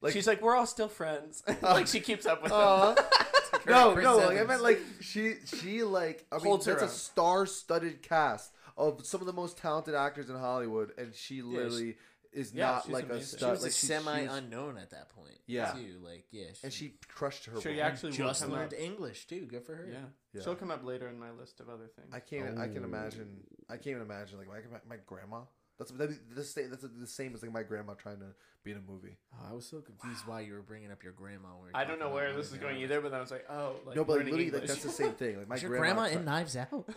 Like- 0.00 0.12
she's 0.12 0.26
like 0.26 0.40
we're 0.42 0.56
all 0.56 0.66
still 0.66 0.88
friends. 0.88 1.42
Oh. 1.48 1.72
like 1.74 1.86
she 1.86 2.00
keeps 2.00 2.26
up 2.26 2.42
with 2.42 2.52
Uh, 2.52 2.94
them. 2.94 3.04
no, 3.66 3.92
Chris 3.92 4.04
no, 4.04 4.16
like 4.18 4.26
I 4.30 4.34
Evans. 4.34 4.48
meant 4.48 4.62
like 4.62 4.80
she 5.00 5.34
she 5.44 5.82
like 5.82 6.24
I 6.32 6.36
mean 6.36 6.44
Holds 6.46 6.66
her 6.66 6.72
that's 6.74 6.92
a 6.92 6.98
star-studded 6.98 8.02
cast 8.02 8.52
of 8.78 9.04
some 9.06 9.20
of 9.20 9.26
the 9.26 9.32
most 9.32 9.56
talented 9.58 9.94
actors 9.94 10.28
in 10.28 10.36
Hollywood, 10.36 10.92
and 10.98 11.14
she 11.14 11.40
literally 11.42 11.96
is 12.32 12.52
yeah, 12.54 12.66
not 12.66 12.84
she's 12.84 12.92
like 12.92 13.04
a 13.08 13.12
amazing. 13.12 13.38
stud. 13.38 13.40
She 13.40 13.50
was 13.50 13.62
like 13.62 13.70
a 13.70 13.74
she- 13.74 13.86
semi 13.86 14.20
she's- 14.20 14.32
unknown 14.32 14.78
at 14.78 14.90
that 14.90 15.08
point. 15.10 15.38
Yeah. 15.46 15.70
too. 15.72 16.00
Like 16.04 16.24
yeah, 16.30 16.46
and 16.64 16.72
she 16.72 16.94
crushed 17.08 17.46
her. 17.46 17.60
She 17.60 17.68
role. 17.70 17.82
actually 17.82 18.10
will 18.10 18.16
just 18.18 18.42
come 18.42 18.52
learned 18.52 18.74
up. 18.74 18.80
English 18.80 19.26
too. 19.26 19.46
Good 19.46 19.64
for 19.64 19.74
her. 19.74 19.86
Yeah. 19.90 19.98
Yeah. 20.32 20.42
she'll 20.42 20.54
come 20.56 20.70
up 20.70 20.84
later 20.84 21.08
in 21.08 21.18
my 21.18 21.30
list 21.30 21.60
of 21.60 21.68
other 21.68 21.86
things. 21.94 22.08
I 22.12 22.20
can't. 22.20 22.58
I 22.58 22.68
can 22.68 22.82
Oh. 22.82 22.86
imagine. 22.86 23.38
I 23.68 23.74
can't 23.76 23.86
even 23.88 24.02
imagine 24.02 24.38
like 24.38 24.48
my 24.48 24.78
my 24.88 24.96
grandma. 25.06 25.40
That's 25.78 25.90
that'd 25.90 26.16
the 26.34 26.42
same. 26.42 26.70
That's 26.70 26.82
the 26.82 27.06
same 27.06 27.34
as 27.34 27.42
like 27.42 27.52
my 27.52 27.62
grandma 27.62 27.92
trying 27.94 28.18
to 28.20 28.34
be 28.64 28.70
in 28.72 28.78
a 28.78 28.90
movie. 28.90 29.18
Oh, 29.34 29.50
I 29.50 29.52
was 29.52 29.66
so 29.66 29.80
confused 29.82 30.26
why 30.26 30.40
you 30.40 30.54
were 30.54 30.62
bringing 30.62 30.90
up 30.90 31.02
your 31.04 31.12
grandma. 31.12 31.48
when 31.54 31.64
we 31.66 31.70
were 31.70 31.76
I 31.76 31.80
don't 31.84 31.98
talking 31.98 32.00
know 32.00 32.06
about 32.06 32.14
where 32.14 32.32
this 32.32 32.46
is 32.46 32.52
de 32.54 32.58
going 32.60 32.78
either, 32.78 33.00
but 33.02 33.10
then 33.10 33.18
I 33.18 33.20
was 33.20 33.30
like, 33.30 33.44
oh, 33.50 33.74
like 33.86 33.94
no, 33.94 34.02
but 34.02 34.14
like, 34.14 34.18
learning 34.26 34.32
literally, 34.32 34.44
like 34.52 34.62
English. 34.62 34.68
that's 34.70 34.82
the 34.82 34.90
same 35.04 35.12
thing. 35.12 35.36
Like 35.36 35.48
my 35.50 35.54
Was 35.56 35.62
your 35.62 35.70
grandma. 35.76 36.02
grandma 36.04 36.18
in 36.18 36.24
Knives 36.24 36.56
Out? 36.56 36.88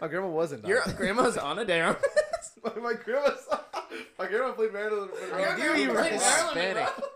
My 0.00 0.06
grandma 0.08 0.28
wasn't. 0.28 0.64
Your 0.68 0.80
grandma's 0.96 1.36
Ana 1.36 1.64
de 1.64 1.80
Armas. 1.80 2.02
my, 2.64 2.74
my 2.80 2.94
grandma. 3.90 4.04
My 4.18 4.26
grandma 4.26 4.52
played 4.52 4.72
Marilyn 4.72 5.08
Monroe. 5.08 5.38
Your 5.38 5.48
I 5.48 5.56
knew 5.56 5.62
grandma 5.62 5.78
you 5.78 5.88
were 5.88 5.94
played 6.00 6.20
Marilyn 6.20 6.56
Hispanic. 6.56 6.76
Monroe. 6.76 7.08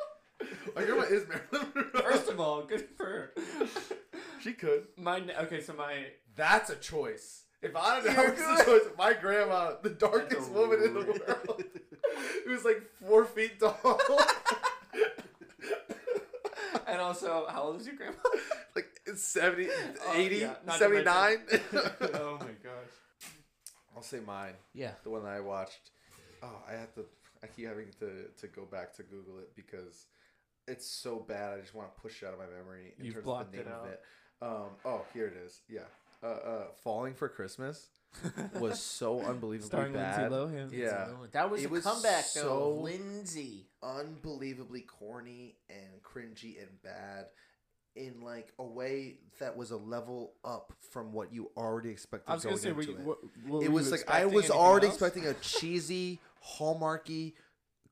My 0.77 0.85
grandma 0.85 1.03
is 1.03 1.27
Marilyn 1.29 1.73
Monroe. 1.75 2.03
First 2.03 2.29
of 2.29 2.41
all, 2.41 2.63
good 2.65 2.87
for 2.97 3.05
her. 3.07 3.33
she 4.41 4.53
could. 4.53 4.87
My 4.97 5.23
okay, 5.43 5.61
so 5.61 5.73
my 5.75 6.07
That's 6.37 6.71
a 6.71 6.77
choice. 6.77 7.43
If 7.63 7.75
I 7.77 8.01
don't 8.01 8.07
know 8.15 8.23
You're 8.23 8.31
what's 8.31 8.41
the 8.41 8.65
good. 8.65 8.83
choice, 8.83 8.91
my 8.99 9.13
grandma, 9.15 9.73
the 9.83 9.91
darkest 9.91 10.51
woman 10.51 10.83
in 10.83 10.95
the 10.95 11.01
rude- 11.01 11.23
world, 11.27 11.65
who's 12.45 12.65
like 12.65 12.83
four 13.07 13.25
feet 13.25 13.59
tall, 13.59 13.99
and 16.87 17.01
also, 17.01 17.47
how 17.49 17.63
old 17.63 17.81
is 17.81 17.87
your 17.87 17.97
grandma? 17.97 18.17
like 18.77 18.87
70, 19.15 19.69
Oh, 19.71 20.13
80, 20.15 20.37
yeah, 20.37 20.55
79. 20.77 21.39
oh 22.15 22.37
my 22.41 22.47
gosh. 22.63 22.93
I'll 23.97 24.03
say 24.03 24.21
mine, 24.27 24.53
Yeah. 24.75 24.91
the 25.03 25.11
one 25.11 25.23
that 25.25 25.31
I 25.33 25.41
watched. 25.41 25.91
Oh, 26.45 26.63
I 26.69 26.73
have 26.73 26.93
to. 26.95 27.05
I 27.43 27.47
keep 27.47 27.67
having 27.67 27.87
to 28.01 28.29
to 28.41 28.47
go 28.49 28.65
back 28.65 28.95
to 28.97 29.03
Google 29.03 29.39
it 29.39 29.55
because 29.57 30.07
it's 30.69 30.87
so 30.87 31.19
bad. 31.19 31.59
I 31.59 31.61
just 31.61 31.75
want 31.75 31.95
to 31.95 32.01
push 32.01 32.23
it 32.23 32.27
out 32.27 32.33
of 32.35 32.39
my 32.39 32.47
memory 32.47 32.95
in 32.99 33.05
You've 33.05 33.15
terms 33.15 33.25
blocked 33.25 33.47
of 33.47 33.51
the 33.53 33.57
name 33.59 33.67
it 33.67 33.73
of 33.73 33.87
out. 33.87 33.89
it. 33.93 34.01
Um, 34.43 34.71
oh, 34.85 35.05
here 35.15 35.27
it 35.27 35.37
is. 35.45 35.61
Yeah, 35.69 35.81
uh, 36.23 36.27
uh, 36.27 36.65
"Falling 36.83 37.15
for 37.15 37.29
Christmas" 37.29 37.89
was 38.61 38.81
so 38.81 39.21
unbelievably 39.23 39.67
Starring 39.67 39.93
bad. 39.95 40.31
Lindsay 40.33 40.57
Lohan. 40.59 40.73
Yeah. 40.73 41.09
That 41.33 41.51
was 41.51 41.63
It 41.63 41.67
a 41.67 41.69
was 41.71 41.85
comeback 41.85 42.25
though. 42.35 42.41
so- 42.43 42.71
of 42.73 42.83
Lindsay. 42.83 43.67
unbelievably 43.83 44.83
corny 44.83 45.57
and 45.69 46.03
cringy 46.03 46.61
and 46.61 46.81
bad 46.83 47.27
in 47.97 48.21
like 48.23 48.53
a 48.59 48.65
way 48.65 49.17
that 49.39 49.57
was 49.57 49.71
a 49.71 49.77
level 49.77 50.33
up 50.45 50.73
from 50.91 51.13
what 51.13 51.33
you 51.33 51.51
already 51.57 51.91
expected 51.91 52.31
I 52.31 52.35
was 52.35 52.45
going 52.45 52.57
gonna 52.57 52.63
say, 52.63 52.73
were 52.73 52.83
you, 52.83 52.93
it. 52.93 53.01
what, 53.01 53.19
what 53.47 53.63
it 53.65 53.71
was 53.73 53.91
like 53.91 54.09
I 54.09 54.27
was 54.27 54.51
already 54.51 54.87
else? 54.87 54.97
expecting 54.97 55.27
a 55.27 55.35
cheesy, 55.41 56.21
hallmarky 56.57 57.35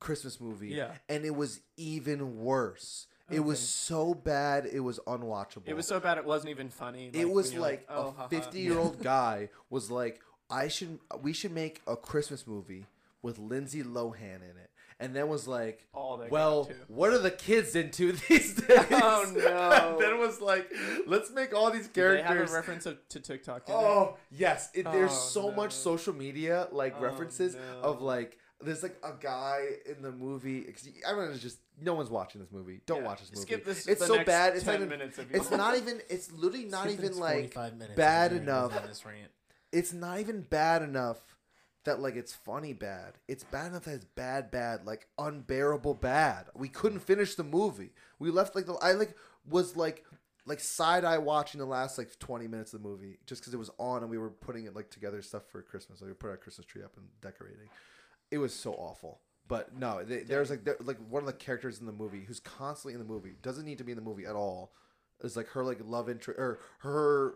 Christmas 0.00 0.40
movie. 0.40 0.70
Yeah. 0.70 0.92
And 1.08 1.24
it 1.24 1.34
was 1.34 1.60
even 1.76 2.38
worse. 2.40 3.06
It 3.30 3.40
was 3.40 3.60
so 3.60 4.12
bad 4.12 4.66
it 4.66 4.80
was 4.80 4.98
unwatchable. 5.06 5.62
It 5.64 5.74
was 5.74 5.86
so 5.86 5.98
bad 6.00 6.18
it 6.18 6.24
wasn't 6.26 6.50
even 6.50 6.68
funny. 6.68 7.10
it 7.14 7.30
was 7.30 7.52
you're 7.54 7.62
like, 7.62 7.86
oh, 7.88 8.14
a 8.18 8.28
50 8.28 8.60
year 8.60 8.78
old 8.78 9.02
guy 9.02 9.48
was 9.70 9.90
like 9.90 10.20
i 10.50 10.68
should 10.68 10.98
we 11.22 11.32
should 11.32 11.52
make 11.52 11.80
a 11.86 11.96
christmas 11.96 12.46
movie 12.46 12.84
with 13.22 13.38
lindsay 13.38 13.82
lohan 13.82 14.36
in 14.42 14.56
it 14.58 14.70
and 15.02 15.14
then 15.14 15.28
was 15.28 15.46
like 15.48 15.86
All 15.92 16.16
they 16.16 16.24
got 16.26 16.32
well 16.32 16.70
what 16.88 17.12
are 17.12 17.18
the 17.18 17.30
kids 17.30 17.74
into 17.76 18.12
these 18.28 18.54
days 18.62 18.78
Oh, 18.90 19.32
no. 19.34 19.96
then 20.00 20.18
was 20.18 20.40
like 20.40 20.70
let's 21.06 21.30
make 21.30 21.54
all 21.54 21.70
these 21.70 21.88
Did 21.88 21.94
they 21.94 22.16
have 22.18 22.26
characters 22.26 22.52
a 22.52 22.54
reference 22.56 22.86
of, 22.86 23.08
to 23.10 23.20
TikTok. 23.20 23.68
in 23.68 23.74
it? 23.74 23.78
oh 23.78 24.16
yes 24.30 24.70
it, 24.74 24.84
there's 24.84 25.10
Oh, 25.10 25.14
so 25.14 25.50
no. 25.50 25.56
much 25.56 25.72
social 25.72 26.14
media 26.14 26.68
like 26.72 26.94
Oh, 26.98 27.02
references 27.02 27.54
no. 27.54 27.80
of 27.82 28.00
like 28.02 28.38
there's 28.64 28.82
like 28.84 28.96
a 29.02 29.12
guy 29.20 29.58
in 29.86 30.02
the 30.02 30.12
movie. 30.12 30.60
'cause 30.62 30.88
Everyone 31.04 31.32
is 31.32 31.42
just 31.42 31.58
no 31.80 31.94
one's 31.94 32.10
watching 32.10 32.40
this 32.40 32.52
movie. 32.52 32.80
Don't 32.86 32.98
Yeah. 33.02 33.06
watch 33.08 33.18
this 33.18 33.30
movie. 33.32 33.42
Skip 33.42 33.64
this. 33.64 33.88
It's 33.88 34.00
the 34.00 34.06
so 34.06 34.14
next 34.14 34.26
bad. 34.28 34.54
It's 34.54 34.64
10 34.64 34.74
not 34.74 34.76
even. 34.86 34.88
minutes 34.88 35.18
of 35.18 35.34
It's 35.34 35.50
not 35.50 35.76
even. 35.76 36.00
It's 36.08 36.30
literally 36.30 36.66
not 36.66 36.84
Skipping 36.88 37.04
even 37.06 37.18
like 37.18 37.56
bad 37.96 38.32
enough. 38.32 38.70
This 38.86 39.04
rant. 39.04 39.32
it's 39.72 39.92
not 39.92 40.20
even 40.20 40.42
bad 40.42 40.82
enough 40.82 41.18
that 41.84 42.00
like 42.00 42.16
it's 42.16 42.34
funny 42.34 42.72
bad. 42.72 43.14
It's 43.28 43.44
bad 43.44 43.68
enough 43.72 43.84
that 43.84 43.94
it's 43.94 44.04
bad 44.04 44.50
bad, 44.50 44.86
like 44.86 45.08
unbearable 45.18 45.94
bad. 45.94 46.46
We 46.54 46.68
couldn't 46.68 47.00
finish 47.00 47.34
the 47.34 47.44
movie. 47.44 47.90
We 48.18 48.30
left 48.30 48.54
like 48.54 48.66
the 48.66 48.74
I 48.74 48.92
like 48.92 49.16
was 49.48 49.76
like 49.76 50.04
like 50.46 50.60
side 50.60 51.04
eye 51.04 51.18
watching 51.18 51.58
the 51.58 51.66
last 51.66 51.98
like 51.98 52.18
20 52.18 52.48
minutes 52.48 52.72
of 52.72 52.82
the 52.82 52.88
movie 52.88 53.18
just 53.26 53.40
because 53.40 53.54
it 53.54 53.58
was 53.58 53.70
on 53.78 54.02
and 54.02 54.10
we 54.10 54.18
were 54.18 54.30
putting 54.30 54.64
it 54.64 54.74
like 54.74 54.90
together 54.90 55.22
stuff 55.22 55.42
for 55.50 55.62
Christmas. 55.62 56.00
Like 56.00 56.08
we 56.08 56.14
put 56.14 56.30
our 56.30 56.36
Christmas 56.36 56.66
tree 56.66 56.82
up 56.82 56.96
and 56.96 57.06
decorating. 57.20 57.68
it 58.30 58.38
was 58.38 58.54
so 58.54 58.72
awful. 58.74 59.20
But 59.48 59.76
no, 59.76 60.02
they, 60.04 60.20
there's 60.20 60.50
like 60.50 60.64
there, 60.64 60.76
like 60.80 60.98
one 61.08 61.22
of 61.22 61.26
the 61.26 61.32
characters 61.32 61.80
in 61.80 61.86
the 61.86 61.92
movie 61.92 62.24
who's 62.26 62.40
constantly 62.40 62.94
in 62.94 63.06
the 63.06 63.12
movie 63.12 63.34
doesn't 63.42 63.64
need 63.64 63.78
to 63.78 63.84
be 63.84 63.92
in 63.92 63.96
the 63.96 64.02
movie 64.02 64.24
at 64.24 64.36
all. 64.36 64.72
Is 65.20 65.36
like 65.36 65.48
her 65.48 65.64
like 65.64 65.78
love 65.84 66.08
interest 66.08 66.38
or 66.38 66.58
her 66.78 67.34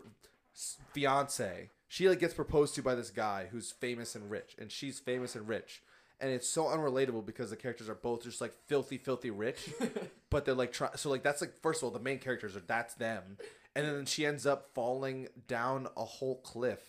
fiance. 0.93 1.69
She 1.87 2.09
like 2.09 2.19
gets 2.19 2.33
proposed 2.33 2.75
to 2.75 2.81
by 2.81 2.95
this 2.95 3.09
guy 3.09 3.47
who's 3.51 3.71
famous 3.71 4.15
and 4.15 4.29
rich, 4.29 4.55
and 4.59 4.71
she's 4.71 4.99
famous 4.99 5.35
and 5.35 5.47
rich. 5.47 5.81
And 6.19 6.31
it's 6.31 6.49
so 6.49 6.65
unrelatable 6.65 7.25
because 7.25 7.51
the 7.51 7.55
characters 7.55 7.89
are 7.89 7.95
both 7.95 8.23
just 8.23 8.41
like 8.41 8.53
filthy, 8.65 8.97
filthy 8.97 9.29
rich, 9.29 9.69
but 10.29 10.45
they're 10.45 10.55
like 10.55 10.73
try- 10.73 10.95
so 10.95 11.09
like 11.09 11.23
that's 11.23 11.41
like 11.41 11.53
first 11.61 11.81
of 11.81 11.85
all 11.85 11.91
the 11.91 11.99
main 11.99 12.19
characters 12.19 12.55
are 12.55 12.61
that's 12.61 12.95
them, 12.95 13.37
and 13.75 13.85
then 13.85 14.05
she 14.05 14.25
ends 14.25 14.45
up 14.45 14.71
falling 14.73 15.27
down 15.47 15.87
a 15.95 16.03
whole 16.03 16.41
cliff, 16.41 16.79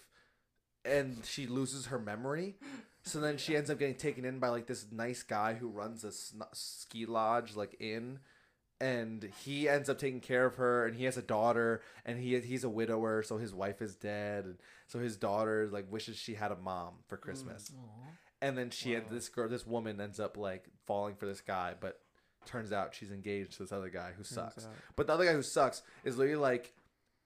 and 0.84 1.24
she 1.24 1.46
loses 1.46 1.86
her 1.86 1.98
memory, 1.98 2.56
so 3.02 3.20
then 3.20 3.36
she 3.36 3.54
ends 3.56 3.70
up 3.70 3.78
getting 3.78 3.94
taken 3.96 4.24
in 4.24 4.38
by 4.38 4.48
like 4.48 4.66
this 4.66 4.86
nice 4.90 5.22
guy 5.22 5.54
who 5.54 5.68
runs 5.68 6.04
a 6.04 6.10
sn- 6.12 6.42
ski 6.54 7.04
lodge 7.04 7.54
like 7.54 7.76
in, 7.80 8.20
and 8.80 9.30
he 9.44 9.68
ends 9.68 9.88
up 9.88 9.98
taking 9.98 10.20
care 10.20 10.46
of 10.46 10.56
her, 10.56 10.86
and 10.86 10.96
he 10.96 11.04
has 11.04 11.16
a 11.16 11.22
daughter, 11.22 11.80
and 12.04 12.18
he 12.20 12.38
he's 12.40 12.64
a 12.64 12.68
widower, 12.70 13.22
so 13.22 13.38
his 13.38 13.52
wife 13.54 13.82
is 13.82 13.94
dead, 13.96 14.44
and 14.44 14.58
so 14.86 14.98
his 14.98 15.16
daughter 15.16 15.68
like 15.70 15.90
wishes 15.90 16.16
she 16.16 16.34
had 16.34 16.52
a 16.52 16.56
mom 16.56 16.94
for 17.08 17.16
Christmas, 17.16 17.72
and 18.40 18.56
then 18.56 18.70
she 18.70 18.94
Wow. 18.94 19.02
this 19.10 19.28
girl 19.28 19.48
this 19.48 19.66
woman 19.66 20.00
ends 20.00 20.20
up 20.20 20.36
like 20.36 20.68
falling 20.86 21.16
for 21.16 21.26
this 21.26 21.40
guy, 21.40 21.74
but 21.78 22.00
turns 22.46 22.72
out 22.72 22.94
she's 22.94 23.10
engaged 23.10 23.52
to 23.52 23.62
this 23.64 23.72
other 23.72 23.90
guy 23.90 24.12
who 24.16 24.22
sucks. 24.24 24.66
But 24.96 25.06
the 25.06 25.12
other 25.12 25.24
guy 25.24 25.32
who 25.32 25.42
sucks 25.42 25.82
is 26.04 26.16
literally 26.16 26.40
like 26.40 26.72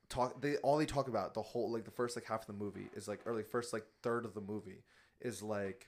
talk. 0.08 0.40
They 0.40 0.56
all 0.56 0.78
they 0.78 0.86
talk 0.86 1.08
about 1.08 1.34
the 1.34 1.42
whole 1.42 1.70
like 1.70 1.84
the 1.84 1.90
first 1.90 2.16
like 2.16 2.26
half 2.26 2.40
of 2.40 2.46
the 2.46 2.52
movie 2.64 2.88
is 2.96 3.08
like 3.08 3.20
early 3.26 3.38
like 3.38 3.48
first 3.50 3.72
like 3.72 3.84
third 4.02 4.24
of 4.24 4.34
the 4.34 4.40
movie 4.40 4.82
is 5.20 5.42
like 5.42 5.86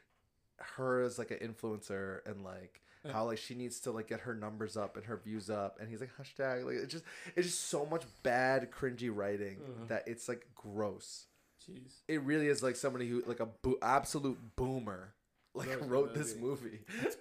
her 0.59 1.03
as 1.03 1.19
like 1.19 1.31
an 1.33 1.39
influencer 1.39 2.19
and 2.27 2.45
like 2.45 2.81
how 3.13 3.27
like 3.27 3.39
she 3.39 3.55
needs 3.55 3.81
to 3.81 3.91
like 3.91 4.09
get 4.09 4.21
her 4.21 4.35
numbers 4.35 4.77
up 4.77 4.97
and 4.97 5.05
her 5.07 5.17
views 5.17 5.51
up 5.51 5.77
and 5.81 5.89
he's 5.89 6.01
like 6.01 6.11
hashtag 6.21 6.65
like 6.65 6.77
it's 6.77 6.93
just 6.93 7.05
it's 7.37 7.47
just 7.49 7.69
so 7.69 7.85
much 7.87 8.03
bad 8.23 8.71
cringy 8.71 9.11
writing 9.15 9.59
Mhm. 9.59 9.89
that 9.89 10.05
it's 10.07 10.29
like 10.29 10.47
gross. 10.55 11.27
Jeez. 11.69 11.93
It 12.09 12.23
really 12.23 12.49
is 12.49 12.63
like 12.63 12.77
somebody 12.77 13.09
who 13.09 13.23
like 13.27 13.41
a 13.41 13.47
bo- 13.47 13.79
absolute 13.83 14.39
boomer 14.57 15.15
like 15.55 15.69
Wrote 15.89 16.15
this 16.15 16.35
movie, 16.37 16.81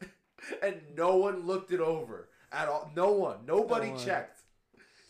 and 0.63 0.81
no 0.97 1.17
one 1.17 1.45
looked 1.45 1.71
it 1.71 1.79
over 1.79 2.29
at 2.51 2.67
all. 2.67 2.91
No 2.95 3.11
one, 3.11 3.45
nobody 3.45 3.87
No 3.87 3.93
one. 3.93 4.03
checked. 4.05 4.39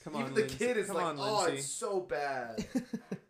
Come 0.03 0.15
Even 0.15 0.25
on, 0.27 0.33
the 0.33 0.41
Lindsay. 0.41 0.57
kid 0.57 0.75
is 0.77 0.87
Come 0.87 0.95
like, 0.97 1.05
on, 1.05 1.15
"Oh, 1.19 1.35
Lindsay. 1.43 1.57
it's 1.59 1.67
so 1.67 2.01
bad." 2.01 2.65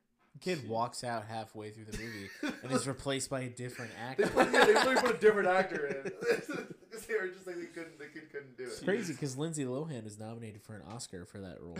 Kid 0.43 0.67
walks 0.67 1.05
out 1.05 1.25
halfway 1.25 1.69
through 1.71 1.85
the 1.85 1.97
movie 1.97 2.29
and 2.63 2.71
is 2.73 2.85
replaced 2.87 3.29
by 3.29 3.41
a 3.41 3.49
different 3.49 3.91
they 3.95 4.23
actor. 4.23 4.27
put, 4.27 4.51
yeah, 4.51 4.65
they 4.65 4.73
really 4.73 4.95
put 5.01 5.15
a 5.15 5.17
different 5.17 5.47
actor 5.47 5.85
in 5.87 6.03
because 6.03 6.47
they 7.07 7.13
were 7.13 7.27
just 7.29 7.47
like 7.47 7.55
they 7.55 7.67
couldn't, 7.67 7.97
the 7.97 8.05
kid 8.07 8.29
couldn't 8.29 8.57
do 8.57 8.63
it. 8.63 8.67
It's 8.67 8.79
crazy 8.81 9.13
because 9.13 9.37
Lindsay 9.37 9.63
Lohan 9.63 10.05
is 10.05 10.19
nominated 10.19 10.61
for 10.61 10.75
an 10.75 10.81
Oscar 10.91 11.25
for 11.25 11.39
that 11.39 11.61
role. 11.61 11.77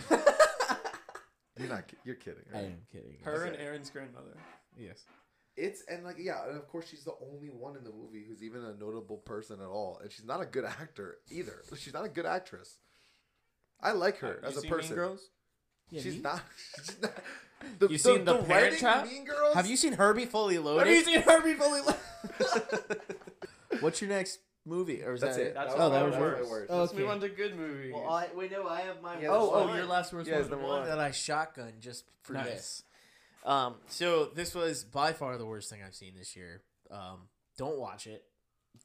You're 1.57 1.68
not, 1.68 1.84
you're 2.03 2.16
kidding. 2.16 2.45
I 2.53 2.59
am 2.59 2.78
kidding. 2.91 3.18
Her 3.24 3.43
and 3.43 3.55
Aaron's 3.57 3.89
grandmother. 3.89 4.38
Yes. 4.78 5.03
It's 5.55 5.84
and 5.88 6.03
like 6.03 6.16
yeah, 6.18 6.47
and 6.47 6.57
of 6.57 6.68
course 6.68 6.88
she's 6.89 7.03
the 7.03 7.14
only 7.32 7.49
one 7.49 7.76
in 7.76 7.84
the 7.84 7.91
movie 7.91 8.24
who's 8.28 8.41
even 8.41 8.64
a 8.64 8.74
notable 8.74 9.18
person 9.18 9.59
at 9.59 9.68
all, 9.68 9.99
and 10.01 10.11
she's 10.11 10.26
not 10.26 10.41
a 10.41 10.45
good 10.45 10.66
actor 10.66 11.18
either. 11.30 11.61
She's 11.78 11.93
not 11.93 12.05
a 12.05 12.09
good 12.09 12.26
actress. 12.26 12.78
I 13.80 13.91
like 13.91 14.18
her 14.20 14.39
Uh, 14.43 14.47
as 14.47 14.53
you 14.53 14.59
a 14.59 14.61
seen 14.61 14.72
person. 14.72 14.89
Mean 14.91 14.95
Girls? 15.05 15.30
Yeah, 15.91 16.01
she's 16.01 16.16
me? 16.16 16.22
not. 16.22 16.41
She's 16.78 17.01
not. 17.01 17.14
The, 17.80 17.88
You 17.89 17.97
seen 17.97 18.26
The 18.26 18.34
Parent 18.38 18.49
writing 18.49 18.80
Trap? 18.80 19.05
Mean 19.07 19.26
Girls? 19.26 19.55
Have 19.55 19.68
you 19.68 19.76
seen 19.78 19.93
Herbie 19.93 20.26
Fully 20.26 20.57
Loaded? 20.59 20.88
Have 20.88 20.95
you 20.95 21.03
seen 21.03 21.22
Herbie 21.22 21.53
Fully 21.53 21.82
Loaded? 21.82 23.01
What's 23.82 24.01
your 24.01 24.09
next 24.09 24.39
movie? 24.66 25.03
Or 25.03 25.14
is 25.14 25.22
That's 25.22 25.38
that 25.38 25.47
it. 25.47 25.53
That's 25.53 25.74
oh, 25.76 25.89
that 25.89 26.05
was 26.05 26.16
worst. 26.16 26.38
yours. 26.39 26.49
worst. 26.49 26.72
Oh, 26.72 26.80
Let's 26.82 26.93
move 26.93 27.09
on 27.09 27.20
to 27.22 27.30
good 27.30 27.55
movies. 27.55 27.93
Well, 27.93 28.09
I 28.09 28.28
wait. 28.36 28.51
No, 28.51 28.68
I 28.68 28.82
have 28.82 29.01
my. 29.01 29.14
Yeah, 29.20 29.30
worst 29.30 29.41
oh, 29.41 29.51
oh, 29.53 29.68
one. 29.68 29.78
your 29.78 29.86
last 29.86 30.14
worst 30.14 30.30
Yeah, 30.30 30.39
one. 30.41 30.49
the 30.49 30.57
one 30.57 30.66
one. 30.80 30.86
that 30.88 30.99
I 30.99 31.11
shotgun 31.11 31.74
just 31.80 32.05
for 32.22 32.34
Nice. 32.34 32.45
this. 32.45 32.84
Um, 33.45 33.76
so 33.88 34.26
this 34.26 34.55
was 34.55 34.84
by 34.84 35.11
far 35.11 35.38
the 35.38 35.45
worst 35.45 35.70
thing 35.70 35.82
I've 35.86 35.95
seen 35.95 36.14
this 36.18 36.36
year. 36.36 36.61
Um, 36.89 37.28
don't 37.57 37.78
watch 37.78 38.07
it. 38.07 38.24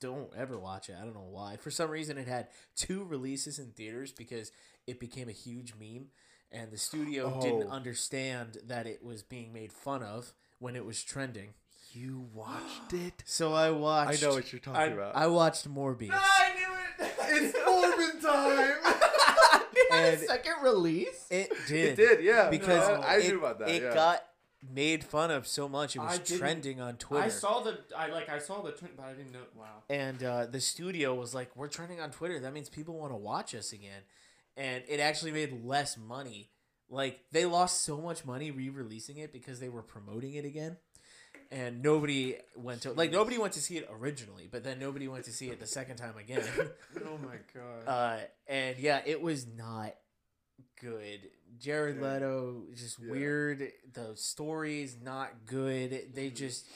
Don't 0.00 0.30
ever 0.36 0.58
watch 0.58 0.88
it. 0.88 0.96
I 1.00 1.04
don't 1.04 1.14
know 1.14 1.28
why. 1.30 1.56
For 1.56 1.70
some 1.70 1.90
reason, 1.90 2.18
it 2.18 2.28
had 2.28 2.48
two 2.76 3.04
releases 3.04 3.58
in 3.58 3.70
theaters 3.70 4.12
because 4.12 4.50
it 4.86 4.98
became 5.00 5.28
a 5.28 5.32
huge 5.32 5.74
meme, 5.78 6.06
and 6.52 6.70
the 6.70 6.78
studio 6.78 7.40
didn't 7.40 7.64
Oh. 7.68 7.70
understand 7.70 8.58
that 8.66 8.86
it 8.86 9.02
was 9.04 9.22
being 9.22 9.52
made 9.52 9.72
fun 9.72 10.02
of 10.02 10.32
when 10.58 10.76
it 10.76 10.84
was 10.84 11.02
trending. 11.02 11.54
You 11.92 12.28
watched 12.34 12.92
it? 12.92 13.22
So 13.26 13.52
I 13.54 13.70
watched. 13.70 14.22
I 14.22 14.26
know 14.26 14.34
what 14.34 14.52
you're 14.52 14.60
talking 14.60 14.80
I- 14.80 14.86
about. 14.86 15.16
I 15.16 15.26
watched 15.26 15.68
Morbius. 15.68 16.08
No, 16.10 16.16
I 16.18 16.52
knew 16.54 17.04
it. 17.06 17.12
it's 17.20 17.58
Morbin 17.58 18.20
time. 18.22 19.62
it 19.74 19.92
had 19.92 20.04
a 20.04 20.12
And- 20.12 20.20
second 20.20 20.54
release. 20.62 21.26
It 21.30 21.50
did. 21.66 21.90
it 21.90 21.96
did, 21.96 22.24
yeah. 22.24 22.50
because 22.50 22.88
No, 22.88 22.94
I 23.06 23.16
it, 23.18 23.28
knew 23.28 23.38
about 23.38 23.58
that. 23.60 23.68
it 23.70 23.82
yeah. 23.82 23.94
got 23.94 24.24
made 24.74 25.04
fun 25.04 25.30
of 25.30 25.46
so 25.46 25.68
much 25.68 25.94
it 25.96 26.00
was 26.00 26.18
trending 26.18 26.80
on 26.80 26.96
Twitter. 26.96 27.24
I 27.24 27.28
saw 27.28 27.60
the. 27.60 27.78
I 27.96 28.08
like. 28.08 28.28
I 28.28 28.38
saw 28.38 28.60
the. 28.62 28.72
Twin, 28.72 28.90
but 28.96 29.06
I 29.06 29.12
didn't 29.12 29.32
know. 29.32 29.38
Wow. 29.56 29.82
and 29.88 30.22
uh, 30.22 30.46
the 30.46 30.60
studio 30.60 31.14
was 31.14 31.34
like, 31.34 31.54
"We're 31.56 31.68
trending 31.68 32.00
on 32.00 32.10
Twitter. 32.10 32.40
That 32.40 32.52
means 32.52 32.68
people 32.68 32.94
want 32.98 33.12
to 33.12 33.16
watch 33.16 33.54
us 33.54 33.72
again." 33.72 34.02
And 34.58 34.82
it 34.88 34.98
actually 35.00 35.30
made 35.30 35.64
less 35.64 35.96
money. 35.96 36.50
Like 36.90 37.20
they 37.32 37.46
lost 37.46 37.84
so 37.84 37.98
much 38.00 38.24
money 38.26 38.50
re-releasing 38.50 39.16
it 39.18 39.32
because 39.32 39.60
they 39.60 39.68
were 39.68 39.82
promoting 39.82 40.34
it 40.34 40.44
again, 40.44 40.76
and 41.52 41.82
nobody 41.82 42.36
went 42.56 42.82
to 42.82 42.92
like 42.92 43.12
nobody 43.12 43.38
went 43.38 43.52
to 43.54 43.60
see 43.60 43.76
it 43.76 43.88
originally, 43.92 44.48
but 44.50 44.64
then 44.64 44.78
nobody 44.78 45.06
went 45.06 45.24
to 45.26 45.32
see 45.32 45.48
it 45.48 45.60
the 45.60 45.66
second 45.66 45.96
time 45.96 46.16
again. 46.18 46.42
Oh 47.06 47.18
my 47.18 47.36
god. 47.54 47.86
uh, 47.86 48.18
and 48.46 48.78
yeah, 48.78 49.00
it 49.06 49.20
was 49.22 49.46
not 49.46 49.92
good. 50.80 51.20
Jared. 51.58 52.00
Leto 52.00 52.62
just 52.74 52.98
Yeah. 52.98 53.10
weird. 53.10 53.72
The 53.92 54.12
story's 54.16 54.96
not 55.02 55.44
good. 55.46 56.14
They 56.14 56.30
just 56.30 56.66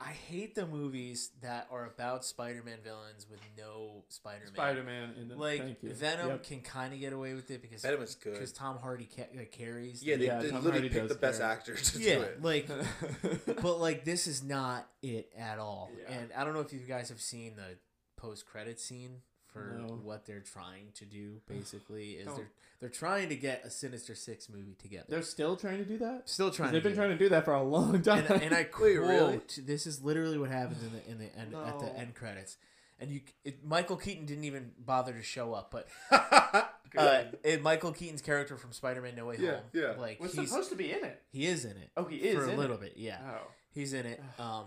I 0.00 0.10
hate 0.12 0.54
the 0.54 0.64
movies 0.64 1.30
that 1.42 1.66
are 1.72 1.84
about 1.86 2.24
Spider-Man 2.24 2.78
villains 2.84 3.26
with 3.28 3.40
no 3.56 4.04
Spider-Man. 4.08 4.54
Spider 4.54 4.84
Man 4.84 5.14
in 5.20 5.28
the. 5.28 5.34
Like. 5.36 5.80
Venom 5.82 6.28
Yep. 6.28 6.44
can 6.44 6.60
kind 6.60 6.94
of 6.94 7.00
get 7.00 7.12
away 7.12 7.34
with 7.34 7.50
it 7.50 7.60
because 7.62 7.82
Venom 7.82 8.02
is 8.02 8.14
good. 8.14 8.34
because 8.34 8.52
Tom 8.52 8.78
Hardy 8.78 9.08
ca- 9.12 9.22
uh, 9.36 9.44
carries. 9.50 10.00
Yeah, 10.02 10.16
they, 10.16 10.26
Yeah, 10.26 10.38
they 10.38 10.52
literally 10.52 10.70
Hardy 10.70 10.88
picked 10.90 11.08
the 11.08 11.14
best 11.16 11.40
carry. 11.40 11.52
actors 11.52 11.92
to 11.92 11.98
yeah, 11.98 12.14
do 12.14 12.22
it. 12.22 12.42
like 12.42 12.68
but 13.60 13.80
like 13.80 14.04
this 14.04 14.28
is 14.28 14.44
not 14.44 14.88
it 15.02 15.32
at 15.36 15.58
all. 15.58 15.90
Yeah. 16.00 16.14
And 16.14 16.30
I 16.36 16.44
don't 16.44 16.54
know 16.54 16.60
if 16.60 16.72
you 16.72 16.78
guys 16.80 17.08
have 17.08 17.20
seen 17.20 17.56
the 17.56 17.76
post 18.16 18.46
credit 18.46 18.78
scene 18.78 19.22
for 19.52 19.78
No. 19.84 19.94
what 19.94 20.26
they're 20.26 20.40
trying 20.40 20.92
to 20.94 21.06
do. 21.06 21.40
Basically, 21.48 22.10
is 22.12 22.26
Don't. 22.26 22.36
they're 22.36 22.50
they're 22.80 22.88
trying 22.88 23.28
to 23.30 23.36
get 23.36 23.62
a 23.64 23.70
Sinister 23.70 24.14
Six 24.14 24.48
movie 24.48 24.74
together. 24.80 25.06
They're 25.08 25.22
still 25.22 25.56
trying 25.56 25.78
to 25.78 25.84
do 25.84 25.98
that. 25.98 26.28
Still 26.28 26.50
trying. 26.50 26.72
They've 26.72 26.82
been 26.82 26.94
trying 26.94 27.10
to 27.10 27.18
do 27.18 27.28
that 27.30 27.44
for 27.44 27.54
a 27.54 27.62
long 27.62 28.00
time. 28.02 28.24
And, 28.28 28.42
and 28.42 28.54
I 28.54 28.64
quote, 28.64 28.96
really? 28.98 29.40
this 29.58 29.86
is 29.86 30.02
literally 30.02 30.38
what 30.38 30.50
happens 30.50 30.82
in 30.82 30.92
the 30.92 31.10
in 31.10 31.18
the 31.18 31.38
end 31.38 31.54
at 31.54 31.78
the 31.80 31.98
end 31.98 32.14
credits. 32.14 32.56
And 33.00 33.10
you, 33.10 33.20
it, 33.44 33.64
Michael 33.64 33.96
Keaton 33.96 34.26
didn't 34.26 34.42
even 34.44 34.72
bother 34.76 35.12
to 35.12 35.22
show 35.22 35.54
up, 35.54 35.70
but 35.70 35.86
uh, 36.96 37.22
it, 37.44 37.62
Michael 37.62 37.92
Keaton's 37.92 38.22
character 38.22 38.56
from 38.56 38.72
Spider-Man: 38.72 39.14
No 39.14 39.26
Way 39.26 39.36
Yeah, 39.38 39.50
Home, 39.52 39.60
yeah. 39.72 39.92
like 39.96 40.20
was 40.20 40.32
he's 40.34 40.48
supposed 40.50 40.70
to 40.70 40.76
be 40.76 40.90
in 40.90 41.04
it. 41.04 41.22
he 41.30 41.46
is 41.46 41.64
in 41.64 41.72
it 41.72 41.90
Oh, 41.96 42.04
he 42.04 42.16
is 42.16 42.34
for 42.34 42.50
a 42.50 42.56
little 42.56 42.74
it. 42.76 42.80
bit, 42.80 42.92
yeah, 42.96 43.18
Oh. 43.24 43.46
he's 43.72 43.92
in 43.92 44.04
it. 44.06 44.20
Um, 44.40 44.64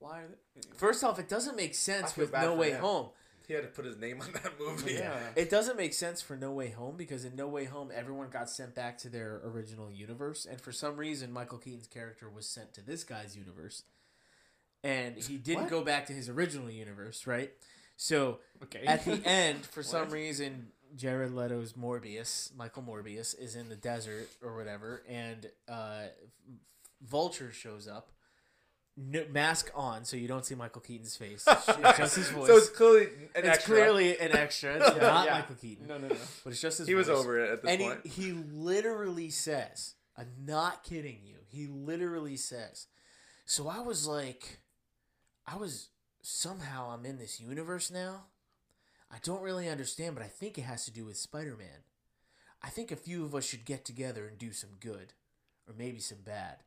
Why? 0.00 0.20
Are 0.20 0.28
they... 0.54 0.60
First 0.76 1.02
off, 1.02 1.18
it 1.18 1.28
doesn't 1.30 1.56
make 1.56 1.74
sense 1.74 2.14
with 2.14 2.32
No 2.32 2.54
Way 2.54 2.72
him. 2.72 2.80
Home. 2.80 3.08
He 3.46 3.54
had 3.54 3.62
to 3.62 3.68
put 3.68 3.84
his 3.84 3.96
name 3.96 4.20
on 4.20 4.32
that 4.32 4.52
movie. 4.60 4.94
Yeah. 4.94 5.18
It 5.36 5.50
doesn't 5.50 5.76
make 5.76 5.94
sense 5.94 6.20
for 6.22 6.36
No 6.36 6.52
Way 6.52 6.70
Home 6.70 6.96
because 6.96 7.24
in 7.24 7.34
No 7.36 7.48
Way 7.48 7.64
Home, 7.64 7.90
everyone 7.94 8.28
got 8.30 8.48
sent 8.50 8.74
back 8.74 8.98
to 8.98 9.08
their 9.08 9.40
original 9.44 9.90
universe, 9.90 10.46
and 10.48 10.60
for 10.60 10.72
some 10.72 10.96
reason, 10.96 11.32
Michael 11.32 11.58
Keaton's 11.58 11.86
character 11.88 12.28
was 12.30 12.46
sent 12.48 12.72
to 12.74 12.80
this 12.80 13.04
guy's 13.04 13.36
universe, 13.36 13.82
and 14.84 15.16
he 15.16 15.36
didn't 15.38 15.62
What? 15.64 15.70
go 15.70 15.82
back 15.82 16.06
to 16.06 16.12
his 16.12 16.28
original 16.28 16.70
universe, 16.70 17.26
right? 17.26 17.52
So 17.96 18.38
Okay. 18.64 18.84
at 18.86 19.04
the 19.04 19.20
end, 19.24 19.64
for 19.66 19.82
some 19.82 20.10
reason, 20.10 20.68
Jared 20.96 21.32
Leto's 21.32 21.72
Morbius, 21.74 22.54
Michael 22.56 22.82
Morbius, 22.82 23.38
is 23.38 23.54
in 23.56 23.68
the 23.68 23.76
desert 23.76 24.28
or 24.42 24.56
whatever, 24.56 25.02
and 25.08 25.50
uh, 25.68 26.02
Vulture 27.00 27.52
shows 27.52 27.88
up. 27.88 28.10
No, 28.96 29.24
mask 29.30 29.70
on, 29.74 30.04
so 30.04 30.16
you 30.18 30.28
don't 30.28 30.44
see 30.44 30.54
Michael 30.54 30.82
Keaton's 30.82 31.16
face. 31.16 31.46
It's 31.48 31.98
just 31.98 32.16
his 32.16 32.28
voice. 32.30 32.46
So 32.48 32.56
it's 32.58 32.68
clearly 32.68 33.04
an 33.04 33.10
extra. 33.10 33.38
It's 33.40 33.48
extra. 33.48 33.74
clearly 33.74 34.18
an 34.18 34.36
extra. 34.36 34.74
It's 34.76 34.96
not 35.00 35.26
Yeah. 35.26 35.32
Michael 35.32 35.54
Keaton, 35.56 35.86
No, 35.86 35.98
no, 35.98 36.08
no. 36.08 36.16
but 36.44 36.52
it's 36.52 36.60
just 36.60 36.78
his. 36.78 36.86
he 36.88 36.94
was 36.94 37.08
over 37.08 37.38
it 37.42 37.50
at 37.50 37.62
this 37.62 37.70
and 37.70 37.80
point. 37.80 38.06
he 38.06 38.22
he 38.24 38.32
literally 38.32 39.30
says, 39.30 39.94
"I'm 40.16 40.28
not 40.44 40.84
kidding 40.84 41.20
you." 41.24 41.36
He 41.48 41.66
literally 41.66 42.36
says. 42.36 42.86
So 43.46 43.66
I 43.68 43.80
was 43.80 44.06
like, 44.06 44.60
I 45.46 45.56
was 45.56 45.88
somehow 46.22 46.90
I'm 46.90 47.04
in 47.06 47.18
this 47.18 47.40
universe 47.40 47.90
now. 47.90 48.26
I 49.10 49.16
don't 49.22 49.42
really 49.42 49.68
understand, 49.68 50.14
but 50.14 50.24
I 50.24 50.28
think 50.28 50.56
it 50.58 50.62
has 50.62 50.84
to 50.84 50.90
do 50.92 51.04
with 51.06 51.16
Spider-Man. 51.16 51.84
I 52.62 52.68
think 52.68 52.90
a 52.92 52.96
few 52.96 53.24
of 53.24 53.34
us 53.34 53.44
should 53.44 53.64
get 53.64 53.84
together 53.84 54.26
and 54.26 54.38
do 54.38 54.52
some 54.52 54.70
good, 54.80 55.12
or 55.66 55.74
maybe 55.76 55.98
some 55.98 56.18
bad. 56.24 56.62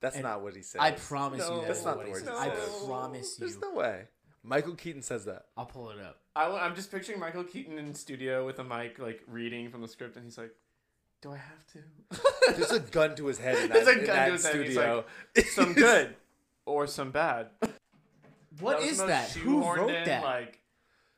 That's 0.00 0.16
and 0.16 0.24
not 0.24 0.42
what 0.42 0.54
he 0.54 0.62
said. 0.62 0.80
I 0.80 0.92
promise 0.92 1.40
No, 1.40 1.54
you 1.56 1.60
that 1.62 1.68
that's 1.68 1.84
not 1.84 1.96
what 1.96 2.02
the 2.04 2.06
he 2.08 2.12
word 2.12 2.24
says. 2.24 2.38
he 2.42 2.50
I 2.50 2.86
promise 2.86 3.38
you. 3.38 3.46
There's 3.46 3.60
no 3.60 3.72
way. 3.72 4.04
Michael 4.42 4.74
Keaton 4.74 5.02
says 5.02 5.24
that. 5.24 5.46
I'll 5.56 5.66
pull 5.66 5.90
it 5.90 5.98
up. 5.98 6.20
I, 6.36 6.66
am 6.66 6.74
just 6.74 6.90
picturing 6.90 7.18
Michael 7.18 7.44
Keaton 7.44 7.78
in 7.78 7.94
studio 7.94 8.44
with 8.46 8.58
a 8.58 8.64
mic, 8.64 8.98
like 8.98 9.22
reading 9.26 9.70
from 9.70 9.80
the 9.82 9.88
script, 9.88 10.16
and 10.16 10.24
he's 10.24 10.38
like, 10.38 10.52
"Do 11.22 11.32
I 11.32 11.38
have 11.38 11.66
to?" 11.72 12.52
There's 12.56 12.70
a 12.72 12.80
gun 12.80 13.16
to 13.16 13.26
his 13.26 13.38
head 13.38 13.56
in 13.56 13.68
that, 13.70 13.72
There's 13.84 13.88
a 13.88 14.00
in 14.00 14.06
gun 14.06 14.16
that 14.16 14.26
to 14.26 14.32
his 14.32 14.46
head, 14.46 14.54
he's 14.56 14.72
studio. 14.72 15.04
some 15.52 15.72
good 15.72 16.14
or 16.66 16.86
some 16.86 17.10
bad. 17.10 17.48
What 18.60 18.78
was 18.78 18.86
is 18.92 18.98
the 18.98 19.06
most 19.06 19.34
that? 19.34 19.40
Who 19.40 19.60
shoehorned 19.62 19.76
wrote 19.78 19.90
in, 19.90 20.04
that? 20.04 20.22
Like, 20.22 20.60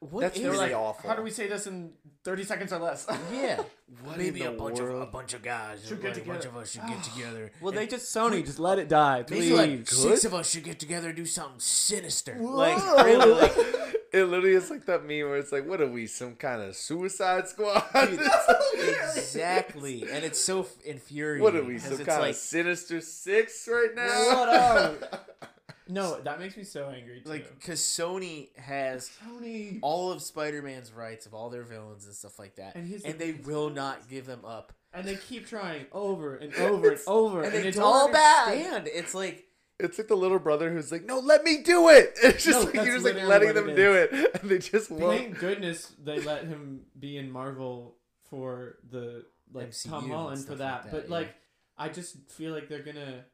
What 0.00 0.20
That's 0.20 0.38
is 0.38 0.44
really 0.44 0.56
like, 0.58 0.74
awful. 0.74 1.10
"How 1.10 1.16
do 1.16 1.22
we 1.22 1.30
say 1.30 1.48
this 1.48 1.66
in 1.66 1.90
30 2.24 2.44
seconds 2.44 2.72
or 2.72 2.78
less?" 2.78 3.04
Yeah. 3.32 3.60
What 4.04 4.16
Maybe 4.18 4.42
in 4.42 4.48
a 4.48 4.50
the 4.52 4.56
bunch 4.56 4.78
of 4.78 4.90
a 4.90 5.06
bunch 5.06 5.32
of 5.34 5.42
guys, 5.42 5.82
Should 5.88 6.02
like, 6.04 6.14
get 6.14 6.24
a 6.24 6.28
bunch 6.28 6.44
of 6.44 6.56
us 6.56 6.70
should 6.72 6.86
get 6.86 7.02
together. 7.14 7.50
Well, 7.60 7.72
they 7.72 7.86
just 7.86 8.14
Sony 8.14 8.44
just 8.44 8.58
let 8.60 8.78
it 8.78 8.88
die. 8.88 9.24
maybe 9.30 9.48
Please. 9.48 9.52
like 9.52 9.88
six 9.88 10.22
Good? 10.22 10.24
of 10.26 10.34
us 10.34 10.50
should 10.50 10.62
get 10.64 10.78
together 10.78 11.08
and 11.08 11.16
do 11.16 11.24
something 11.24 11.58
sinister. 11.58 12.34
Whoa. 12.34 12.54
Like 12.54 12.96
really, 13.06 13.32
like 13.32 13.56
It 14.12 14.24
literally 14.24 14.52
is 14.54 14.70
like 14.70 14.84
that 14.86 15.02
meme 15.04 15.28
where 15.28 15.36
it's 15.38 15.52
like, 15.52 15.66
what 15.66 15.80
are 15.80 15.88
we, 15.90 16.06
some 16.06 16.34
kind 16.36 16.62
of 16.62 16.76
suicide 16.76 17.48
squad? 17.48 17.82
exactly, 18.74 20.02
and 20.10 20.24
it's 20.24 20.38
so 20.38 20.66
infuriating. 20.84 21.42
what 21.42 21.56
are 21.56 21.64
we, 21.64 21.74
'cause 21.78 21.96
some 21.96 22.04
kind 22.04 22.20
like, 22.20 22.30
of 22.30 22.36
sinister 22.36 23.00
six 23.00 23.66
right 23.70 23.94
now? 23.94 24.34
What 24.36 24.48
up? 24.48 25.47
No, 25.88 26.20
that 26.20 26.38
makes 26.38 26.56
me 26.56 26.64
so 26.64 26.88
angry. 26.90 27.20
Too. 27.22 27.28
like 27.30 27.54
because 27.58 27.80
Sony 27.80 28.56
has 28.58 29.10
Tony. 29.24 29.78
all 29.82 30.12
of 30.12 30.22
Spider-Man's 30.22 30.92
rights 30.92 31.26
of 31.26 31.34
all 31.34 31.48
their 31.50 31.62
villains 31.64 32.04
and 32.06 32.14
stuff 32.14 32.38
like 32.38 32.56
that, 32.56 32.74
And 32.76 32.90
and, 32.92 33.02
the- 33.02 33.12
they 33.12 33.32
will 33.32 33.70
not 33.70 34.08
give 34.08 34.26
them 34.26 34.44
up. 34.44 34.72
And 34.92 35.06
they 35.06 35.16
keep 35.16 35.46
trying 35.46 35.86
over 35.92 36.36
and 36.36 36.54
over 36.56 36.90
and 36.90 37.00
over, 37.06 37.42
And 37.42 37.54
and, 37.54 37.66
it's 37.66 37.76
don't 37.76 37.86
all 37.86 38.10
bad. 38.12 38.48
understand. 38.52 38.88
It's 38.92 39.14
like 39.14 39.44
It's 39.78 39.98
like 39.98 40.08
the 40.08 40.16
little 40.16 40.38
brother 40.38 40.72
who's 40.72 40.90
like, 40.90 41.04
no, 41.04 41.18
let 41.18 41.44
me 41.44 41.62
do 41.62 41.88
it. 41.90 42.18
It's 42.22 42.44
just 42.44 42.58
No, 42.58 42.64
like 42.64 42.72
that's 42.74 42.86
you're 42.86 42.96
just 42.98 43.06
like 43.06 43.22
letting 43.24 43.52
them 43.54 43.68
it 43.70 43.76
do 43.76 43.92
it, 43.94 44.12
and 44.40 44.50
they 44.50 44.58
just 44.58 44.90
won't. 44.90 45.18
Thank 45.18 45.38
goodness 45.38 45.92
they 46.02 46.20
let 46.20 46.44
him 46.44 46.82
be 46.98 47.16
in 47.18 47.30
Marvel 47.30 47.96
for 48.30 48.78
the 48.90 49.24
like 49.52 49.70
MCU 49.70 49.88
Tom 49.90 50.04
and 50.04 50.12
Holland 50.12 50.38
stuff 50.40 50.56
for 50.58 50.62
like 50.64 50.82
that. 50.82 50.82
that, 50.84 50.90
but 50.92 51.04
yeah. 51.08 51.14
like, 51.16 51.34
I 51.76 51.88
just 51.88 52.16
feel 52.30 52.52
like 52.52 52.68
they're 52.68 52.82
gonna. 52.82 53.24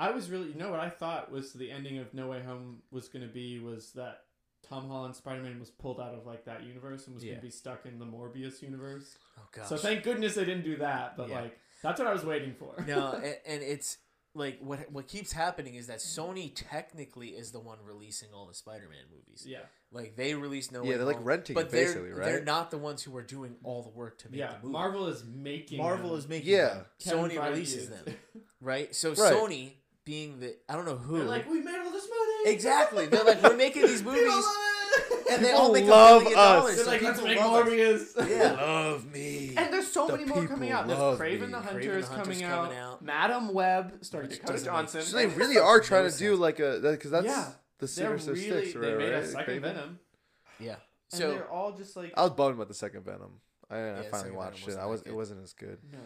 I 0.00 0.10
was 0.12 0.30
really, 0.30 0.48
you 0.48 0.54
know, 0.54 0.70
what 0.70 0.80
I 0.80 0.88
thought 0.88 1.30
was 1.30 1.52
the 1.52 1.70
ending 1.70 1.98
of 1.98 2.12
No 2.14 2.28
Way 2.28 2.42
Home 2.42 2.78
was 2.90 3.08
gonna 3.08 3.26
be 3.28 3.60
was 3.60 3.92
that 3.92 4.22
Tom 4.66 4.88
Holland 4.88 5.14
Spider 5.16 5.42
Man 5.42 5.58
was 5.60 5.70
pulled 5.70 6.00
out 6.00 6.14
of 6.14 6.26
like 6.26 6.44
that 6.46 6.62
universe 6.64 7.06
and 7.06 7.14
was 7.14 7.24
Yeah. 7.24 7.32
gonna 7.32 7.42
be 7.42 7.50
stuck 7.50 7.86
in 7.86 7.98
the 7.98 8.06
Morbius 8.06 8.62
universe. 8.62 9.16
oh 9.38 9.42
gosh. 9.52 9.68
So 9.68 9.76
thank 9.76 10.02
goodness 10.02 10.34
they 10.36 10.44
didn't 10.44 10.64
do 10.64 10.76
that. 10.78 11.16
But 11.16 11.28
Yeah. 11.28 11.40
like, 11.42 11.58
that's 11.82 11.98
what 11.98 12.08
I 12.08 12.12
was 12.12 12.24
waiting 12.24 12.54
for. 12.54 12.82
no, 12.86 13.12
and, 13.24 13.36
and 13.46 13.62
it's 13.62 13.98
like 14.32 14.60
what 14.60 14.90
what 14.92 15.08
keeps 15.08 15.32
happening 15.32 15.74
is 15.74 15.88
that 15.88 15.98
Sony 15.98 16.52
technically 16.54 17.30
is 17.30 17.50
the 17.50 17.58
one 17.58 17.78
releasing 17.82 18.28
all 18.32 18.46
the 18.46 18.54
Spider-Man 18.54 19.04
movies. 19.12 19.44
yeah, 19.46 19.62
Like 19.90 20.14
they 20.14 20.34
release 20.34 20.70
no. 20.70 20.84
Yeah, 20.84 20.98
they're 20.98 21.04
like 21.06 21.18
renting 21.24 21.54
but 21.54 21.66
it 21.66 21.70
they're 21.72 22.14
right? 22.14 22.24
they're 22.26 22.44
not 22.44 22.70
the 22.70 22.78
ones 22.78 23.02
who 23.02 23.16
are 23.16 23.24
doing 23.24 23.56
all 23.64 23.82
the 23.82 23.88
work 23.90 24.18
to 24.18 24.30
make 24.30 24.38
yeah. 24.38 24.52
the 24.52 24.58
movie. 24.62 24.72
Marvel 24.72 25.06
is 25.08 25.24
making. 25.24 25.78
Marvel 25.78 26.10
them. 26.10 26.18
is 26.20 26.28
making 26.28 26.48
Yeah. 26.52 26.68
them. 26.74 26.86
Sony 27.00 27.42
releases 27.44 27.88
them, 27.90 28.04
right? 28.60 28.94
So 28.94 29.10
Right. 29.14 29.32
Sony 29.34 29.72
being 30.10 30.40
the 30.40 30.56
I 30.68 30.74
don't 30.74 30.84
know 30.86 30.96
who 30.96 31.18
They're 31.18 31.26
like, 31.28 31.48
we 31.48 31.60
made 31.60 31.78
all 31.84 31.90
this 31.92 32.08
money. 32.08 32.52
exactly. 32.54 33.06
They're 33.06 33.24
like 33.24 33.42
we're 33.42 33.56
making 33.56 33.82
these 33.82 34.02
movies 34.10 34.44
and 35.30 35.44
they 35.44 35.48
People 35.48 35.60
all 35.60 35.72
make 35.72 35.86
love 35.86 36.22
a 36.22 36.24
billion 36.24 36.38
us. 36.38 36.44
dollars. 36.58 36.76
They're 36.76 36.84
so 36.84 36.90
like, 36.90 37.02
let's 37.02 37.20
people 37.20 37.34
make 37.34 37.38
love 37.40 37.68
us. 37.68 38.28
Yeah. 38.28 38.52
love 38.52 39.12
me. 39.12 39.54
And 39.56 39.72
there's 39.72 39.86
so 39.86 40.06
The 40.08 40.12
many 40.16 40.24
more 40.24 40.46
coming 40.48 40.72
out. 40.72 40.88
There's 40.88 40.98
love 40.98 41.18
Kraven 41.20 41.40
me. 41.42 41.46
the 41.46 41.60
Hunter 41.60 41.80
Kraven 41.80 41.96
is 41.96 42.08
the 42.08 42.14
Hunter's 42.16 42.40
coming, 42.40 42.56
coming 42.56 42.78
out. 42.78 42.92
out. 42.94 43.02
Madame 43.04 43.54
Web, 43.54 43.98
starring 44.04 44.28
Which 44.28 44.38
Dakota 44.38 44.52
doesn't 44.54 44.66
Johnson. 44.72 45.02
So 45.02 45.16
they 45.16 45.26
really 45.40 45.58
are 45.58 45.80
trying 45.80 46.10
to 46.10 46.18
do 46.18 46.34
like 46.34 46.58
a 46.58 46.80
because 46.82 47.12
that's 47.12 47.26
Yeah. 47.26 47.44
the 47.78 47.86
They're 47.86 48.18
Sinister 48.18 48.32
really. 48.32 48.64
Six, 48.66 48.72
they 48.74 48.80
right? 48.88 48.98
made 48.98 49.12
a 49.12 49.26
second 49.28 49.54
Kraven? 49.54 49.62
Venom. 49.62 49.98
Yeah. 50.58 50.76
And 51.12 51.20
So 51.20 51.30
they're 51.30 51.48
all 51.50 51.72
just 51.72 51.96
like. 51.96 52.12
I 52.16 52.22
was 52.22 52.32
bummed 52.32 52.56
about 52.56 52.68
the 52.68 52.74
second 52.74 53.04
Venom. 53.04 53.40
I, 53.70 53.76
I 53.76 53.78
Yeah, 53.78 54.02
finally 54.10 54.32
watched 54.32 54.66
it. 54.66 54.72
I 54.76 54.86
was 54.86 55.00
wasn't 55.00 55.06
it 55.08 55.14
wasn't 55.14 55.42
as 55.44 55.52
good. 55.52 55.78
no. 55.92 55.98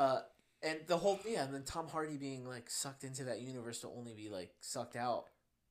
uh 0.00 0.20
and 0.62 0.78
the 0.86 0.96
whole 0.96 1.18
yeah, 1.26 1.44
and 1.44 1.54
then 1.54 1.62
Tom 1.64 1.88
Hardy 1.88 2.16
being 2.16 2.46
like 2.46 2.68
sucked 2.70 3.04
into 3.04 3.24
that 3.24 3.40
universe 3.40 3.80
to 3.80 3.88
only 3.88 4.14
be 4.14 4.28
like 4.28 4.54
sucked 4.60 4.96
out 4.96 5.24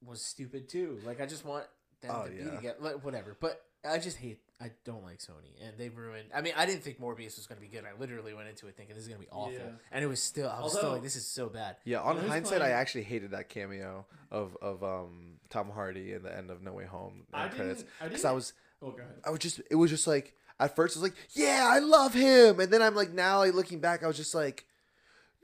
was 0.04 0.22
stupid 0.22 0.70
too. 0.70 1.00
Like 1.06 1.20
I 1.22 1.26
just 1.26 1.46
want 1.46 1.66
them 2.02 2.12
Oh, 2.14 2.26
to 2.26 2.32
be 2.32 2.44
together, 2.44 2.78
like, 2.80 3.04
whatever. 3.04 3.36
But 3.40 3.62
I 3.88 3.98
just 4.00 4.18
hate. 4.18 4.40
I 4.62 4.72
don't 4.86 5.04
like 5.04 5.18
Sony, 5.20 5.52
and 5.68 5.78
they've 5.78 5.96
ruined. 5.96 6.30
I 6.34 6.40
mean, 6.42 6.54
I 6.56 6.66
didn't 6.66 6.82
think 6.82 7.02
Morbius 7.02 7.36
was 7.36 7.46
going 7.46 7.58
to 7.60 7.62
be 7.62 7.68
good. 7.68 7.84
I 7.84 8.00
literally 8.00 8.34
went 8.34 8.48
into 8.48 8.68
it 8.68 8.78
thinking 8.78 8.96
this 8.96 9.04
is 9.04 9.10
going 9.10 9.20
to 9.20 9.26
be 9.28 9.32
awful, 9.32 9.52
Yeah. 9.52 9.60
and 9.92 10.02
it 10.04 10.08
was 10.08 10.24
still. 10.24 10.50
I 10.50 10.62
was 10.62 10.78
still 10.78 10.92
like, 10.94 11.02
this 11.04 11.18
is 11.18 11.28
so 11.28 11.50
bad. 11.50 11.76
Yeah, 11.84 12.00
on 12.00 12.08
You 12.08 12.14
know 12.16 12.22
who's 12.22 12.32
hindsight, 12.32 12.62
I 12.62 12.70
actually 12.70 13.04
hated 13.04 13.32
that 13.32 13.50
cameo 13.50 14.06
of 14.32 14.56
of 14.62 14.82
um 14.84 15.40
Tom 15.50 15.70
Hardy 15.70 16.14
in 16.14 16.24
the 16.24 16.36
end 16.36 16.52
of 16.52 16.62
No 16.62 16.72
Way 16.72 16.86
Home 16.86 17.24
I 17.34 17.50
credits 17.50 17.82
didn't. 17.82 17.92
I 18.00 18.04
because 18.06 18.22
didn't. 18.22 18.32
I 18.32 18.34
was 18.34 18.54
Oh, 18.82 18.92
go 18.92 18.98
ahead. 19.02 19.16
I 19.26 19.30
was 19.30 19.40
just 19.40 19.62
it 19.70 19.76
was 19.76 19.90
just 19.92 20.08
like 20.08 20.34
at 20.60 20.76
first 20.76 20.96
I 20.96 21.02
was 21.02 21.10
like 21.12 21.18
yeah 21.34 21.68
I 21.70 21.80
love 21.80 22.14
him 22.14 22.60
and 22.62 22.72
then 22.72 22.82
I'm 22.82 22.96
like 22.96 23.12
now 23.12 23.40
like 23.40 23.54
looking 23.54 23.80
back 23.80 24.04
I 24.04 24.08
was 24.08 24.18
just 24.18 24.34
like 24.36 24.66
no 24.66 24.75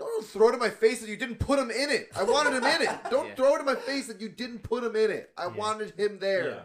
don't 0.08 0.26
throw 0.26 0.49
it 0.49 0.54
in 0.54 0.60
my 0.60 0.70
face 0.70 1.02
that 1.02 1.10
you 1.10 1.18
didn't 1.18 1.39
put 1.39 1.60
him 1.60 1.70
in 1.72 1.89
it 1.89 2.10
I 2.16 2.24
wanted 2.24 2.54
him 2.54 2.64
in 2.64 2.82
it 2.82 2.89
don't 3.10 3.28
Yeah. 3.30 3.36
throw 3.36 3.56
it 3.56 3.60
in 3.60 3.66
my 3.66 3.76
face 3.76 4.08
that 4.08 4.20
you 4.22 4.30
didn't 4.30 4.60
put 4.64 4.84
him 4.84 4.95
in 4.95 5.12
it 5.12 5.32
I 5.38 5.43
Yeah. 5.45 5.56
wanted 5.56 5.91
him 5.99 6.20
there 6.20 6.49
Yeah. 6.49 6.62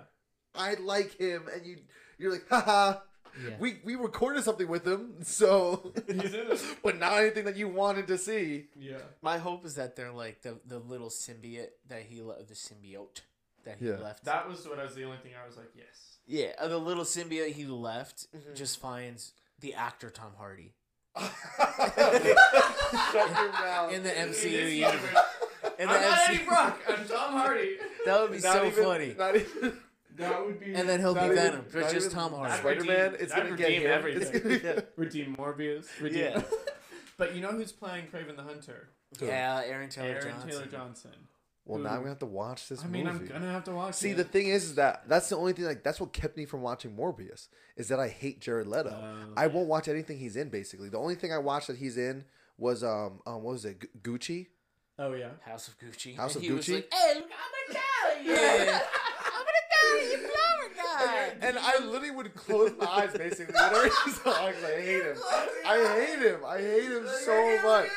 I 0.55 0.75
like 0.75 1.17
him 1.19 1.45
and 1.53 1.65
you 1.67 1.79
you're 2.19 2.33
like 2.33 2.49
haha 2.49 3.01
Yeah. 3.45 3.57
we 3.59 3.81
we 3.85 3.95
recorded 3.97 4.43
something 4.45 4.67
with 4.69 4.87
him 4.87 5.23
so 5.23 5.93
He's 6.07 6.33
in 6.35 6.51
it. 6.53 6.65
but 6.83 6.99
not 6.99 7.19
anything 7.19 7.45
that 7.45 7.57
you 7.57 7.69
wanted 7.69 8.07
to 8.09 8.19
see 8.19 8.67
Yeah. 8.79 8.99
My 9.23 9.39
hope 9.39 9.65
is 9.67 9.75
that 9.75 9.97
they're 9.97 10.13
like 10.13 10.43
the 10.43 10.59
the 10.67 10.79
little 10.79 11.09
symbiote 11.11 11.71
that 11.89 12.03
he 12.03 12.23
le- 12.23 12.43
the 12.43 12.55
symbiote 12.55 13.21
that 13.65 13.79
he 13.79 13.89
Yeah. 13.89 13.97
left. 13.99 14.25
That 14.25 14.49
was 14.49 14.67
what 14.69 14.79
I 14.79 14.85
was 14.85 14.95
the 14.95 15.05
only 15.05 15.19
thing 15.19 15.33
I 15.35 15.47
was 15.47 15.57
like, 15.57 15.71
yes. 15.75 16.19
yeah, 16.27 16.53
uh, 16.59 16.69
the 16.69 16.79
little 16.79 17.03
symbiote 17.05 17.53
he 17.53 17.67
left 17.67 18.29
Mhm. 18.33 18.55
just 18.55 18.79
finds 18.81 19.33
the 19.59 19.75
actor 19.75 20.09
Tom 20.09 20.33
Hardy 20.39 20.63
Shut 20.63 20.71
your 20.71 20.73
mouth. 20.73 20.86
In 23.93 24.03
the 24.03 24.11
MCU 24.11 24.77
universe. 24.77 25.01
Marvel. 25.15 25.23
In 25.79 25.89
I'm 25.89 25.95
the 25.95 26.01
not 26.09 26.19
MCU 26.19 26.35
Eddie 26.35 26.45
Brock. 26.45 26.81
I'm 26.89 27.09
Tom 27.09 27.33
Hardy. 27.33 27.77
That 28.05 28.21
would 28.23 28.33
be 28.33 28.39
Not 28.39 28.53
so 28.55 28.65
even- 28.67 28.85
funny. 28.85 29.15
Not 29.19 29.37
even. 29.37 29.79
That 30.17 30.47
would 30.47 30.59
be. 30.61 30.75
And 30.75 30.89
then 30.89 31.01
he'll 31.01 31.15
not 31.15 31.21
be 31.23 31.27
even- 31.27 31.37
Venom, 31.37 31.65
but 31.73 31.81
not 31.83 31.93
just 31.93 32.07
even 32.07 32.19
Tom 32.19 32.33
Hardy. 32.33 32.55
Spider-Man, 32.55 32.87
That'd 33.13 33.21
it's 33.21 33.33
gonna 33.35 33.51
that'd 33.51 33.59
get 33.59 33.71
him. 33.83 34.03
redeem 34.05 34.23
It's 34.23 34.31
everything. 34.31 34.59
gonna- 34.63 34.85
redeem 34.97 35.37
Morbius. 35.37 35.87
Redeem. 36.01 36.21
Yeah. 36.23 36.43
but 37.19 37.35
you 37.35 37.41
know 37.43 37.51
who's 37.53 37.73
playing 37.73 38.07
Kraven 38.07 38.37
the 38.37 38.43
Hunter? 38.43 38.89
Yeah, 39.21 39.63
Aaron 39.65 39.89
Taylor 39.91 40.09
Aaron 40.09 40.29
Johnson. 40.31 40.49
Taylor 40.51 40.67
Johnson. 40.67 41.11
Well, 41.69 41.81
now 41.81 41.91
I'm 41.91 41.97
gonna 41.97 42.11
have 42.11 42.21
to 42.21 42.27
watch 42.27 42.69
this 42.69 42.85
I 42.85 42.87
mean, 42.87 43.07
movie. 43.07 43.27
I'm 43.35 43.41
gonna 43.41 43.53
have 43.53 43.65
to 43.65 43.73
watch 43.73 43.95
See, 43.97 44.11
it. 44.11 44.17
the 44.17 44.25
thing 44.25 44.47
is, 44.47 44.65
is 44.67 44.75
that 44.77 45.03
that's 45.09 45.29
the 45.29 45.37
only 45.37 45.53
thing. 45.53 45.65
Like, 45.65 45.83
that's 45.83 46.01
what 46.01 46.13
kept 46.13 46.37
me 46.37 46.45
from 46.45 46.63
watching 46.63 46.93
Morbius. 46.97 47.49
Is 47.77 47.89
that 47.89 47.99
I 47.99 48.07
hate 48.09 48.41
Jared 48.41 48.69
Leto. 48.69 48.91
Oh. 48.91 49.33
I 49.37 49.49
won't 49.49 49.67
watch 49.67 49.89
anything 49.89 50.19
he's 50.19 50.37
in. 50.37 50.49
Basically, 50.49 50.89
the 50.89 50.99
only 50.99 51.17
thing 51.17 51.33
I 51.33 51.39
watched 51.39 51.67
that 51.67 51.77
he's 51.79 51.97
in 51.99 52.25
was 52.57 52.85
um 52.85 53.21
um 53.27 53.43
what 53.43 53.53
was 53.55 53.65
it 53.65 53.81
Gu- 54.03 54.17
Gucci? 54.19 54.47
Oh 54.99 55.13
yeah. 55.13 55.31
House 55.45 55.67
of 55.69 55.77
Gucci. 55.79 56.15
House 56.17 56.37
and 56.37 56.45
of 56.45 56.49
he 56.49 56.55
was 56.55 56.67
Gucci? 56.67 56.75
like, 56.77 56.93
hey, 56.95 57.15
look, 57.17 57.25
I'm 57.25 57.75
gonna 57.75 57.81
tell 58.15 58.25
you. 58.25 58.31
Yeah. 58.33 58.81
I'm 59.27 59.45
gonna 59.45 59.67
tell 59.73 60.11
you, 60.11 60.19
flower 60.19 60.71
guy. 60.77 61.33
And 61.47 61.59
I 61.59 61.79
literally 61.85 62.11
would 62.13 62.35
close 62.35 62.73
my 62.79 62.87
eyes 62.87 63.13
basically 63.13 63.53
whenever 63.55 63.85
he 63.85 63.91
talks. 63.91 64.25
I 64.25 64.53
hate 64.81 65.03
him. 65.05 65.17
I 65.67 65.77
hate 66.07 66.19
him. 66.27 66.41
I 66.47 66.59
hate 66.59 66.85
him 66.91 67.07
so 67.25 67.63
much. 67.63 67.89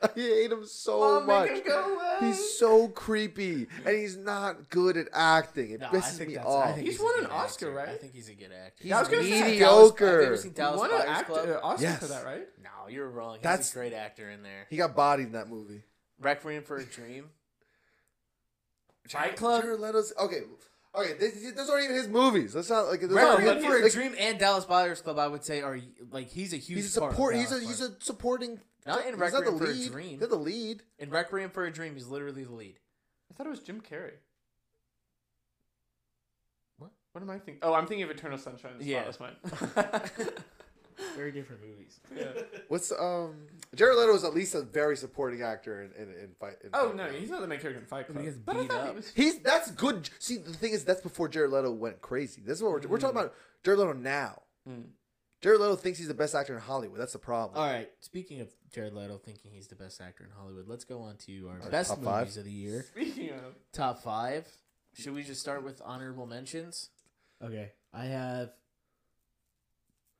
I 0.02 0.08
hate 0.14 0.50
him 0.52 0.64
so 0.66 0.98
Mom, 1.00 1.26
much. 1.26 1.50
make 1.50 1.58
him 1.66 1.72
go 1.72 1.94
away. 1.94 2.16
He's 2.28 2.58
so 2.58 2.88
creepy, 2.88 3.66
and 3.84 3.96
he's 3.96 4.16
not 4.16 4.70
good 4.70 4.96
at 4.96 5.08
acting. 5.12 5.72
It 5.72 5.80
No, 5.80 5.88
I 5.88 5.90
pisses 5.90 6.16
think 6.16 6.28
me 6.30 6.34
that's- 6.36 6.50
off. 6.52 6.66
I 6.68 6.72
think 6.72 6.86
He's 6.86 6.98
a 6.98 7.02
won 7.02 7.14
good 7.16 7.24
an 7.24 7.30
Oscar, 7.30 7.66
actor. 7.66 7.76
right? 7.76 7.88
I 7.90 7.96
think 7.98 8.14
he's 8.14 8.28
a 8.30 8.34
good 8.34 8.50
actor. 8.52 8.82
He's 8.82 8.92
I 8.92 8.98
was 9.00 9.08
gonna 9.08 9.22
say, 9.24 9.42
mediocre. 9.42 10.06
Have 10.06 10.20
you 10.20 10.26
ever 10.26 10.36
seen 10.38 10.50
He 10.52 10.54
Dallas 10.54 10.78
won 10.80 10.90
an 10.90 10.96
Buyers 10.98 11.08
act- 11.10 11.26
Club? 11.28 11.48
uh, 11.48 11.60
Oscar 11.62 11.82
Yes. 11.82 11.98
for 11.98 12.06
that, 12.06 12.24
right? 12.24 12.48
No, 12.62 12.88
you're 12.88 13.10
wrong. 13.10 13.34
He's 13.34 13.42
That's- 13.42 13.70
a 13.70 13.74
great 13.74 13.92
actor 13.92 14.30
in 14.30 14.42
there. 14.42 14.66
He 14.70 14.76
got 14.76 14.96
bodied 14.96 15.26
in 15.26 15.32
that 15.32 15.48
movie. 15.48 15.82
Requiem 16.18 16.62
for 16.62 16.76
a 16.78 16.84
Dream. 16.84 17.30
Fight 19.08 19.36
Club? 19.36 19.62
Jared 19.62 19.80
Leto's 19.80 20.12
okay. 20.18 20.42
Okay, 20.92 21.12
this, 21.20 21.52
those 21.52 21.70
aren't 21.70 21.84
even 21.84 21.96
his 21.96 22.08
movies. 22.08 22.52
That's 22.52 22.68
not 22.70 22.88
like. 22.88 23.00
those 23.00 23.10
Right, 23.12 23.24
aren't- 23.24 23.38
Requiem 23.38 23.62
but 23.62 23.70
for 23.70 23.78
a 23.78 23.82
like, 23.82 23.92
Dream 23.92 24.14
and 24.18 24.38
Dallas 24.38 24.64
Buyers 24.64 25.00
Club, 25.00 25.18
I 25.18 25.28
would 25.28 25.44
say, 25.44 25.60
are 25.62 25.78
like 26.10 26.28
he's 26.30 26.52
a 26.52 26.56
huge. 26.56 26.78
He's 26.80 26.96
a 26.96 27.00
part 27.00 27.10
of 27.12 27.14
support. 27.16 27.34
He's 27.36 27.52
a 27.52 27.60
Dallas 27.60 27.68
he's 27.68 27.80
a 27.80 28.00
supporting. 28.00 28.60
Not 28.86 29.06
in 29.06 29.14
he's 29.14 29.32
not 29.32 29.44
the 29.44 29.50
Requiem 29.52 29.58
for 29.58 29.64
a 29.66 29.68
lead. 29.68 29.92
Dream. 29.92 30.18
They're 30.18 30.28
the 30.28 30.36
lead. 30.36 30.82
In 30.98 31.10
Requiem 31.10 31.50
for 31.50 31.64
a 31.64 31.70
Dream, 31.72 31.94
he's 31.94 32.08
literally 32.08 32.42
the 32.44 32.52
lead. 32.52 32.80
I 33.30 33.34
thought 33.34 33.46
it 33.46 33.50
was 33.50 33.60
Jim 33.60 33.80
Carrey. 33.80 34.14
What? 36.78 36.90
What 37.12 37.22
am 37.22 37.30
I 37.30 37.34
thinking? 37.38 37.58
Oh, 37.62 37.74
I'm 37.74 37.86
thinking 37.86 38.02
of 38.04 38.10
Eternal 38.10 38.38
Sunshine. 38.38 38.72
of 38.72 38.78
the 38.80 38.84
Yeah. 38.86 39.08
Spotless 39.12 39.36
Mind. 39.92 40.10
Very 41.16 41.32
different 41.32 41.62
movies. 41.62 42.00
yeah. 42.16 42.42
What's 42.68 42.92
um? 42.92 43.46
Jared 43.74 43.96
Leto 43.98 44.14
is 44.14 44.24
at 44.24 44.34
least 44.34 44.54
a 44.54 44.62
very 44.62 44.96
supporting 44.96 45.42
actor 45.42 45.82
in 45.82 45.92
in, 45.92 46.08
in 46.14 46.30
fight. 46.38 46.54
In 46.62 46.70
Oh 46.72 46.88
Fight 46.88 46.96
no, 46.96 47.04
Club. 47.08 47.20
he's 47.20 47.30
not 47.30 47.40
the 47.40 47.46
main 47.46 47.60
character 47.60 47.80
in 47.80 47.86
Fight 47.86 48.06
Club. 48.06 48.18
He 48.18 48.24
Club. 48.24 48.34
gets 48.34 48.38
But 48.38 48.60
beat 48.60 48.70
up. 48.70 48.88
he 48.90 48.94
was. 48.96 49.12
He's 49.14 49.38
that's 49.40 49.70
good. 49.72 50.08
See, 50.18 50.36
the 50.38 50.52
thing 50.52 50.72
is, 50.72 50.84
that's 50.84 51.00
before 51.02 51.28
Jared 51.28 51.50
Leto 51.50 51.70
went 51.72 52.00
crazy. 52.00 52.42
This 52.44 52.58
is 52.58 52.62
what 52.62 52.72
we're, 52.72 52.88
we're 52.88 52.98
talking 52.98 53.16
Mm. 53.16 53.20
about. 53.22 53.34
Jared 53.64 53.80
Leto 53.80 53.92
now. 53.94 54.42
Mm. 54.68 54.84
Jared 55.40 55.60
Leto 55.60 55.76
thinks 55.76 55.98
he's 55.98 56.08
the 56.08 56.14
best 56.14 56.34
actor 56.34 56.54
in 56.54 56.60
Hollywood. 56.60 57.00
That's 57.00 57.14
the 57.14 57.18
problem. 57.18 57.58
All 57.58 57.66
right. 57.70 57.88
Speaking 58.00 58.40
of 58.42 58.48
Jared 58.72 58.92
Leto 58.92 59.16
thinking 59.16 59.50
he's 59.52 59.68
the 59.68 59.74
best 59.74 60.00
actor 60.00 60.22
in 60.24 60.30
Hollywood, 60.30 60.68
let's 60.68 60.84
go 60.84 61.00
on 61.00 61.16
to 61.26 61.48
our 61.48 61.60
Our 61.62 61.70
best 61.70 61.90
movies 61.92 62.04
five? 62.04 62.36
of 62.36 62.44
the 62.44 62.50
year. 62.52 62.84
Speaking 62.90 63.30
of, 63.30 63.54
Top 63.72 64.02
five. 64.02 64.46
should 64.94 65.14
we 65.14 65.22
just 65.22 65.40
start 65.40 65.62
with 65.64 65.80
honorable 65.84 66.26
mentions? 66.26 66.90
Okay, 67.42 67.72
I 67.94 68.04
have 68.04 68.50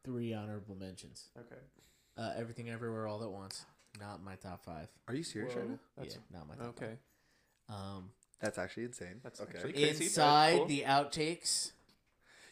three 0.05 0.33
honorable 0.35 0.75
mentions. 0.75 1.29
Okay. 1.39 1.61
Uh, 2.17 2.33
Everything 2.37 2.71
Everywhere 2.71 3.07
All 3.07 3.23
at 3.23 3.31
Once. 3.31 3.65
Not 4.01 4.23
my 4.23 4.37
top 4.37 4.65
five. 4.65 4.89
Are 5.09 5.15
you 5.15 5.23
serious 5.23 5.55
right 5.55 5.69
now? 5.69 5.79
That's 5.97 6.15
yeah, 6.17 6.39
not 6.39 6.49
my 6.49 6.55
top 6.55 6.67
okay. 6.81 6.95
five. 7.69 7.77
Um, 7.77 8.11
That's 8.41 8.59
actually 8.59 8.85
insane. 8.85 9.21
That's 9.23 9.41
okay. 9.41 9.53
actually- 9.57 9.73
Crazy, 9.73 9.93
but 9.93 10.03
inside 10.03 10.57
cool. 10.59 10.67
the 10.67 10.83
outtakes. 10.83 11.73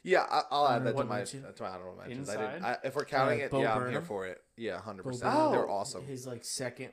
Yeah, 0.03 0.25
I, 0.31 0.43
I'll 0.51 0.69
add 0.69 0.85
that 0.85 0.93
to 0.93 0.99
Honorable 0.99 1.05
my 1.09 1.17
mention? 1.19 1.43
to 1.55 1.63
my 1.63 1.69
honorable 1.69 1.97
mentions. 1.97 2.29
I 2.29 2.37
didn't, 2.37 2.55
Inside? 2.57 2.79
I, 2.83 2.87
if 2.87 2.95
we're 2.97 3.05
counting 3.05 3.41
Uh, 3.41 3.45
it, 3.45 3.51
Bo 3.51 3.61
yeah, 3.61 3.73
I'm 3.75 3.79
here 3.81 3.87
Burnham? 3.91 4.05
for 4.05 4.27
it. 4.27 4.41
Yeah, 4.57 4.81
hundred 4.81 5.03
Bo 5.03 5.11
percent. 5.11 5.33
Burnham? 5.35 5.53
They're 5.53 5.69
Oh, 5.69 5.73
awesome. 5.75 6.07
His 6.07 6.27
like 6.27 6.45
second 6.45 6.91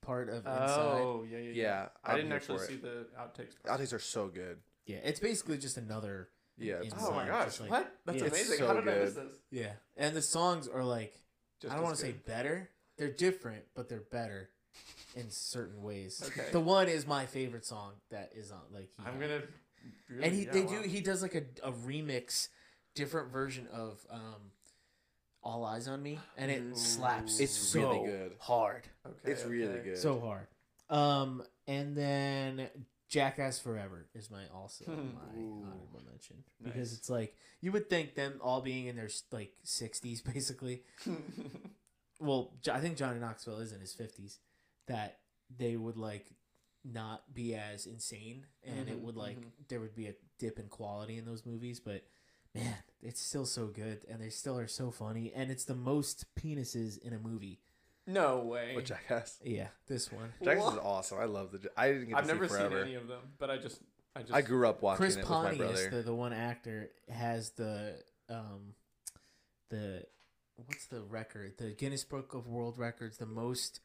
part 0.00 0.28
of 0.28 0.36
Inside. 0.38 1.00
Oh 1.00 1.24
yeah, 1.28 1.38
yeah, 1.38 1.44
yeah. 1.50 1.62
Yeah, 1.62 1.88
I 2.04 2.10
I'm 2.12 2.16
didn't 2.16 2.28
here 2.30 2.36
actually 2.36 2.58
for 2.58 2.64
it. 2.64 2.68
see 2.68 2.76
the 2.76 3.06
outtakes. 3.18 3.54
part. 3.64 3.80
Outtakes 3.80 3.92
are 3.92 3.98
so 3.98 4.28
good. 4.28 4.58
Yeah, 4.86 4.98
it's 5.04 5.20
basically 5.20 5.58
just 5.58 5.76
another. 5.76 6.28
Yeah, 6.56 6.74
it's 6.82 6.94
Inside. 6.94 7.08
Oh 7.08 7.14
my 7.14 7.26
gosh! 7.26 7.44
just 7.46 7.60
like- 7.62 7.70
what? 7.70 7.92
That's 8.06 8.18
Yeah, 8.18 8.24
it's 8.26 8.34
amazing. 8.36 8.58
so 8.58 8.66
How 8.66 8.72
did 8.74 8.88
I 8.88 8.94
miss 8.94 9.12
good. 9.14 9.28
this? 9.30 9.36
Yeah, 9.50 9.72
and 9.96 10.14
the 10.16 10.22
songs 10.22 10.68
are 10.68 10.84
like 10.84 11.20
Just 11.60 11.72
I 11.72 11.76
don't 11.76 11.84
want 11.84 11.96
to 11.96 12.02
say 12.02 12.12
better. 12.12 12.70
They're 12.96 13.10
different, 13.12 13.64
but 13.74 13.88
they're 13.88 14.04
better 14.12 14.50
in 15.16 15.30
certain 15.30 15.82
ways. 15.82 16.22
Okay. 16.26 16.48
The 16.52 16.60
one 16.60 16.88
is 16.88 17.06
my 17.06 17.26
favorite 17.26 17.64
song 17.64 17.92
that 18.10 18.30
is 18.36 18.52
on 18.52 18.60
like 18.72 18.90
he 18.96 19.04
I'm 19.04 19.14
had. 19.14 19.20
gonna. 19.20 19.42
Really, 20.08 20.24
and 20.24 20.34
he 20.34 20.44
yeah, 20.44 20.52
they 20.52 20.62
wow. 20.62 20.82
do 20.82 20.88
he 20.88 21.00
does 21.00 21.22
like 21.22 21.34
a, 21.34 21.42
a 21.62 21.72
remix, 21.72 22.48
different 22.94 23.30
version 23.32 23.66
of 23.72 24.06
um, 24.10 24.50
All 25.42 25.64
Eyes 25.64 25.88
on 25.88 26.02
Me, 26.02 26.18
and 26.38 26.50
it 26.50 26.62
Ooh. 26.62 26.74
slaps. 26.76 27.38
It's 27.40 27.52
so 27.52 27.80
really 27.80 28.06
good. 28.06 28.32
hard, 28.38 28.82
Okay, 29.06 29.32
It's 29.32 29.44
really 29.44 29.80
good. 29.80 29.98
so 29.98 30.20
hard. 30.20 30.46
Um, 30.88 31.42
and 31.66 31.94
then 31.96 32.68
Jackass 33.14 33.60
Forever 33.60 34.08
is 34.12 34.28
my 34.30 34.42
also 34.52 34.84
my 34.88 35.20
honorable 35.62 36.02
mention 36.10 36.42
because 36.60 36.90
Nice. 36.90 36.98
it's 36.98 37.08
like 37.10 37.36
you 37.60 37.70
would 37.70 37.88
think 37.88 38.16
them 38.16 38.40
all 38.42 38.60
being 38.60 38.86
in 38.86 38.96
their 38.96 39.08
like 39.30 39.52
sixties 39.62 40.20
basically. 40.34 40.82
well, 42.20 42.52
I 42.72 42.80
think 42.80 42.96
Johnny 42.96 43.20
Knoxville 43.20 43.58
is 43.60 43.72
in 43.72 43.80
his 43.80 43.92
fifties. 43.92 44.38
That 44.88 45.18
they 45.56 45.76
would 45.76 45.96
like 45.96 46.26
not 46.84 47.32
be 47.32 47.54
as 47.54 47.86
insane, 47.86 48.46
and 48.64 48.88
it 48.88 48.96
Mhm, 48.98 49.02
would 49.02 49.16
like 49.16 49.38
mhm. 49.40 49.50
there 49.68 49.80
would 49.80 49.94
be 49.94 50.08
a 50.08 50.14
dip 50.38 50.58
in 50.58 50.68
quality 50.68 51.16
in 51.16 51.24
those 51.24 51.46
movies. 51.46 51.80
But 51.80 52.02
man, 52.54 52.74
it's 53.00 53.20
still 53.20 53.46
so 53.46 53.68
good, 53.68 54.04
and 54.10 54.20
they 54.20 54.28
still 54.28 54.58
are 54.58 54.66
so 54.66 54.90
funny, 54.90 55.32
and 55.32 55.50
it's 55.52 55.64
the 55.64 55.74
most 55.76 56.26
penises 56.34 56.98
in 56.98 57.12
a 57.12 57.18
movie. 57.18 57.60
No 58.06 58.38
way. 58.40 58.72
With 58.76 58.86
Jackass. 58.86 59.38
Yeah, 59.44 59.68
this 59.88 60.10
one. 60.12 60.32
Jackass 60.42 60.72
is 60.74 60.78
awesome. 60.82 61.18
I 61.20 61.24
love 61.24 61.52
the. 61.52 61.70
I 61.76 61.88
didn't 61.92 62.08
get 62.08 62.10
to 62.12 62.16
I've 62.18 62.26
see 62.26 62.32
never 62.32 62.48
forever. 62.48 62.78
seen 62.80 62.86
any 62.88 62.94
of 62.96 63.08
them, 63.08 63.20
but 63.38 63.50
I 63.50 63.56
just, 63.58 63.80
I 64.16 64.20
just. 64.20 64.32
I 64.34 64.42
grew 64.42 64.68
up 64.68 64.82
watching 64.82 64.98
Chris 64.98 65.16
it 65.16 65.20
with 65.20 65.28
my 65.30 65.34
Pontius, 65.50 65.80
brother. 65.82 65.90
the 65.90 66.02
the 66.02 66.14
one 66.14 66.32
actor, 66.32 66.90
has 67.10 67.50
the 67.50 67.94
um 68.28 68.74
the 69.70 70.04
what's 70.66 70.86
the 70.86 71.00
record? 71.02 71.54
The 71.58 71.70
Guinness 71.70 72.04
Book 72.04 72.34
of 72.34 72.46
World 72.46 72.78
Records, 72.78 73.18
the 73.18 73.26
most 73.26 73.80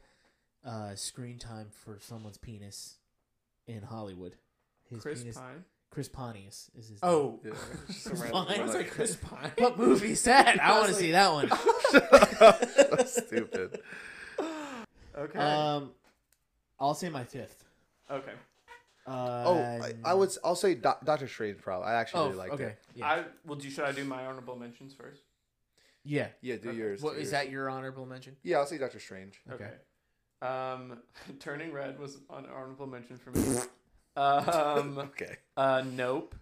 uh 0.65 0.95
screen 0.95 1.37
time 1.39 1.67
for 1.71 1.97
someone's 2.01 2.37
penis 2.37 2.97
in 3.67 3.81
Hollywood. 3.83 4.35
His 4.89 5.01
Chris 5.01 5.21
penis, 5.21 5.37
Pine. 5.37 5.63
Chris 5.91 6.07
Pontius 6.09 6.69
is 6.77 6.89
his. 6.89 6.99
Oh, 7.01 7.39
Yeah. 7.43 7.51
Chris 7.85 7.97
Some 8.03 8.13
Pine? 8.17 8.31
random- 8.31 8.59
I 8.59 8.63
was 8.63 8.75
like 8.75 8.91
Chris 8.91 9.15
Pine. 9.15 9.51
what 9.57 9.77
movie 9.79 10.11
is 10.11 10.23
that? 10.23 10.59
I 10.61 10.63
I 10.67 10.71
want 10.77 10.87
was 10.89 10.97
to 10.97 11.03
see 11.03 11.11
that 11.11 11.31
one. 11.31 11.49
so 13.13 13.21
stupid. 13.25 13.79
Okay. 15.17 15.39
Um, 15.39 15.91
I'll 16.79 16.93
say 16.93 17.09
my 17.09 17.23
fifth. 17.23 17.63
okay. 18.09 18.33
Uh, 19.07 19.43
Oh, 19.45 19.59
I, 19.59 19.93
I 20.05 20.13
would. 20.13 20.29
I'll 20.43 20.55
say 20.55 20.75
Doc- 20.75 21.03
Doctor 21.03 21.27
Strange. 21.27 21.57
Probably. 21.61 21.87
I 21.87 21.95
actually 21.95 22.21
Oh, 22.21 22.25
really 22.27 22.37
liked 22.37 22.53
okay. 22.53 22.63
it. 22.65 22.79
Yeah. 22.95 23.07
I 23.07 23.23
well, 23.45 23.57
do 23.57 23.69
should 23.69 23.85
I 23.85 23.91
do 23.91 24.03
my 24.05 24.25
honorable 24.25 24.55
mentions 24.57 24.93
first? 24.93 25.21
yeah. 26.03 26.27
Yeah, 26.41 26.55
do 26.57 26.69
Okay. 26.69 26.77
yours. 26.77 27.01
What 27.01 27.13
do 27.15 27.19
is 27.19 27.23
yours. 27.23 27.31
that? 27.31 27.49
Your 27.49 27.69
honorable 27.69 28.05
mention? 28.05 28.35
Yeah, 28.43 28.57
I'll 28.57 28.65
say 28.67 28.77
Doctor 28.77 28.99
Strange. 28.99 29.41
Okay. 29.51 29.65
Okay. 29.65 30.47
Um, 30.47 30.99
Turning 31.39 31.71
Red 31.73 31.99
was 31.99 32.15
an 32.29 32.45
honorable 32.53 32.87
mention 32.87 33.17
for 33.17 33.31
me. 33.31 33.59
um, 34.15 34.97
Okay. 35.11 35.35
uh, 35.57 35.83
Nope. 35.85 36.35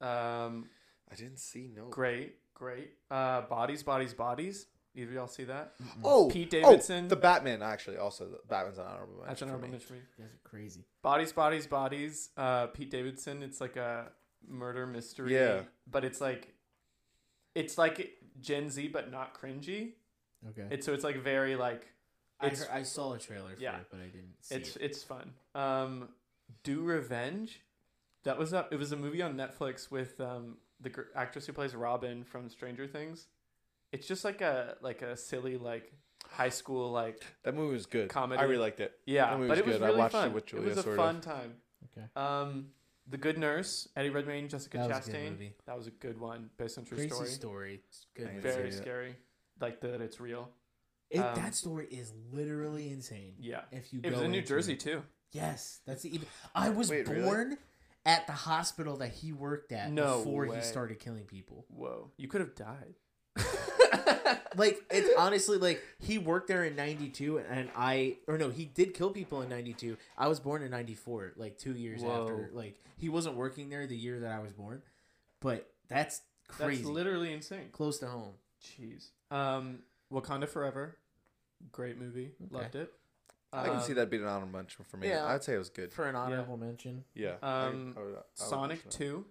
Um, 0.00 0.68
I 1.10 1.14
didn't 1.16 1.38
see 1.38 1.70
no. 1.74 1.86
great, 1.86 2.36
great. 2.54 2.90
Uh, 3.10 3.42
Bodies, 3.42 3.82
Bodies, 3.82 4.14
Bodies. 4.14 4.66
Either 4.94 5.08
of 5.08 5.14
y'all 5.14 5.28
see 5.28 5.44
that? 5.44 5.74
Oh, 6.02 6.28
Pete 6.32 6.52
oh, 6.54 6.70
Davidson. 6.70 7.08
the 7.08 7.16
Batman. 7.16 7.62
Actually, 7.62 7.96
also 7.98 8.26
the 8.26 8.40
Batman's 8.48 8.78
an 8.78 8.86
honorable 8.86 9.14
mention. 9.14 9.28
That's 9.28 9.42
an 9.42 9.48
honorable 9.48 9.68
mention 9.68 9.86
for 9.86 9.92
me. 9.94 10.00
You 10.18 10.24
guys 10.24 10.32
are 10.34 10.48
crazy. 10.48 10.84
Bodies, 11.02 11.32
Bodies, 11.32 11.66
Bodies. 11.66 12.30
Uh, 12.36 12.66
Pete 12.66 12.90
Davidson. 12.90 13.42
It's 13.42 13.60
like 13.60 13.76
a 13.76 14.10
murder 14.48 14.86
mystery. 14.86 15.34
Yeah. 15.34 15.62
But 15.88 16.04
it's 16.04 16.20
like, 16.20 16.54
it's 17.54 17.78
like 17.78 18.16
Gen 18.40 18.68
Z, 18.68 18.88
but 18.88 19.10
not 19.12 19.40
cringy. 19.40 19.92
Okay. 20.50 20.66
It's 20.70 20.86
so 20.86 20.92
it's 20.92 21.04
like 21.04 21.22
very 21.22 21.54
like, 21.54 21.86
I, 22.40 22.48
heard, 22.48 22.68
I 22.72 22.82
saw 22.82 23.12
a 23.12 23.18
trailer 23.18 23.54
for 23.54 23.62
Yeah. 23.62 23.76
it, 23.76 23.86
but 23.90 24.00
I 24.00 24.04
didn't 24.06 24.34
see 24.40 24.54
it's 24.56 24.76
it. 24.76 24.82
it's 24.82 25.02
fun. 25.04 25.32
Um, 25.54 26.08
Do 26.64 26.82
Revenge. 26.82 27.60
That 28.24 28.38
was 28.38 28.52
a 28.52 28.66
it 28.70 28.76
was 28.76 28.92
a 28.92 28.96
movie 28.96 29.22
on 29.22 29.34
Netflix 29.34 29.90
with 29.90 30.20
um 30.20 30.56
the 30.80 30.90
gr- 30.90 31.02
actress 31.14 31.46
who 31.46 31.52
plays 31.52 31.74
Robin 31.74 32.24
from 32.24 32.48
Stranger 32.50 32.86
Things. 32.86 33.26
It's 33.92 34.06
just 34.06 34.24
like 34.24 34.40
a 34.40 34.76
like 34.80 35.02
a 35.02 35.16
silly 35.16 35.56
like 35.56 35.92
high 36.28 36.48
school 36.48 36.90
like 36.92 37.24
That 37.44 37.54
movie 37.54 37.72
was 37.74 37.86
good. 37.86 38.08
Comedy. 38.08 38.40
I 38.40 38.44
really 38.44 38.58
liked 38.58 38.80
it. 38.80 38.92
yeah, 39.06 39.30
That 39.30 39.38
movie 39.38 39.48
but 39.48 39.56
was 39.56 39.58
it 39.60 39.66
was 39.66 39.76
good. 39.76 39.82
I 39.82 39.86
really 39.86 39.98
watched 39.98 40.14
it 40.14 40.18
fun. 40.18 40.32
with 40.32 40.46
Julia, 40.46 40.66
it 40.66 40.68
was 40.70 40.78
a 40.78 40.82
sort 40.82 40.96
fun 40.96 41.16
of. 41.16 41.22
time. 41.24 41.52
Okay. 41.96 42.06
Um, 42.14 42.66
The 43.08 43.16
Good 43.16 43.38
Nurse, 43.38 43.88
Eddie 43.96 44.10
Redmayne, 44.10 44.48
Jessica 44.48 44.78
That 44.78 44.88
was 44.88 45.08
a 45.08 45.10
good 45.10 45.18
Chastain. 45.20 45.30
movie. 45.32 45.54
That 45.66 45.76
was 45.76 45.86
a 45.88 45.90
good 45.90 46.20
one, 46.20 46.50
based 46.58 46.78
on 46.78 46.84
true 46.84 46.96
Crazy 46.98 47.10
story. 47.10 47.28
story. 47.30 47.80
It's 47.88 48.06
good. 48.14 48.28
I 48.28 48.32
movie. 48.32 48.42
didn't 48.42 48.56
Very 48.56 48.70
see 48.70 48.76
it. 48.78 48.80
scary, 48.82 49.16
like 49.60 49.80
that 49.80 50.00
it's 50.00 50.20
real. 50.20 50.48
It, 51.10 51.18
um, 51.18 51.34
that 51.34 51.56
story 51.56 51.88
is 51.90 52.12
literally 52.30 52.90
insane. 52.92 53.34
Yeah, 53.40 53.62
If 53.72 53.92
you 53.92 54.00
it 54.04 54.12
was 54.12 54.20
in 54.22 54.30
New 54.30 54.42
Jersey 54.42 54.74
it. 54.74 54.80
too. 54.80 55.02
Yes, 55.32 55.80
that's 55.86 56.02
the 56.02 56.14
even. 56.14 56.28
I 56.54 56.68
was 56.70 56.88
Wait, 56.90 57.08
really? 57.08 57.22
born 57.22 57.58
at 58.06 58.26
the 58.28 58.32
hospital 58.32 58.96
that 58.98 59.10
he 59.12 59.32
worked 59.32 59.72
at 59.72 59.90
No 59.90 60.18
before 60.18 60.46
way. 60.46 60.56
he 60.56 60.62
started 60.62 61.00
killing 61.00 61.24
people. 61.24 61.64
Whoa, 61.68 62.12
you 62.16 62.28
could 62.28 62.40
have 62.40 62.54
died. 62.54 62.94
Like 64.56 64.82
it's 64.90 65.08
honestly 65.16 65.58
like 65.58 65.80
he 66.00 66.18
worked 66.18 66.48
there 66.48 66.64
in 66.64 66.74
'92, 66.74 67.38
and 67.38 67.70
I 67.76 68.16
or 68.26 68.36
no, 68.36 68.50
he 68.50 68.64
did 68.64 68.94
kill 68.94 69.10
people 69.10 69.42
in 69.42 69.48
'92. 69.48 69.96
I 70.18 70.26
was 70.26 70.40
born 70.40 70.62
in 70.62 70.70
'94, 70.72 71.34
like 71.36 71.56
two 71.56 71.72
years 71.74 72.02
Whoa. 72.02 72.22
after. 72.22 72.50
Like 72.52 72.74
he 72.96 73.08
wasn't 73.08 73.36
working 73.36 73.70
there 73.70 73.86
the 73.86 73.96
year 73.96 74.18
that 74.20 74.32
I 74.32 74.40
was 74.40 74.52
born, 74.52 74.82
but 75.40 75.70
that's 75.88 76.22
crazy. 76.48 76.82
That's 76.82 76.90
literally 76.90 77.32
insane. 77.32 77.68
Close 77.72 78.00
to 78.00 78.08
home. 78.08 78.32
Jeez. 78.60 79.10
Um, 79.30 79.78
Wakanda 80.12 80.48
Forever, 80.48 80.96
great 81.70 81.96
movie. 81.96 82.32
Loved 82.50 82.74
it. 82.74 82.92
I 83.52 83.64
can 83.66 83.76
Um, 83.76 83.82
see 83.82 83.92
that 83.94 84.10
being 84.10 84.22
an 84.22 84.28
honorable 84.28 84.58
mention 84.58 84.84
for 84.84 84.96
me. 84.96 85.08
yeah. 85.08 85.26
I'd 85.26 85.42
say 85.44 85.54
it 85.54 85.58
was 85.58 85.70
good. 85.70 85.92
For 85.92 86.06
an 86.08 86.16
honorable 86.16 86.56
mention, 86.56 87.04
Yeah. 87.14 87.34
Um, 87.42 87.94
I 87.96 88.00
would- 88.00 88.06
I 88.08 88.16
would 88.16 88.24
Sonic 88.34 88.84
mention 88.84 88.90
that. 88.90 88.96
Two. 88.96 89.26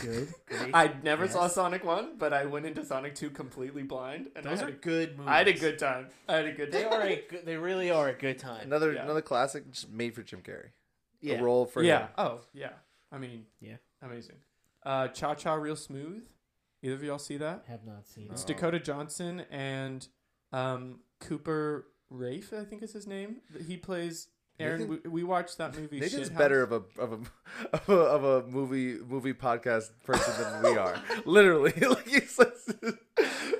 Good. 0.00 0.32
Great. 0.46 0.74
I 0.74 0.94
never 1.02 1.28
saw 1.28 1.46
Sonic 1.48 1.84
One, 1.84 2.16
but 2.18 2.32
I 2.32 2.46
went 2.46 2.66
into 2.66 2.84
Sonic 2.84 3.14
Two 3.14 3.30
completely 3.30 3.82
blind, 3.82 4.28
and 4.34 4.44
Those 4.44 4.60
I 4.60 4.64
are 4.64 4.66
had, 4.70 4.80
good 4.82 5.08
a, 5.10 5.12
movies. 5.12 5.26
I 5.28 5.38
had 5.38 5.48
a 5.48 5.52
good 5.52 5.78
time. 5.78 6.08
I 6.28 6.36
had 6.36 6.46
a 6.46 6.52
good 6.52 6.72
They 6.72 6.82
time. 6.84 6.92
are 6.92 7.02
a 7.02 7.22
good. 7.30 7.44
They 7.46 7.56
really 7.56 7.90
are 7.90 8.08
a 8.08 8.14
good 8.14 8.38
time. 8.38 8.62
Another 8.66 8.92
Yeah. 8.92 9.04
another 9.04 9.22
classic, 9.22 9.70
just 9.70 9.90
made 9.90 10.14
for 10.14 10.22
Jim 10.22 10.40
Carrey. 10.42 10.70
yeah. 11.20 11.34
A 11.34 11.42
role 11.42 11.66
for 11.66 11.82
yeah. 11.82 12.00
him. 12.00 12.08
Oh, 12.18 12.40
yeah. 12.54 12.70
I 13.10 13.18
mean, 13.18 13.46
Yeah. 13.60 13.76
amazing. 14.00 14.36
Uh, 14.84 15.08
Cha 15.08 15.34
Cha 15.34 15.54
Real 15.54 15.76
Smooth. 15.76 16.24
Either 16.82 16.94
of 16.94 17.02
y'all 17.04 17.18
see 17.18 17.36
that? 17.36 17.64
Have 17.68 17.84
not 17.84 18.08
seen 18.08 18.28
It's 18.32 18.42
it. 18.42 18.48
No. 18.48 18.54
Dakota 18.54 18.80
Johnson 18.80 19.44
and 19.50 20.08
um, 20.52 20.98
Cooper 21.20 21.86
Raiff, 22.10 22.52
I 22.52 22.64
think 22.64 22.82
is 22.82 22.92
his 22.92 23.06
name. 23.06 23.36
He 23.66 23.76
plays 23.76 24.28
Aaron. 24.60 24.88
We, 25.04 25.10
we 25.10 25.22
watched 25.24 25.58
that 25.58 25.76
movie. 25.78 26.00
Nathan's 26.00 26.30
Shithouse. 26.30 26.38
better 26.38 26.62
of 26.62 26.72
a 26.72 26.82
of 27.00 27.12
a 27.12 27.18
of 27.76 27.88
a, 27.88 27.92
of 27.92 28.24
a 28.24 28.46
movie 28.48 28.94
movie 29.06 29.32
podcast 29.34 29.90
person 30.04 30.34
than 30.42 30.62
we 30.72 30.78
are. 30.78 30.96
Literally, 31.24 31.72
like 31.80 32.38
like, 32.38 32.94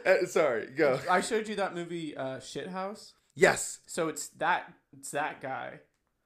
Uh, 0.04 0.26
sorry, 0.26 0.66
go. 0.76 0.98
I 1.10 1.20
showed 1.20 1.48
you 1.48 1.56
that 1.56 1.74
movie, 1.74 2.16
uh, 2.16 2.38
Shithouse. 2.38 3.12
Yes. 3.34 3.78
So 3.86 4.08
it's 4.08 4.28
that 4.38 4.72
it's 4.92 5.10
that 5.12 5.40
guy. 5.40 5.80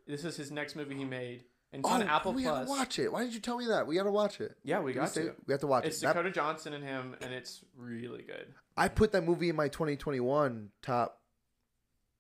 This 0.06 0.24
is 0.24 0.36
his 0.36 0.50
next 0.50 0.76
movie 0.76 0.94
he 0.96 1.04
made, 1.04 1.44
and 1.72 1.80
it's 1.80 1.88
oh, 1.88 1.94
on 1.94 2.02
Apple 2.02 2.32
we 2.32 2.42
Plus. 2.42 2.66
gotta 2.66 2.70
watch 2.70 2.98
it. 2.98 3.12
Why 3.12 3.24
did 3.24 3.34
you 3.34 3.40
tell 3.40 3.58
me 3.58 3.66
that? 3.66 3.86
We 3.86 3.94
gotta 3.96 4.10
watch 4.10 4.40
it. 4.40 4.56
Yeah, 4.64 4.80
we 4.80 4.92
Did 4.92 5.00
got 5.00 5.10
say- 5.10 5.24
to. 5.24 5.34
We 5.46 5.52
have 5.52 5.60
to 5.60 5.66
watch 5.66 5.84
It's 5.84 5.96
it. 6.02 6.06
It's 6.06 6.12
Dakota 6.14 6.30
Johnson 6.30 6.72
and 6.74 6.84
him, 6.84 7.16
and 7.20 7.32
it's 7.32 7.64
really 7.76 8.22
good. 8.22 8.46
I 8.76 8.88
put 8.88 9.12
that 9.12 9.22
movie 9.24 9.48
in 9.48 9.56
my 9.56 9.68
2021 9.68 10.70
top 10.82 11.20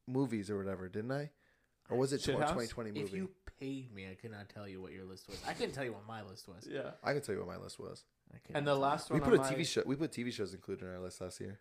movies 0.08 0.50
or 0.50 0.58
whatever, 0.58 0.88
didn't 0.88 1.12
I? 1.12 1.30
Or 1.90 1.96
was 1.96 2.12
it 2.12 2.18
tw- 2.18 2.28
Shithouse? 2.28 2.48
2020 2.48 2.90
movie? 2.90 3.00
If 3.02 3.12
you 3.12 3.30
paid 3.60 3.94
me, 3.94 4.06
I 4.10 4.14
could 4.14 4.30
not 4.32 4.48
tell 4.48 4.66
you 4.68 4.80
what 4.82 4.92
your 4.92 5.04
list 5.04 5.28
was. 5.28 5.38
I 5.46 5.52
couldn't 5.52 5.72
tell 5.74 5.84
you 5.84 5.92
what 5.92 6.06
my 6.06 6.22
list 6.22 6.48
was. 6.48 6.66
Yeah. 6.70 6.90
I 7.04 7.12
can 7.12 7.22
tell 7.22 7.34
you 7.34 7.40
what 7.40 7.48
my 7.48 7.62
list 7.62 7.78
was. 7.78 8.04
I 8.34 8.38
couldn't 8.38 8.56
And 8.56 8.66
the 8.66 8.72
tell 8.72 8.76
you. 8.78 8.82
last 8.82 9.10
We 9.10 9.20
one 9.20 9.30
put 9.30 9.38
a 9.38 9.42
on 9.42 9.52
TV 9.52 9.56
my- 9.58 9.62
show. 9.62 9.82
We 9.86 9.96
put 9.96 10.10
TV 10.12 10.32
shows 10.32 10.52
included 10.54 10.84
in 10.84 10.92
our 10.92 11.00
list 11.00 11.20
last 11.20 11.40
year. 11.40 11.60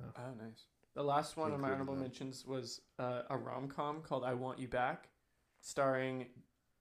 Oh, 0.00 0.20
nice. 0.42 0.64
The 0.94 1.02
last 1.02 1.36
one 1.36 1.52
on 1.52 1.60
my 1.60 1.68
Included 1.68 1.74
honorable 1.74 1.94
that. 1.96 2.00
mentions 2.00 2.44
was 2.46 2.80
uh, 2.98 3.22
a 3.28 3.36
rom 3.36 3.68
com 3.68 4.00
called 4.02 4.24
"I 4.24 4.32
Want 4.34 4.58
You 4.58 4.66
Back," 4.68 5.08
starring 5.60 6.26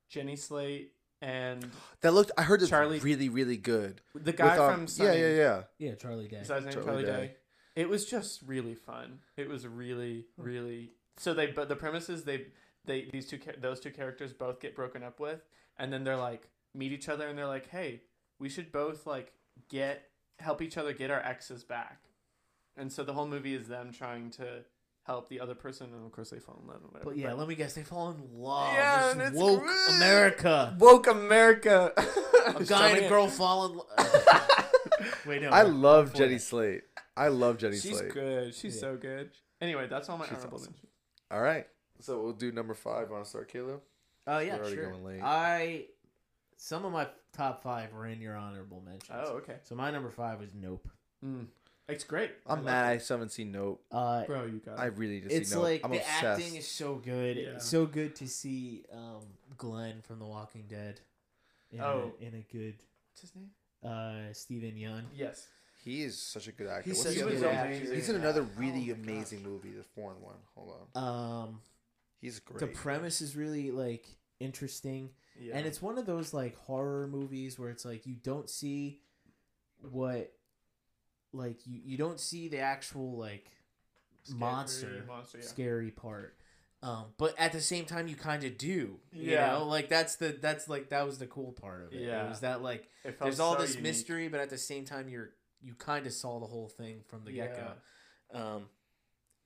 Jenny 0.09 0.35
Slate 0.35 0.93
and 1.21 1.69
That 2.01 2.13
looked. 2.13 2.31
I 2.37 2.43
heard 2.43 2.61
it's 2.61 2.69
Charlie- 2.69 2.99
really, 2.99 3.29
really 3.29 3.57
good. 3.57 4.01
the 4.13 4.31
guy 4.33 4.51
With, 4.57 4.59
um, 4.59 4.87
from 4.87 5.05
yeah, 5.05 5.13
yeah, 5.13 5.27
yeah. 5.35 5.63
Yeah, 5.77 5.95
Charlie 5.95 6.27
Day. 6.27 6.37
Is 6.37 6.47
that 6.47 6.63
his 6.63 6.65
name? 6.65 6.73
Charlie 6.85 7.03
Charlie, 7.03 7.05
Day. 7.05 7.27
Day. 7.27 7.35
It 7.75 7.89
was 7.89 8.05
just 8.05 8.41
really 8.43 8.75
fun. 8.75 9.19
It 9.35 9.49
was 9.49 9.67
really, 9.67 10.27
really. 10.37 10.91
So 11.17 11.33
they, 11.33 11.47
but 11.47 11.67
the 11.67 11.75
premise 11.75 12.09
is 12.09 12.23
they, 12.23 12.45
they 12.85 13.09
these 13.11 13.27
two, 13.27 13.39
those 13.59 13.79
two 13.79 13.91
characters 13.91 14.33
both 14.33 14.59
get 14.59 14.75
broken 14.75 15.03
up 15.03 15.19
with, 15.19 15.41
and 15.77 15.91
then 15.91 16.03
they're 16.03 16.15
like 16.17 16.49
meet 16.73 16.91
each 16.91 17.09
other, 17.09 17.27
and 17.27 17.37
they're 17.37 17.47
like, 17.47 17.69
hey, 17.69 18.01
we 18.39 18.49
should 18.49 18.71
both 18.71 19.05
like 19.07 19.33
get 19.69 20.03
help 20.39 20.61
each 20.61 20.77
other 20.77 20.93
get 20.93 21.09
our 21.11 21.21
exes 21.21 21.63
back, 21.63 22.01
and 22.77 22.91
so 22.91 23.03
the 23.03 23.13
whole 23.13 23.27
movie 23.27 23.53
is 23.55 23.67
them 23.67 23.91
trying 23.91 24.29
to 24.31 24.63
help 25.05 25.29
the 25.29 25.39
other 25.39 25.53
person, 25.55 25.87
and 25.93 26.05
of 26.05 26.11
course 26.11 26.31
they 26.31 26.39
fall 26.39 26.59
in 26.61 26.67
love 26.67 26.81
whatever. 26.83 27.05
But 27.11 27.17
yeah, 27.17 27.33
let 27.33 27.47
me 27.47 27.53
guess. 27.55 27.73
They 27.73 27.83
fall 27.83 28.09
in 28.11 28.21
love. 28.41 28.73
Yeah, 28.73 29.03
This 29.03 29.11
and 29.13 29.21
it's 29.21 29.37
woke 29.37 29.61
great. 29.63 29.95
America. 29.97 30.75
woke 30.79 31.07
America. 31.07 31.93
A 32.55 32.63
guy 32.67 32.89
and 32.89 33.05
a 33.05 33.09
girl 33.09 33.27
fall 33.27 33.67
in 33.67 33.77
love. 33.77 33.87
Wait, 35.27 35.41
no. 35.41 35.49
I 35.49 35.61
love 35.63 36.05
before 36.11 36.19
Jenny 36.25 36.35
that. 36.35 36.41
Slate. 36.41 36.81
I 37.17 37.27
love 37.29 37.57
Jenny 37.59 37.77
She's 37.77 37.91
Slate. 37.97 38.03
She's 38.05 38.13
good. 38.13 38.55
She's 38.55 38.75
Yeah. 38.75 38.81
so 38.81 38.97
good. 38.97 39.29
Anyway, 39.61 39.87
that's 39.87 40.09
all 40.09 40.17
my 40.17 40.25
She's 40.25 40.33
honorable 40.37 40.57
awesome. 40.57 40.73
mentions. 40.73 40.91
All 41.31 41.41
right. 41.41 41.67
So 42.01 42.21
we'll 42.21 42.33
do 42.33 42.51
number 42.51 42.73
five. 42.73 43.09
Want 43.09 43.23
to 43.23 43.29
start, 43.29 43.47
Caleb? 43.51 43.81
Oh 44.27 44.39
yeah, 44.39 44.57
We're 44.57 44.69
sure. 44.73 44.89
going 44.91 45.03
late. 45.03 45.21
I 45.23 45.85
some 46.57 46.85
of 46.85 46.91
my 46.91 47.07
top 47.33 47.61
five 47.63 47.93
were 47.93 48.05
in 48.07 48.21
your 48.21 48.35
honorable 48.35 48.81
mentions. 48.85 49.11
Oh, 49.13 49.33
okay. 49.37 49.55
So 49.63 49.75
my 49.75 49.91
number 49.91 50.09
five 50.09 50.39
was 50.39 50.49
Nope. 50.53 50.87
Mm. 51.23 51.45
It's 51.87 52.03
great. 52.03 52.31
I'm 52.47 52.59
I 52.59 52.61
mad. 52.61 52.85
I 52.85 52.97
still 52.97 53.17
haven't 53.17 53.29
seen 53.31 53.51
Nope. 53.51 53.83
Uh. 53.91 54.23
Bro, 54.25 54.45
you 54.45 54.61
got 54.65 54.79
I 54.79 54.85
really 54.85 55.21
just 55.21 55.33
it's 55.35 55.49
see 55.49 55.55
Nope. 55.55 55.63
like 55.63 55.81
I'm 55.85 55.91
the 55.91 55.97
obsessed. 55.97 56.23
acting 56.23 56.55
is 56.55 56.67
so 56.67 56.95
good. 56.95 57.37
Yeah. 57.37 57.43
It's 57.49 57.67
so 57.67 57.85
good 57.85 58.15
to 58.17 58.27
see 58.27 58.83
um, 58.91 59.21
Glenn 59.57 60.01
from 60.01 60.19
The 60.19 60.25
Walking 60.25 60.65
Dead. 60.67 60.99
In 61.71 61.81
Oh. 61.81 62.13
a, 62.19 62.23
in 62.25 62.33
a 62.35 62.45
good 62.53 62.75
What's 63.11 63.21
his 63.21 63.35
name? 63.35 63.49
uh, 63.83 64.33
Steven 64.33 64.71
Yeun. 64.75 65.03
Yes. 65.15 65.47
He 65.83 66.01
is 66.03 66.17
such 66.17 66.47
a 66.47 66.51
good 66.51 66.67
actor. 66.67 66.89
He's 66.89 66.97
What's 66.97 67.15
such 67.15 67.27
a 67.27 67.29
good 67.29 67.43
actor. 67.43 67.93
He's 67.93 68.09
in 68.09 68.15
another 68.15 68.41
Oh 68.41 68.59
really 68.59 68.87
my 68.87 68.93
amazing 68.93 69.39
gosh. 69.43 69.47
movie, 69.49 69.69
the 69.71 69.83
foreign 69.83 70.19
one. 70.21 70.35
Hold 70.55 70.73
on. 70.95 71.03
Um, 71.43 71.61
He's 72.25 72.39
great. 72.39 72.59
the 72.59 72.67
premise 72.67 73.21
is 73.21 73.35
really 73.35 73.71
like 73.71 74.05
interesting. 74.39 75.11
Yeah. 75.39 75.57
And 75.57 75.65
it's 75.65 75.81
one 75.81 75.97
of 75.97 76.05
those 76.05 76.33
like 76.33 76.55
horror 76.57 77.07
movies 77.07 77.57
where 77.59 77.69
it's 77.69 77.85
like 77.85 78.05
you 78.05 78.15
don't 78.15 78.49
see 78.49 79.01
what 79.81 80.31
like 81.33 81.57
you, 81.65 81.81
you 81.83 81.97
don't 81.97 82.19
see 82.19 82.47
the 82.47 82.59
actual 82.59 83.17
like 83.17 83.51
Scary 84.23 84.39
monster, 84.39 85.03
monster, 85.07 85.37
yeah. 85.39 85.43
scary 85.45 85.91
part. 85.91 86.35
Um, 86.81 87.05
but 87.17 87.33
at 87.37 87.51
the 87.51 87.61
same 87.61 87.85
time 87.85 88.07
you 88.07 88.15
kind 88.15 88.43
of 88.43 88.57
do. 88.57 88.99
You 89.11 89.31
Yeah. 89.31 89.51
know? 89.53 89.65
Like 89.65 89.89
that's 89.89 90.15
the 90.15 90.37
that's 90.41 90.67
like 90.67 90.89
that 90.89 91.05
was 91.05 91.17
the 91.19 91.27
cool 91.27 91.51
part 91.51 91.83
of 91.83 91.93
it. 91.93 92.01
Yeah. 92.01 92.25
It 92.25 92.29
was 92.29 92.39
that 92.41 92.61
like 92.63 92.89
there's 93.21 93.39
all 93.39 93.55
so 93.55 93.61
this 93.61 93.71
unique. 93.71 93.83
mystery 93.83 94.27
but 94.29 94.39
at 94.39 94.49
the 94.49 94.57
same 94.57 94.85
time 94.85 95.09
you're 95.09 95.29
you 95.61 95.73
kind 95.75 96.05
of 96.05 96.13
saw 96.13 96.39
the 96.39 96.45
whole 96.45 96.69
thing 96.69 97.01
from 97.07 97.23
the 97.23 97.31
Yeah. 97.33 97.47
get-go. 97.47 98.39
Um 98.39 98.69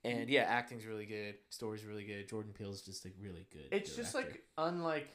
and 0.03 0.27
mm. 0.27 0.31
yeah, 0.31 0.41
acting's 0.43 0.85
really 0.85 1.05
good. 1.05 1.35
Story's 1.49 1.83
really 1.85 2.03
good. 2.05 2.27
Jordan 2.29 2.53
Peele's 2.57 2.81
just 2.81 3.03
like 3.05 3.13
really 3.21 3.45
good. 3.51 3.67
It's 3.71 3.95
just 3.95 4.13
director. 4.13 4.31
like 4.31 4.43
unlike. 4.57 5.07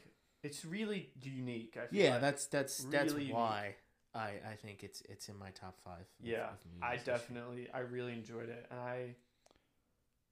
It's 0.43 0.63
really 0.63 1.09
unique. 1.21 1.75
I 1.81 1.87
feel 1.87 2.01
Yeah, 2.03 2.11
like. 2.11 2.21
that's 2.21 2.45
that's 2.47 2.77
that's 2.85 3.11
Really 3.13 3.23
unique. 3.25 3.35
why 3.35 3.75
I 4.13 4.33
I 4.51 4.55
think 4.61 4.83
it's 4.83 5.01
it's 5.09 5.27
in 5.29 5.37
my 5.39 5.49
top 5.51 5.79
five. 5.83 6.01
of- 6.01 6.07
Yeah, 6.27 6.49
of 6.49 6.65
movies 6.65 6.81
I 6.83 6.97
this 6.97 7.07
year. 7.07 7.15
definitely, 7.17 7.67
I 7.73 7.79
really 7.79 8.13
enjoyed 8.13 8.49
it, 8.49 8.67
and 8.69 8.79
I 8.79 9.15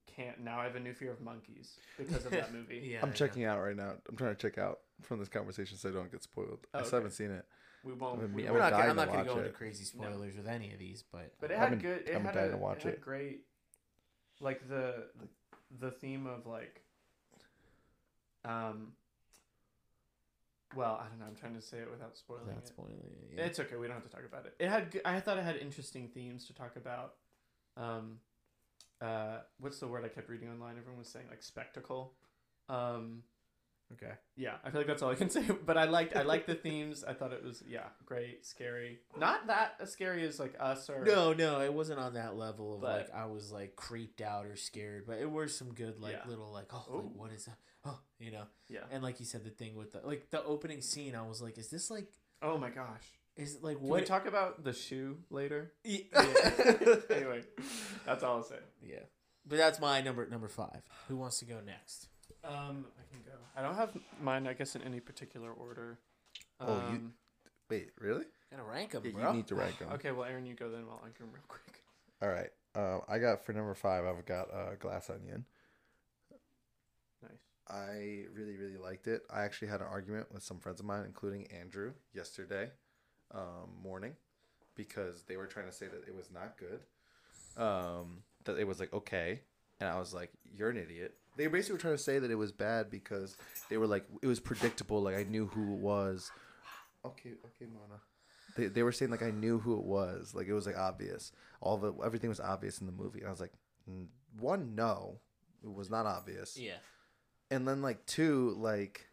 can't 0.06 0.40
now. 0.40 0.60
I 0.60 0.64
have 0.64 0.76
a 0.76 0.80
new 0.80 0.92
fear 0.94 1.10
of 1.10 1.20
monkeys 1.20 1.78
because 1.98 2.24
of 2.24 2.30
that 2.32 2.52
movie. 2.54 2.80
Yeah, 2.92 2.98
I'm 2.98 3.06
I 3.06 3.08
know. 3.08 3.14
checking 3.14 3.44
out 3.44 3.60
right 3.60 3.76
now. 3.76 3.94
I'm 4.08 4.16
trying 4.16 4.34
to 4.36 4.40
check 4.40 4.58
out 4.58 4.80
from 5.02 5.18
this 5.18 5.28
conversation 5.28 5.76
so 5.76 5.88
I 5.88 5.92
don't 5.92 6.10
get 6.12 6.22
spoiled. 6.22 6.66
Oh, 6.72 6.78
I 6.78 6.82
still 6.82 6.88
okay. 6.88 6.96
haven't 6.98 7.12
seen 7.12 7.30
it. 7.30 7.44
We 7.82 7.92
won't. 7.92 8.20
I 8.20 8.22
mean, 8.22 8.34
we 8.34 8.46
I 8.46 8.52
We're 8.52 8.52
would 8.54 8.60
won't 8.60 8.72
not. 8.72 8.78
die 8.78 8.86
Gonna, 8.86 9.00
I'm 9.02 9.06
to 9.08 9.12
not 9.12 9.12
going 9.12 9.24
to 9.24 9.30
watch 9.30 9.34
go 9.34 9.38
into 9.40 9.50
it. 9.50 9.54
crazy 9.56 9.98
No. 9.98 10.04
spoilers 10.04 10.36
with 10.36 10.46
any 10.46 10.72
of 10.72 10.78
these, 10.78 11.02
but 11.10 11.32
But 11.40 11.50
it 11.50 11.54
I 11.54 11.58
had 11.58 11.64
haven't- 11.70 11.82
good. 11.82 12.08
It 12.08 12.14
I'm 12.14 12.24
had 12.24 12.34
dying 12.34 12.48
a, 12.48 12.52
to 12.52 12.56
watch 12.56 12.78
it. 12.78 12.84
had 12.84 12.92
it. 12.94 13.00
great, 13.00 13.40
like 14.44 14.68
the 14.68 15.06
the 15.80 15.90
theme 15.90 16.26
of 16.26 16.46
like. 16.46 16.82
Um. 18.44 18.92
Well, 20.76 21.00
I 21.00 21.08
don't 21.08 21.20
know. 21.20 21.26
I'm 21.26 21.36
trying 21.36 21.54
to 21.54 21.62
say 21.62 21.78
it 21.78 21.88
without 21.90 22.16
spoiling 22.16 22.46
without 22.46 22.64
it. 22.64 22.68
spoiling 22.68 22.98
it. 23.00 23.36
Yeah. 23.36 23.44
It's 23.44 23.60
okay. 23.60 23.76
We 23.76 23.86
don't 23.86 23.94
have 23.94 24.04
to 24.04 24.10
talk 24.10 24.24
about 24.28 24.46
it. 24.46 24.54
It 24.58 24.68
had. 24.68 25.00
I 25.04 25.20
thought 25.20 25.38
it 25.38 25.44
had 25.44 25.56
interesting 25.56 26.08
themes 26.08 26.46
to 26.46 26.52
talk 26.52 26.76
about. 26.76 27.14
Um, 27.76 28.18
uh, 29.00 29.38
what's 29.58 29.78
the 29.78 29.88
word 29.88 30.04
I 30.04 30.08
kept 30.08 30.28
reading 30.28 30.48
online? 30.48 30.76
Everyone 30.78 30.98
was 30.98 31.08
saying 31.08 31.26
like 31.30 31.42
spectacle. 31.42 32.12
Um, 32.68 33.22
okay. 33.92 34.12
yeah, 34.36 34.54
I 34.64 34.70
feel 34.70 34.80
like 34.80 34.86
that's 34.88 35.02
all 35.02 35.10
I 35.10 35.14
can 35.14 35.30
say. 35.36 35.42
But 35.64 35.76
I 35.78 35.84
liked. 35.84 36.16
I 36.16 36.22
liked 36.22 36.46
the 36.46 36.54
themes. 36.54 37.04
I 37.06 37.12
thought 37.12 37.32
it 37.32 37.44
was 37.44 37.62
yeah, 37.66 37.84
great, 38.06 38.44
scary. 38.44 38.98
Not 39.18 39.46
that 39.46 39.74
as 39.80 39.92
scary 39.92 40.24
as 40.26 40.40
like 40.40 40.54
us 40.58 40.88
or 40.90 41.04
No, 41.04 41.32
no, 41.32 41.60
it 41.60 41.72
wasn't 41.72 42.00
on 42.00 42.14
that 42.14 42.36
level 42.36 42.74
of 42.74 42.80
But- 42.80 42.90
like 43.10 43.14
I 43.14 43.26
was 43.26 43.52
like 43.52 43.76
creeped 43.76 44.20
out 44.20 44.46
or 44.46 44.56
scared, 44.56 45.04
but 45.06 45.18
it 45.18 45.30
were 45.30 45.48
some 45.48 45.72
good 45.74 46.00
like 46.00 46.12
Yeah. 46.24 46.28
little 46.28 46.52
like 46.52 46.72
oh 46.72 46.84
like 46.96 47.04
what 47.16 47.30
is 47.32 47.44
that? 47.46 47.56
Oh, 47.86 47.98
you 48.18 48.30
know. 48.30 48.44
Yeah. 48.70 48.80
And 48.90 49.02
like 49.02 49.20
you 49.20 49.26
said, 49.26 49.44
the 49.44 49.50
thing 49.50 49.76
with 49.76 49.92
the 49.92 50.00
like 50.02 50.30
the 50.30 50.42
opening 50.42 50.80
scene, 50.80 51.14
I 51.14 51.20
was 51.28 51.42
like, 51.42 51.58
is 51.58 51.68
this 51.68 51.90
like 51.90 52.08
Oh 52.40 52.56
my 52.56 52.70
gosh. 52.70 53.04
is 53.36 53.56
it 53.56 53.62
like 53.62 53.76
Can 53.76 53.86
what? 53.88 54.00
we 54.00 54.06
talk 54.06 54.26
about 54.26 54.64
the 54.64 54.72
shoe 54.72 55.18
later? 55.28 55.72
Yeah. 55.84 55.98
anyway, 57.10 57.42
that's 58.06 58.22
all 58.22 58.36
I'll 58.36 58.42
say. 58.42 58.56
yeah. 58.82 59.00
But 59.46 59.58
that's 59.58 59.78
my 59.80 60.00
number 60.00 60.26
number 60.26 60.48
five. 60.48 60.80
Who 61.08 61.16
wants 61.18 61.40
to 61.40 61.44
go 61.44 61.60
next? 61.60 62.08
Um, 62.44 62.84
I 62.98 63.04
can 63.12 63.22
go. 63.24 63.32
I 63.56 63.62
don't 63.62 63.74
have 63.74 63.96
mine. 64.20 64.46
I 64.46 64.52
guess 64.52 64.76
in 64.76 64.82
any 64.82 65.00
particular 65.00 65.52
order. 65.52 65.98
Oh, 66.60 66.74
you- 66.90 66.96
Um, 66.96 67.14
Wait, 67.70 67.90
really? 67.98 68.26
Gotta 68.50 68.62
rank 68.62 68.90
them, 68.92 69.04
Yeah, 69.04 69.12
bro. 69.12 69.30
you 69.30 69.36
need 69.38 69.46
to 69.48 69.54
rank 69.54 69.78
them. 69.78 69.90
Okay, 69.92 70.12
well, 70.12 70.24
Aaron, 70.28 70.44
you 70.46 70.54
go 70.54 70.70
then. 70.70 70.86
While 70.86 71.02
I 71.04 71.10
can 71.16 71.32
real 71.32 71.42
quick. 71.48 71.82
All 72.20 72.28
right. 72.28 72.50
Uh, 72.74 73.00
I 73.08 73.18
got 73.18 73.42
for 73.44 73.52
number 73.52 73.74
five. 73.74 74.04
I've 74.04 74.24
got 74.26 74.52
uh, 74.52 74.74
Glass 74.76 75.08
Onion. 75.08 75.46
Nice. 77.22 77.30
I 77.68 78.26
really, 78.34 78.56
really 78.56 78.76
liked 78.76 79.06
it. 79.06 79.22
I 79.30 79.42
actually 79.44 79.68
had 79.68 79.80
an 79.80 79.86
argument 79.86 80.30
with 80.32 80.42
some 80.42 80.58
friends 80.60 80.80
of 80.80 80.86
mine, 80.86 81.04
including 81.06 81.46
Andrew, 81.50 81.94
yesterday 82.12 82.70
um, 83.32 83.70
morning, 83.82 84.14
because 84.74 85.22
they 85.22 85.36
were 85.36 85.46
trying 85.46 85.66
to 85.66 85.72
say 85.72 85.86
that 85.86 86.06
it 86.06 86.14
was 86.14 86.30
not 86.30 86.56
good. 86.58 86.80
Um, 87.56 88.22
that 88.44 88.58
it 88.58 88.66
was 88.66 88.78
like 88.78 88.92
okay, 88.92 89.40
and 89.84 89.94
I 89.94 89.98
was 89.98 90.14
like, 90.14 90.30
"You're 90.56 90.70
an 90.70 90.76
idiot." 90.76 91.14
They 91.36 91.46
basically 91.48 91.74
were 91.74 91.80
trying 91.80 91.94
to 91.94 92.02
say 92.02 92.18
that 92.18 92.30
it 92.30 92.36
was 92.36 92.52
bad 92.52 92.90
because 92.90 93.36
they 93.68 93.76
were 93.76 93.86
like, 93.88 94.04
it 94.22 94.26
was 94.26 94.38
predictable. 94.38 95.02
Like 95.02 95.16
I 95.16 95.24
knew 95.24 95.46
who 95.46 95.74
it 95.74 95.78
was. 95.80 96.30
Okay, 97.04 97.30
okay, 97.44 97.66
Mana. 97.72 98.00
They, 98.56 98.66
they 98.68 98.82
were 98.84 98.92
saying 98.92 99.10
like 99.10 99.22
I 99.22 99.30
knew 99.32 99.58
who 99.58 99.76
it 99.78 99.84
was. 99.84 100.32
Like 100.34 100.46
it 100.46 100.52
was 100.54 100.66
like 100.66 100.78
obvious. 100.78 101.32
All 101.60 101.76
the 101.76 101.92
everything 102.04 102.30
was 102.30 102.40
obvious 102.40 102.78
in 102.80 102.86
the 102.86 102.92
movie. 102.92 103.18
And 103.18 103.28
I 103.28 103.30
was 103.30 103.40
like, 103.40 103.52
"Mm, 103.90 104.06
one, 104.38 104.74
no, 104.76 105.18
it 105.64 105.72
was 105.72 105.90
not 105.90 106.06
obvious 106.06 106.56
Yeah. 106.56 106.76
and 107.50 107.66
then 107.66 107.82
like 107.82 108.04
two 108.06 108.54
like 108.58 109.06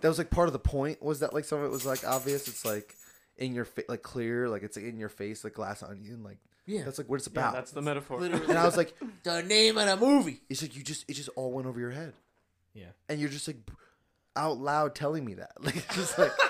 that 0.00 0.08
was 0.08 0.18
like 0.18 0.30
part 0.30 0.48
of 0.48 0.52
the 0.52 0.58
point 0.58 1.02
was 1.02 1.20
that 1.20 1.32
like 1.32 1.44
some 1.44 1.58
of 1.60 1.64
it 1.64 1.70
was 1.70 1.86
like 1.86 2.04
obvious 2.06 2.48
it's 2.48 2.64
like 2.64 2.94
in 3.38 3.54
your 3.54 3.64
face 3.64 3.86
like 3.88 4.02
clear 4.02 4.48
like 4.48 4.62
it's 4.62 4.76
like, 4.76 4.86
in 4.86 4.98
your 4.98 5.08
face 5.08 5.44
like 5.44 5.54
glass 5.54 5.82
onion 5.82 6.22
like 6.22 6.38
Yeah. 6.66 6.84
that's 6.84 6.98
like 6.98 7.08
what 7.08 7.16
it's 7.16 7.28
Yeah, 7.32 7.40
about 7.40 7.54
that's 7.54 7.70
the 7.72 7.82
metaphor. 7.82 8.20
literally 8.20 8.46
and 8.48 8.58
i 8.58 8.64
was 8.64 8.76
like 8.76 8.94
the 9.22 9.42
name 9.42 9.76
of 9.78 9.86
the 9.86 9.96
movie. 9.96 10.40
it's 10.48 10.62
like 10.62 10.76
you 10.76 10.82
just 10.82 11.04
it 11.08 11.14
just 11.14 11.28
all 11.36 11.52
went 11.52 11.66
over 11.66 11.78
your 11.78 11.90
head 11.90 12.14
Yeah. 12.72 12.86
and 13.08 13.20
you're 13.20 13.28
just 13.28 13.46
like 13.46 13.58
out 14.36 14.58
loud 14.58 14.94
telling 14.94 15.24
me 15.24 15.34
that 15.34 15.52
like 15.60 15.76
it's 15.76 15.94
just 15.94 16.18
like 16.18 16.32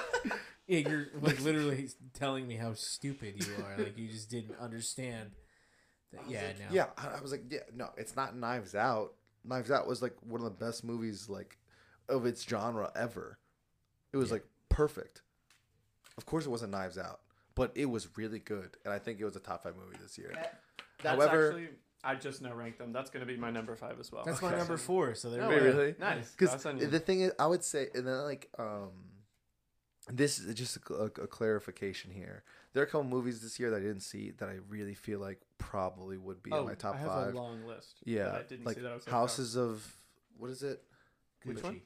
Yeah, 0.67 0.79
you're 0.89 1.09
like 1.21 1.41
literally 1.43 1.91
telling 2.15 2.49
me 2.49 2.57
how 2.57 2.73
stupid 2.73 3.35
you 3.47 3.53
are. 3.63 3.77
Like 3.85 3.99
you 3.99 4.09
just 4.09 4.31
didn't 4.31 4.57
understand. 4.59 5.33
That, 6.11 6.23
yeah, 6.27 6.53
no. 6.59 6.65
yeah 6.75 6.87
I, 6.97 7.19
I 7.19 7.21
was 7.21 7.33
like 7.33 7.43
yeah 7.51 7.59
no 7.75 7.91
it's 7.99 8.17
not 8.17 8.35
knives 8.37 8.75
out 8.75 9.13
knives 9.45 9.71
out 9.71 9.87
was 9.87 10.01
like 10.01 10.15
one 10.23 10.41
of 10.41 10.45
the 10.45 10.65
best 10.65 10.83
movies 10.85 11.29
like 11.29 11.59
of 12.09 12.25
its 12.25 12.43
genre 12.49 12.91
ever 12.97 13.37
it 14.13 14.17
was 14.17 14.29
Yeah. 14.31 14.35
like 14.37 14.45
perfect 14.71 15.21
of 16.17 16.25
course 16.25 16.47
it 16.47 16.51
wasn't 16.51 16.71
knives 16.73 16.97
out 16.99 17.21
but 17.55 17.73
it 17.75 17.87
was 17.87 18.09
really 18.17 18.39
good 18.39 18.77
and 18.85 18.93
i 18.95 18.99
think 18.99 19.21
it 19.21 19.25
was 19.25 19.37
a 19.37 19.41
top 19.41 19.63
five 19.63 19.75
movie 19.77 19.97
this 20.03 20.17
year 20.19 20.33
That's 21.03 21.17
However- 21.23 21.49
actually, 21.49 21.69
I 22.03 22.15
just 22.17 22.43
now 22.43 22.53
ranked 22.55 22.79
them. 22.79 22.93
That's 22.93 23.09
going 23.09 23.27
to 23.27 23.33
be 23.33 23.39
my 23.39 23.51
number 23.51 23.75
five 23.77 23.99
as 23.99 24.13
well. 24.13 24.25
That's 24.27 24.43
my 24.43 24.49
Okay. 24.49 24.59
number 24.59 24.77
four. 24.77 25.15
So 25.15 25.31
there 25.31 25.41
No 25.41 25.49
we 25.49 25.55
way. 25.55 25.61
go. 25.61 25.67
really? 25.69 25.95
Nice. 25.99 26.33
Because 26.33 26.51
Glass 26.51 26.67
onion. 26.67 26.91
the 26.91 26.99
thing 27.01 27.21
is, 27.23 27.33
I 27.39 27.47
would 27.47 27.65
say, 27.65 27.89
and 27.95 28.07
then 28.07 28.19
like, 28.25 28.51
um, 28.59 28.91
this 30.13 30.39
is 30.39 30.55
just 30.55 30.77
a, 30.77 30.95
a, 30.95 31.05
a 31.07 31.27
clarification 31.27 32.11
here. 32.11 32.45
There 32.75 32.83
are 32.83 32.87
a 32.87 32.89
couple 32.89 33.05
movies 33.05 33.41
this 33.41 33.59
year 33.59 33.71
that 33.71 33.77
I 33.79 33.81
didn't 33.81 34.01
see 34.01 34.33
that 34.39 34.49
I 34.51 34.59
really 34.69 34.93
feel 34.95 35.19
like 35.19 35.41
probably 35.57 36.19
would 36.19 36.43
be 36.43 36.53
oh, 36.53 36.61
in 36.61 36.67
my 36.67 36.75
top 36.75 36.97
I 36.97 36.99
have 36.99 37.07
five. 37.09 37.35
a 37.35 37.37
long 37.37 37.65
list. 37.67 37.97
yeah, 38.05 38.25
that 38.25 38.35
I 38.35 38.43
didn't 38.43 38.67
like 38.67 38.77
see 38.77 38.83
that. 38.83 38.91
I 38.93 38.95
was 38.97 39.07
like, 39.07 39.13
Houses 39.13 39.57
of 39.57 39.97
what 40.37 40.51
is 40.51 40.63
it? 40.63 40.83
Which 41.45 41.63
one? 41.63 41.81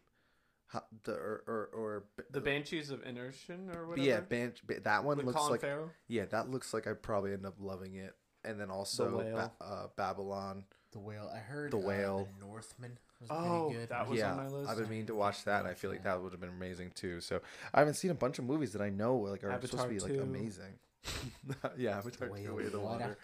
Ho- 0.73 0.83
the 1.05 1.13
or 1.13 1.43
or, 1.47 1.71
or 1.75 2.05
the 2.31 2.41
Banshees 2.41 2.91
of 2.91 3.03
Inisherin 3.05 3.69
or 3.75 3.81
But 3.81 3.89
whatever. 3.89 4.07
yeah, 4.07 4.21
Ban- 4.21 4.53
Ba- 4.67 4.81
that 4.81 5.03
one 5.05 5.17
with 5.17 5.27
looks 5.27 5.39
Colin 5.39 5.53
like 5.53 5.61
Farrell. 5.63 5.91
yeah, 6.09 6.27
that 6.27 6.51
looks 6.51 6.75
like 6.75 6.87
I 6.87 6.93
probably 6.93 7.33
end 7.33 7.47
up 7.47 7.55
loving 7.59 7.95
it. 7.95 8.15
And 8.45 8.61
then 8.61 8.71
also 8.71 9.19
Whale. 9.19 9.35
ba- 9.37 9.53
uh, 9.65 9.87
Babylon. 9.97 10.65
The 10.93 10.99
whale. 11.01 11.31
I 11.35 11.39
heard 11.39 11.71
The 11.73 11.79
uh, 11.79 11.81
Whale. 11.81 12.29
the 12.41 12.47
Northman. 12.47 12.99
was 13.21 13.29
Oh, 13.31 13.71
good. 13.71 13.89
that 13.89 14.09
was 14.09 14.19
yeah, 14.19 14.31
on 14.31 14.37
my 14.39 14.47
list. 14.49 14.71
I've 14.71 14.79
been 14.79 14.89
meaning 14.89 15.07
to 15.07 15.15
watch 15.15 15.45
that. 15.45 15.61
and 15.61 15.69
I 15.69 15.75
feel 15.75 15.91
like 15.91 16.05
that 16.05 16.23
would 16.23 16.33
have 16.33 16.41
been 16.41 16.49
amazing 16.51 16.93
too. 16.95 17.21
So 17.21 17.41
I 17.75 17.81
haven't 17.81 17.95
seen 17.95 18.11
a 18.11 18.15
bunch 18.15 18.39
of 18.39 18.45
movies 18.45 18.73
that 18.73 18.81
I 18.83 18.89
know 18.91 19.17
like 19.17 19.45
are 19.45 19.53
supposed 19.61 19.83
to 19.83 19.89
be 19.89 19.97
Avatar 19.97 20.17
like 20.17 20.23
amazing. 20.23 20.79
yeah, 21.77 21.99
Avatar 21.99 22.31
Way 22.31 22.45
two, 22.45 22.59
of 22.59 22.73
the 22.73 22.79
Water. 22.79 23.01
water. 23.01 23.19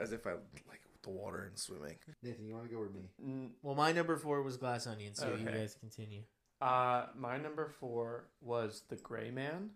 As 0.00 0.12
if 0.12 0.26
I 0.26 0.30
like 0.68 0.80
the 1.02 1.10
water 1.10 1.44
and 1.48 1.58
swimming. 1.58 1.96
Nathan, 2.22 2.46
you 2.46 2.54
want 2.54 2.68
to 2.68 2.74
go 2.74 2.80
with 2.80 2.94
me? 2.94 3.08
Mm, 3.24 3.50
Well, 3.62 3.74
my 3.74 3.92
number 3.92 4.16
four 4.16 4.42
was 4.42 4.56
Glass 4.56 4.86
Onion, 4.86 5.14
so 5.14 5.34
you 5.34 5.44
guys 5.46 5.76
continue. 5.78 6.22
Uh, 6.64 7.06
my 7.16 7.36
number 7.36 7.68
four 7.80 8.24
was 8.40 8.82
The 8.88 8.96
Gray 8.96 9.30
Man. 9.30 9.70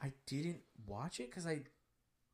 I 0.00 0.12
didn't 0.26 0.60
watch 0.86 1.20
it 1.20 1.30
because 1.30 1.46
I 1.46 1.60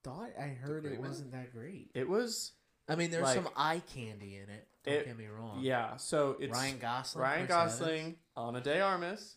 thought 0.02 0.30
I 0.38 0.48
heard 0.48 0.82
Gray 0.82 0.92
it 0.92 1.00
Man? 1.00 1.08
wasn't 1.08 1.32
that 1.32 1.52
great. 1.52 1.90
It 1.94 2.08
was 2.08 2.52
I 2.86 2.96
mean, 2.96 3.10
there's 3.10 3.24
Like- 3.24 3.34
some 3.36 3.48
eye 3.56 3.80
candy 3.94 4.36
in 4.36 4.50
it. 4.50 4.68
Don't 4.82 4.94
It- 4.94 5.06
get 5.06 5.16
me 5.16 5.26
wrong. 5.26 5.60
yeah. 5.62 5.96
So 5.96 6.32
it's 6.38 6.52
Ryan 6.52 6.78
Gosling, 6.78 7.22
Ryan 7.22 7.46
Chris 7.46 7.56
Evans. 7.56 7.78
Gosling, 7.78 8.18
Ana 8.36 8.60
De 8.60 8.80
Armas, 8.82 9.36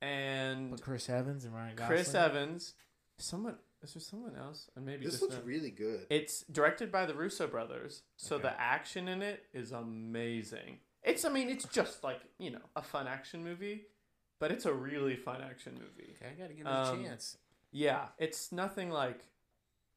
and 0.00 0.70
but 0.72 0.82
Chris 0.82 1.08
Evans 1.08 1.44
and 1.44 1.54
Ryan 1.54 1.76
Gosling. 1.76 1.96
Chris 1.96 2.14
Evans. 2.14 2.74
Someone 3.18 3.56
is 3.82 3.94
there 3.94 4.00
someone 4.00 4.34
else? 4.34 4.68
And 4.74 4.84
maybe 4.84 5.04
This 5.04 5.12
just 5.14 5.22
looks 5.22 5.36
them. 5.36 5.44
really 5.46 5.70
good. 5.70 6.08
It's 6.10 6.42
directed 6.50 6.90
by 6.90 7.06
the 7.06 7.14
Russo 7.14 7.46
brothers, 7.46 8.02
so 8.16 8.34
Okay. 8.34 8.42
the 8.48 8.60
action 8.60 9.06
in 9.06 9.22
it 9.22 9.46
is 9.52 9.70
amazing. 9.70 10.80
It's 11.02 11.24
I 11.24 11.28
mean 11.30 11.48
it's 11.48 11.64
just 11.66 12.02
like 12.04 12.20
you 12.38 12.50
know 12.50 12.60
a 12.76 12.82
fun 12.82 13.06
action 13.06 13.42
movie, 13.44 13.86
but 14.40 14.50
it's 14.52 14.66
a 14.66 14.72
really 14.72 15.16
fun 15.16 15.40
action 15.42 15.74
movie. 15.74 16.14
Okay, 16.20 16.32
I 16.36 16.40
gotta 16.40 16.54
give 16.54 16.66
it 16.66 16.70
Um, 16.70 17.00
a 17.00 17.08
chance. 17.08 17.36
Yeah, 17.70 18.06
it's 18.18 18.50
nothing 18.52 18.90
like 18.90 19.20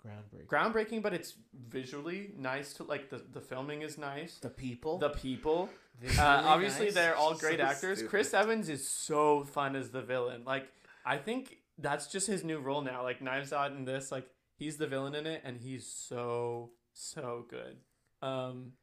Groundbreaking. 0.06 0.48
groundbreaking, 0.48 1.02
but 1.04 1.14
it's 1.14 1.36
visually 1.54 2.34
nice 2.38 2.74
to 2.74 2.84
like 2.84 3.10
the 3.10 3.18
the 3.32 3.42
filming 3.42 3.82
is 3.84 3.98
nice. 3.98 4.40
the 4.40 4.50
people. 4.50 4.98
The 4.98 5.10
people, 5.10 5.70
uh, 6.18 6.42
obviously 6.46 6.86
nice. 6.86 6.96
they're 6.96 7.16
all 7.16 7.36
great 7.36 7.60
So 7.60 7.66
actors. 7.66 7.98
stupid. 8.00 8.10
Chris 8.10 8.34
Evans 8.34 8.68
is 8.70 8.88
so 8.88 9.44
fun 9.44 9.76
as 9.76 9.92
the 9.92 10.02
villain. 10.02 10.44
Like 10.44 10.68
I 11.06 11.18
think 11.18 11.58
that's 11.78 12.08
just 12.08 12.26
his 12.28 12.44
new 12.44 12.60
role 12.60 12.82
now. 12.82 13.04
Like 13.04 13.22
Knives 13.22 13.54
Out 13.54 13.72
in 13.74 13.86
this, 13.86 14.12
like 14.12 14.28
he's 14.58 14.78
the 14.78 14.88
villain 14.88 15.14
in 15.16 15.28
it, 15.28 15.42
and 15.46 15.58
he's 15.58 15.86
so 15.86 16.72
so 16.94 17.46
good. 17.50 17.78
Um, 18.24 18.74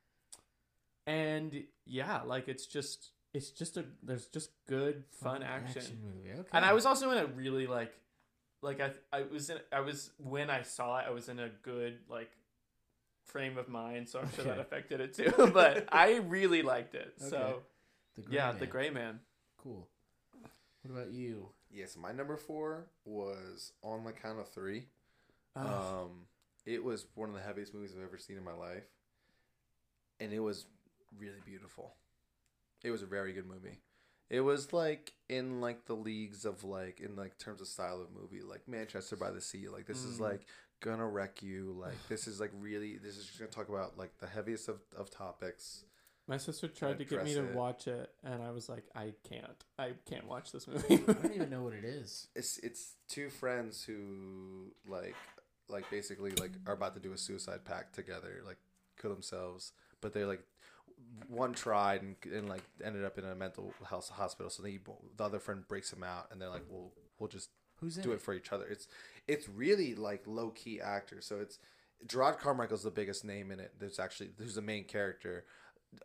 and 1.08 1.64
yeah, 1.86 2.22
like 2.22 2.48
it's 2.48 2.66
just 2.66 3.10
it's 3.34 3.50
just 3.50 3.76
a 3.76 3.84
there's 4.02 4.26
just 4.26 4.50
good 4.68 5.04
fun, 5.22 5.42
action. 5.42 5.82
movie. 6.04 6.30
Okay. 6.38 6.48
And 6.52 6.64
I 6.64 6.72
was 6.72 6.86
also 6.86 7.10
in 7.10 7.18
a 7.18 7.26
really 7.26 7.66
like, 7.66 7.92
like 8.62 8.80
I 8.80 8.90
I 9.12 9.22
was 9.22 9.50
in 9.50 9.58
I 9.72 9.80
was 9.80 10.10
when 10.18 10.50
I 10.50 10.62
saw 10.62 10.98
it 10.98 11.04
I 11.08 11.10
was 11.10 11.28
in 11.28 11.38
a 11.38 11.48
good 11.62 11.98
like 12.08 12.30
frame 13.24 13.58
of 13.58 13.68
mind, 13.68 14.08
so 14.08 14.20
I'm 14.20 14.30
sure 14.32 14.44
that 14.44 14.58
affected 14.58 15.00
it 15.00 15.14
too. 15.14 15.50
but 15.54 15.88
I 15.92 16.16
really 16.16 16.62
liked 16.62 16.94
it. 16.94 17.14
So 17.18 17.36
Okay. 17.36 17.58
The 18.16 18.22
Gray 18.22 18.36
yeah, 18.36 18.46
Man. 18.50 18.58
the 18.58 18.66
Gray 18.66 18.90
Man. 18.90 19.20
Cool. 19.58 19.88
What 20.82 20.92
about 21.02 21.12
you? 21.12 21.48
Yes, 21.70 21.96
my 21.96 22.12
number 22.12 22.36
four 22.36 22.86
was 23.04 23.72
on 23.82 24.04
the 24.04 24.12
count 24.12 24.40
of 24.40 24.48
three. 24.48 24.86
Oh, 25.54 25.60
Um, 26.06 26.10
it 26.66 26.82
was 26.82 27.06
one 27.14 27.28
of 27.28 27.34
the 27.34 27.42
heaviest 27.42 27.74
movies 27.74 27.94
I've 27.96 28.02
ever 28.02 28.18
seen 28.18 28.36
in 28.38 28.44
my 28.44 28.54
life, 28.54 28.84
and 30.20 30.32
it 30.32 30.40
was 30.40 30.66
really 31.16 31.40
beautiful. 31.44 31.94
It 32.82 32.90
was 32.90 33.02
a 33.02 33.06
very 33.06 33.32
good 33.32 33.46
movie. 33.46 33.80
It 34.30 34.40
was 34.42 34.72
like 34.72 35.14
in 35.28 35.60
like 35.60 35.86
the 35.86 35.94
leagues 35.94 36.44
of 36.44 36.62
like 36.64 37.00
in 37.00 37.16
like 37.16 37.38
terms 37.38 37.60
of 37.60 37.66
style 37.66 38.00
of 38.00 38.08
movie, 38.12 38.42
like 38.42 38.68
Manchester 38.68 39.16
by 39.16 39.30
the 39.30 39.40
Sea. 39.40 39.68
Like 39.68 39.86
this 39.86 40.04
is 40.04 40.18
Mm. 40.18 40.22
like 40.22 40.46
gonna 40.80 41.06
wreck 41.06 41.42
you. 41.42 41.74
Like 41.80 41.96
this 42.08 42.28
is 42.28 42.38
like 42.40 42.50
really. 42.54 42.98
This 42.98 43.16
is 43.16 43.26
just 43.26 43.38
gonna 43.38 43.50
talk 43.50 43.68
about 43.68 43.96
like 43.98 44.18
the 44.18 44.26
heaviest 44.26 44.68
of 44.68 44.80
of 44.96 45.10
topics. 45.10 45.84
my 46.26 46.36
sister 46.36 46.68
tried 46.68 46.98
to 46.98 47.04
get 47.06 47.24
me 47.24 47.32
to 47.34 47.48
it. 47.48 47.54
watch 47.54 47.86
it, 47.86 48.10
and 48.22 48.42
I 48.42 48.50
was 48.50 48.68
like, 48.68 48.84
I 48.94 49.14
can't. 49.28 49.64
I 49.78 49.92
can't 50.08 50.26
watch 50.28 50.52
this 50.52 50.68
movie. 50.68 51.02
I 51.08 51.12
don't 51.12 51.34
even 51.34 51.48
know 51.48 51.62
what 51.62 51.72
it 51.72 51.84
is. 51.84 52.28
It's 52.36 52.58
it's 52.58 52.96
two 53.08 53.30
friends 53.30 53.82
who 53.82 54.72
like 54.86 55.16
like 55.70 55.88
basically 55.90 56.32
like 56.32 56.52
are 56.66 56.74
about 56.74 56.92
to 56.94 57.00
do 57.00 57.12
a 57.14 57.18
suicide 57.18 57.64
pact 57.64 57.94
together, 57.94 58.42
like 58.46 58.58
kill 59.00 59.10
themselves, 59.10 59.72
but 60.02 60.12
they're 60.12 60.26
like 60.26 60.44
one 61.28 61.52
tried 61.52 62.02
and, 62.02 62.16
and 62.32 62.48
like 62.48 62.62
ended 62.84 63.04
up 63.04 63.18
in 63.18 63.24
a 63.24 63.34
mental 63.34 63.74
health 63.88 64.08
hospital. 64.08 64.50
So 64.50 64.62
they 64.62 64.78
the 65.16 65.24
other 65.24 65.38
friend 65.38 65.66
breaks 65.66 65.92
him 65.92 66.02
out, 66.02 66.28
and 66.30 66.40
they're 66.40 66.48
like, 66.48 66.64
"We'll 66.68 66.92
we'll 67.18 67.28
just 67.28 67.50
Who's 67.80 67.96
do 67.96 68.12
it 68.12 68.20
for 68.20 68.34
each 68.34 68.52
other." 68.52 68.66
It's 68.66 68.88
it's 69.26 69.48
really 69.48 69.94
like 69.94 70.22
low 70.26 70.50
key 70.50 70.80
actors. 70.80 71.26
So 71.26 71.38
it's 71.40 71.58
Gerard 72.06 72.38
Carmichael's 72.38 72.82
the 72.82 72.90
biggest 72.90 73.24
name 73.24 73.50
in 73.50 73.60
it. 73.60 73.74
There's 73.78 73.98
actually 73.98 74.30
who's 74.38 74.54
the 74.54 74.62
main 74.62 74.84
character. 74.84 75.44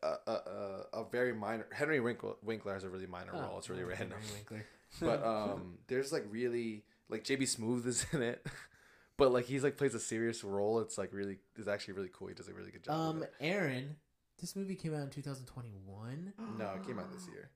Uh, 0.02 0.16
uh, 0.26 0.30
uh, 0.32 0.84
a 0.94 1.04
very 1.12 1.34
minor 1.34 1.68
Henry 1.74 2.00
Winkler, 2.00 2.36
Winkler 2.42 2.74
has 2.74 2.86
a 2.86 2.90
really 2.90 3.06
minor 3.06 3.34
Oh, 3.36 3.42
role. 3.42 3.58
It's 3.58 3.70
really 3.70 3.84
oh, 3.84 3.88
random 3.88 4.18
but 5.02 5.26
um 5.26 5.78
there's 5.88 6.14
like 6.14 6.24
really 6.30 6.84
like 7.10 7.24
JB 7.26 7.42
Smoove 7.42 7.86
is 7.86 8.06
in 8.14 8.22
it 8.22 8.46
but 9.18 9.34
like 9.34 9.46
he's 9.46 9.64
like 9.64 9.76
plays 9.76 9.94
a 9.94 10.00
serious 10.00 10.44
role 10.44 10.80
it's 10.80 10.98
like 10.98 11.12
really 11.14 11.40
is 11.58 11.68
actually 11.68 11.96
really 11.96 12.10
cool 12.14 12.28
he 12.28 12.34
does 12.34 12.48
a 12.48 12.54
really 12.54 12.72
good 12.72 12.84
job 12.84 12.96
Um. 12.96 13.26
Aaron, 13.42 13.98
this 14.44 14.56
movie 14.58 14.76
came 14.76 14.94
out 14.94 15.02
in 15.02 15.10
2021. 15.10 16.34
no 16.60 16.72
it 16.76 16.86
came 16.86 17.00
out 17.00 17.12
this 17.12 17.28
year 17.28 17.50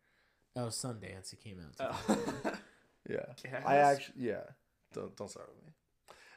Oh, 0.55 0.67
Sundance. 0.67 1.33
It 1.33 1.39
came 1.43 1.59
out. 1.59 1.75
Oh. 2.09 2.17
yeah 3.09 3.17
Yes. 3.45 3.63
I 3.65 3.75
actually 3.77 4.15
yeah 4.25 4.41
don't 4.93 5.15
don't 5.15 5.29
start 5.29 5.49
with 5.53 5.65
me 5.65 5.71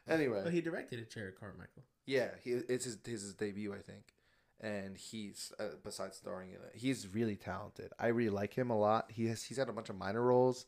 Oh, 0.08 0.14
anyway 0.14 0.50
he 0.50 0.60
directed 0.60 0.98
it, 0.98 1.10
Jerrod 1.10 1.36
Carmichael. 1.38 1.84
yeah 2.06 2.28
he 2.42 2.50
it's 2.50 2.84
his 2.84 2.98
his, 3.04 3.22
his 3.22 3.34
debut 3.34 3.72
I 3.72 3.78
think 3.78 4.12
and 4.60 4.96
he's 4.96 5.52
uh, 5.58 5.76
besides 5.84 6.16
starring 6.16 6.50
in 6.50 6.56
it 6.56 6.72
he's 6.74 7.06
really 7.14 7.36
talented 7.36 7.92
I 7.98 8.08
really 8.08 8.30
like 8.30 8.52
him 8.54 8.70
a 8.70 8.78
lot 8.78 9.10
he 9.10 9.26
has 9.28 9.42
he's 9.44 9.56
had 9.56 9.68
a 9.68 9.72
bunch 9.72 9.88
of 9.88 9.96
minor 9.96 10.22
roles 10.22 10.66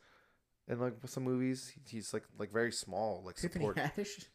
in 0.69 0.79
like 0.81 0.95
some 1.07 1.25
movies 1.25 1.73
he's 1.87 2.15
like 2.15 2.25
like 2.39 2.53
very 2.53 2.73
small 2.73 3.23
like 3.27 3.37
Tiffany 3.37 3.65
support 3.67 3.77
Haddish. 3.77 4.27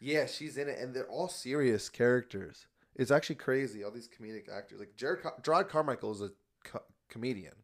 Yeah, 0.00 0.26
she's 0.26 0.58
in 0.58 0.68
it, 0.68 0.78
and 0.80 0.92
they're 0.92 1.08
all 1.08 1.28
serious 1.28 1.88
characters. 1.88 2.66
It's 2.96 3.10
actually 3.10 3.36
crazy. 3.36 3.82
All 3.84 3.90
these 3.90 4.08
comedic 4.08 4.48
actors, 4.54 4.78
like 4.80 4.96
Jared, 4.96 5.22
Car- 5.22 5.34
Gerard 5.42 5.68
Carmichael, 5.68 6.12
is 6.12 6.20
a 6.22 6.30
co- 6.64 6.82
comedian, 7.08 7.54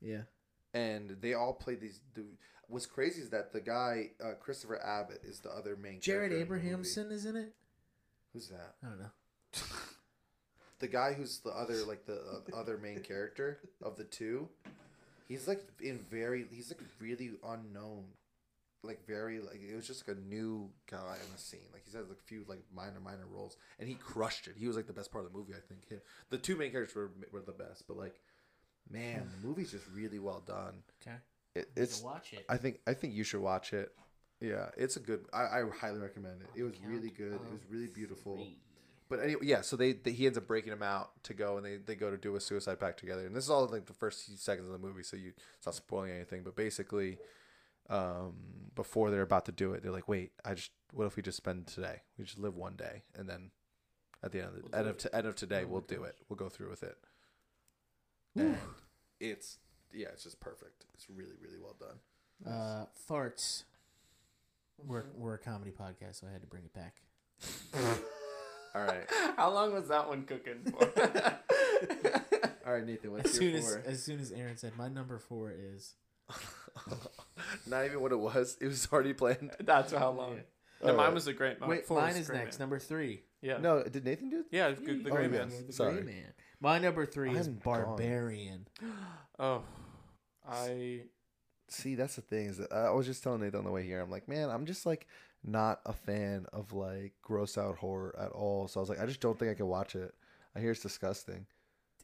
Yeah. 0.00 0.22
and 0.74 1.16
they 1.20 1.34
all 1.34 1.52
play 1.52 1.74
these. 1.74 2.00
The, 2.14 2.24
what's 2.68 2.86
crazy 2.86 3.20
is 3.20 3.30
that 3.30 3.52
the 3.52 3.60
guy 3.60 4.10
uh, 4.24 4.32
Christopher 4.40 4.80
Abbott 4.82 5.20
is 5.24 5.40
the 5.40 5.50
other 5.50 5.76
main. 5.76 6.00
Jared 6.00 6.30
character 6.30 6.34
in 6.34 6.48
the 6.48 6.54
movie. 6.54 6.66
Abrahamson 6.68 7.10
is 7.12 7.26
in 7.26 7.36
it. 7.36 7.52
Who's 8.32 8.48
that? 8.48 8.74
I 8.82 8.86
don't 8.88 9.00
know. 9.00 9.10
The 10.78 10.88
guy 10.88 11.12
who's 11.12 11.38
the 11.38 11.50
other, 11.50 11.76
like 11.86 12.06
the 12.06 12.14
uh, 12.52 12.56
other 12.56 12.76
main 12.76 13.00
character 13.02 13.60
of 13.82 13.96
the 13.96 14.02
two. 14.02 14.48
He's 15.28 15.46
like 15.46 15.62
in 15.80 16.00
very. 16.10 16.44
He's 16.50 16.72
like 16.72 16.80
really 16.98 17.30
unknown. 17.46 18.06
Like 18.84 19.06
very 19.06 19.38
like 19.38 19.60
it 19.62 19.76
was 19.76 19.86
just 19.86 20.06
like 20.06 20.16
a 20.16 20.20
new 20.20 20.68
guy 20.90 21.16
in 21.24 21.32
the 21.32 21.40
scene. 21.40 21.60
Like 21.72 21.82
he 21.84 21.96
had 21.96 22.08
like 22.08 22.18
a 22.18 22.26
few 22.26 22.44
like 22.48 22.64
minor 22.74 22.98
minor 23.02 23.26
roles, 23.32 23.56
and 23.78 23.88
he 23.88 23.94
crushed 23.94 24.48
it. 24.48 24.54
He 24.58 24.66
was 24.66 24.76
like 24.76 24.88
the 24.88 24.92
best 24.92 25.12
part 25.12 25.24
of 25.24 25.32
the 25.32 25.38
movie. 25.38 25.52
I 25.54 25.60
think 25.68 25.88
him. 25.88 26.00
The 26.30 26.38
two 26.38 26.56
main 26.56 26.72
characters 26.72 26.96
were 26.96 27.12
were 27.32 27.42
the 27.42 27.52
best, 27.52 27.86
but 27.86 27.96
like, 27.96 28.20
man, 28.90 29.30
the 29.40 29.46
movie's 29.46 29.70
just 29.70 29.84
really 29.94 30.18
well 30.18 30.42
done. 30.44 30.82
Okay. 31.00 31.16
It, 31.54 31.70
It's 31.76 31.94
it's. 31.94 32.02
watch 32.02 32.32
it. 32.32 32.44
I 32.48 32.56
think 32.56 32.80
I 32.86 32.94
think 32.94 33.14
you 33.14 33.22
should 33.22 33.40
watch 33.40 33.72
it. 33.72 33.92
Yeah, 34.40 34.70
it's 34.76 34.96
a 34.96 35.00
good. 35.00 35.26
I, 35.32 35.42
I 35.42 35.62
highly 35.78 36.00
recommend 36.00 36.42
it. 36.42 36.48
It 36.58 36.64
was 36.64 36.74
really 36.84 37.10
good. 37.10 37.34
It 37.34 37.52
was 37.52 37.60
really 37.70 37.88
oh, 37.88 37.94
beautiful. 37.94 38.34
three. 38.34 38.58
But 39.08 39.20
anyway, 39.20 39.42
yeah. 39.44 39.60
So 39.60 39.76
they, 39.76 39.92
they 39.92 40.10
he 40.10 40.26
ends 40.26 40.38
up 40.38 40.46
breaking 40.46 40.72
him 40.72 40.82
out 40.82 41.10
to 41.24 41.34
go, 41.34 41.58
and 41.58 41.66
they, 41.66 41.76
they 41.76 41.94
go 41.94 42.10
to 42.10 42.16
do 42.16 42.34
a 42.34 42.40
suicide 42.40 42.80
pact 42.80 42.98
together. 42.98 43.26
And 43.26 43.36
this 43.36 43.44
is 43.44 43.50
all 43.50 43.66
like 43.66 43.86
the 43.86 43.92
first 43.92 44.24
few 44.24 44.36
seconds 44.36 44.66
of 44.66 44.72
the 44.72 44.84
movie, 44.84 45.02
so 45.02 45.16
you 45.16 45.32
it's 45.58 45.66
not 45.66 45.74
spoiling 45.74 46.10
anything. 46.10 46.42
But 46.42 46.56
basically, 46.56 47.18
um, 47.90 48.34
before 48.74 49.10
they're 49.10 49.22
about 49.22 49.46
to 49.46 49.52
do 49.52 49.72
it, 49.74 49.82
they're 49.82 49.92
like, 49.92 50.08
"Wait, 50.08 50.32
I 50.44 50.54
just 50.54 50.70
what 50.92 51.06
if 51.06 51.16
we 51.16 51.22
just 51.22 51.36
spend 51.36 51.66
today? 51.66 52.02
We 52.18 52.24
just 52.24 52.38
live 52.38 52.54
one 52.56 52.74
day, 52.76 53.02
and 53.14 53.28
then 53.28 53.50
at 54.22 54.32
the 54.32 54.38
end 54.40 54.48
of 54.48 54.54
the 54.54 54.62
We'll 54.70 54.74
end 54.80 54.88
of 54.88 54.96
t- 54.98 55.08
end 55.12 55.26
of 55.26 55.34
today, 55.36 55.62
Oh 55.64 55.68
we'll 55.68 55.80
do 55.82 55.96
gosh. 55.98 56.08
it. 56.08 56.16
We'll 56.28 56.36
go 56.36 56.48
through 56.48 56.70
with 56.70 56.82
it." 56.82 56.96
Whew. 58.34 58.44
And 58.46 58.56
it's 59.20 59.58
yeah, 59.92 60.08
it's 60.12 60.24
just 60.24 60.40
perfect. 60.40 60.84
It's 60.94 61.06
really 61.10 61.36
really 61.42 61.58
well 61.62 61.76
done. 61.78 62.50
Uh, 62.52 62.86
farts. 63.08 63.64
We're 64.84 65.04
we're 65.14 65.34
a 65.34 65.38
comedy 65.38 65.70
podcast, 65.70 66.20
so 66.20 66.26
I 66.28 66.32
had 66.32 66.40
to 66.40 66.46
bring 66.48 66.64
it 66.64 66.72
back. 66.72 66.96
All 68.74 68.82
right, 68.84 69.04
How 69.36 69.52
long 69.52 69.74
was 69.74 69.88
that 69.88 70.08
one 70.08 70.22
cooking 70.24 70.64
for? 70.70 70.78
all 72.66 72.72
right, 72.72 72.86
Nathan. 72.86 73.12
What's 73.12 73.34
As 73.34 73.40
your 73.40 73.50
soon 73.50 73.54
as 73.58 73.86
as 73.86 74.02
soon 74.02 74.18
as 74.18 74.32
Aaron 74.32 74.56
said 74.56 74.72
my 74.78 74.88
number 74.88 75.18
four 75.18 75.52
is 75.54 75.92
Not 77.66 77.84
even 77.86 78.00
what 78.00 78.12
it 78.12 78.18
was. 78.18 78.56
It 78.60 78.66
was 78.68 78.88
already 78.92 79.12
planned. 79.12 79.52
That's 79.60 79.92
how 79.92 80.10
long. 80.10 80.34
Yeah. 80.36 80.40
No, 80.84 80.90
All 80.90 80.96
mine 80.96 81.06
right. 81.06 81.14
was 81.14 81.26
a 81.28 81.32
great. 81.32 81.60
wait, 81.66 81.86
four 81.86 82.00
mine 82.00 82.16
is 82.16 82.28
next, 82.28 82.58
Man. 82.58 82.64
number 82.64 82.78
three. 82.78 83.22
Yeah. 83.40 83.58
No, 83.58 83.82
did 83.84 84.04
Nathan 84.04 84.30
do 84.30 84.40
it? 84.40 84.46
Yeah, 84.50 84.68
it's 84.68 84.80
good. 84.80 85.04
The 85.04 85.10
Oh, 85.10 85.14
Gray 85.14 85.24
yeah. 85.24 85.28
Man. 85.30 85.52
The 85.66 85.72
Sorry. 85.72 85.94
Gray 85.94 86.02
Man. 86.02 86.32
My 86.60 86.78
number 86.78 87.06
three 87.06 87.36
is 87.36 87.46
I'm 87.46 87.58
gone. 87.58 87.84
Barbarian. 87.84 88.66
Oh, 89.38 89.62
I. 90.48 91.02
See, 91.68 91.94
that's 91.94 92.16
the 92.16 92.22
thing 92.22 92.46
is 92.46 92.58
that 92.58 92.72
I 92.72 92.90
was 92.90 93.06
just 93.06 93.22
telling 93.22 93.40
Nathan 93.40 93.60
on 93.60 93.64
the 93.64 93.70
way 93.70 93.84
here. 93.84 94.00
I'm 94.00 94.10
like, 94.10 94.28
man, 94.28 94.50
I'm 94.50 94.66
just 94.66 94.84
like 94.84 95.06
not 95.42 95.80
a 95.86 95.92
fan 95.92 96.46
of 96.52 96.72
like 96.72 97.14
gross 97.22 97.56
out 97.56 97.76
horror 97.78 98.14
at 98.20 98.30
all. 98.32 98.68
So 98.68 98.78
I 98.78 98.82
was 98.82 98.88
like, 98.90 99.00
I 99.00 99.06
just 99.06 99.20
don't 99.20 99.38
think 99.38 99.50
I 99.50 99.54
can 99.54 99.66
watch 99.66 99.94
it. 99.96 100.14
I 100.54 100.60
hear 100.60 100.70
it's 100.72 100.80
disgusting. 100.82 101.46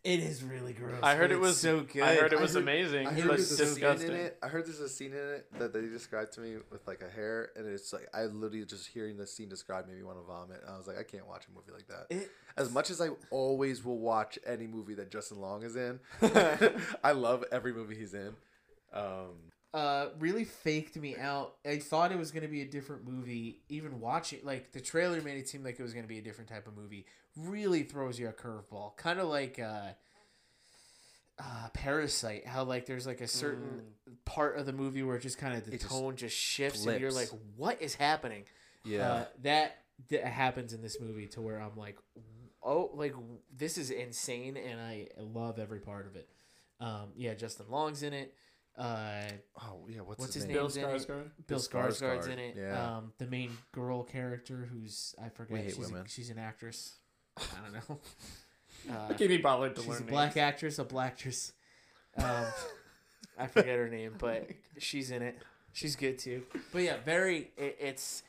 It 0.04 0.20
is 0.20 0.42
really 0.44 0.72
gross. 0.72 1.00
I 1.02 1.14
heard 1.16 1.32
it 1.32 1.40
was 1.40 1.58
so 1.60 1.80
good. 1.80 2.02
I 2.02 2.14
heard 2.14 2.32
it 2.32 2.38
I 2.38 2.42
was 2.42 2.54
heard- 2.54 2.62
amazing, 2.62 3.06
I 3.06 3.10
but 3.14 3.20
heard 3.20 3.30
there's 3.32 3.52
a 3.60 3.64
disgusting. 3.64 4.08
scene 4.08 4.16
in 4.16 4.22
it. 4.26 4.38
I 4.42 4.48
heard 4.48 4.66
there's 4.66 4.80
a 4.80 4.88
scene 4.88 5.12
in 5.12 5.18
it 5.18 5.46
that 5.58 5.72
they 5.72 5.80
described 5.82 6.32
to 6.34 6.40
me 6.40 6.56
with 6.70 6.86
like 6.86 7.02
a 7.02 7.10
hair, 7.10 7.50
and 7.56 7.66
it's 7.66 7.92
like 7.92 8.08
I 8.14 8.22
literally 8.24 8.64
just 8.64 8.86
hearing 8.86 9.16
the 9.16 9.26
scene 9.26 9.48
described 9.48 9.88
made 9.88 9.96
me 9.98 10.02
want 10.04 10.18
to 10.18 10.24
vomit. 10.24 10.60
And 10.62 10.70
I 10.74 10.76
was 10.78 10.86
like, 10.86 10.98
I 10.98 11.02
can't 11.02 11.26
watch 11.26 11.44
a 11.48 11.50
movie 11.52 11.72
like 11.72 11.88
that. 11.88 12.06
It- 12.10 12.30
As 12.56 12.72
much 12.72 12.90
as 12.90 13.00
I 13.00 13.08
always 13.30 13.84
will 13.84 13.98
watch 13.98 14.38
any 14.46 14.66
movie 14.66 14.94
that 14.94 15.10
Justin 15.10 15.40
Long 15.40 15.62
is 15.62 15.76
in, 15.76 16.00
I 17.04 17.12
love 17.12 17.44
every 17.52 17.72
movie 17.72 17.96
he's 17.96 18.14
in. 18.14 18.34
Um, 18.92 19.34
uh 19.74 20.08
really 20.18 20.44
faked 20.44 20.96
me 20.96 21.16
out. 21.16 21.56
I 21.66 21.78
thought 21.78 22.10
it 22.12 22.18
was 22.18 22.30
gonna 22.30 22.48
be 22.48 22.62
a 22.62 22.66
different 22.66 23.06
movie. 23.06 23.60
Even 23.68 24.00
watching 24.00 24.40
like 24.42 24.72
the 24.72 24.80
trailer 24.80 25.20
made 25.20 25.38
it 25.38 25.48
seem 25.48 25.62
like 25.62 25.78
it 25.78 25.82
was 25.82 25.94
gonna 25.94 26.06
be 26.06 26.18
a 26.18 26.22
different 26.22 26.48
type 26.50 26.66
of 26.66 26.76
movie. 26.76 27.06
Really 27.36 27.82
throws 27.82 28.18
you 28.18 28.28
a 28.28 28.32
curveball. 28.32 28.96
Kind 28.96 29.20
of 29.20 29.28
like 29.28 29.58
uh 29.58 29.92
uh 31.38 31.68
Parasite. 31.72 32.46
How 32.46 32.64
like 32.64 32.86
there's 32.86 33.06
like 33.06 33.20
a 33.20 33.28
certain 33.28 33.82
part 34.24 34.56
of 34.58 34.66
the 34.66 34.72
movie 34.72 35.02
where 35.02 35.16
it 35.16 35.22
just 35.22 35.38
kind 35.38 35.56
of 35.56 35.64
the 35.64 35.74
It 35.74 35.80
tone 35.82 36.16
just 36.16 36.36
shifts 36.36 36.84
and 36.84 37.00
you're 37.00 37.12
like, 37.12 37.28
what 37.56 37.80
is 37.80 37.94
happening? 37.94 38.44
yeah, 38.84 39.08
Uh, 39.12 39.24
that 39.42 39.76
that 40.10 40.24
happens 40.24 40.72
in 40.72 40.82
this 40.82 41.00
movie 41.00 41.26
to 41.28 41.40
where 41.40 41.60
I'm 41.60 41.76
like, 41.76 41.98
oh, 42.62 42.90
like 42.94 43.14
this 43.54 43.78
is 43.78 43.90
insane, 43.90 44.56
and 44.56 44.80
I 44.80 45.08
love 45.18 45.58
every 45.58 45.80
part 45.80 46.06
of 46.06 46.16
it. 46.16 46.28
Um, 46.80 47.10
yeah, 47.16 47.34
Justin 47.34 47.66
Long's 47.70 48.02
in 48.02 48.12
it. 48.12 48.34
Uh, 48.78 49.22
oh 49.60 49.86
yeah, 49.88 50.00
what's, 50.00 50.20
what's 50.20 50.34
his, 50.34 50.44
his 50.44 50.48
name? 50.48 50.54
Bill 50.56 50.64
name's 50.68 50.76
in. 50.76 50.84
Skarsgård. 50.84 51.06
Bill 51.06 51.30
Bill 51.46 51.58
Skarsgård's 51.58 52.26
in 52.28 52.38
it. 52.38 52.54
yeah. 52.56 52.96
Um, 52.98 53.12
the 53.18 53.26
main 53.26 53.50
girl 53.72 54.04
character, 54.04 54.68
who's 54.72 55.14
I 55.22 55.28
forget. 55.30 55.52
We 55.52 55.58
hate 55.60 55.74
she's, 55.74 55.78
women. 55.78 56.02
A, 56.06 56.08
she's 56.08 56.30
an 56.30 56.38
actress. 56.38 56.96
I 57.36 57.42
don't 57.64 57.72
know. 57.90 57.98
Uh, 58.88 59.06
I 59.08 59.14
can't 59.14 59.28
be 59.28 59.38
bothered 59.38 59.74
to 59.74 59.80
she's 59.80 59.90
learn 59.90 60.02
a 60.02 60.06
black 60.06 60.36
names. 60.36 60.44
actress, 60.44 60.78
a 60.78 60.84
black 60.84 61.12
actress. 61.14 61.52
Um, 62.16 62.44
I 63.36 63.46
forget 63.48 63.76
her 63.76 63.88
name, 63.88 64.14
but 64.18 64.48
she's 64.78 65.10
in 65.10 65.22
it. 65.22 65.36
She's 65.72 65.96
good 65.96 66.18
too. 66.18 66.42
But 66.72 66.82
yeah, 66.82 66.96
very. 67.04 67.50
It, 67.56 67.76
it's. 67.80 68.22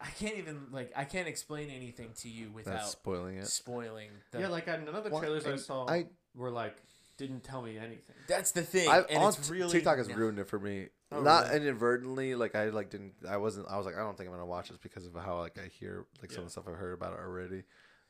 I 0.00 0.08
can't 0.10 0.36
even 0.36 0.66
like. 0.72 0.92
I 0.96 1.04
can't 1.04 1.28
explain 1.28 1.70
anything 1.70 2.10
to 2.20 2.28
you 2.28 2.50
without 2.50 2.74
That's 2.74 2.90
spoiling 2.90 3.36
it. 3.38 3.46
spoiling. 3.46 4.08
The, 4.30 4.40
Yeah, 4.40 4.48
like 4.48 4.68
I, 4.68 4.76
none 4.76 4.94
of 4.94 5.04
the 5.04 5.10
Well, 5.10 5.20
trailers 5.20 5.46
I 5.46 5.56
saw 5.56 5.88
I- 5.88 6.06
were 6.34 6.50
like 6.50 6.76
didn't 7.16 7.44
tell 7.44 7.62
me 7.62 7.76
anything. 7.78 8.14
that's 8.26 8.52
the 8.52 8.62
thing. 8.62 8.88
I, 8.88 9.00
and 9.10 9.22
on 9.22 9.28
it's 9.34 9.48
really 9.50 9.70
TikTok 9.72 9.98
has 9.98 10.08
no. 10.08 10.14
ruined 10.16 10.38
it 10.38 10.48
for 10.48 10.58
me. 10.58 10.88
Oh, 11.10 11.20
Not 11.22 11.48
really? 11.48 11.56
inadvertently, 11.62 12.34
like 12.34 12.54
I 12.54 12.70
like 12.70 12.90
didn't. 12.90 13.12
I 13.28 13.36
wasn't. 13.36 13.66
I 13.68 13.76
was 13.76 13.84
like, 13.86 13.96
I 13.96 13.98
don't 14.00 14.16
think 14.16 14.28
I'm 14.28 14.34
gonna 14.34 14.46
watch 14.46 14.68
this 14.70 14.78
because 14.78 15.06
of 15.06 15.14
how 15.14 15.38
like 15.38 15.58
I 15.58 15.68
hear 15.68 16.06
like 16.20 16.30
some 16.30 16.38
Yeah. 16.38 16.42
of 16.42 16.46
the 16.46 16.50
stuff 16.52 16.64
I've 16.68 16.74
heard 16.76 16.94
about 16.94 17.12
it 17.12 17.18
already. 17.20 17.64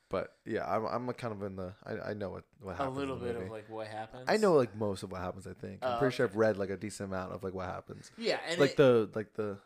But 0.08 0.34
yeah, 0.44 0.64
I'm 0.66 0.84
I'm 0.84 1.12
kind 1.14 1.32
of 1.32 1.42
in 1.42 1.56
the. 1.56 1.72
I, 1.84 2.10
I 2.10 2.14
know 2.14 2.30
what 2.30 2.44
what 2.60 2.76
happens. 2.76 2.96
a 2.96 3.00
little 3.00 3.16
bit 3.16 3.34
movie. 3.34 3.46
of 3.46 3.50
like 3.50 3.68
what 3.70 3.86
happens. 3.88 4.24
I 4.28 4.36
know 4.36 4.52
like 4.54 4.76
most 4.76 5.02
of 5.02 5.10
what 5.10 5.20
happens. 5.20 5.46
I 5.46 5.54
think 5.54 5.78
I'm 5.82 5.96
Oh, 5.96 5.98
pretty 5.98 6.14
sure 6.14 6.26
I've 6.26 6.36
read 6.36 6.58
like 6.58 6.70
a 6.70 6.76
decent 6.76 7.08
amount 7.10 7.32
of 7.32 7.42
like 7.42 7.54
what 7.54 7.66
happens. 7.66 8.10
Yeah, 8.18 8.38
and 8.48 8.60
like 8.60 8.72
it- 8.72 8.76
the 8.76 9.10
like 9.14 9.32
the 9.34 9.56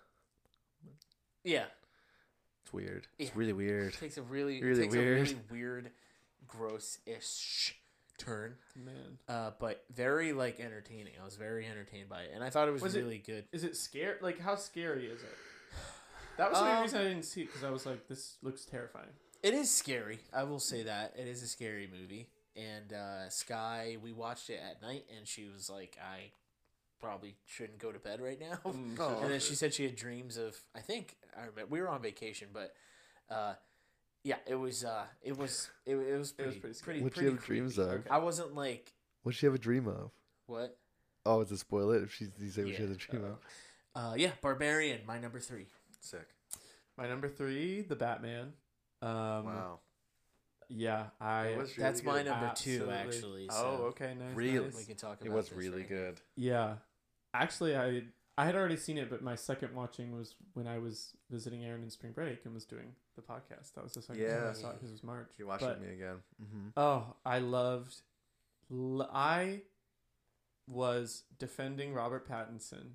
yeah. 1.44 1.64
it's 2.62 2.72
weird. 2.72 3.06
Yeah. 3.18 3.26
It's 3.26 3.36
really 3.36 3.52
weird. 3.52 3.94
It 3.94 3.98
takes 4.00 4.16
a 4.18 4.22
really, 4.22 4.62
Really 4.62 4.82
takes 4.82 4.94
weird. 4.94 5.18
a 5.18 5.20
really 5.22 5.36
weird, 5.50 5.90
gross-ish 6.48 7.76
turn. 8.18 8.56
Man, 8.76 9.18
Uh, 9.28 9.50
but 9.58 9.84
very 9.94 10.32
like 10.32 10.60
entertaining. 10.60 11.14
I 11.20 11.24
was 11.24 11.36
very 11.36 11.66
entertained 11.66 12.08
by 12.08 12.22
it, 12.22 12.30
and 12.34 12.42
I 12.44 12.50
thought 12.50 12.68
it 12.68 12.72
was, 12.72 12.82
Was 12.82 12.94
it- 12.94 13.00
really 13.02 13.18
good. 13.18 13.44
is 13.52 13.64
it 13.64 13.76
scary? 13.76 14.18
Like 14.20 14.38
how 14.40 14.56
scary 14.56 15.06
is 15.06 15.22
it? 15.22 15.34
That 16.36 16.50
was 16.50 16.58
the 16.60 16.66
Um, 16.66 16.82
reason 16.82 16.98
I 17.00 17.04
didn't 17.04 17.24
see 17.24 17.42
it 17.42 17.46
because 17.46 17.64
I 17.64 17.70
was 17.70 17.86
like, 17.86 18.08
this 18.08 18.36
looks 18.42 18.64
terrifying. 18.66 19.08
It 19.42 19.54
is 19.54 19.74
scary. 19.74 20.18
I 20.34 20.42
will 20.42 20.60
say 20.60 20.82
that 20.82 21.14
it 21.16 21.26
is 21.26 21.42
a 21.42 21.48
scary 21.48 21.86
movie. 21.90 22.28
And 22.56 22.92
uh, 22.92 23.28
Sky, 23.30 23.96
we 24.02 24.12
watched 24.12 24.50
it 24.50 24.60
at 24.60 24.80
night, 24.82 25.04
and 25.16 25.26
she 25.28 25.44
was 25.46 25.68
like, 25.70 25.98
"I 26.02 26.30
probably 27.00 27.36
shouldn't 27.44 27.78
go 27.78 27.92
to 27.92 27.98
bed 27.98 28.20
right 28.20 28.40
now." 28.40 28.58
Mm, 28.64 28.96
Oh, 28.98 29.20
and 29.22 29.30
then 29.30 29.40
she 29.40 29.54
said 29.54 29.74
she 29.74 29.84
had 29.84 29.94
dreams 29.94 30.36
of. 30.38 30.56
I 30.74 30.80
think 30.80 31.16
I 31.36 31.40
remember 31.40 31.66
we 31.66 31.80
were 31.80 31.88
on 31.88 32.00
vacation, 32.02 32.48
but 32.54 32.74
uh, 33.30 33.54
yeah, 34.26 34.36
it 34.46 34.56
was. 34.56 34.84
Uh, 34.84 35.04
it 35.22 35.38
was. 35.38 35.70
It, 35.86 35.94
it 35.94 36.18
was 36.18 36.32
pretty. 36.32 36.58
pretty 36.58 36.60
pretty. 36.60 36.82
pretty, 36.82 37.00
What'd 37.02 37.22
you 37.22 37.28
have 37.30 37.38
creepy. 37.38 37.60
dreams 37.60 37.78
of? 37.78 37.88
Okay. 37.90 38.10
I 38.10 38.18
wasn't 38.18 38.54
like 38.56 38.92
What'd 39.22 39.38
she 39.38 39.46
have 39.46 39.54
a 39.54 39.58
dream 39.58 39.86
of? 39.86 40.10
what. 40.46 40.76
Oh, 41.24 41.42
to 41.44 41.56
spoil 41.56 41.90
it 41.92 42.02
if 42.02 42.12
she 42.14 42.26
you 42.40 42.50
say 42.50 42.62
what 42.64 42.74
she 42.74 42.82
Yeah. 42.82 42.86
has 42.88 42.90
a 42.90 42.98
dream 42.98 43.24
of. 43.24 43.38
Uh, 43.94 44.14
yeah, 44.16 44.30
Barbarian, 44.42 45.00
my 45.06 45.18
number 45.18 45.38
three. 45.40 45.66
Sick. 46.00 46.26
My 46.98 47.08
number 47.08 47.28
three, 47.28 47.82
the 47.82 47.96
Batman. 47.96 48.52
Um, 49.02 49.10
Wow. 49.46 49.78
Yeah, 50.68 51.04
I. 51.20 51.46
It 51.48 51.58
was 51.58 51.74
That's 51.76 52.02
really 52.02 52.12
my 52.12 52.22
good. 52.24 52.30
number 52.30 52.52
two, 52.56 52.90
Absolutely. 52.90 52.94
actually. 52.94 53.48
Oh, 53.52 53.76
okay, 53.90 54.14
nice. 54.18 54.34
Really? 54.34 54.64
nice. 54.66 54.76
We 54.76 54.84
can 54.84 54.96
talk 54.96 55.20
about 55.20 55.26
It 55.26 55.32
was 55.32 55.48
this, 55.48 55.56
really 55.58 55.78
right? 55.82 55.88
good. 55.88 56.20
Yeah, 56.34 56.74
actually, 57.32 57.76
I 57.76 58.02
I 58.38 58.44
had 58.44 58.54
already 58.54 58.76
seen 58.76 58.98
it, 58.98 59.08
but 59.08 59.22
my 59.22 59.34
second 59.34 59.74
watching 59.74 60.14
was 60.14 60.34
when 60.52 60.66
I 60.66 60.78
was 60.78 61.12
visiting 61.30 61.64
Aaron 61.64 61.82
in 61.82 61.90
spring 61.90 62.12
break 62.12 62.44
and 62.44 62.52
was 62.52 62.66
doing 62.66 62.92
the 63.16 63.22
podcast. 63.22 63.72
That 63.74 63.82
was 63.84 63.94
the 63.94 64.02
second 64.02 64.26
time 64.28 64.48
I 64.50 64.52
saw 64.52 64.70
it 64.70 64.74
because 64.74 64.90
it 64.90 64.92
was 64.92 65.02
March. 65.04 65.28
You 65.38 65.46
watched 65.46 65.62
But- 65.62 65.78
it 65.78 65.82
me 65.82 65.94
again. 65.94 66.16
Mm-hmm. 66.42 66.68
Oh, 66.76 67.14
I 67.24 67.38
loved. 67.38 67.96
I 68.70 69.62
was 70.66 71.22
defending 71.38 71.94
Robert 71.94 72.28
Pattinson 72.28 72.92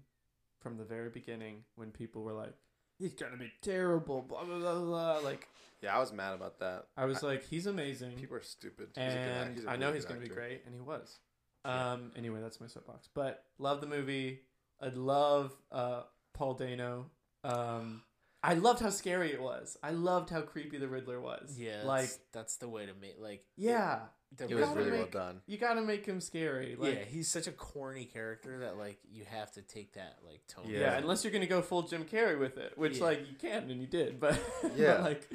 from 0.59 0.77
the 0.77 0.83
very 0.83 1.09
beginning 1.09 1.63
when 1.75 1.91
people 1.91 2.23
were 2.23 2.33
like, 2.33 2.53
"He's 2.99 3.13
gonna 3.13 3.37
be 3.37 3.51
terrible," 3.61 4.21
blah 4.21 4.43
blah 4.43 4.59
blah 4.59 4.79
blah. 4.79 5.17
Like 5.19 5.47
Yeah, 5.81 5.95
I 5.95 5.99
was 5.99 6.11
mad 6.13 6.35
about 6.35 6.59
that. 6.59 6.87
I 6.95 7.05
was 7.05 7.23
like, 7.23 7.43
"He's 7.43 7.65
amazing," 7.65 8.17
People 8.17 8.37
are 8.37 8.41
stupid. 8.43 8.89
He's 8.95 8.97
a 9.13 9.17
good 9.17 9.17
act- 9.17 9.57
and 9.59 9.67
a 9.67 9.71
I 9.71 9.75
know 9.77 9.91
he's 9.93 10.05
gonna 10.05 10.19
be 10.19 10.27
great, 10.27 10.63
and 10.65 10.75
he 10.75 10.81
was. 10.81 11.19
Um. 11.65 12.11
Anyway, 12.15 12.41
that's 12.41 12.59
my 12.59 12.67
soapbox. 12.67 13.07
But 13.13 13.45
love 13.57 13.81
the 13.81 13.87
movie. 13.87 14.41
I 14.81 14.87
love 14.89 15.53
uh 15.71 16.03
Paul 16.33 16.55
Dano. 16.55 17.05
Um. 17.43 18.03
I 18.43 18.55
loved 18.55 18.81
how 18.81 18.89
scary 18.89 19.31
it 19.31 19.39
was. 19.39 19.77
I 19.83 19.91
loved 19.91 20.31
how 20.31 20.41
creepy 20.41 20.79
the 20.79 20.87
Riddler 20.87 21.21
was. 21.21 21.59
Yeah, 21.59 21.83
Like, 21.85 22.01
that's, 22.05 22.19
that's 22.33 22.55
the 22.57 22.67
way 22.67 22.87
to 22.87 22.93
make 22.99 23.17
like 23.19 23.45
yeah, 23.55 23.99
the 24.35 24.45
It 24.45 24.49
You 24.49 24.55
was 24.55 24.65
gotta 24.65 24.79
really 24.79 24.91
well 24.93 25.01
make- 25.01 25.11
done. 25.11 25.41
you 25.45 25.57
gotta 25.59 25.81
make 25.83 26.07
him 26.07 26.19
scary. 26.19 26.75
Like, 26.75 26.95
yeah, 26.95 27.03
he's 27.03 27.27
such 27.29 27.45
a 27.45 27.51
corny 27.51 28.05
character 28.05 28.57
that 28.61 28.79
like 28.79 28.97
you 29.11 29.25
have 29.29 29.51
to 29.51 29.61
take 29.61 29.93
that 29.93 30.17
like 30.27 30.41
tone. 30.47 30.65
Yeah. 30.67 30.79
Yeah. 30.79 30.97
unless 30.97 31.23
you're 31.23 31.31
gonna 31.31 31.45
go 31.45 31.61
full 31.61 31.83
Jim 31.83 32.03
Carrey 32.03 32.39
with 32.39 32.57
it, 32.57 32.75
which 32.79 32.97
Yeah. 32.97 33.03
like 33.03 33.19
you 33.29 33.35
can 33.39 33.69
and 33.69 33.79
you 33.79 33.85
did, 33.85 34.19
but 34.19 34.39
but, 34.63 34.75
Yeah. 34.75 35.03
like 35.03 35.29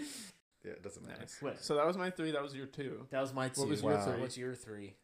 Yeah, 0.65 0.73
it 0.73 0.83
doesn't 0.83 1.07
matter. 1.07 1.21
nice. 1.21 1.41
What? 1.41 1.63
So 1.63 1.77
that 1.77 1.87
was 1.87 1.97
my 1.97 2.11
three. 2.11 2.33
That 2.33 2.43
was 2.43 2.57
your 2.57 2.67
two. 2.67 3.07
That 3.11 3.21
was 3.21 3.33
my 3.33 3.51
two. 3.51 3.61
What 3.61 3.69
was 3.71 3.83
your 3.85 3.93
Wow. 3.95 4.05
three? 4.05 4.21
What's 4.21 4.37
your 4.37 4.55
three? 4.57 4.95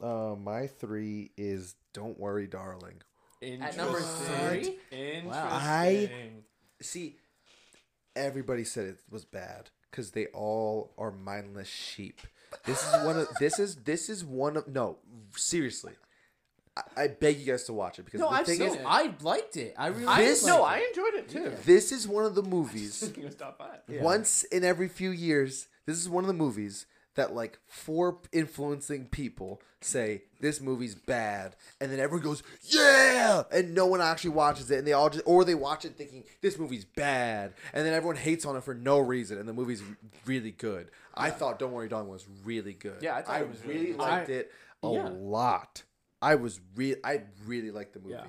Uh, 0.00 0.36
my 0.40 0.68
three 0.68 1.32
is 1.36 1.74
"Don't 1.92 2.20
Worry, 2.20 2.46
Darling." 2.46 3.02
At 3.42 3.76
number 3.76 4.00
three? 4.00 4.78
Interesting. 4.90 5.26
Wow. 5.28 5.48
I- 5.50 6.10
See, 6.80 7.16
everybody 8.16 8.64
said 8.64 8.86
it 8.86 8.98
was 9.10 9.24
bad 9.24 9.70
because 9.90 10.10
they 10.12 10.26
all 10.26 10.92
are 10.98 11.10
mindless 11.12 11.68
sheep. 11.68 12.20
This 12.66 12.82
is 12.86 13.04
one 13.04 13.18
of 13.18 13.28
this 13.40 13.58
is 13.58 13.76
this 13.76 14.08
is 14.10 14.24
one 14.24 14.56
of 14.56 14.68
no 14.68 14.98
seriously. 15.36 15.92
I, 16.76 17.04
I 17.04 17.06
beg 17.08 17.38
you 17.38 17.46
guys 17.46 17.64
to 17.64 17.72
watch 17.72 17.98
it 17.98 18.04
because 18.04 18.20
No, 18.20 18.30
the 18.30 18.34
I've 18.36 18.46
thing 18.46 18.58
seen 18.58 18.68
is, 18.68 18.74
it. 18.76 18.82
I 18.86 19.14
liked 19.22 19.56
it. 19.56 19.74
I 19.78 19.88
really. 19.88 20.06
I 20.06 20.22
This- 20.22 20.42
liked 20.42 20.56
no, 20.58 20.64
it. 20.64 20.68
I 20.68 20.78
enjoyed 20.88 21.14
it 21.14 21.28
too. 21.28 21.52
this 21.64 21.92
is 21.92 22.06
one 22.08 22.24
of 22.24 22.34
the 22.34 22.42
movies. 22.56 23.02
It 23.02 23.24
was 23.24 23.34
top 23.34 23.58
five. 23.58 23.80
Yeah. 23.88 24.02
Once 24.02 24.44
in 24.44 24.64
every 24.64 24.88
few 24.88 25.10
years, 25.10 25.68
this 25.86 25.98
is 25.98 26.08
one 26.08 26.24
of 26.24 26.28
the 26.28 26.34
movies 26.34 26.86
that 27.14 27.34
like 27.34 27.58
four 27.66 28.18
influencing 28.32 29.06
people 29.06 29.60
say 29.80 30.22
this 30.40 30.60
movie's 30.60 30.94
bad, 30.94 31.56
and 31.80 31.90
then 31.90 32.00
everyone 32.00 32.24
goes 32.24 32.42
yeah, 32.64 33.42
and 33.52 33.74
no 33.74 33.86
one 33.86 34.00
actually 34.00 34.30
watches 34.30 34.70
it, 34.70 34.78
and 34.78 34.86
they 34.86 34.92
all 34.92 35.10
just 35.10 35.24
or 35.26 35.44
they 35.44 35.54
watch 35.54 35.84
it 35.84 35.96
thinking 35.96 36.24
this 36.40 36.58
movie's 36.58 36.84
bad, 36.84 37.54
and 37.72 37.84
then 37.84 37.92
everyone 37.92 38.16
hates 38.16 38.44
on 38.44 38.56
it 38.56 38.64
for 38.64 38.74
no 38.74 38.98
reason, 38.98 39.38
and 39.38 39.48
the 39.48 39.52
movie's 39.52 39.82
really 40.26 40.52
good. 40.52 40.90
I 41.14 41.30
thought 41.30 41.58
Don't 41.58 41.72
Worry, 41.72 41.88
Darling 41.88 42.08
was 42.08 42.26
really 42.44 42.72
good. 42.72 43.02
Yeah, 43.02 43.16
I 43.16 43.22
thought 43.22 43.40
it 43.40 43.48
was 43.48 43.64
really 43.64 43.86
good. 43.86 43.96
liked 43.96 44.30
I- 44.30 44.32
it 44.32 44.52
a 44.82 44.90
yeah. 44.90 45.08
lot. 45.10 45.82
I 46.20 46.36
was 46.36 46.60
real. 46.76 46.96
I 47.04 47.22
really 47.46 47.70
liked 47.70 47.94
the 47.94 48.00
movie. 48.00 48.14
Yeah. 48.14 48.24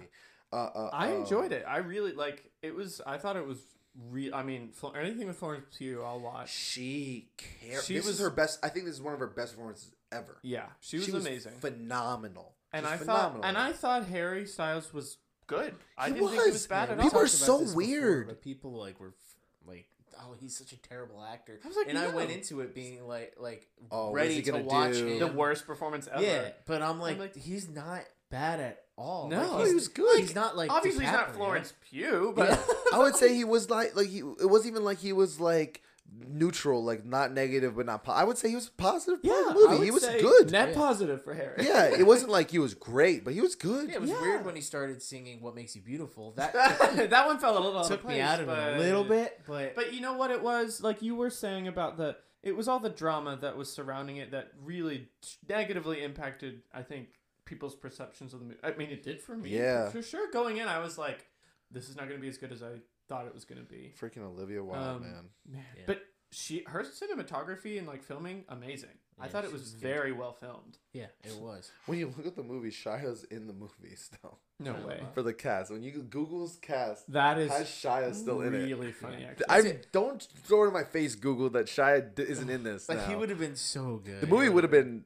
Uh, 0.51 0.69
uh, 0.75 0.89
I 0.93 1.11
uh, 1.11 1.15
enjoyed 1.15 1.51
it. 1.51 1.63
I 1.67 1.77
really 1.77 2.11
like 2.11 2.51
it. 2.61 2.75
Was 2.75 3.01
I 3.05 3.17
thought 3.17 3.37
it 3.37 3.45
was 3.45 3.59
real? 4.09 4.33
I 4.35 4.43
mean, 4.43 4.69
Fl- 4.71 4.95
anything 4.99 5.27
with 5.27 5.37
Florence 5.37 5.65
Pugh, 5.77 6.03
I'll 6.03 6.19
watch. 6.19 6.51
She 6.51 7.29
cares. 7.37 7.85
She 7.85 7.95
this 7.95 8.05
was- 8.05 8.15
is 8.15 8.21
her 8.21 8.29
best. 8.29 8.59
I 8.63 8.69
think 8.69 8.85
this 8.85 8.95
is 8.95 9.01
one 9.01 9.13
of 9.13 9.19
her 9.19 9.27
best 9.27 9.53
performances 9.53 9.91
ever. 10.11 10.37
Yeah, 10.41 10.65
she 10.79 10.97
was, 10.97 11.09
amazing. 11.09 11.53
phenomenal. 11.59 12.53
and 12.71 12.83
Just 12.83 12.93
I 12.93 12.97
phenomenal. 12.97 13.41
thought, 13.43 13.47
and 13.47 13.57
I 13.57 13.71
thought 13.71 14.05
Harry 14.07 14.45
Styles 14.47 14.93
was 14.93 15.17
good. 15.47 15.75
I 15.97 16.07
He 16.07 16.13
didn't 16.13 16.29
think 16.29 16.41
he 16.41 16.45
was, 16.47 16.53
was 16.53 16.67
bad 16.67 16.89
Yeah, 16.89 16.91
at 16.93 16.97
we 16.97 17.03
all. 17.03 17.09
People 17.09 17.21
are 17.21 17.27
so 17.27 17.57
this 17.59 17.67
before, 17.69 17.77
weird. 17.77 18.27
but 18.27 18.41
people 18.41 18.71
like 18.73 18.99
were 18.99 19.09
f- 19.09 19.67
like, 19.67 19.87
"Oh, 20.19 20.33
he's 20.39 20.57
such 20.57 20.71
a 20.73 20.77
terrible 20.81 21.23
actor," 21.23 21.59
I 21.63 21.67
was 21.67 21.77
like, 21.77 21.87
and 21.89 21.97
I 21.99 22.07
went 22.07 22.31
into 22.31 22.61
it 22.61 22.73
being 22.73 23.07
like, 23.07 23.35
like 23.39 23.67
Oh, 23.91 24.11
ready 24.11 24.41
to 24.41 24.53
watch 24.59 24.93
do? 24.93 25.05
him. 25.07 25.19
the 25.19 25.27
worst 25.27 25.67
performance 25.67 26.07
ever. 26.11 26.23
Yeah, 26.23 26.49
but 26.65 26.81
I'm 26.81 26.99
like, 26.99 27.19
like- 27.19 27.35
he's 27.35 27.69
not 27.69 28.01
bad 28.31 28.59
at 28.59 28.83
all. 28.95 29.27
No. 29.29 29.37
Like, 29.51 29.59
he's, 29.59 29.67
he 29.69 29.75
was 29.75 29.87
good. 29.89 30.19
He's 30.21 30.33
not 30.35 30.57
like 30.57 30.71
Obviously, 30.71 31.03
he's 31.05 31.13
not 31.13 31.35
Florence 31.35 31.73
Pugh, 31.89 32.33
but 32.35 32.49
I 32.93 32.99
would 32.99 33.15
say 33.15 33.33
he 33.35 33.43
was 33.43 33.69
like 33.69 33.95
like 33.95 34.07
he. 34.07 34.19
It 34.19 34.49
wasn't 34.49 34.71
even 34.73 34.83
like 34.85 34.99
he 34.99 35.13
was 35.13 35.39
like 35.39 35.81
neutral, 36.27 36.83
like 36.83 37.05
not 37.05 37.31
negative 37.33 37.75
but 37.75 37.85
not. 37.85 38.03
Po- 38.03 38.11
I 38.11 38.23
would 38.23 38.37
say 38.37 38.49
he 38.49 38.55
was 38.55 38.69
positive 38.69 39.23
part 39.23 39.33
Yeah, 39.35 39.49
of 39.49 39.55
the 39.55 39.67
I 39.67 39.71
movie. 39.71 39.77
would 39.79 39.83
He 39.85 39.91
was 39.91 40.03
say 40.03 40.21
good. 40.21 40.51
Net 40.51 40.69
Yeah. 40.69 40.75
positive 40.75 41.23
for 41.23 41.33
Harry. 41.33 41.55
Yeah, 41.65 41.85
it 41.85 42.05
wasn't 42.05 42.31
like 42.31 42.51
he 42.51 42.59
was 42.59 42.73
great, 42.73 43.23
but 43.23 43.33
he 43.33 43.41
was 43.41 43.55
good. 43.55 43.89
Yeah, 43.89 43.95
it 43.95 44.01
was 44.01 44.09
Yeah. 44.11 44.21
weird 44.21 44.45
when 44.45 44.55
he 44.55 44.61
started 44.61 45.01
singing 45.01 45.41
"What 45.41 45.55
Makes 45.55 45.75
You 45.75 45.81
Beautiful." 45.81 46.31
That 46.33 46.53
that 47.09 47.25
one 47.25 47.39
fell 47.39 47.57
a 47.57 47.59
little 47.59 47.79
out 47.79 47.87
took 47.87 48.01
of 48.03 48.09
me 48.09 48.19
out 48.19 48.39
of 48.39 48.47
it 48.47 48.51
but- 48.51 48.73
a 48.75 48.79
little 48.79 49.03
bit, 49.05 49.39
but, 49.47 49.75
But 49.75 49.93
you 49.93 50.01
know 50.01 50.13
what 50.13 50.29
it 50.31 50.43
was? 50.43 50.81
Like 50.83 51.01
you 51.01 51.15
were 51.15 51.29
saying 51.29 51.67
about 51.67 51.97
the 51.97 52.15
it 52.43 52.55
was 52.55 52.67
all 52.67 52.79
the 52.79 52.89
drama 52.89 53.37
that 53.41 53.55
was 53.57 53.71
surrounding 53.71 54.17
it 54.17 54.31
that 54.31 54.51
really 54.61 55.07
negatively 55.47 56.03
impacted 56.03 56.61
I 56.73 56.81
think 56.83 57.07
people's 57.45 57.75
perceptions 57.75 58.33
of 58.33 58.39
the 58.39 58.45
movie. 58.45 58.59
I 58.63 58.71
mean 58.73 58.89
it 58.89 59.01
did 59.03 59.21
for 59.21 59.35
me. 59.35 59.49
Yeah. 59.51 59.89
For 59.89 60.01
sure 60.01 60.29
going 60.31 60.57
in 60.57 60.67
I 60.67 60.79
was 60.79 60.97
like 60.97 61.25
this 61.73 61.89
is 61.89 61.95
not 61.95 62.05
going 62.07 62.17
to 62.17 62.21
be 62.21 62.29
as 62.29 62.37
good 62.37 62.51
as 62.51 62.61
I 62.63 62.75
thought 63.09 63.25
it 63.27 63.33
was 63.33 63.43
going 63.45 63.59
to 63.61 63.67
be. 63.67 63.93
Freaking 63.99 64.23
Olivia 64.23 64.63
Wilde, 64.63 64.97
Um, 64.97 65.01
man. 65.01 65.23
Man. 65.49 65.63
Yeah. 65.77 65.83
But 65.87 66.03
she 66.31 66.63
her 66.67 66.83
cinematography 66.83 67.77
and 67.77 67.87
like 67.87 68.03
filming 68.03 68.45
amazing. 68.49 68.89
I 69.19 69.27
thought 69.27 69.43
it 69.43 69.47
she 69.49 69.53
was 69.53 69.61
was 69.61 69.71
good. 69.73 69.81
very 69.81 70.11
well 70.11 70.33
filmed. 70.33 70.79
yeah, 70.91 71.05
it 71.23 71.35
was. 71.39 71.71
When 71.85 71.99
you 71.99 72.11
look 72.17 72.25
at 72.25 72.35
the 72.35 72.41
movie, 72.41 72.71
Shia's 72.71 73.23
in 73.25 73.45
the 73.45 73.53
movie 73.53 73.95
still 73.95 74.39
No 74.59 74.73
way. 74.87 75.03
for 75.13 75.21
the 75.21 75.33
cast. 75.35 75.69
When 75.71 75.83
you 75.83 75.91
Google's 75.91 76.57
cast, 76.63 77.11
That 77.11 77.37
is 77.37 77.51
has 77.51 77.67
Shia 77.67 78.15
still 78.15 78.41
in 78.41 78.55
it? 78.55 78.63
really 78.65 78.91
funny 78.91 79.23
actually. 79.23 79.45
I 79.49 79.77
don't 79.91 80.19
throw 80.43 80.63
it 80.63 80.67
in 80.69 80.73
my 80.73 80.83
face, 80.83 81.13
Google, 81.13 81.51
that 81.51 81.67
Shia 81.67 82.17
isn't 82.17 82.49
in 82.49 82.63
this. 82.63 82.89
Like 82.89 82.97
now. 82.99 83.09
he 83.09 83.15
would 83.15 83.29
have 83.29 83.39
been 83.39 83.55
so 83.55 84.01
good. 84.03 84.21
the 84.21 84.27
movie 84.27 84.49
would 84.49 84.63
have 84.63 84.71
been 84.71 85.03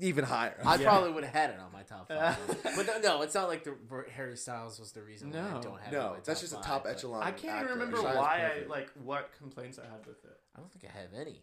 even 0.00 0.24
higher. 0.24 0.58
I 0.64 0.76
Yeah. 0.76 0.84
probably 0.88 1.12
would 1.12 1.24
have 1.24 1.32
had 1.34 1.50
it 1.50 1.58
on 1.60 1.72
my 1.72 1.82
top 1.82 2.08
five. 2.08 2.36
but 2.76 2.86
no, 2.86 2.98
no, 3.00 3.22
it's 3.22 3.34
not 3.34 3.48
like 3.48 3.64
the 3.64 3.74
Harry 4.14 4.36
Styles 4.36 4.78
was 4.78 4.92
the 4.92 5.02
reason 5.02 5.30
why 5.30 5.40
No. 5.40 5.56
I 5.58 5.60
don't 5.60 5.80
have 5.80 5.92
it 5.92 5.96
no, 5.96 6.16
that's 6.24 6.40
top 6.40 6.48
just 6.48 6.52
a 6.52 6.66
top 6.66 6.84
but 6.84 6.90
echelon. 6.92 7.22
I 7.22 7.30
can't 7.32 7.54
actor. 7.62 7.72
remember 7.72 7.96
Shia's 7.98 8.16
why. 8.16 8.52
I 8.64 8.66
like 8.68 8.90
what 9.02 9.30
complaints 9.38 9.78
I 9.78 9.82
had 9.90 10.06
with 10.06 10.24
it. 10.24 10.38
I 10.54 10.60
don't 10.60 10.70
think 10.72 10.84
I 10.92 10.98
have 10.98 11.10
any. 11.18 11.42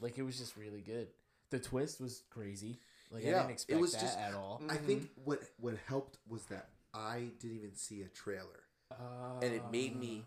Like 0.00 0.18
it 0.18 0.22
was 0.22 0.38
just 0.38 0.56
really 0.56 0.80
good. 0.82 1.08
The 1.50 1.58
twist 1.58 2.00
was 2.00 2.22
crazy. 2.30 2.78
Like 3.10 3.22
I 3.22 3.26
didn't 3.26 3.50
it 3.50 3.52
expect 3.52 3.80
was 3.80 3.92
that 3.92 4.00
just- 4.00 4.18
at 4.18 4.34
all. 4.34 4.60
I 4.68 4.76
think 4.76 5.08
what 5.24 5.40
what 5.58 5.74
helped 5.86 6.18
was 6.28 6.44
that 6.46 6.68
I 6.92 7.28
didn't 7.40 7.56
even 7.58 7.74
see 7.74 8.02
a 8.02 8.08
trailer, 8.08 8.64
Uh, 8.90 9.38
and 9.42 9.52
it 9.54 9.62
made 9.70 9.94
me 9.98 10.18
s- 10.20 10.24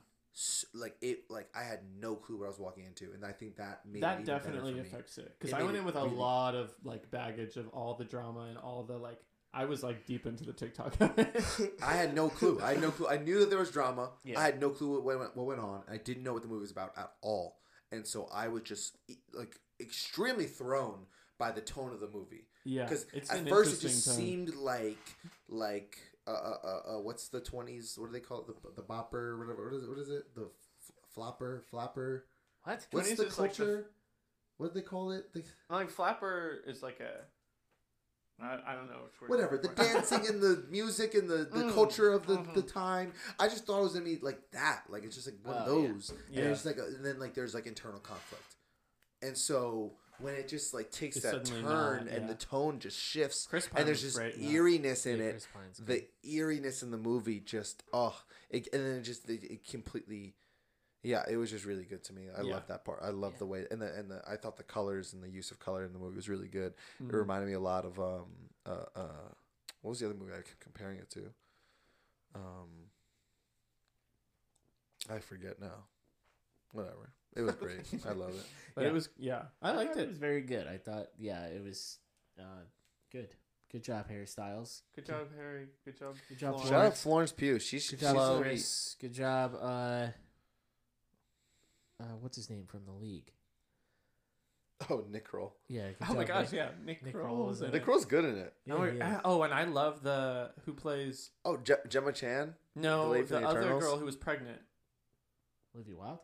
like 0.73 0.95
it 1.01 1.19
like 1.29 1.49
I 1.55 1.63
had 1.63 1.79
no 1.99 2.15
clue 2.15 2.37
what 2.39 2.45
I 2.45 2.49
was 2.49 2.59
walking 2.59 2.85
into, 2.85 3.11
and 3.13 3.25
I 3.25 3.31
think 3.31 3.57
that 3.57 3.81
made 3.85 4.03
that 4.03 4.21
even 4.21 4.25
definitely 4.25 4.71
for 4.73 4.77
me. 4.77 4.81
affects 4.81 5.17
it 5.17 5.35
because 5.39 5.53
I 5.53 5.63
went 5.63 5.75
in 5.77 5.85
with 5.85 5.95
a 5.95 6.03
really- 6.03 6.15
lot 6.15 6.55
of 6.55 6.71
like 6.83 7.09
baggage 7.11 7.57
of 7.57 7.67
all 7.69 7.95
the 7.95 8.05
drama 8.05 8.41
and 8.49 8.57
all 8.57 8.83
the 8.83 8.97
like. 8.97 9.19
I 9.51 9.65
was 9.65 9.81
like 9.81 10.05
deep 10.05 10.27
into 10.27 10.43
the 10.43 10.53
TikTok. 10.53 10.95
I 11.83 11.93
had 11.93 12.13
no 12.13 12.29
clue. 12.29 12.59
I 12.61 12.73
had 12.73 12.81
no 12.81 12.91
clue. 12.91 13.07
I 13.07 13.17
knew 13.17 13.39
that 13.39 13.49
there 13.49 13.57
was 13.57 13.71
drama. 13.71 14.11
Yeah. 14.23 14.39
I 14.39 14.43
had 14.43 14.61
no 14.61 14.69
clue 14.69 15.01
what 15.01 15.17
went, 15.19 15.35
what 15.35 15.47
went 15.47 15.59
on. 15.59 15.81
I 15.91 15.97
didn't 15.97 16.21
know 16.21 16.33
what 16.33 16.43
the 16.43 16.47
movie 16.47 16.61
was 16.61 16.69
about 16.71 16.93
at 16.95 17.11
all, 17.23 17.57
and 17.91 18.05
so 18.05 18.29
I 18.31 18.47
was 18.49 18.61
just 18.61 18.95
like 19.33 19.55
extremely 19.79 20.45
thrown 20.45 21.07
by 21.39 21.49
the 21.51 21.61
tone 21.61 21.93
of 21.93 21.99
the 21.99 22.07
movie. 22.09 22.45
yeah, 22.63 22.83
Because 22.83 23.07
at 23.15 23.39
an 23.39 23.47
first 23.47 23.81
it 23.83 23.87
just 23.87 24.05
tone. 24.05 24.15
seemed 24.17 24.53
like 24.55 24.99
like 25.47 25.97
uh, 26.29 26.33
uh, 26.33 26.57
uh, 26.63 26.97
uh 26.97 27.01
what's 27.01 27.29
the 27.29 27.39
twenties? 27.41 27.95
What 27.97 28.07
do 28.07 28.13
they 28.13 28.19
call 28.19 28.41
it? 28.41 28.47
The 28.47 28.81
the 28.81 28.87
bopper, 28.87 29.37
whatever. 29.39 29.65
What 29.65 29.73
is 29.75 29.83
it? 29.83 29.89
What 29.89 29.99
is 29.99 30.09
it? 30.09 30.35
The 30.35 30.43
f- 30.43 30.91
flopper, 31.13 31.63
flapper. 31.69 32.25
what? 32.63 32.85
What's 32.91 33.09
20s 33.11 33.17
the 33.17 33.25
is 33.27 33.39
like 33.39 33.53
the- 33.53 33.63
culture? 33.65 33.85
what 34.57 34.73
do 34.73 34.79
they 34.79 34.85
call 34.85 35.11
it? 35.11 35.31
The, 35.33 35.43
like 35.69 35.89
Flapper 35.89 36.59
is 36.67 36.83
like 36.83 36.99
a. 36.99 37.21
I, 38.41 38.57
I 38.67 38.73
don't 38.73 38.87
know 38.87 38.99
which 39.03 39.19
word. 39.21 39.29
whatever 39.29 39.57
the 39.57 39.67
dancing 39.69 40.25
and 40.27 40.41
the 40.41 40.63
music 40.69 41.13
and 41.13 41.29
the, 41.29 41.37
the 41.51 41.63
Mm, 41.65 41.73
culture 41.73 42.11
of 42.13 42.25
the, 42.25 42.37
mhm. 42.37 42.53
the 42.53 42.61
time. 42.61 43.11
I 43.37 43.49
just 43.49 43.65
thought 43.65 43.79
it 43.79 43.83
was 43.83 43.93
gonna 43.93 44.05
be 44.05 44.17
like 44.21 44.39
that. 44.51 44.83
Like 44.89 45.03
it's 45.03 45.15
just 45.15 45.27
like 45.27 45.35
one 45.43 45.57
of 45.57 45.67
Oh, 45.67 45.81
yeah. 45.81 45.87
those. 45.89 46.13
Yeah. 46.31 46.41
And 46.43 46.51
it's 46.51 46.63
like 46.65 46.77
a, 46.77 46.85
and 46.85 47.03
then 47.05 47.19
like 47.19 47.33
there's 47.33 47.53
like 47.53 47.67
internal 47.67 47.99
conflict. 47.99 48.55
And 49.21 49.37
so 49.37 49.93
when 50.21 50.35
it 50.35 50.47
just 50.47 50.73
like 50.73 50.91
takes 50.91 51.19
that 51.21 51.45
turn 51.45 51.61
not, 51.63 52.07
and 52.07 52.29
the 52.29 52.35
tone 52.35 52.79
just 52.79 52.99
shifts 52.99 53.47
and 53.75 53.87
there's 53.87 54.01
just 54.01 54.17
that. 54.17 54.37
eeriness 54.37 55.05
in 55.05 55.19
Yeah, 55.19 55.25
it. 55.25 55.47
The 55.85 56.03
eeriness 56.23 56.83
in 56.83 56.91
the 56.91 56.97
movie 56.97 57.39
just 57.39 57.83
oh 57.93 58.15
it, 58.49 58.67
and 58.73 58.85
then 58.85 58.95
it 58.97 59.01
just 59.03 59.29
it, 59.29 59.43
it 59.43 59.65
completely 59.67 60.35
yeah 61.03 61.23
it 61.29 61.37
was 61.37 61.49
just 61.51 61.65
really 61.65 61.85
good 61.85 62.03
to 62.05 62.13
me. 62.13 62.23
I 62.37 62.41
Yeah. 62.41 62.53
love 62.55 62.67
that 62.67 62.83
part. 62.85 62.99
I 63.01 63.09
love 63.09 63.33
Yeah. 63.33 63.39
the 63.39 63.45
way 63.45 63.65
and 63.71 63.81
the 63.81 63.93
and 63.93 64.11
the 64.11 64.21
I 64.27 64.35
thought 64.35 64.57
the 64.57 64.63
colors 64.63 65.13
and 65.13 65.23
the 65.23 65.29
use 65.29 65.51
of 65.51 65.59
color 65.59 65.83
in 65.85 65.93
the 65.93 65.99
movie 65.99 66.15
was 66.17 66.27
really 66.29 66.47
good. 66.49 66.73
Mhm. 67.01 67.09
It 67.09 67.15
reminded 67.15 67.47
me 67.47 67.53
a 67.53 67.59
lot 67.59 67.85
of 67.85 67.99
um 67.99 68.25
uh 68.65 68.85
uh 68.95 69.29
what 69.81 69.91
was 69.91 69.99
the 69.99 70.07
other 70.07 70.15
movie 70.15 70.33
I 70.33 70.37
kept 70.41 70.59
comparing 70.59 70.97
it 70.99 71.09
to? 71.11 71.33
Um 72.35 72.89
I 75.09 75.19
forget 75.19 75.59
now. 75.59 75.85
Whatever. 76.71 77.13
It 77.35 77.41
was 77.41 77.55
great. 77.55 77.81
I 78.07 78.11
love 78.13 78.29
it. 78.29 78.45
But 78.75 78.83
Yeah. 78.83 78.87
it 78.89 78.93
was 78.93 79.09
yeah, 79.17 79.41
I 79.61 79.71
I 79.71 79.75
liked 79.75 79.93
thought 79.95 79.99
it. 80.01 80.03
It 80.03 80.07
was 80.09 80.17
very 80.17 80.41
good. 80.41 80.67
I 80.67 80.77
thought, 80.77 81.07
yeah, 81.17 81.45
it 81.47 81.63
was 81.63 81.97
uh, 82.39 82.43
good. 83.11 83.29
Good 83.71 83.83
job, 83.83 84.07
Harry 84.09 84.25
Styles. 84.27 84.83
Good 84.95 85.05
job, 85.07 85.27
Harry. 85.37 85.65
Good 85.85 85.97
job. 85.97 86.15
Good 86.29 86.39
job, 86.39 86.51
Florence. 86.53 86.69
Shout 86.69 86.85
out 86.85 86.97
Florence 86.97 87.31
Pugh. 87.31 87.59
She's, 87.59 87.89
Good 87.89 87.99
she's 87.99 88.07
job, 88.07 88.15
Hello. 88.15 88.41
Chris. 88.41 88.95
Good 89.01 89.13
job. 89.13 89.55
Uh, 89.59 90.07
uh, 91.99 92.03
what's 92.21 92.37
his 92.37 92.49
name 92.49 92.65
from 92.67 92.85
the 92.85 92.91
league? 92.93 93.31
oh 94.89 95.03
Nick 95.11 95.25
Kroll. 95.25 95.55
Yeah. 95.67 95.87
Good 95.89 96.07
Oh 96.09 96.13
my 96.13 96.23
gosh, 96.23 96.51
Nick. 96.51 96.53
yeah, 96.53 96.69
Nick, 96.85 97.03
Nick 97.03 97.13
Kroll 97.13 97.25
Kroll 97.25 97.37
was 97.47 97.59
was 97.59 97.61
in 97.63 97.71
Nick 97.73 97.81
it. 97.81 97.85
Kroll's 97.85 98.05
good 98.05 98.23
in 98.25 98.37
it. 98.37 98.53
Yeah, 98.65 99.19
oh, 99.25 99.39
oh, 99.39 99.43
and 99.43 99.53
I 99.53 99.65
love 99.65 100.03
the 100.03 100.51
who 100.65 100.73
plays 100.73 101.31
Oh 101.43 101.57
Je- 101.57 101.73
Gemma 101.89 102.13
Chan. 102.13 102.55
no 102.75 103.09
lady 103.09 103.25
the, 103.25 103.39
the 103.39 103.47
other 103.47 103.59
Eternals? 103.61 103.83
girl 103.83 103.97
who 103.97 104.05
was 104.05 104.15
pregnant. 104.15 104.61
Olivia 105.75 105.95
Wilde. 105.97 106.19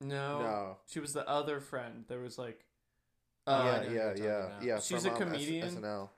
No, 0.00 0.38
No. 0.40 0.76
she 0.86 1.00
was 1.00 1.12
the 1.12 1.28
other 1.28 1.60
friend. 1.60 2.04
There 2.08 2.20
was 2.20 2.38
like, 2.38 2.64
Oh, 3.46 3.52
uh, 3.54 3.82
yeah, 3.84 3.90
yeah, 3.92 4.14
yeah, 4.16 4.24
about. 4.46 4.62
yeah. 4.62 4.80
She's 4.80 5.02
from, 5.04 5.12
a 5.12 5.14
um, 5.16 5.22
S- 5.22 5.28
comedian. 5.32 5.76
SNL. 5.76 6.10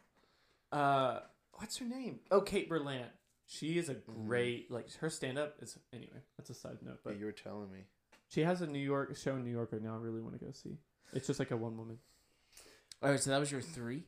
uh, 0.73 1.21
what's 1.55 1.77
her 1.79 1.85
name? 1.87 2.21
Oh, 2.31 2.41
Kate 2.41 2.69
Berlant. 2.69 3.11
She 3.47 3.79
is 3.79 3.89
a 3.89 3.95
Mhm. 3.97 4.27
great 4.27 4.71
like 4.71 4.91
her 4.95 5.11
stand 5.11 5.39
up 5.39 5.61
is 5.63 5.79
anyway. 5.93 6.23
That's 6.37 6.51
a 6.51 6.55
side 6.55 6.79
note, 6.83 6.93
Yeah, 6.93 7.01
but 7.05 7.19
you 7.19 7.27
were 7.27 7.33
telling 7.33 7.71
me. 7.71 7.85
she 8.29 8.41
has 8.43 8.63
a 8.63 8.67
New 8.67 8.79
York 8.79 9.15
show 9.17 9.35
in 9.37 9.45
New 9.45 9.51
York 9.51 9.73
right 9.73 9.83
now. 9.83 9.95
I 9.95 9.99
really 9.99 10.21
want 10.23 10.39
to 10.39 10.45
go 10.45 10.53
see. 10.53 10.79
It's 11.13 11.27
just 11.27 11.39
like 11.39 11.51
a 11.51 11.57
one 11.57 11.77
woman. 11.77 11.99
All 13.03 13.11
right, 13.11 13.21
so 13.21 13.31
that 13.31 13.39
was 13.39 13.51
your 13.53 13.61
three. 13.61 14.05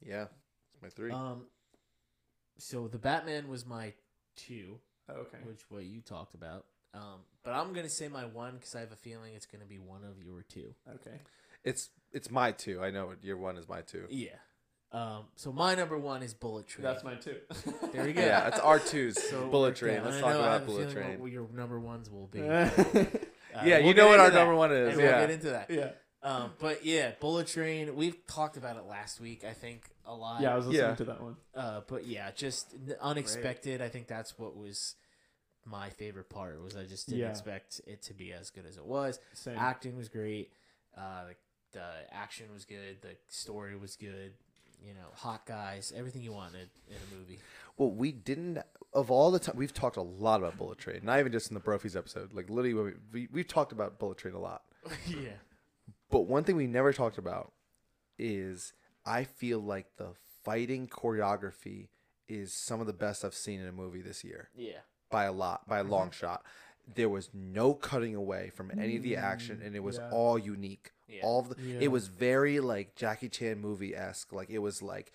Yeah, 0.00 0.26
it's 0.72 0.82
my 0.82 0.88
three. 0.90 1.12
Um, 1.12 1.46
so 2.58 2.88
the 2.88 2.98
Batman 2.98 3.48
was 3.48 3.64
my 3.64 3.94
two, 4.36 4.80
Oh, 5.08 5.14
okay. 5.14 5.38
which 5.44 5.62
what 5.70 5.84
you 5.84 6.00
talked 6.00 6.34
about. 6.34 6.66
Um, 6.94 7.20
but 7.44 7.52
I'm 7.52 7.72
gonna 7.72 7.88
say 7.88 8.08
my 8.08 8.24
one 8.26 8.54
because 8.54 8.74
I 8.74 8.80
have 8.80 8.92
a 8.92 8.96
feeling 8.96 9.34
it's 9.34 9.46
gonna 9.46 9.64
be 9.64 9.78
one 9.78 10.02
of 10.04 10.22
your 10.22 10.42
two. 10.48 10.74
Okay. 10.94 11.18
it's 11.64 11.90
it's 12.12 12.30
my 12.30 12.52
two. 12.52 12.82
I 12.82 12.90
know. 12.90 13.12
Your 13.22 13.36
one 13.36 13.56
is 13.56 13.68
my 13.68 13.80
two. 13.82 14.04
Yeah. 14.10 14.30
Um, 14.92 15.24
so 15.36 15.52
my 15.52 15.74
number 15.74 15.96
one 15.96 16.22
is 16.22 16.34
Bullet 16.34 16.66
Train. 16.66 16.84
That's 16.84 17.02
mine 17.02 17.18
too. 17.18 17.36
There 17.94 18.04
we 18.04 18.12
go. 18.12 18.20
Yeah, 18.20 18.48
it's 18.48 18.58
R 18.58 18.78
2's 18.78 19.22
So 19.30 19.48
Bullet 19.48 19.74
Train. 19.74 20.04
Let's 20.04 20.18
I 20.18 20.20
talk 20.20 20.30
know, 20.34 20.40
I 20.40 20.52
have 20.52 20.62
about 20.62 20.62
a 20.62 20.66
Bullet 20.66 20.90
Train. 20.92 21.18
What 21.20 21.32
your 21.32 21.48
number 21.54 21.80
ones 21.80 22.10
will 22.10 22.26
be. 22.26 22.40
yeah. 22.40 22.70
Uh, 22.76 23.62
yeah, 23.64 23.78
we'll 23.78 23.86
you 23.88 23.94
know 23.94 24.08
what 24.08 24.20
our 24.20 24.28
that. 24.30 24.36
number 24.38 24.54
one 24.54 24.70
is. 24.72 24.88
And 24.90 24.98
We'll 24.98 25.10
get 25.12 25.30
into 25.30 25.50
that. 25.50 25.70
Yeah. 25.70 25.90
Um, 26.22 26.50
but 26.58 26.84
yeah, 26.84 27.12
Bullet 27.20 27.46
Train. 27.46 27.96
We've 27.96 28.16
talked 28.26 28.56
about 28.58 28.76
it 28.76 28.84
last 28.84 29.18
week. 29.18 29.44
I 29.48 29.54
think 29.54 29.82
a 30.04 30.14
lot. 30.14 30.42
Yeah, 30.42 30.52
I 30.52 30.56
was 30.56 30.66
listening 30.66 30.88
Yeah. 30.90 30.94
to 30.96 31.04
that 31.04 31.22
one. 31.22 31.36
Uh, 31.54 31.80
but 31.86 32.06
yeah, 32.06 32.30
just 32.30 32.74
n- 32.74 32.94
unexpected. 33.00 33.80
I 33.80 33.88
think 33.88 34.06
that's 34.08 34.38
what 34.38 34.56
was 34.56 34.94
my 35.64 35.90
favorite 35.90 36.28
part. 36.28 36.60
Was 36.62 36.76
I 36.76 36.84
just 36.84 37.08
didn't 37.08 37.20
Yeah. 37.20 37.30
expect 37.30 37.80
it 37.86 38.02
to 38.02 38.14
be 38.14 38.32
as 38.32 38.50
good 38.50 38.66
as 38.66 38.76
it 38.76 38.84
was. 38.84 39.18
Same. 39.32 39.56
Acting 39.56 39.96
was 39.96 40.08
great. 40.08 40.52
Uh, 40.96 41.26
the, 41.26 41.78
the 41.78 41.84
action 42.14 42.46
was 42.52 42.64
good. 42.64 43.00
The 43.02 43.16
story 43.28 43.76
was 43.76 43.96
good. 43.96 44.32
You 44.84 44.94
know, 44.94 45.08
hot 45.14 45.46
guys. 45.46 45.92
Everything 45.96 46.22
you 46.22 46.32
wanted 46.32 46.68
in 46.88 46.96
a 46.96 47.16
movie. 47.16 47.38
Well, 47.76 47.90
we 47.92 48.10
didn't. 48.12 48.58
Of 48.92 49.10
all 49.10 49.30
the 49.30 49.38
time, 49.38 49.56
we've 49.56 49.72
talked 49.72 49.96
a 49.96 50.02
lot 50.02 50.40
about 50.40 50.58
Bullet 50.58 50.78
Train. 50.78 51.00
Not 51.04 51.20
even 51.20 51.30
just 51.32 51.50
in 51.50 51.54
the 51.54 51.60
Brophies 51.60 51.96
episode. 51.96 52.32
Like 52.34 52.50
literally, 52.50 52.74
we, 52.74 52.92
we 53.12 53.28
we've 53.32 53.46
talked 53.48 53.70
about 53.72 53.98
Bullet 54.00 54.18
Train 54.18 54.34
a 54.34 54.40
lot. 54.40 54.62
yeah. 55.06 55.38
But 56.10 56.22
one 56.22 56.42
thing 56.44 56.56
we 56.56 56.66
never 56.66 56.92
talked 56.92 57.16
about 57.16 57.52
is 58.18 58.72
I 59.06 59.24
feel 59.24 59.60
like 59.60 59.96
the 59.96 60.08
fighting 60.44 60.88
choreography 60.88 61.88
is 62.28 62.52
some 62.52 62.80
of 62.80 62.86
the 62.86 62.92
best 62.92 63.24
I've 63.24 63.34
seen 63.34 63.60
in 63.60 63.68
a 63.68 63.72
movie 63.72 64.00
this 64.02 64.24
year 64.24 64.48
Yeah. 64.54 64.78
By 65.12 65.24
a 65.24 65.32
lot, 65.32 65.68
by 65.68 65.78
a 65.78 65.84
long 65.84 66.08
mm-hmm. 66.08 66.26
shot. 66.26 66.42
There 66.92 67.08
was 67.08 67.30
no 67.32 67.74
cutting 67.74 68.16
away 68.16 68.50
from 68.52 68.72
any 68.76 68.96
of 68.96 69.04
the 69.04 69.16
action, 69.16 69.60
and 69.64 69.76
it 69.76 69.82
was 69.84 69.98
yeah. 69.98 70.10
all 70.10 70.36
unique. 70.36 70.90
Yeah. 71.08 71.20
All 71.22 71.40
of 71.40 71.50
the, 71.50 71.62
Yeah. 71.62 71.78
it 71.80 71.88
was 71.92 72.08
very 72.08 72.58
like 72.58 72.96
Jackie 72.96 73.28
Chan 73.28 73.60
movie 73.60 73.94
esque. 73.94 74.32
Like 74.32 74.50
it 74.50 74.58
was 74.58 74.82
like 74.82 75.12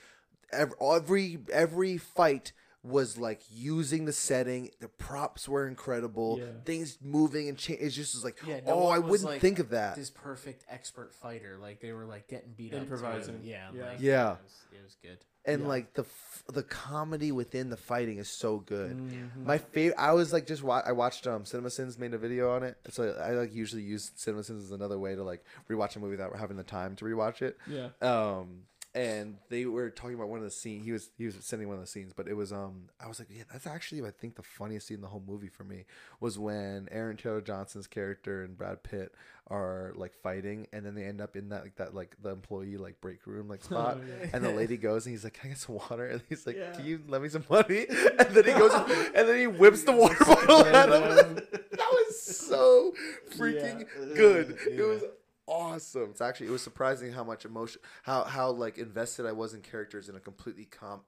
every, 0.53 0.75
every 0.79 1.39
every 1.51 1.97
fight 1.97 2.53
was 2.87 3.17
like 3.17 3.41
using 3.51 4.05
the 4.05 4.13
setting. 4.13 4.71
The 4.79 4.87
props 4.87 5.47
were 5.47 5.67
incredible. 5.67 6.37
Yeah. 6.39 6.45
Things 6.65 6.97
moving 7.01 7.49
and 7.49 7.57
change. 7.57 7.79
It's 7.81 7.95
just 7.95 8.15
was 8.15 8.23
like, 8.23 8.37
Yeah, 8.45 8.61
no 8.65 8.73
oh, 8.73 8.83
one 8.85 8.95
I 8.95 8.99
wouldn't 8.99 9.29
like, 9.29 9.41
think 9.41 9.59
of 9.59 9.69
that. 9.69 9.95
This 9.95 10.09
perfect 10.09 10.63
expert 10.69 11.13
fighter, 11.13 11.57
like 11.61 11.81
they 11.81 11.91
were 11.91 12.05
like 12.05 12.27
getting 12.27 12.53
beat 12.55 12.73
up, 12.73 12.81
Improvising. 12.81 13.41
Yeah, 13.43 13.69
Yeah. 13.73 13.85
like, 13.85 13.97
Yeah. 13.99 14.31
It 14.33 14.37
was, 14.43 14.53
it 14.79 14.83
was 14.83 14.95
good. 15.01 15.17
and 15.45 15.61
Yeah. 15.63 15.67
like 15.67 15.93
the 15.93 16.03
f- 16.03 16.43
the 16.53 16.63
comedy 16.63 17.31
within 17.31 17.69
the 17.69 17.77
fighting 17.77 18.17
is 18.19 18.29
so 18.29 18.57
good. 18.59 18.97
Mhm. 18.97 19.45
My 19.45 19.57
favorite. 19.57 19.99
I 19.99 20.13
was 20.13 20.31
like 20.33 20.45
just 20.47 20.63
wa- 20.63 20.83
I 20.85 20.91
watched 20.93 21.27
um 21.27 21.45
Cinema 21.45 21.69
Sins 21.69 21.97
made 21.97 22.13
a 22.13 22.17
video 22.17 22.51
on 22.55 22.63
it. 22.63 22.77
So 22.89 23.11
I 23.21 23.31
like 23.31 23.53
usually 23.53 23.81
use 23.83 24.11
Cinema 24.15 24.43
Sins 24.43 24.63
as 24.65 24.71
another 24.71 24.97
way 24.99 25.15
to 25.15 25.23
like 25.23 25.43
rewatch 25.69 25.95
a 25.95 25.99
movie 25.99 26.11
without 26.11 26.35
having 26.37 26.57
the 26.57 26.63
time 26.63 26.95
to 26.97 27.05
rewatch 27.05 27.41
it. 27.41 27.57
yeah. 27.67 27.89
Um, 28.01 28.63
and 28.95 29.37
they 29.49 29.65
were 29.65 29.89
talking 29.89 30.15
about 30.15 30.29
one 30.29 30.39
of 30.39 30.45
the 30.45 30.51
scenes. 30.51 30.85
He 30.85 30.91
was 30.91 31.09
he 31.17 31.25
was 31.25 31.35
sending 31.41 31.67
one 31.67 31.75
of 31.77 31.81
the 31.83 31.87
scenes, 31.87 32.13
but 32.15 32.27
it 32.27 32.33
was 32.35 32.51
um. 32.51 32.89
I 32.99 33.07
was 33.07 33.19
like, 33.19 33.27
yeah, 33.31 33.43
that's 33.51 33.67
actually 33.67 34.01
I 34.07 34.11
think 34.11 34.35
the 34.35 34.43
funniest 34.43 34.87
scene 34.87 34.95
in 34.95 35.01
the 35.01 35.07
whole 35.07 35.23
movie 35.25 35.49
for 35.49 35.63
me 35.63 35.85
was 36.19 36.39
when 36.39 36.87
Aaron 36.91 37.17
Taylor 37.17 37.41
Johnson's 37.41 37.87
character 37.87 38.43
and 38.43 38.57
Brad 38.57 38.83
Pitt 38.83 39.13
are 39.49 39.93
like 39.95 40.13
fighting, 40.13 40.67
and 40.73 40.85
then 40.85 40.95
they 40.95 41.03
end 41.03 41.21
up 41.21 41.35
in 41.35 41.49
that 41.49 41.63
like 41.63 41.75
that 41.75 41.93
like 41.93 42.15
the 42.21 42.29
employee 42.31 42.77
like 42.77 42.99
break 42.99 43.25
room 43.27 43.47
like 43.47 43.63
spot, 43.63 43.97
Oh, 44.01 44.05
yeah. 44.23 44.29
and 44.33 44.43
the 44.43 44.51
lady 44.51 44.77
goes 44.87 45.05
and 45.05 45.13
he's 45.13 45.23
like, 45.23 45.33
"Can 45.35 45.49
I 45.49 45.53
get 45.53 45.59
some 45.59 45.75
water?" 45.75 46.07
And 46.07 46.21
he's 46.29 46.47
like, 46.47 46.57
Yeah. 46.57 46.71
"Can 46.71 46.85
you 46.85 47.01
lend 47.07 47.23
me 47.23 47.29
some 47.29 47.45
money?" 47.49 47.85
And 48.19 48.29
then 48.35 48.45
he 48.45 48.51
goes 48.53 48.73
and 48.73 49.27
then 49.27 49.37
he 49.39 49.47
whips 49.47 49.83
the 49.83 49.91
water 49.91 50.23
bottle 50.25 50.65
at 50.65 50.89
him. 50.89 51.35
that 51.35 51.77
was 51.79 52.19
so 52.19 52.93
freaking 53.37 53.81
Yeah. 53.81 54.15
good. 54.15 54.57
It 54.67 54.81
was 54.81 55.03
awesome. 55.47 56.09
It's 56.11 56.21
actually 56.21 56.47
it 56.47 56.51
was 56.51 56.61
surprising 56.61 57.11
how 57.11 57.23
much 57.23 57.45
emotion, 57.45 57.81
how 58.03 58.23
how 58.23 58.51
like 58.51 58.77
invested 58.77 59.25
I 59.25 59.31
was 59.31 59.53
in 59.53 59.61
characters 59.61 60.09
in 60.09 60.15
a 60.15 60.19
completely 60.19 60.65
com, 60.65 61.01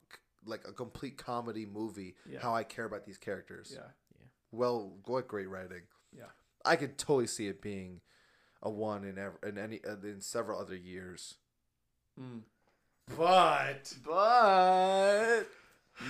like 0.45 0.67
a 0.67 0.71
complete 0.71 1.17
comedy 1.17 1.65
movie. 1.65 2.15
Yeah. 2.27 2.39
How 2.39 2.55
I 2.55 2.63
care 2.63 2.85
about 2.85 3.05
these 3.05 3.17
characters. 3.17 3.71
Yeah. 3.73 3.87
Yeah. 4.19 4.27
Well, 4.51 4.93
what 5.05 5.27
great 5.27 5.49
writing. 5.49 5.83
Yeah. 6.15 6.23
I 6.65 6.75
could 6.75 6.97
totally 6.97 7.27
see 7.27 7.47
it 7.47 7.61
being 7.61 8.01
a 8.61 8.69
one 8.69 9.03
in 9.03 9.17
ever 9.17 9.39
in 9.45 9.57
any 9.57 9.79
uh, 9.87 9.95
in 10.03 10.21
several 10.21 10.59
other 10.59 10.75
years. 10.75 11.35
Mm. 12.19 12.41
But 13.17 13.93
But 14.05 15.45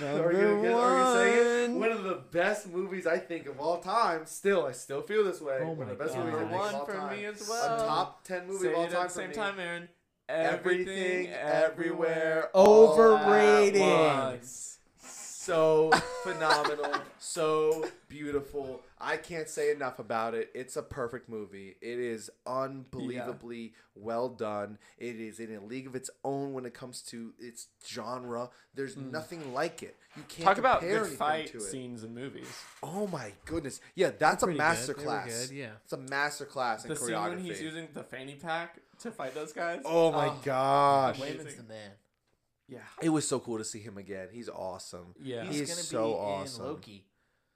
are 0.02 0.32
you, 0.32 0.38
gonna- 0.62 0.76
are 0.76 1.28
you? 1.66 1.74
One 1.74 1.90
of 1.92 2.04
the 2.04 2.20
best 2.30 2.68
movies 2.68 3.06
I 3.06 3.18
think 3.18 3.46
of 3.46 3.58
all 3.60 3.78
time. 3.78 4.24
Still, 4.26 4.66
I 4.66 4.72
still 4.72 5.02
feel 5.02 5.24
this 5.24 5.40
way. 5.40 5.58
Oh 5.62 5.68
one 5.70 5.78
my 5.78 5.82
of 5.84 5.88
the 5.98 6.04
best 6.04 6.14
God. 6.14 6.24
movies 6.26 6.34
I 6.38 6.40
Number 6.42 6.50
think 6.50 6.62
of 6.62 6.72
one 6.72 6.74
all 6.74 6.86
for 6.86 6.92
time. 6.94 7.16
me 7.18 7.24
as 7.24 7.48
well. 7.48 7.74
A 7.74 7.78
top 7.86 8.24
ten 8.24 8.46
movie 8.46 8.64
Say 8.66 8.72
of 8.72 8.78
all 8.78 8.84
it 8.84 8.90
time 8.90 8.96
at 8.96 9.02
the 9.08 9.08
for 9.14 9.20
same 9.20 9.28
me. 9.30 9.34
time, 9.34 9.58
Aaron. 9.60 9.88
Everything, 10.28 11.26
everywhere, 11.32 12.50
Overrated. 12.54 13.82
all 13.82 14.06
at 14.10 14.32
once. 14.34 14.78
So 15.00 15.90
phenomenal, 16.22 16.92
so 17.18 17.86
beautiful. 18.08 18.82
I 19.00 19.16
can't 19.16 19.48
say 19.48 19.70
enough 19.70 19.98
about 19.98 20.34
it. 20.34 20.50
It's 20.54 20.76
a 20.76 20.82
perfect 20.82 21.28
movie. 21.28 21.76
It 21.80 21.98
is 21.98 22.30
unbelievably 22.46 23.74
well 23.94 24.28
done. 24.28 24.78
It 24.98 25.16
is 25.16 25.40
in 25.40 25.54
a 25.54 25.64
league 25.64 25.86
of 25.86 25.94
its 25.94 26.10
own 26.24 26.52
when 26.52 26.66
it 26.66 26.74
comes 26.74 27.02
to 27.02 27.32
its 27.38 27.68
genre. 27.86 28.50
There's 28.74 28.94
hmm. 28.94 29.10
nothing 29.10 29.54
like 29.54 29.82
it. 29.82 29.96
You 30.16 30.22
can't 30.28 30.44
Talk 30.44 30.58
about 30.58 30.80
compare 30.80 31.04
good 31.04 31.18
fight 31.18 31.46
to 31.52 31.58
it. 31.58 31.62
scenes 31.62 32.04
in 32.04 32.14
movies. 32.14 32.48
Oh 32.82 33.06
my 33.06 33.32
goodness! 33.44 33.80
Yeah, 33.94 34.10
that's 34.18 34.42
a 34.42 34.46
masterclass. 34.46 34.48
good. 34.48 34.58
master 34.58 34.92
They 34.92 34.98
were 34.98 35.04
class. 35.04 35.46
good, 35.46 35.56
yeah. 35.56 35.70
It's 35.84 35.92
a 35.92 35.96
masterclass 35.98 36.84
in 36.84 36.88
The 36.90 36.96
scene 36.96 37.22
when 37.22 37.38
he's 37.38 37.62
using 37.62 37.88
the 37.92 38.02
fanny 38.02 38.34
pack 38.34 38.80
to 39.00 39.10
fight 39.10 39.34
those 39.34 39.52
guys. 39.52 39.82
oh 39.84 40.12
my 40.12 40.32
gosh! 40.44 41.18
Wait. 41.18 41.38
Waymond's 41.38 41.56
the 41.56 41.62
man. 41.64 41.90
Yeah. 42.70 42.78
It 43.02 43.08
was 43.10 43.26
so 43.26 43.40
cool 43.40 43.58
to 43.58 43.64
see 43.64 43.80
him 43.80 43.98
again. 43.98 44.28
He's 44.32 44.48
awesome. 44.48 45.14
Yeah. 45.20 45.44
He's 45.44 45.56
He 45.56 45.62
is 45.62 45.70
gonna 45.70 45.82
so 45.82 46.06
be 46.08 46.14
awesome. 46.14 46.62
in 46.64 46.68
Loki. 46.70 47.04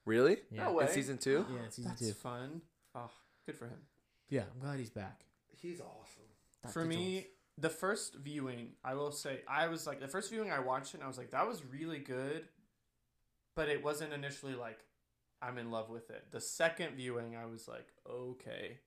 Really? 0.05 0.37
Yeah. 0.51 0.65
No 0.65 0.81
In 0.81 0.89
season 0.89 1.19
two? 1.19 1.47
Yeah, 1.51 1.65
in 1.65 1.71
season 1.71 1.93
That's 1.93 2.07
two. 2.07 2.13
fun. 2.15 2.61
Oh, 2.95 3.11
good 3.47 3.57
for 3.57 3.67
him. 3.67 3.79
Yeah, 4.29 4.43
I'm 4.53 4.61
glad 4.61 4.79
he's 4.79 4.91
back. 4.91 5.23
He's 5.63 5.81
awesome. 5.81 6.73
For 6.73 6.85
me, 6.85 7.15
Jones. 7.15 7.27
the 7.59 7.71
first 7.71 8.17
viewing, 8.17 8.73
I 8.85 8.95
will 8.95 9.13
say, 9.13 9.41
I 9.49 9.69
was 9.69 9.87
like, 9.87 10.01
the 10.01 10.09
first 10.09 10.31
viewing 10.31 10.51
I 10.51 10.59
watched 10.61 10.95
it, 10.95 10.99
and 10.99 11.05
I 11.05 11.09
was 11.09 11.17
like, 11.19 11.31
that 11.31 11.47
was 11.47 11.63
really 11.65 11.99
good, 11.99 12.47
but 13.55 13.69
it 13.69 13.83
wasn't 13.85 14.13
initially 14.13 14.55
like, 14.55 14.79
I'm 15.41 15.59
in 15.59 15.71
love 15.71 15.91
with 15.91 16.11
it. 16.11 16.25
The 16.31 16.41
second 16.41 16.97
viewing, 16.97 17.37
I 17.37 17.47
was 17.47 17.69
like, 17.69 17.87
okay. 18.11 18.79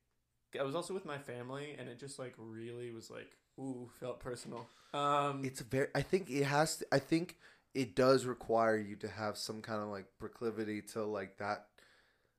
I 0.59 0.63
was 0.63 0.75
also 0.75 0.93
with 0.93 1.05
my 1.05 1.17
family, 1.19 1.75
and 1.77 1.87
it 1.87 1.99
just 1.99 2.17
like 2.19 2.33
really 2.37 2.91
was 2.91 3.09
like, 3.11 3.31
ooh, 3.59 3.89
felt 3.99 4.19
personal. 4.19 4.67
Um, 4.93 5.43
It's 5.43 5.61
a 5.61 5.63
very. 5.63 5.87
I 5.95 6.01
think 6.01 6.29
it 6.29 6.45
has. 6.45 6.77
To, 6.77 6.85
I 6.91 6.99
think 6.99 7.37
it 7.73 7.95
does 7.95 8.25
require 8.25 8.77
you 8.77 8.95
to 8.97 9.07
have 9.07 9.37
some 9.37 9.61
kind 9.61 9.81
of 9.81 9.89
like 9.89 10.05
proclivity 10.19 10.81
to 10.93 11.03
like 11.03 11.37
that, 11.37 11.67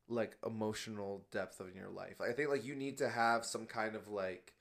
like 0.09 0.37
emotional 0.45 1.25
depth 1.31 1.61
of 1.61 1.69
in 1.69 1.75
your 1.77 1.91
life. 1.91 2.21
I 2.21 2.33
think 2.33 2.49
like 2.49 2.65
you 2.65 2.75
need 2.75 2.99
to 2.99 3.09
have 3.09 3.45
some 3.45 3.67
kind 3.67 3.95
of 3.95 4.09
like. 4.09 4.55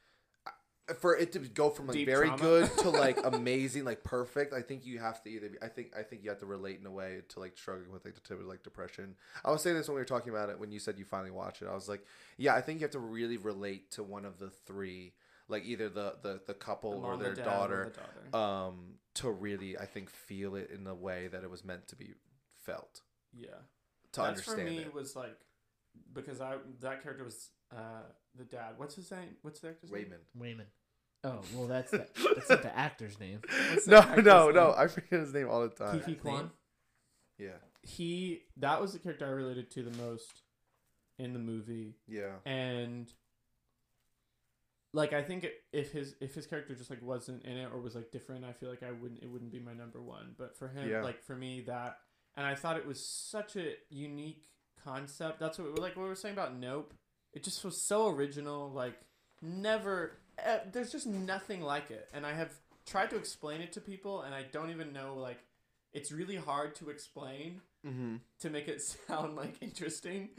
For 1.01 1.17
it 1.17 1.33
to 1.33 1.39
go 1.39 1.69
from 1.69 1.87
like 1.87 2.05
very 2.05 2.27
trauma. 2.27 2.41
good 2.41 2.77
to 2.77 2.89
like 2.91 3.19
amazing, 3.25 3.83
like 3.83 4.05
perfect, 4.05 4.53
I 4.53 4.61
think 4.61 4.85
you 4.85 4.99
have 4.99 5.21
to 5.23 5.29
either. 5.29 5.49
Be, 5.49 5.57
I 5.61 5.67
think 5.67 5.91
I 5.97 6.01
think 6.01 6.23
you 6.23 6.29
have 6.29 6.39
to 6.39 6.45
relate 6.45 6.79
in 6.79 6.85
a 6.85 6.91
way 6.91 7.23
to 7.27 7.41
like 7.41 7.57
struggling 7.57 7.91
with 7.91 8.05
like 8.05 8.13
the 8.15 8.21
type 8.21 8.39
of 8.39 8.45
like 8.45 8.63
depression. 8.63 9.15
I 9.43 9.51
was 9.51 9.61
saying 9.61 9.75
this 9.75 9.89
when 9.89 9.95
we 9.95 10.01
were 10.01 10.05
talking 10.05 10.29
about 10.31 10.49
it 10.49 10.57
when 10.61 10.71
you 10.71 10.79
said 10.79 10.97
you 10.97 11.03
finally 11.03 11.31
watched 11.31 11.61
it. 11.61 11.67
I 11.67 11.73
was 11.73 11.89
like, 11.89 12.05
yeah, 12.37 12.55
I 12.55 12.61
think 12.61 12.79
you 12.79 12.85
have 12.85 12.91
to 12.91 12.99
really 12.99 13.35
relate 13.35 13.91
to 13.91 14.03
one 14.03 14.23
of 14.23 14.39
the 14.39 14.49
three, 14.49 15.11
like 15.47 15.63
either 15.65 15.89
the 15.89 16.15
the 16.21 16.41
the 16.47 16.53
couple 16.53 16.91
the 16.91 16.97
or 16.97 17.11
mom, 17.11 17.19
the 17.19 17.25
their 17.25 17.31
or 17.33 17.35
daughter, 17.35 17.93
the 18.31 18.37
daughter. 18.39 18.45
um, 18.67 18.93
to 19.15 19.31
really, 19.31 19.77
I 19.77 19.85
think, 19.85 20.09
feel 20.09 20.55
it 20.55 20.69
in 20.73 20.83
the 20.83 20.93
way 20.95 21.27
that 21.27 21.43
it 21.43 21.49
was 21.49 21.63
meant 21.65 21.87
to 21.89 21.95
be 21.95 22.13
felt. 22.63 23.01
yeah. 23.33 23.47
To 24.13 24.21
That's 24.21 24.27
understand 24.47 24.57
for 24.59 24.63
me 24.73 24.77
it. 24.79 24.93
was 24.93 25.15
like, 25.15 25.37
because 26.13 26.39
I 26.41 26.55
that 26.81 27.03
character 27.03 27.23
was 27.23 27.49
uh 27.71 28.03
the 28.35 28.45
dad. 28.45 28.73
What's 28.77 28.95
his 28.95 29.11
name? 29.11 29.35
What's 29.41 29.59
the 29.59 29.69
actor's 29.69 29.91
name? 29.91 30.13
Waymond. 30.37 30.41
Waymond. 30.41 30.65
Oh 31.23 31.41
well, 31.55 31.67
that's 31.67 31.91
the, 31.91 32.07
that's 32.35 32.49
not 32.49 32.61
the 32.63 32.77
actor's 32.77 33.19
name. 33.19 33.41
The 33.49 33.81
No, 33.87 33.97
actor's 33.99 34.25
no, 34.25 34.45
name? 34.45 34.55
no. 34.55 34.73
I 34.77 34.87
forget 34.87 35.19
his 35.19 35.33
name 35.33 35.49
all 35.49 35.61
the 35.61 35.69
time. 35.69 35.99
Ke 35.99 36.03
Huy 36.05 36.15
Quan. 36.15 36.51
Yeah, 37.37 37.57
he 37.83 38.43
that 38.57 38.79
was 38.81 38.93
the 38.93 38.99
character 38.99 39.25
I 39.25 39.29
related 39.29 39.69
to 39.71 39.83
the 39.83 39.95
most 39.97 40.41
in 41.19 41.33
the 41.33 41.39
movie, 41.39 41.95
yeah. 42.07 42.35
and 42.45 43.11
like 44.97 45.13
I 45.13 45.21
think 45.21 45.45
if 45.71 45.91
his 45.91 46.15
if 46.19 46.33
his 46.35 46.45
character 46.47 46.73
just 46.75 46.89
like 46.89 47.01
wasn't 47.01 47.43
in 47.43 47.55
it 47.57 47.69
or 47.73 47.79
was 47.79 47.95
like 47.95 48.09
different, 48.11 48.43
I 48.43 48.51
feel 48.51 48.69
like 48.69 48.83
I 48.83 48.91
wouldn't 48.91 49.21
it 49.21 49.29
wouldn't 49.29 49.51
be 49.51 49.59
my 49.59 49.73
number 49.73 50.01
one. 50.01 50.33
But 50.37 50.57
for 50.57 50.67
him, 50.67 50.89
Yeah. 50.89 51.03
like 51.03 51.21
for 51.23 51.35
me 51.35 51.61
that, 51.67 51.97
and 52.35 52.45
I 52.45 52.55
thought 52.55 52.77
it 52.77 52.85
was 52.87 52.99
such 53.03 53.55
a 53.55 53.73
unique 53.89 54.43
concept. 54.83 55.39
That's 55.39 55.57
what 55.59 55.77
like 55.79 55.95
what 55.95 56.03
we 56.03 56.09
were 56.09 56.15
saying 56.15 56.33
about 56.33 56.55
Nope. 56.55 56.93
It 57.33 57.43
just 57.43 57.63
was 57.63 57.79
so 57.79 58.07
original. 58.07 58.71
Like 58.71 58.99
never, 59.41 60.17
eh, 60.39 60.59
there's 60.71 60.91
just 60.91 61.05
nothing 61.07 61.61
like 61.61 61.91
it, 61.91 62.09
and 62.13 62.25
I 62.25 62.33
have 62.33 62.51
tried 62.85 63.09
to 63.11 63.17
explain 63.17 63.61
it 63.61 63.71
to 63.73 63.81
people, 63.81 64.21
and 64.23 64.33
I 64.33 64.43
don't 64.51 64.71
even 64.71 64.93
know 64.93 65.15
like. 65.15 65.39
It's 65.93 66.11
really 66.11 66.35
hard 66.35 66.75
to 66.75 66.89
explain 66.89 67.61
Mm-hmm. 67.85 68.15
to 68.41 68.49
make 68.49 68.67
it 68.67 68.81
sound 69.07 69.37
like 69.37 69.55
interesting. 69.61 70.29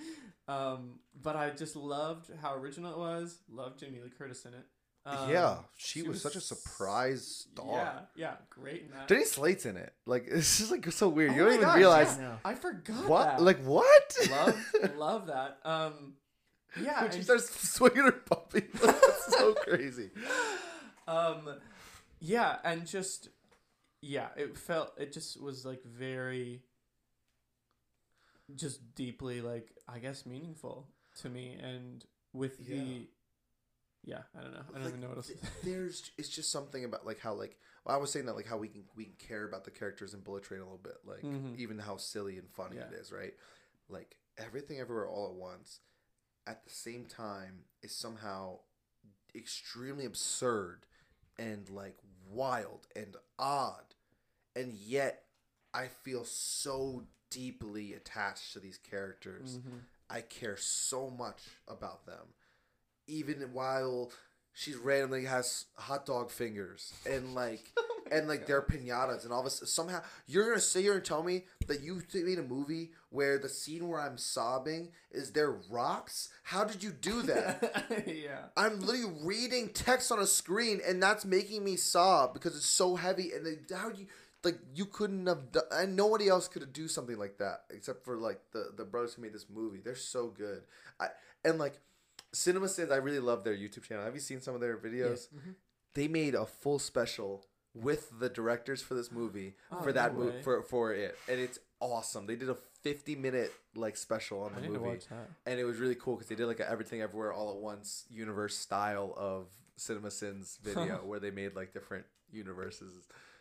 Um, 0.49 0.99
but 1.23 1.35
I 1.35 1.49
just 1.51 1.77
loved 1.77 2.31
how 2.43 2.55
original 2.55 2.93
it 2.93 2.99
was. 2.99 3.39
Loved 3.51 3.79
Jamie 3.81 4.01
Lee 4.03 4.11
Curtis 4.11 4.45
in 4.45 4.53
it. 4.53 4.67
Um, 5.07 5.31
yeah, 5.31 5.59
she, 5.77 6.01
she 6.03 6.09
was, 6.09 6.21
such 6.21 6.37
a 6.37 6.41
surprise 6.43 7.47
star. 7.51 7.67
Yeah, 7.73 7.99
yeah, 8.17 8.33
great 8.51 8.83
in 8.83 8.91
that. 8.91 9.09
Jenny 9.09 9.25
Slate's 9.25 9.65
in 9.65 9.79
it. 9.79 9.95
Like 10.05 10.27
it's 10.31 10.59
just 10.59 10.71
like 10.71 10.91
so 10.93 11.09
weird. 11.09 11.35
you 11.35 11.43
Oh 11.43 11.47
don't 11.47 11.55
even 11.63 11.75
realize 11.75 12.19
yeah. 12.21 12.37
I 12.45 12.55
forgot 12.55 13.09
what. 13.09 13.25
that. 13.25 13.43
Like 13.43 13.61
what? 13.65 14.17
love, 14.31 14.57
love 14.99 15.27
that. 15.29 15.59
Um, 15.65 16.15
yeah, 16.83 17.03
when 17.03 17.13
she 17.13 17.23
starts 17.23 17.49
swinging 17.71 18.03
her 18.05 18.13
puppy. 18.13 18.65
That's 18.75 19.33
so 19.39 19.55
crazy. 19.55 20.11
um, 21.07 21.49
yeah, 22.21 22.57
and 22.65 22.87
just 22.87 23.31
yeah, 24.01 24.29
it 24.37 24.57
felt 24.57 24.93
it 24.99 25.13
just 25.13 25.41
was 25.41 25.65
like 25.65 25.83
very, 25.85 26.63
just 28.55 28.95
deeply 28.95 29.41
like 29.41 29.73
I 29.89 29.99
guess 29.99 30.27
meaningful 30.27 30.87
to 31.21 31.29
me, 31.29 31.57
and 31.61 32.05
with 32.33 32.59
Yeah. 32.61 32.77
the, 32.77 33.09
yeah, 34.05 34.23
I 34.39 34.43
don't 34.43 34.53
know, 34.55 34.61
I 34.69 34.73
don't 34.73 34.81
Like, 34.83 34.89
even 34.91 35.01
know 35.01 35.09
what 35.09 35.17
else. 35.19 35.27
to 35.29 35.37
say. 35.37 35.49
there's 35.65 36.11
it's 36.19 36.29
just 36.29 36.51
something 36.53 36.85
about 36.85 37.05
like 37.07 37.21
how 37.21 37.35
like 37.35 37.59
well, 37.85 37.97
I 37.97 37.99
was 37.99 38.11
saying 38.13 38.27
that 38.27 38.37
like 38.37 38.47
how 38.47 38.57
we 38.59 38.69
can 38.69 38.85
we 38.97 39.05
can 39.05 39.15
care 39.15 39.45
about 39.47 39.65
the 39.65 39.71
characters 39.71 40.15
in 40.15 40.21
Bullet 40.21 40.45
Train 40.45 40.61
a 40.61 40.65
little 40.65 40.79
bit 40.79 40.99
like 41.05 41.23
Mhm. 41.23 41.57
even 41.57 41.79
how 41.79 41.97
silly 41.97 42.39
and 42.39 42.49
funny 42.51 42.77
Yeah. 42.77 42.89
it 42.89 42.95
is 42.95 43.13
right 43.13 43.35
like 43.89 44.17
everything 44.37 44.79
everywhere 44.79 45.09
all 45.09 45.29
at 45.29 45.35
once 45.35 45.81
at 46.47 46.65
the 46.65 46.71
same 46.71 47.05
time 47.07 47.65
is 47.83 47.95
somehow 47.95 48.59
extremely 49.35 50.05
absurd 50.05 50.87
and 51.39 51.69
like 51.71 51.97
wild 52.31 52.87
and 52.97 53.17
odd 53.39 53.95
and 54.57 54.73
yet 54.75 55.25
I 55.75 55.89
feel 55.89 56.25
so 56.25 57.05
deeply 57.31 57.93
attached 57.95 58.53
to 58.55 58.61
these 58.61 58.79
characters 58.79 59.59
Mhm. 59.59 59.81
I 60.11 60.23
care 60.23 60.57
so 60.57 61.11
much 61.11 61.43
about 61.67 62.07
them. 62.07 62.33
Even 63.07 63.53
while 63.53 64.11
she 64.55 64.75
randomly 64.75 65.25
has 65.25 65.67
hot 65.75 66.07
dog 66.07 66.31
fingers 66.31 66.93
and 67.07 67.35
like 67.35 67.73
and 68.11 68.29
like 68.29 68.47
their 68.47 68.63
pinatas 68.63 69.25
and 69.25 69.33
all 69.33 69.41
of 69.41 69.45
this. 69.45 69.63
Somehow 69.71 70.03
you're 70.27 70.49
gonna 70.49 70.61
sit 70.61 70.83
here 70.83 70.95
and 70.95 71.05
tell 71.05 71.23
me 71.23 71.45
that 71.67 71.81
you 71.81 72.03
made 72.15 72.39
a 72.39 72.43
movie 72.43 72.93
where 73.11 73.39
the 73.39 73.49
scene 73.49 73.89
where 73.89 74.01
I'm 74.01 74.19
sobbing 74.19 74.91
is 75.11 75.33
there 75.33 75.57
rocks? 75.71 76.29
How 76.43 76.65
did 76.65 76.83
you 76.83 76.91
do 76.91 77.23
that? 77.23 78.05
yeah. 78.07 78.47
I'm 78.57 78.81
literally 78.81 79.13
reading 79.23 79.71
text 79.71 80.13
on 80.13 80.19
a 80.19 80.27
screen, 80.27 80.81
and 80.87 81.03
that's 81.03 81.25
making 81.25 81.65
me 81.65 81.77
sob 81.77 82.35
because 82.35 82.57
it's 82.57 82.67
so 82.67 82.97
heavy. 82.97 83.33
And 83.33 83.47
then 83.47 83.59
how 83.75 83.91
do 83.91 84.01
you 84.01 84.07
like 84.45 84.59
you 84.75 84.87
couldn't 84.87 85.27
have 85.27 85.53
done, 85.53 85.65
and 85.73 85.97
nobody 85.97 86.29
else 86.29 86.49
could 86.49 86.63
have 86.63 86.73
do 86.73 86.89
something 86.89 87.19
like 87.19 87.39
that 87.39 87.63
except 87.71 88.05
for 88.05 88.17
like 88.17 88.41
the 88.53 88.73
the 88.77 88.85
brothers 88.85 89.15
who 89.15 89.23
made 89.23 89.33
this 89.33 89.47
movie. 89.53 89.81
They're 89.83 89.95
so 89.95 90.29
good. 90.29 90.63
I 91.01 91.09
and 91.45 91.59
like 91.59 91.81
Cinema 92.33 92.69
Sins, 92.69 92.91
I 92.91 92.97
really 92.97 93.21
love 93.21 93.45
their 93.45 93.55
YouTube 93.55 93.85
channel. 93.85 94.05
Have 94.05 94.15
you 94.15 94.21
seen 94.21 94.41
some 94.41 94.55
of 94.55 94.61
their 94.61 94.77
videos? 94.77 95.29
Mm-hmm. 95.29 95.53
They 95.95 96.09
made 96.09 96.35
a 96.35 96.47
full 96.47 96.79
special 96.79 97.45
with 97.83 98.19
the 98.19 98.29
directors 98.29 98.83
for 98.83 98.95
this 98.95 99.11
movie 99.13 99.55
Oh, 99.73 99.83
for 99.83 99.93
that 99.93 100.15
no 100.15 100.21
movie 100.25 100.43
for 100.43 100.63
for 100.63 100.93
it, 100.95 101.17
and 101.29 101.41
it's 101.41 101.59
awesome. 101.81 102.27
They 102.27 102.37
did 102.37 102.49
a 102.49 102.57
50 102.83 103.17
minute 103.17 103.53
like 103.75 103.97
special 103.97 104.43
on 104.43 104.55
the 104.55 104.61
movie. 104.69 105.01
and 105.47 105.59
it 105.61 105.65
was 105.65 105.79
really 105.79 105.95
cool 105.97 106.15
because 106.15 106.29
they 106.29 106.35
did 106.35 106.47
like 106.47 106.61
a 106.61 106.69
everything 106.71 107.01
everywhere 107.01 107.33
all 107.33 107.51
at 107.51 107.57
once 107.59 108.05
universe 108.11 108.57
style 108.57 109.13
of 109.17 109.47
cinema 109.77 110.11
sins 110.11 110.59
video 110.65 110.97
where 111.05 111.21
they 111.21 111.31
made 111.31 111.55
like 111.57 111.73
different 111.73 112.05
universes 112.31 112.93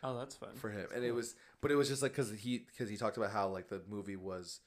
Oh, 0.02 0.16
that's 0.16 0.36
fun. 0.36 0.54
for 0.54 0.70
him. 0.70 0.86
And 0.94 1.04
it 1.04 1.12
was 1.12 1.34
but 1.60 1.70
it 1.72 1.74
was 1.76 1.88
just 1.88 2.02
like 2.02 2.12
because 2.12 2.30
he 2.30 2.58
because 2.58 2.88
he 2.88 2.96
talked 2.96 3.16
about 3.16 3.30
how 3.32 3.48
like 3.48 3.68
the 3.68 3.82
movie 3.88 4.16
was 4.16 4.60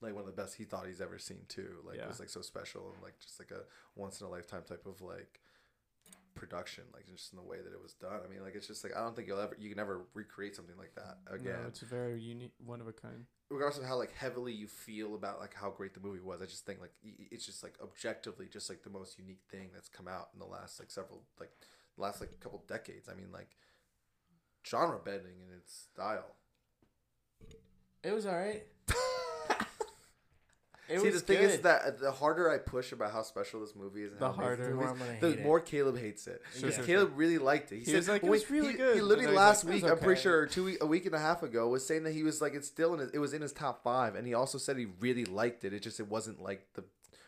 like 0.00 0.12
one 0.14 0.22
of 0.22 0.26
the 0.26 0.40
best 0.42 0.56
he 0.56 0.64
thought 0.64 0.86
he's 0.88 1.00
ever 1.00 1.18
seen 1.18 1.42
too. 1.48 1.76
Like 1.86 1.98
Yeah. 1.98 2.04
it 2.04 2.08
was 2.08 2.18
like 2.20 2.28
so 2.30 2.42
special 2.42 2.90
and 2.94 3.02
like 3.02 3.18
just 3.20 3.38
like 3.38 3.52
a 3.52 3.62
once 3.94 4.20
in 4.20 4.26
a 4.26 4.30
lifetime 4.30 4.62
type 4.68 4.84
of 4.86 5.00
like 5.00 5.40
production 6.34 6.84
like 6.94 7.06
just 7.06 7.32
in 7.32 7.36
the 7.36 7.42
way 7.44 7.58
that 7.58 7.72
it 7.72 7.82
was 7.82 7.92
done 7.94 8.20
i 8.24 8.28
mean 8.28 8.42
like 8.42 8.54
it's 8.54 8.66
just 8.66 8.82
like 8.84 8.92
i 8.96 9.00
don't 9.00 9.14
think 9.14 9.28
you'll 9.28 9.40
ever 9.40 9.56
you 9.58 9.68
can 9.70 9.78
ever 9.78 10.02
recreate 10.14 10.54
something 10.56 10.76
like 10.78 10.94
that 10.94 11.18
again 11.32 11.56
No, 11.62 11.68
it's 11.68 11.82
a 11.82 11.86
very 11.86 12.20
unique, 12.20 12.52
one 12.64 12.80
of 12.80 12.86
a 12.88 12.92
kind. 12.92 13.26
regardless 13.50 13.78
of 13.78 13.84
how 13.86 13.96
like 13.96 14.12
heavily 14.14 14.52
you 14.52 14.66
feel 14.66 15.14
about 15.14 15.40
like 15.40 15.54
how 15.54 15.70
great 15.70 15.94
the 15.94 16.00
movie 16.00 16.20
was, 16.20 16.40
I 16.42 16.46
just 16.46 16.64
think 16.66 16.80
like 16.80 16.92
it's 17.30 17.44
just 17.46 17.62
like 17.62 17.74
objectively 17.82 18.46
just 18.50 18.68
like 18.70 18.82
the 18.82 18.90
most 18.90 19.18
unique 19.18 19.42
thing 19.50 19.70
that's 19.74 19.88
come 19.88 20.08
out 20.08 20.28
in 20.32 20.38
the 20.38 20.46
last 20.46 20.78
like 20.80 20.90
several 20.90 21.22
like 21.38 21.50
last 21.96 22.20
like 22.20 22.38
couple 22.40 22.62
decades. 22.66 23.08
I 23.10 23.14
mean 23.14 23.30
like 23.32 23.50
genre 24.66 24.98
bending 25.04 25.40
in 25.46 25.54
its 25.56 25.88
style. 25.92 26.36
It 28.02 28.12
was 28.12 28.26
all 28.26 28.34
right. 28.36 28.64
It 30.88 30.98
See, 31.00 31.06
was 31.06 31.14
the 31.22 31.26
thing 31.26 31.38
good. 31.42 31.50
is 31.50 31.60
that 31.60 32.00
the 32.00 32.10
harder 32.12 32.50
I 32.50 32.58
push 32.58 32.90
about 32.92 33.12
how 33.12 33.22
special 33.22 33.60
this 33.60 33.74
movie 33.76 34.02
is, 34.02 34.12
and 34.12 34.20
The 34.20 34.32
how 34.32 34.32
amazing 34.42 34.46
harder. 34.46 34.64
the 34.64 34.68
the 34.70 34.74
more 34.74 34.84
is, 34.84 34.90
I'm 34.90 34.98
gonna 34.98 35.20
the 35.20 35.30
hate 35.30 35.38
it. 35.38 35.42
more 35.44 35.60
Caleb 35.60 35.98
hates 35.98 36.26
it. 36.26 36.42
Sure, 36.52 36.60
Because 36.60 36.74
sure, 36.74 36.84
Caleb 36.84 37.12
really 37.16 37.38
liked 37.38 37.70
it. 37.72 37.76
He, 37.76 37.80
He 37.82 37.86
said, 37.86 37.96
was 37.98 38.08
like, 38.08 38.22
"It 38.22 38.28
"Wait," 38.28 38.30
was 38.30 38.50
really 38.50 38.72
he- 38.72 38.76
good," 38.78 38.94
He 38.96 39.00
literally 39.00 39.26
then 39.26 39.34
last 39.36 39.64
like, 39.64 39.74
week, 39.74 39.82
was 39.84 39.92
I'm 39.92 39.98
pretty 39.98 40.20
sure 40.20 40.46
two 40.46 40.64
week, 40.64 40.78
a 40.82 40.86
week 40.86 41.06
and 41.06 41.14
a 41.14 41.18
half 41.20 41.42
ago, 41.44 41.68
was 41.68 41.86
saying 41.86 42.02
that 42.02 42.12
he 42.12 42.22
was 42.24 42.42
like, 42.42 42.54
it's 42.54 42.66
still 42.68 42.92
in 42.94 43.00
his, 43.00 43.10
it 43.12 43.18
was 43.18 43.32
in 43.32 43.42
his 43.42 43.52
top 43.52 43.82
five, 43.84 44.16
and 44.16 44.26
he 44.26 44.34
also 44.34 44.58
said 44.58 44.76
he 44.76 44.86
really 45.00 45.24
liked 45.24 45.64
it. 45.64 45.72
It 45.72 45.80
just 45.82 46.00
it 46.00 46.08
wasn't 46.08 46.42
like 46.42 46.66
the 46.74 46.84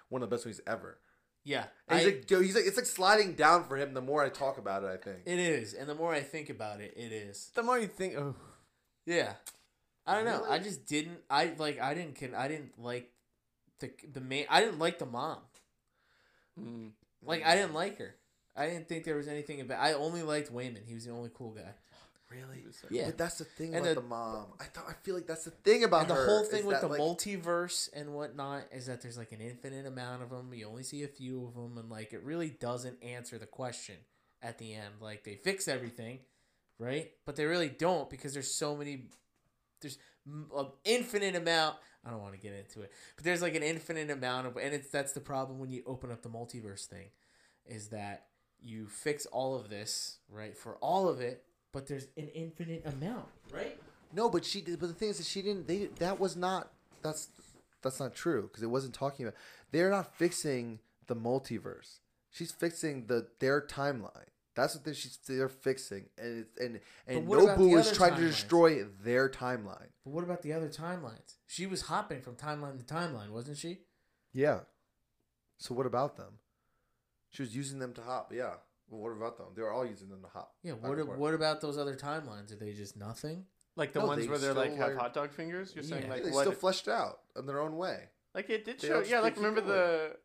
one 0.09 0.23
of 0.23 0.29
the 0.29 0.35
best 0.37 0.45
movies 0.47 0.61
ever. 0.67 0.99
yeah, 1.45 1.67
And 1.89 2.01
he's 2.01 2.09
I- 2.09 2.11
like, 2.37 2.43
he's 2.45 2.55
like, 2.57 2.65
it's 2.67 2.77
like 2.77 2.87
sliding 2.87 3.35
down 3.35 3.65
for 3.69 3.77
him. 3.77 3.95
The 3.95 4.01
more 4.03 4.23
I 4.25 4.31
talk 4.31 4.59
about 4.59 4.83
it, 4.83 4.89
I 4.89 4.97
think. 4.97 5.19
it 5.27 5.39
is, 5.39 5.75
and 5.75 5.89
the 5.89 5.95
more 5.95 6.13
I 6.13 6.21
think 6.23 6.51
about 6.51 6.81
it, 6.81 6.93
it 6.97 7.13
is. 7.13 7.51
The 7.55 7.63
more 7.63 7.79
you 7.79 7.87
think, 7.87 8.17
oh, 8.17 8.35
Yeah, 9.07 9.35
I 10.07 10.17
don't 10.17 10.25
know. 10.25 10.45
I 10.49 10.59
just 10.59 10.87
didn't. 10.87 11.21
I 11.31 11.53
like. 11.57 11.81
I 11.81 11.95
didn't. 11.95 12.17
Can 12.17 12.35
I 12.35 12.49
didn't 12.49 12.79
like 12.79 13.11
the 13.81 13.91
the 14.13 14.21
main. 14.21 14.47
I 14.51 14.61
didn't 14.61 14.79
like 14.79 14.99
the 14.99 15.07
mom. 15.07 15.39
mm, 16.61 16.91
Like 17.23 17.45
I 17.45 17.55
didn't 17.57 17.75
like 17.75 17.99
her. 17.99 18.15
I 18.57 18.67
didn't 18.69 18.89
think 18.89 19.05
there 19.05 19.17
was 19.17 19.29
anything 19.29 19.61
about. 19.61 19.81
I 19.83 19.95
only 19.95 20.23
liked 20.23 20.53
Waymond. 20.53 20.87
He 20.87 20.95
was 20.95 21.05
the 21.07 21.11
only 21.13 21.31
cool 21.35 21.51
guy. 21.53 21.75
really. 22.31 22.61
he 22.61 22.67
was 22.67 22.83
like- 22.83 22.93
Yeah. 22.93 23.07
But 23.07 23.19
that's 23.19 23.39
the 23.39 23.45
thing 23.45 23.75
And 23.75 23.85
about 23.85 23.95
the- 23.97 24.01
the, 24.01 24.07
mom. 24.07 24.47
I 24.61 24.65
thought 24.65 24.87
I 24.89 24.93
feel 25.05 25.15
like 25.15 25.27
that's 25.27 25.45
the 25.45 25.51
thing 25.53 25.85
about 25.85 26.03
and 26.03 26.11
the 26.11 26.15
her, 26.15 26.27
whole 26.27 26.43
is 26.43 26.49
thing 26.49 26.67
with 26.67 26.81
the 26.81 26.89
like, 26.89 27.01
multiverse 27.01 27.89
and 27.93 28.13
whatnot 28.15 28.65
is 28.73 28.87
that 28.87 29.03
there's 29.03 29.19
like 29.19 29.33
an 29.33 29.41
infinite 29.41 29.87
amount 29.87 30.23
of 30.23 30.31
them. 30.31 30.53
You 30.55 30.67
only 30.67 30.83
see 30.85 31.03
a 31.05 31.09
few 31.09 31.45
of 31.47 31.55
them, 31.55 31.79
and 31.79 31.91
like 31.91 32.13
it 32.13 32.23
really 32.25 32.51
doesn't 32.51 33.03
answer 33.03 33.39
the 33.39 33.47
question 33.47 33.97
at 34.43 34.59
the 34.59 34.75
end. 34.75 34.95
Like 35.01 35.23
they 35.25 35.35
fix 35.37 35.69
everything, 35.69 36.21
right? 36.79 37.13
But 37.25 37.37
they 37.37 37.45
really 37.45 37.69
don't 37.69 38.09
because 38.11 38.33
there's 38.33 38.53
so 38.53 38.77
many. 38.77 39.09
There's 39.81 39.99
an 40.27 40.69
infinite 40.85 41.37
amount. 41.37 41.77
I 42.07 42.11
don't 42.11 42.21
want 42.21 42.35
to 42.35 42.41
get 42.41 42.53
into 42.53 42.83
it, 42.83 42.93
but 43.17 43.25
there's 43.25 43.43
like 43.43 43.55
an 43.55 43.63
infinite 43.63 44.11
amount 44.11 44.47
of, 44.47 44.57
and 44.57 44.75
it's 44.75 44.89
that's 44.89 45.13
the 45.13 45.21
problem 45.21 45.59
when 45.59 45.71
you 45.71 45.83
open 45.87 46.11
up 46.11 46.23
the 46.23 46.29
multiverse 46.29 46.87
thing, 46.87 47.07
is 47.67 47.89
that 47.89 48.27
you 48.61 48.87
fix 48.87 49.27
all 49.27 49.55
of 49.55 49.69
this 49.69 50.19
right 50.29 50.57
for 50.57 50.77
all 50.77 51.09
of 51.09 51.21
it, 51.21 51.45
but 51.73 51.87
there's 51.87 52.09
an 52.17 52.29
infinite 52.29 52.83
amount, 52.87 53.27
right? 53.53 53.79
No, 54.13 54.29
but 54.31 54.45
she 54.45 54.61
did. 54.61 54.79
But 54.79 54.89
the 54.89 54.95
thing 54.95 55.09
is 55.09 55.19
that 55.19 55.27
she 55.27 55.43
didn't. 55.43 55.67
They 55.67 55.89
that 55.99 56.21
was 56.21 56.37
not. 56.37 56.71
That's 57.03 57.29
that's 57.83 58.01
not 58.01 58.15
true 58.15 58.43
because 58.43 58.63
it 58.63 58.71
wasn't 58.71 58.95
talking 58.95 59.27
about. 59.27 59.37
They're 59.73 59.91
not 59.91 60.15
fixing 60.17 60.79
the 61.07 61.17
multiverse. 61.17 61.99
She's 62.31 62.53
fixing 62.53 63.07
the 63.07 63.29
their 63.41 63.61
timeline. 63.61 64.29
That's 64.55 64.75
what 64.75 64.85
they, 64.85 64.93
she's 64.95 65.19
they're 65.27 65.49
fixing, 65.49 66.05
and 66.17 66.41
it's, 66.41 66.57
and 66.59 66.81
and 67.09 67.27
what 67.27 67.41
Jobu 67.41 67.77
is 67.79 67.89
other 67.89 67.97
trying 67.97 68.15
to 68.15 68.21
destroy 68.21 68.85
their 69.03 69.29
timeline. 69.29 69.89
But 70.05 70.13
what 70.13 70.23
about 70.25 70.43
the 70.43 70.53
other 70.53 70.69
timelines? 70.69 71.35
She 71.47 71.67
was 71.67 71.83
hopping 71.83 72.21
from 72.21 72.37
timeline 72.37 72.79
to 72.79 72.85
timeline, 72.85 73.31
wasn't 73.31 73.59
she? 73.59 73.79
Yeah. 74.33 74.61
So 75.59 75.75
what 75.75 75.87
about 75.87 76.17
them? 76.17 76.39
She 77.31 77.43
was 77.43 77.55
using 77.57 77.79
them 77.81 77.93
to 77.95 78.03
hop. 78.03 78.33
Yeah. 78.33 78.55
Well, 78.89 79.01
what 79.01 79.11
about 79.11 79.39
them? 79.39 79.47
They 79.57 79.63
were 79.63 79.73
all 79.73 79.87
using 79.87 80.09
them 80.09 80.23
to 80.23 80.29
hop. 80.29 80.55
Yeah. 80.63 80.73
What 80.75 80.99
a- 80.99 81.05
what 81.05 81.35
about 81.35 81.61
those 81.61 81.77
other 81.79 81.97
timelines? 81.97 82.53
Are 82.53 82.57
they 82.57 82.73
just 82.75 82.97
nothing? 82.97 83.47
like 83.77 83.93
the 83.93 83.99
No, 84.01 84.07
ones 84.07 84.23
they 84.23 84.29
where 84.29 84.39
they're 84.39 84.55
like 84.55 84.73
still, 84.73 84.89
have 84.89 84.97
hot 84.97 85.15
dog 85.15 85.33
fingers. 85.33 85.73
You're 85.75 85.83
saying 85.83 86.05
Yeah. 86.05 86.11
like 86.13 86.23
they 86.23 86.31
what? 86.31 86.43
still 86.43 86.53
fleshed 86.53 86.87
out 86.87 87.19
in 87.37 87.45
their 87.47 87.61
own 87.61 87.77
way. 87.77 88.05
like 88.35 88.49
it 88.51 88.65
did 88.65 88.79
they 88.79 88.87
show. 88.87 89.01
Yeah, 89.01 89.19
like 89.21 89.37
remember 89.37 89.61
going. 89.63 89.73
the 89.73 90.17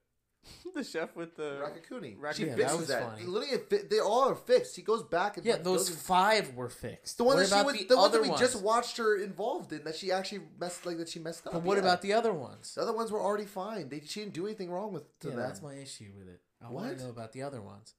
the 0.75 0.83
chef 0.83 1.15
with 1.15 1.35
the 1.35 1.61
Raccacoonie. 1.63 2.15
Rak- 2.19 2.35
she 2.35 2.43
Yeah, 2.45 2.49
that 2.55 2.57
fixes 2.57 2.79
was 2.79 2.87
that. 2.89 3.03
funny. 3.03 3.23
Literally, 3.25 3.55
it 3.55 3.69
fi- 3.69 3.87
they 3.89 3.99
all 3.99 4.29
are 4.29 4.35
fixed. 4.35 4.75
He 4.75 4.81
goes 4.81 5.03
back 5.03 5.37
and 5.37 5.45
Yeah, 5.45 5.53
like, 5.53 5.63
those 5.63 5.89
goes 5.89 5.99
five 6.01 6.53
were 6.55 6.69
fixed. 6.69 7.17
the 7.17 7.23
one 7.23 7.35
what 7.35 7.41
that 7.41 7.47
she 7.47 7.53
about 7.53 7.65
was, 7.65 7.77
the, 7.77 7.83
the 7.85 7.97
one 7.97 8.11
that 8.11 8.21
we 8.21 8.29
ones? 8.29 8.39
just 8.41 8.61
watched 8.61 8.97
her 8.97 9.17
involved 9.17 9.73
in 9.73 9.83
that 9.83 9.95
she 9.95 10.11
actually 10.11 10.41
messed 10.59 10.85
like 10.85 10.97
that 10.97 11.09
she 11.09 11.19
messed 11.19 11.45
up. 11.47 11.53
But 11.53 11.63
what 11.63 11.75
yeah. 11.75 11.83
about 11.83 12.01
the 12.01 12.13
other 12.13 12.33
ones? 12.33 12.73
the 12.75 12.81
other 12.81 12.93
ones? 12.93 13.11
Were 13.11 13.21
already 13.21 13.45
fine. 13.45 13.89
They 13.89 14.01
she 14.05 14.21
didn't 14.21 14.33
do 14.33 14.45
anything 14.45 14.69
wrong 14.71 14.93
with 14.93 15.03
to 15.19 15.27
Yeah, 15.29 15.35
them. 15.35 15.43
that's 15.43 15.61
my 15.61 15.73
issue 15.75 16.11
with 16.17 16.27
it. 16.27 16.39
I 16.61 16.69
want 16.69 16.87
What? 16.87 16.97
to 16.97 17.03
know 17.03 17.09
about 17.09 17.31
the 17.33 17.43
other 17.43 17.61
ones. 17.61 17.93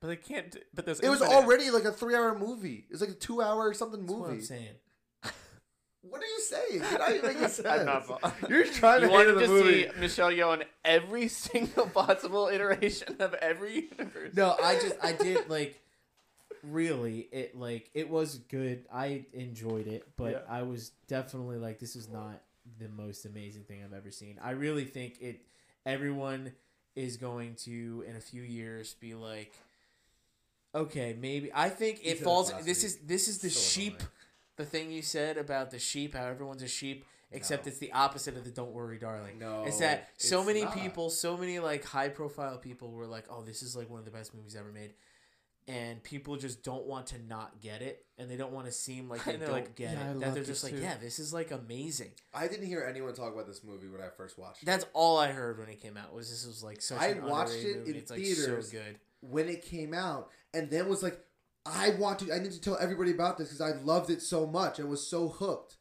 But 0.00 0.08
they 0.08 0.16
can't. 0.16 0.54
But 0.74 0.84
there's 0.84 1.00
it 1.00 1.08
was 1.08 1.22
infinite. 1.22 1.40
already 1.42 1.70
like 1.70 1.84
a 1.84 1.92
three-hour 1.92 2.38
movie. 2.38 2.84
It 2.88 2.92
was 2.92 3.00
like 3.00 3.10
a 3.10 3.14
two-hour 3.14 3.72
something 3.74 4.00
That's 4.02 4.12
what 4.12 4.26
I'm 4.26 4.30
movie. 4.34 4.44
saying. 4.44 4.74
What 6.08 6.22
are 6.22 6.26
you 6.26 6.40
saying? 6.40 6.82
You're 6.90 6.98
not 6.98 7.10
even 7.14 7.26
making 7.26 7.48
sense. 7.48 7.66
I'm 7.66 7.86
not. 7.86 8.34
You're 8.48 8.64
trying 8.66 9.02
You 9.02 9.06
to 9.08 9.12
hate 9.12 9.12
wanted 9.12 9.32
the 9.34 9.40
to 9.42 9.48
movie. 9.48 9.82
see 9.84 10.00
Michelle 10.00 10.30
Yeoh 10.30 10.60
in 10.60 10.64
every 10.84 11.28
single 11.46 11.86
possible 11.88 12.48
iteration 12.48 13.16
of 13.20 13.34
every 13.34 13.88
universe. 13.90 14.34
No, 14.34 14.56
I 14.62 14.74
just 14.78 14.96
I 15.02 15.12
did 15.12 15.48
like 15.48 15.80
really 16.62 17.28
it 17.32 17.56
like 17.58 17.90
it 17.94 18.08
was 18.10 18.38
good. 18.38 18.84
I 18.92 19.24
enjoyed 19.32 19.86
it, 19.86 20.06
but 20.16 20.32
Yeah. 20.32 20.38
I 20.48 20.62
was 20.62 20.90
definitely 21.08 21.56
like 21.58 21.78
this 21.78 21.96
is 21.96 22.08
not 22.08 22.40
the 22.78 22.88
most 22.88 23.24
amazing 23.24 23.62
thing 23.64 23.82
I've 23.84 23.92
ever 23.92 24.10
seen. 24.10 24.38
I 24.42 24.50
really 24.52 24.84
think 24.84 25.20
it 25.20 25.40
everyone 25.84 26.52
is 26.94 27.16
going 27.16 27.54
to 27.54 28.04
in 28.08 28.16
a 28.16 28.20
few 28.20 28.42
years 28.42 28.94
be 28.94 29.14
like 29.14 29.52
okay, 30.74 31.16
maybe 31.18 31.50
I 31.54 31.68
think 31.70 32.00
it 32.04 32.18
falls 32.20 32.52
this 32.52 32.64
this 32.66 32.78
week. 32.82 32.86
is 32.86 32.96
this 33.06 33.28
is 33.28 33.38
the 33.38 33.50
So 33.50 33.60
sheep 33.60 33.94
annoying. 33.94 34.08
The 34.56 34.64
thing 34.64 34.90
you 34.90 35.02
said 35.02 35.36
about 35.36 35.70
the 35.70 35.78
sheep, 35.78 36.14
how 36.14 36.24
everyone's 36.26 36.62
a 36.62 36.68
sheep, 36.68 37.04
except 37.30 37.66
No. 37.66 37.70
it's 37.70 37.78
the 37.78 37.92
opposite 37.92 38.36
of 38.36 38.44
the 38.44 38.50
don't 38.50 38.72
worry 38.72 38.98
darling. 38.98 39.38
No, 39.38 39.64
It's 39.64 39.78
that 39.80 40.08
so 40.16 40.38
it's 40.40 40.46
many 40.46 40.62
not. 40.64 40.74
people, 40.74 41.10
so 41.10 41.36
many 41.36 41.58
like 41.58 41.84
high 41.84 42.08
profile 42.08 42.56
people 42.58 42.90
were 42.92 43.06
like, 43.06 43.24
"Oh, 43.30 43.42
this 43.42 43.62
is 43.62 43.76
like 43.76 43.90
one 43.90 43.98
of 43.98 44.04
the 44.04 44.10
best 44.10 44.34
movies 44.34 44.56
ever 44.56 44.70
made," 44.72 44.94
and 45.68 46.00
people 46.04 46.36
just 46.36 46.62
don't 46.62 46.86
want 46.86 47.08
to 47.08 47.18
not 47.18 47.60
get 47.60 47.82
it, 47.82 48.06
and 48.18 48.30
they 48.30 48.36
don't 48.36 48.52
want 48.52 48.66
to 48.66 48.72
seem 48.72 49.08
like 49.08 49.24
they 49.24 49.36
don't 49.36 49.50
like, 49.50 49.74
get 49.74 49.92
"Yeah, 49.94 50.04
I 50.08 50.10
it. 50.12 50.20
That 50.20 50.34
they're 50.34 50.44
just 50.44 50.62
like, 50.62 50.74
too." 50.74 50.80
"Yeah, 50.80 50.96
this 50.96 51.18
is 51.18 51.32
like 51.34 51.50
amazing." 51.50 52.12
I 52.32 52.46
didn't 52.46 52.66
hear 52.66 52.82
anyone 52.88 53.12
talk 53.14 53.34
about 53.34 53.46
this 53.48 53.64
movie 53.64 53.88
when 53.88 54.00
I 54.00 54.08
first 54.16 54.38
watched 54.38 54.62
it. 54.62 54.66
That's 54.66 54.86
all 54.92 55.18
I 55.18 55.32
heard 55.32 55.58
when 55.58 55.68
it 55.68 55.80
came 55.82 55.96
out. 55.96 56.14
Was 56.14 56.30
this 56.30 56.46
was 56.46 56.62
like 56.62 56.80
such 56.80 57.00
I 57.00 57.14
watched 57.14 57.52
it 57.54 57.78
movie. 57.78 57.90
in 57.90 57.96
it's 57.96 58.10
like 58.10 58.20
theaters. 58.20 58.70
so 58.70 58.78
good. 58.78 58.98
when 59.20 59.48
it 59.48 59.62
came 59.62 59.92
out, 59.92 60.30
and 60.54 60.70
then 60.70 60.88
was 60.88 61.02
like, 61.02 61.18
I 61.66 61.90
want 61.90 62.18
to. 62.20 62.32
I 62.32 62.38
need 62.38 62.52
to 62.52 62.60
tell 62.60 62.76
everybody 62.78 63.10
about 63.10 63.38
this 63.38 63.48
because 63.48 63.60
I 63.60 63.76
loved 63.82 64.10
it 64.10 64.22
so 64.22 64.46
much 64.46 64.78
and 64.78 64.88
was 64.88 65.06
so 65.06 65.28
hooked. 65.28 65.76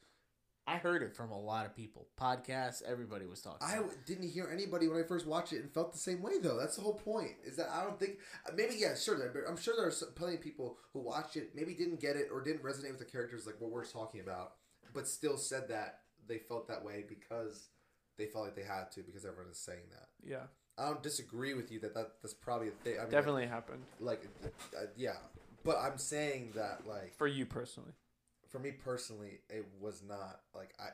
I 0.68 0.78
heard 0.78 1.03
it 1.03 1.16
from 1.16 1.30
a 1.30 1.40
lot 1.40 1.68
of 1.68 1.76
people, 1.76 2.07
podcasts. 2.20 2.82
Everybody 2.82 3.28
was 3.28 3.40
talking. 3.40 3.60
I 3.62 3.76
about 3.78 3.91
didn't 4.07 4.30
hear 4.30 4.49
anybody 4.52 4.88
when 4.88 4.99
I 4.99 5.03
first 5.07 5.28
watched 5.28 5.53
it 5.53 5.62
and 5.62 5.72
felt 5.72 5.94
the 5.94 5.99
same 5.99 6.24
way 6.24 6.40
though. 6.41 6.57
That's 6.60 6.76
the 6.76 6.82
whole 6.82 6.95
point. 6.95 7.34
Is 7.45 7.56
that 7.57 7.70
I 7.72 7.84
don't 7.84 7.99
think 7.99 8.18
maybe 8.56 8.74
yeah 8.76 8.95
sure 8.95 9.16
there- 9.16 9.45
I'm 9.48 9.57
sure 9.57 9.76
there 9.78 9.86
are 9.86 9.91
some- 9.91 10.14
plenty 10.16 10.36
of 10.36 10.41
people 10.41 10.78
who 10.91 11.02
watched 11.02 11.36
it 11.38 11.52
maybe 11.53 11.76
didn't 11.76 11.99
get 11.99 12.16
it 12.16 12.30
or 12.32 12.41
didn't 12.41 12.64
resonate 12.64 12.90
with 12.90 12.98
the 12.99 13.06
characters 13.06 13.45
like 13.45 13.62
what 13.62 13.70
we're 13.70 13.86
talking 13.86 14.22
about, 14.22 14.53
but 14.91 15.07
still 15.07 15.38
said 15.38 15.68
that 15.70 15.99
they 16.28 16.40
felt 16.40 16.68
that 16.68 16.84
way 16.84 17.06
because 17.07 17.70
they 18.18 18.26
felt 18.26 18.45
like 18.45 18.56
they 18.56 18.64
had 18.64 18.91
to 18.94 19.03
because 19.03 19.24
everyone 19.24 19.52
is 19.52 19.60
saying 19.60 19.84
that. 19.91 20.07
Yeah, 20.28 20.48
I 20.80 20.88
don't 20.88 21.03
disagree 21.03 21.53
with 21.53 21.72
you 21.72 21.80
that, 21.82 21.94
that 21.94 22.14
that's 22.24 22.34
probably 22.34 22.70
a 22.70 22.72
thing. 22.72 22.98
I 22.98 23.03
mean, 23.03 23.12
definitely 23.12 23.45
happened. 23.45 23.84
like, 23.99 24.28
uh, 24.76 24.86
yeah, 24.98 25.18
But 25.66 25.78
I'm 25.80 25.98
saying 25.98 26.54
that 26.56 26.84
like 26.88 27.16
For 27.18 27.28
you 27.28 27.46
personally. 27.46 27.92
for 28.48 28.60
me 28.60 28.72
personally, 28.72 29.40
it 29.50 29.66
was 29.82 30.02
not 30.08 30.40
like 30.56 30.74
I. 30.80 30.90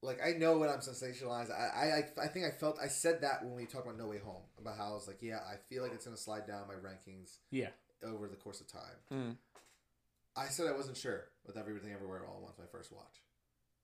Like 0.00 0.20
I 0.24 0.30
know 0.38 0.58
when 0.58 0.68
I'm 0.68 0.78
sensationalized, 0.78 1.50
I, 1.50 2.04
I 2.20 2.24
I 2.24 2.28
think 2.28 2.46
I 2.46 2.50
felt 2.50 2.78
I 2.80 2.86
said 2.86 3.20
that 3.22 3.44
when 3.44 3.54
we 3.56 3.66
talked 3.66 3.84
about 3.84 3.98
No 3.98 4.06
Way 4.06 4.18
Home 4.18 4.42
about 4.58 4.76
how 4.76 4.90
I 4.90 4.94
was 4.94 5.08
like, 5.08 5.18
yeah, 5.20 5.38
I 5.38 5.56
feel 5.68 5.82
like 5.82 5.92
it's 5.92 6.04
gonna 6.04 6.16
slide 6.16 6.46
down 6.46 6.68
my 6.68 6.74
rankings 6.74 7.38
Yeah. 7.50 7.70
over 8.04 8.28
the 8.28 8.36
course 8.36 8.60
of 8.60 8.68
time. 8.68 8.96
Mm. 9.12 9.36
I 10.36 10.46
said 10.46 10.68
I 10.68 10.72
wasn't 10.72 10.96
sure 10.96 11.24
with 11.44 11.56
everything 11.56 11.92
everywhere 11.92 12.22
all 12.28 12.36
at 12.36 12.42
once. 12.42 12.58
My 12.60 12.66
first 12.70 12.92
watch, 12.92 13.22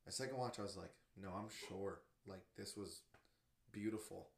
my 0.06 0.12
second 0.12 0.36
watch, 0.38 0.60
I 0.60 0.62
was 0.62 0.76
like, 0.76 0.92
no, 1.20 1.30
I'm 1.30 1.48
sure. 1.68 1.98
Like 2.28 2.42
this 2.56 2.76
was 2.76 3.00
beautiful. 3.72 4.28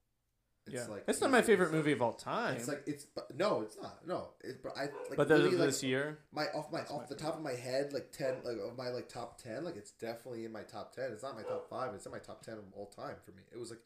It's 0.66 0.74
yeah, 0.74 0.86
like 0.92 1.04
it's 1.06 1.20
not 1.20 1.30
my 1.30 1.42
favorite 1.42 1.70
movie 1.70 1.92
of 1.92 2.02
all 2.02 2.12
time. 2.12 2.56
It's 2.56 2.66
like 2.66 2.82
it's 2.86 3.04
but 3.04 3.36
no, 3.36 3.62
it's 3.62 3.76
not. 3.80 4.06
No, 4.06 4.30
it, 4.42 4.62
but 4.62 4.72
I 4.76 4.82
like 5.08 5.16
but 5.16 5.28
the, 5.28 5.36
literally, 5.36 5.56
like, 5.58 5.66
this 5.68 5.82
year, 5.84 6.18
my 6.32 6.46
off 6.46 6.72
my 6.72 6.80
off 6.80 7.02
my 7.02 7.06
the 7.08 7.14
top 7.14 7.36
of 7.36 7.42
my 7.42 7.52
head, 7.52 7.92
like 7.92 8.10
ten, 8.10 8.34
like 8.44 8.56
of 8.58 8.76
my 8.76 8.88
like 8.88 9.08
top 9.08 9.40
ten, 9.40 9.64
like 9.64 9.76
it's 9.76 9.92
definitely 9.92 10.44
in 10.44 10.50
my 10.50 10.62
top 10.62 10.92
ten. 10.92 11.12
It's 11.12 11.22
not 11.22 11.36
my 11.36 11.42
top 11.42 11.68
five. 11.70 11.94
It's 11.94 12.04
in 12.06 12.10
my 12.10 12.18
top 12.18 12.42
ten 12.44 12.54
of 12.54 12.64
all 12.72 12.86
time 12.86 13.14
for 13.24 13.30
me. 13.30 13.42
It 13.52 13.58
was 13.58 13.70
like 13.70 13.78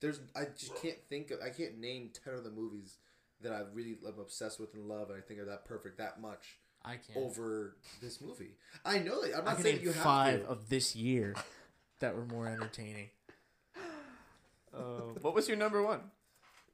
there's 0.00 0.20
I 0.36 0.44
just 0.56 0.80
can't 0.80 0.98
think 1.08 1.32
of 1.32 1.40
I 1.44 1.50
can't 1.50 1.78
name 1.80 2.10
ten 2.24 2.34
of 2.34 2.44
the 2.44 2.50
movies 2.50 2.98
that 3.40 3.52
I 3.52 3.62
really 3.72 3.96
am 4.06 4.20
obsessed 4.20 4.60
with 4.60 4.74
and 4.74 4.88
love, 4.88 5.10
and 5.10 5.18
I 5.18 5.20
think 5.20 5.40
are 5.40 5.44
that 5.46 5.64
perfect 5.64 5.98
that 5.98 6.20
much 6.20 6.58
I 6.84 6.96
can't. 6.96 7.16
over 7.18 7.76
this 8.00 8.20
movie. 8.20 8.54
I 8.84 8.98
know 8.98 9.22
that 9.22 9.34
I'm 9.34 9.40
I 9.42 9.44
not 9.44 9.54
can 9.56 9.64
saying 9.64 9.76
name 9.76 9.84
you 9.86 9.92
have 9.92 10.02
five 10.04 10.42
to. 10.44 10.48
of 10.50 10.68
this 10.68 10.94
year 10.94 11.34
that 12.00 12.14
were 12.14 12.24
more 12.26 12.46
entertaining. 12.46 13.08
uh, 14.72 14.78
what 15.20 15.34
was 15.34 15.48
your 15.48 15.56
number 15.56 15.82
one? 15.82 16.00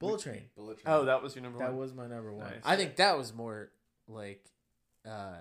Bullet 0.08 0.20
Train. 0.22 0.42
Bullet 0.56 0.78
Train. 0.82 0.94
Oh, 0.94 1.04
that 1.04 1.22
was 1.22 1.34
your 1.34 1.42
number 1.42 1.58
one. 1.58 1.66
That 1.66 1.72
one. 1.72 1.80
was 1.80 1.94
my 1.94 2.06
number 2.06 2.32
one. 2.32 2.46
Nice. 2.50 2.60
I 2.64 2.76
think 2.76 2.96
that 2.96 3.16
was 3.16 3.32
more 3.34 3.70
like 4.08 4.44
uh 5.08 5.36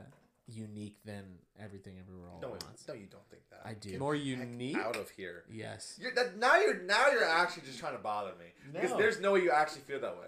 unique 0.48 0.98
than 1.06 1.24
everything 1.60 1.94
everywhere 2.00 2.30
all 2.30 2.40
no, 2.42 2.54
at 2.56 2.64
once. 2.66 2.84
no, 2.88 2.94
you 2.94 3.08
don't 3.08 3.28
think 3.30 3.44
that. 3.50 3.62
I 3.66 3.74
do. 3.76 3.92
Get 3.92 4.00
More 4.00 4.16
unique? 4.16 4.78
out 4.78 4.96
of 4.98 5.10
here. 5.12 5.44
Yes. 5.50 5.98
You're, 6.02 6.14
that, 6.16 6.38
now 6.38 6.58
you're 6.60 6.82
now 6.84 7.08
you're 7.12 7.24
actually 7.24 7.64
just 7.66 7.80
trying 7.80 7.94
to 7.96 8.02
bother 8.04 8.32
me 8.40 8.46
because 8.74 8.92
No. 8.92 8.98
there's 8.98 9.20
no 9.22 9.32
way 9.34 9.42
you 9.42 9.52
actually 9.52 9.82
feel 9.82 10.02
that 10.02 10.18
way. 10.20 10.28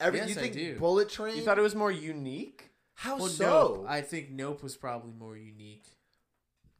Every 0.00 0.20
Yes, 0.20 0.28
you 0.28 0.36
I 0.36 0.38
think 0.42 0.54
do. 0.54 0.78
Bullet 0.78 1.08
Train? 1.08 1.36
You 1.36 1.42
thought 1.42 1.58
it 1.58 1.62
was 1.62 1.74
more 1.74 1.90
unique? 1.90 2.70
how 2.94 3.16
Well, 3.18 3.26
so? 3.28 3.74
Nope. 3.78 3.86
I 3.88 4.00
think 4.00 4.30
Nope 4.30 4.62
was 4.62 4.76
probably 4.76 5.12
more 5.12 5.36
unique. 5.36 5.84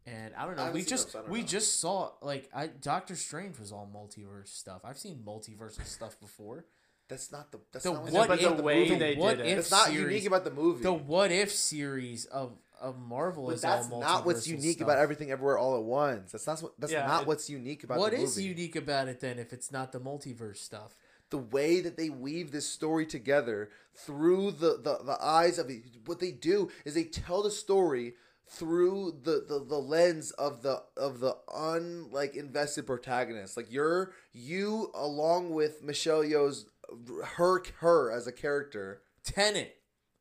And 0.06 0.32
I 0.36 0.44
don't 0.44 0.52
I 0.52 0.56
know. 0.56 0.62
haven't 0.62 0.74
We 0.74 0.80
seen 0.82 0.88
just 0.88 1.06
Nope, 1.08 1.12
so 1.12 1.18
I 1.18 1.22
don't 1.22 1.30
we 1.32 1.40
know. 1.40 1.46
just 1.46 1.80
saw 1.80 2.10
like 2.22 2.48
I 2.54 2.68
Doctor 2.68 3.16
Strange 3.16 3.58
was 3.58 3.72
all 3.72 3.90
multiverse 3.92 4.48
stuff. 4.48 4.82
I've 4.84 4.98
seen 4.98 5.22
multiverse 5.26 5.84
stuff 5.84 6.18
before. 6.20 6.64
That's 7.08 7.32
not 7.32 7.50
the 7.52 7.58
that's 7.72 7.84
The 7.84 7.92
not 7.92 8.10
what 8.12 8.28
but 8.28 8.40
if 8.40 8.56
the 8.56 8.62
way 8.62 8.88
the 8.88 8.96
they 8.96 9.14
what 9.16 9.38
did 9.38 9.46
it. 9.46 9.50
if 9.52 9.58
It's 9.60 9.70
not 9.70 9.92
unique 9.92 10.26
about 10.26 10.44
the 10.44 10.50
movie. 10.50 10.82
the 10.82 10.92
what 10.92 11.30
if 11.32 11.52
series 11.52 12.26
of 12.26 12.52
of 12.80 12.96
Marvel 12.98 13.46
but 13.46 13.54
is 13.56 13.62
that's 13.62 13.90
all 13.90 14.00
not 14.00 14.24
what's 14.24 14.46
unique 14.46 14.76
stuff. 14.76 14.86
about 14.86 14.98
everything 14.98 15.30
everywhere 15.32 15.58
all 15.58 15.76
at 15.76 15.82
once. 15.82 16.30
That's 16.30 16.46
not 16.46 16.62
what- 16.62 16.74
that's 16.78 16.92
Yeah, 16.92 17.06
not 17.06 17.22
it- 17.22 17.26
what's 17.28 17.50
unique 17.50 17.82
about 17.82 17.98
What 17.98 18.12
the 18.12 18.18
is 18.18 18.36
movie. 18.36 18.48
unique 18.50 18.76
about 18.76 19.08
it 19.08 19.18
then 19.20 19.38
if 19.40 19.52
it's 19.52 19.72
not 19.72 19.90
the 19.92 20.00
multiverse 20.00 20.58
stuff? 20.58 20.96
the 21.30 21.36
way 21.36 21.80
that 21.82 21.98
they 21.98 22.08
weave 22.08 22.52
this 22.52 22.66
story 22.66 23.04
together 23.04 23.68
through 23.94 24.50
the, 24.50 24.80
the, 24.82 24.98
the 25.04 25.18
eyes 25.22 25.58
of 25.58 25.68
it. 25.68 25.82
What 26.06 26.20
they 26.20 26.30
do 26.32 26.70
is 26.86 26.94
they 26.94 27.04
tell 27.04 27.42
the 27.42 27.50
story 27.50 28.14
through 28.48 29.18
the, 29.24 29.44
the, 29.46 29.62
the 29.62 29.76
lens 29.76 30.30
of 30.32 30.62
the 30.62 30.82
of 30.96 31.20
the 31.20 31.36
unlike 31.54 32.34
invested 32.34 32.86
protagonist. 32.86 33.58
Like 33.58 33.70
you're 33.70 34.12
you 34.32 34.90
along 34.94 35.50
with 35.50 35.82
Michelle 35.82 36.22
Yeoh's 36.24 36.64
her 37.38 37.62
her 37.80 38.10
as 38.10 38.26
a 38.26 38.32
character 38.32 39.02
Tenet. 39.24 39.76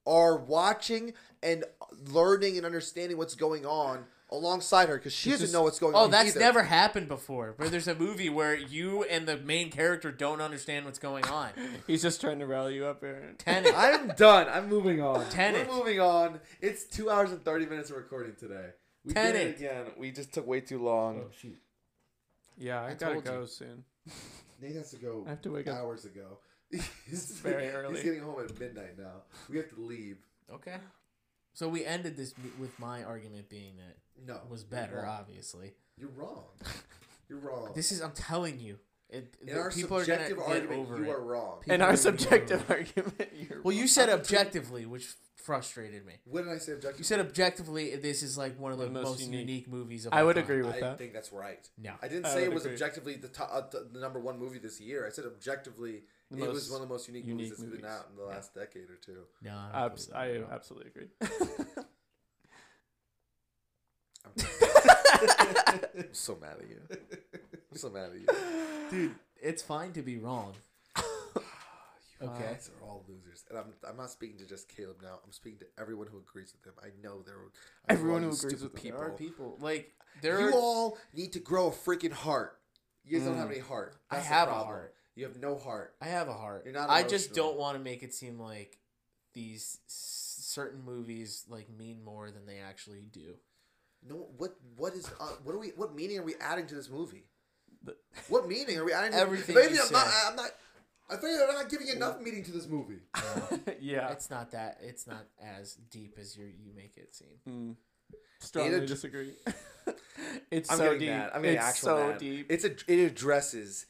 are 0.06 0.38
watching 0.38 1.14
and 1.44 1.64
learning 2.10 2.58
and 2.58 2.66
understanding 2.66 3.18
what's 3.18 3.36
going 3.36 3.66
on 3.66 4.06
alongside 4.30 4.90
her 4.90 4.98
because 4.98 5.14
she 5.14 5.30
It's 5.30 5.36
doesn't 5.40 5.46
just- 5.46 5.54
know 5.54 5.62
what's 5.64 5.80
going 5.80 5.96
Oh, 5.96 6.00
on. 6.00 6.08
Oh, 6.08 6.12
that's 6.12 6.30
either. 6.32 6.40
never 6.42 6.64
happened 6.64 7.08
before. 7.08 7.54
Where 7.56 7.70
there's 7.70 7.88
a 7.88 7.96
movie 7.96 8.30
where 8.30 8.54
you 8.56 9.04
and 9.06 9.26
the 9.26 9.38
main 9.38 9.72
character 9.72 10.12
don't 10.12 10.42
understand 10.42 10.86
what's 10.86 11.00
going 11.00 11.24
on. 11.26 11.52
He's 11.88 12.02
just 12.02 12.20
trying 12.20 12.40
to 12.40 12.46
rally 12.46 12.76
you 12.76 12.86
up, 12.86 13.02
Aaron. 13.04 13.36
Tenet. 13.38 13.74
I'm 13.78 14.10
done. 14.10 14.48
I'm 14.50 14.68
moving 14.68 15.02
on. 15.02 15.30
Tenet. 15.30 15.70
We're 15.70 15.76
moving 15.78 16.00
on. 16.02 16.42
It's 16.60 16.84
two 16.84 17.10
hours 17.10 17.32
and 17.32 17.44
thirty 17.46 17.66
minutes 17.66 17.90
of 17.90 17.96
recording 17.98 18.36
today. 18.36 18.72
We 19.06 19.14
did 19.14 19.36
it 19.36 19.56
again. 19.58 19.86
We 19.98 20.12
just 20.12 20.34
took 20.34 20.46
way 20.46 20.60
too 20.60 20.84
long. 20.84 21.22
Oh 21.26 21.30
shoot. 21.40 21.58
Yeah, 22.58 22.82
I, 22.82 22.90
I 22.90 22.94
gotta 22.96 23.22
go 23.22 23.42
you. 23.42 23.48
soon. 23.48 23.84
Nate 24.62 24.76
has 24.76 24.90
to 24.92 24.98
go 24.98 25.24
I 25.26 25.30
have 25.30 25.42
to 25.44 25.52
wake 25.52 25.68
up. 25.68 25.78
hours 25.78 26.04
ago. 26.04 26.40
He's 27.10 27.32
very 27.42 27.70
early. 27.70 27.96
He's 27.96 28.04
getting 28.04 28.22
home 28.22 28.40
at 28.44 28.60
midnight 28.60 28.98
now. 28.98 29.24
We 29.50 29.58
have 29.58 29.70
to 29.70 29.80
leave. 29.82 30.18
Okay. 30.54 30.78
So 31.54 31.68
we 31.68 31.86
ended 31.86 32.18
this 32.18 32.34
with 32.60 32.78
my 32.80 33.04
argument 33.04 33.50
being 33.50 33.78
that 33.78 33.98
No, 34.28 34.36
it 34.36 34.50
was 34.50 34.62
you're 34.64 34.70
better, 34.80 35.06
obviously. 35.06 35.74
You're 35.98 36.10
wrong. 36.12 36.44
You're 37.30 37.40
wrong. 37.40 37.72
This 37.76 37.92
is 37.92 38.00
I'm 38.02 38.12
telling 38.14 38.58
you. 38.60 38.78
It, 39.10 39.36
In 39.46 39.58
our 39.58 39.70
people 39.72 39.98
subjective 40.00 40.38
gonna 40.38 40.50
argument, 40.54 40.80
over 40.82 40.98
you 40.98 41.04
it. 41.06 41.10
are 41.16 41.22
wrong. 41.22 41.60
People 41.62 41.74
In 41.76 41.82
our 41.82 41.88
gonna 41.96 41.98
get 41.98 42.08
over 42.08 42.18
subjective 42.18 42.66
argument, 42.70 43.30
you're 43.50 43.62
Well, 43.64 43.76
you 43.76 43.88
said 43.88 44.10
objectively, 44.10 44.86
which 44.86 45.08
frustrated 45.36 46.06
me. 46.06 46.14
What 46.26 46.44
did 46.46 46.54
I 46.54 46.58
say 46.58 46.74
objective? 46.74 47.00
You 47.00 47.04
said 47.06 47.20
objectively, 47.22 47.96
this 47.98 48.22
is 48.24 48.38
like 48.38 48.58
one 48.60 48.72
of 48.74 48.78
the, 48.80 48.86
The 48.86 48.92
most 48.92 49.04
most, 49.06 49.22
unique. 49.22 49.40
unique. 49.40 49.68
movies 49.70 50.06
of 50.06 50.14
I 50.14 50.20
all 50.22 50.28
would 50.28 50.36
time. 50.36 50.44
agree 50.46 50.62
with 50.62 50.76
I 50.76 50.80
that. 50.82 50.98
think 51.00 51.14
that's 51.14 51.32
right. 51.34 51.68
No. 51.78 51.94
I 52.02 52.08
didn't 52.08 52.26
I 52.28 52.34
say 52.34 52.44
it 52.44 52.54
was 52.54 52.64
agree. 52.64 52.76
objectively 52.76 53.16
the 53.16 53.28
top, 53.30 53.50
uh, 53.52 53.62
the, 53.72 53.88
the 53.94 54.00
number 54.00 54.20
one 54.20 54.38
movie 54.40 54.60
this 54.60 54.80
year. 54.80 55.06
I 55.06 55.10
said 55.10 55.26
objectively 55.26 56.04
The 56.30 56.44
it 56.44 56.50
was 56.52 56.70
one 56.70 56.82
of 56.82 56.88
the 56.90 56.94
most 56.94 57.08
unique, 57.08 57.26
unique 57.26 57.38
movies 57.38 57.50
that's 57.52 57.62
movies. 57.62 57.82
been 57.82 57.90
out 57.90 58.08
in 58.12 58.18
the 58.18 58.24
last 58.26 58.54
decade 58.54 58.90
or 58.90 58.98
two. 58.98 59.20
No, 59.42 59.56
I, 59.74 59.86
Abs- 59.86 60.12
I 60.12 60.42
absolutely 60.52 60.90
agree. 60.90 61.08
I'm 65.98 66.14
so 66.14 66.38
mad 66.40 66.58
at 66.62 66.70
you. 66.70 66.82
I'm 67.72 67.78
so 67.78 67.90
mad 67.90 68.10
at 68.14 68.20
you. 68.20 68.28
dude. 68.92 69.16
It's 69.42 69.62
fine 69.62 69.92
to 69.94 70.02
be 70.02 70.18
wrong. 70.18 70.54
You 72.20 72.30
Okay. 72.30 72.46
guys 72.46 72.72
are 72.76 72.84
all 72.84 73.06
losers, 73.08 73.46
and 73.48 73.60
I'm 73.60 73.74
I'm 73.88 73.96
not 73.96 74.10
speaking 74.10 74.40
to 74.40 74.46
just 74.48 74.68
Caleb 74.76 74.98
now. 75.04 75.20
I'm 75.24 75.32
speaking 75.32 75.60
to 75.60 75.68
everyone 75.80 76.08
who 76.08 76.18
agrees 76.18 76.52
with 76.52 76.66
him. 76.66 76.74
I 76.82 76.88
know 77.04 77.22
there 77.22 77.36
are 77.36 77.52
I 77.88 77.94
Everyone 77.94 78.24
who 78.24 78.30
agrees 78.32 78.64
with 78.64 78.76
him. 78.76 78.96
There 78.96 79.04
are 79.06 79.12
people. 79.12 79.52
people 79.52 79.58
like 79.62 79.94
there 80.24 80.42
You 80.42 80.48
are. 80.48 80.52
all 80.54 80.98
need 81.14 81.34
to 81.34 81.40
grow 81.40 81.68
a 81.68 81.72
freaking 81.72 82.12
heart. 82.12 82.58
You 83.06 83.20
guys 83.20 83.28
don't 83.28 83.38
have 83.38 83.50
Mm. 83.50 83.52
any 83.52 83.60
heart. 83.60 83.98
I 84.10 84.16
That's 84.16 84.28
the 84.30 84.34
have 84.34 84.50
a 84.50 84.54
heart. 84.56 84.96
You 85.18 85.26
have 85.26 85.42
no 85.42 85.58
heart. 85.58 85.96
I 86.00 86.06
have 86.06 86.28
a 86.28 86.34
heart. 86.34 86.62
You're 86.66 86.74
not 86.76 86.90
I 86.92 87.02
just 87.02 87.30
emotional. 87.32 87.50
don't 87.50 87.60
want 87.60 87.78
to 87.78 87.84
make 87.84 88.04
it 88.04 88.14
seem 88.14 88.40
like 88.40 88.78
these 89.34 89.80
certain 89.88 90.84
movies 90.86 91.44
like 91.50 91.68
mean 91.76 92.04
more 92.04 92.30
than 92.30 92.46
they 92.46 92.60
actually 92.60 93.02
do. 93.12 93.34
No, 94.08 94.28
what 94.38 94.56
what 94.78 94.94
is 94.94 95.10
uh, 95.20 95.26
what 95.44 95.56
are 95.56 95.60
we? 95.60 95.70
What 95.76 95.96
meaning 95.96 96.20
are 96.20 96.24
we 96.24 96.36
adding 96.40 96.68
to 96.68 96.76
this 96.76 96.88
movie? 96.90 97.26
The- 97.84 97.96
What 98.30 98.48
meaning 98.48 98.78
are 98.78 98.86
we 98.86 98.94
adding? 98.94 99.12
To 99.12 99.18
Everything 99.28 99.56
If 99.58 99.64
anything, 99.64 99.76
you 99.78 99.82
I'm 99.88 99.92
not. 99.92 100.08
said. 100.08 100.30
I'm 100.30 100.36
not. 100.36 100.50
I 101.10 101.16
think 101.16 101.40
I'm 101.42 101.56
not 101.56 101.70
giving 101.70 101.88
enough 101.88 102.20
meaning 102.22 102.44
to 102.44 102.52
this 102.52 102.68
movie. 102.68 103.00
yeah. 103.82 104.12
It's 104.12 104.30
not 104.30 104.52
that. 104.52 104.78
It's 104.84 105.08
not 105.08 105.26
as 105.42 105.74
deep 105.90 106.16
as 106.20 106.38
you 106.38 106.46
you 106.46 106.74
make 106.76 106.96
it 106.96 107.16
seem. 107.16 107.40
Mm. 107.50 107.76
Strongly 108.40 108.76
It 108.78 108.86
disagree. 108.88 109.34
it's 110.52 110.70
I'm 110.72 110.78
so 110.78 110.98
deep. 110.98 111.10
mad. 111.10 111.32
I'm 111.34 111.42
getting 111.42 111.58
it's 111.58 111.66
actual 111.66 111.88
so 111.88 112.08
mad. 112.10 112.20
deep. 112.20 112.52
It's 112.52 112.66
a 112.66 112.72
it 112.88 113.00
addresses 113.12 113.88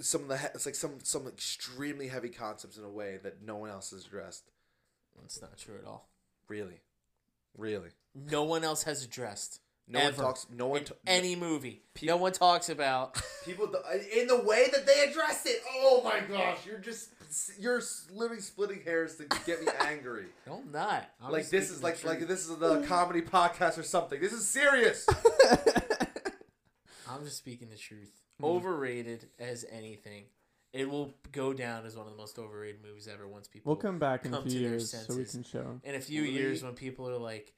some 0.00 0.22
of 0.22 0.28
the 0.28 0.38
he- 0.38 0.46
it's 0.54 0.66
like 0.66 0.74
some 0.74 0.98
some 1.02 1.26
extremely 1.26 2.08
heavy 2.08 2.28
concepts 2.30 2.76
in 2.76 2.84
a 2.84 2.90
way 2.90 3.18
that 3.22 3.42
no 3.42 3.56
one 3.56 3.70
else 3.70 3.90
has 3.90 4.04
addressed. 4.06 4.50
It's 5.24 5.40
not 5.40 5.56
true 5.58 5.74
at 5.80 5.86
all. 5.86 6.08
Really, 6.48 6.80
really. 7.56 7.90
No 8.14 8.44
one 8.44 8.64
else 8.64 8.82
has 8.84 9.04
addressed 9.04 9.60
No 9.86 10.00
Ever. 10.00 10.16
one 10.16 10.24
talks. 10.26 10.46
No 10.50 10.66
one. 10.68 10.78
in 10.80 10.84
ta- 10.86 10.94
any 11.06 11.36
movie. 11.36 11.82
No 12.02 12.16
one 12.16 12.32
talks 12.32 12.68
about. 12.68 13.20
People 13.44 13.66
in 14.14 14.26
the 14.26 14.40
way 14.40 14.68
that 14.72 14.86
they 14.86 15.04
address 15.10 15.44
it. 15.46 15.60
Oh 15.76 16.00
my 16.04 16.20
gosh, 16.20 16.58
you're 16.66 16.78
just 16.78 17.10
you're 17.58 17.80
literally 18.12 18.40
splitting 18.42 18.82
hairs 18.82 19.16
to 19.16 19.24
get 19.46 19.62
me 19.64 19.70
angry. 19.80 20.26
No, 20.46 20.62
I'm 20.64 20.72
not. 20.72 21.08
I'm 21.22 21.30
like 21.32 21.48
this 21.50 21.70
is 21.70 21.80
the 21.80 21.84
like 21.86 22.04
like 22.04 22.26
this 22.26 22.48
is 22.48 22.56
the 22.56 22.82
comedy 22.88 23.22
podcast 23.38 23.78
or 23.78 23.82
something. 23.82 24.20
This 24.20 24.32
is 24.32 24.46
serious. 24.48 25.06
I'm 27.08 27.24
just 27.24 27.38
speaking 27.38 27.68
the 27.70 27.76
truth. 27.76 28.12
Mhm. 28.40 28.44
Overrated 28.56 29.28
as 29.38 29.64
anything. 29.70 30.24
It 30.72 30.88
will 30.88 31.14
go 31.32 31.52
down 31.52 31.84
as 31.84 31.96
one 31.96 32.06
of 32.06 32.12
the 32.12 32.18
most 32.18 32.38
overrated 32.38 32.80
movies 32.82 33.08
ever 33.08 33.26
once 33.26 33.48
people. 33.48 33.70
we'll 33.70 33.80
come 33.80 33.98
back 33.98 34.24
in 34.24 34.32
a 34.34 34.40
few 34.42 34.50
to 34.50 34.58
their 34.60 34.68
years 34.70 34.90
so 34.90 35.16
we 35.16 35.24
can 35.24 35.42
show. 35.42 35.80
in 35.82 35.94
a 35.96 36.00
few 36.00 36.22
Really? 36.22 36.34
years 36.34 36.62
when 36.62 36.74
people 36.74 37.08
are 37.08 37.18
like, 37.18 37.52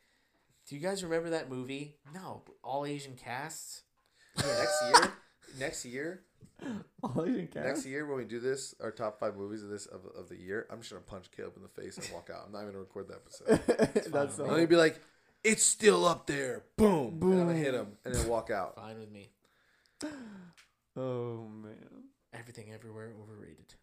"Do 0.67 0.75
you 0.77 0.81
guys 0.81 1.05
remember 1.05 1.31
that 1.31 1.51
movie?" 1.51 1.99
No, 2.15 2.43
all 2.65 2.87
Asian 2.87 3.15
casts. 3.17 3.83
Yeah, 4.39 4.47
next 4.59 4.83
year, 4.83 5.13
next 5.59 5.85
year, 5.85 6.25
All 7.03 7.25
Asian 7.27 7.49
cast. 7.49 7.67
next 7.67 7.87
year 7.87 8.07
when 8.07 8.17
we 8.17 8.25
do 8.25 8.41
this, 8.41 8.75
our 8.81 8.91
top 8.91 9.21
five 9.21 9.37
movies 9.37 9.63
of 9.63 9.69
this 9.69 9.85
of, 9.85 10.07
of 10.17 10.31
the 10.31 10.37
year, 10.37 10.67
I'm 10.71 10.79
just 10.81 10.91
gonna 10.91 11.03
punch 11.03 11.31
Caleb 11.37 11.53
in 11.57 11.63
the 11.63 11.69
face 11.69 11.99
and 11.99 12.11
walk 12.15 12.31
out. 12.31 12.45
I'm 12.47 12.53
not 12.53 12.61
even 12.63 12.73
gonna 12.73 12.85
record 12.85 13.09
the 13.09 13.15
episode. 13.17 13.61
That's 14.11 14.37
fine. 14.37 14.47
I'm 14.47 14.55
gonna 14.55 14.67
be 14.67 14.77
like, 14.77 14.99
it's 15.45 15.63
still 15.65 16.07
up 16.07 16.27
there. 16.27 16.65
Boom. 16.77 17.19
And 17.21 17.41
I'm 17.43 17.47
gonna 17.49 17.59
hit 17.59 17.75
him 17.75 17.99
and 18.07 18.15
then 18.15 18.27
walk 18.27 18.51
out. 18.51 18.77
Fine 18.77 18.99
with 19.01 19.11
me. 19.11 19.29
Oh 20.97 21.49
man. 21.49 22.05
Everything, 22.33 22.73
everywhere, 22.73 23.13
overrated. 23.23 23.75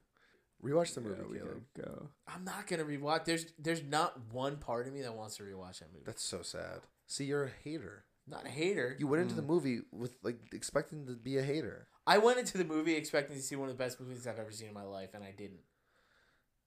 Rewatch 0.64 0.94
the 0.94 1.02
movie, 1.02 1.22
Yeah, 1.36 1.40
Caleb. 1.41 1.64
go. 1.77 2.10
I'm 2.27 2.44
not 2.44 2.68
gonna 2.68 2.84
rewatch. 2.84 3.26
There's 3.26 3.45
there's 3.57 3.84
not 3.84 4.19
one 4.31 4.57
part 4.57 4.88
of 4.88 4.94
me 4.94 5.02
that 5.03 5.15
wants 5.15 5.38
to 5.38 5.44
rewatch 5.44 5.80
that 5.80 5.91
movie. 5.94 6.03
That's 6.06 6.23
so 6.23 6.41
sad. 6.41 6.81
See, 7.07 7.26
you're 7.26 7.45
a 7.45 7.52
hater. 7.64 8.06
not 8.27 8.45
a 8.45 8.49
hater. 8.49 8.95
You 8.99 9.07
went 9.07 9.23
into 9.23 9.34
Mm. 9.34 9.38
the 9.38 9.41
movie 9.41 9.80
with 9.91 10.15
like 10.22 10.38
expecting 10.53 11.07
to 11.07 11.14
be 11.14 11.38
a 11.40 11.41
hater. 11.41 11.88
I 12.06 12.19
went 12.19 12.38
into 12.38 12.60
the 12.60 12.64
movie 12.64 12.94
expecting 12.95 13.36
to 13.36 13.41
see 13.41 13.56
one 13.56 13.69
of 13.69 13.76
the 13.77 13.84
best 13.84 13.99
movies 13.99 14.27
I've 14.27 14.38
ever 14.38 14.52
seen 14.52 14.68
in 14.68 14.73
my 14.76 14.84
life, 14.84 15.15
and 15.15 15.23
I 15.23 15.31
didn't. 15.31 15.61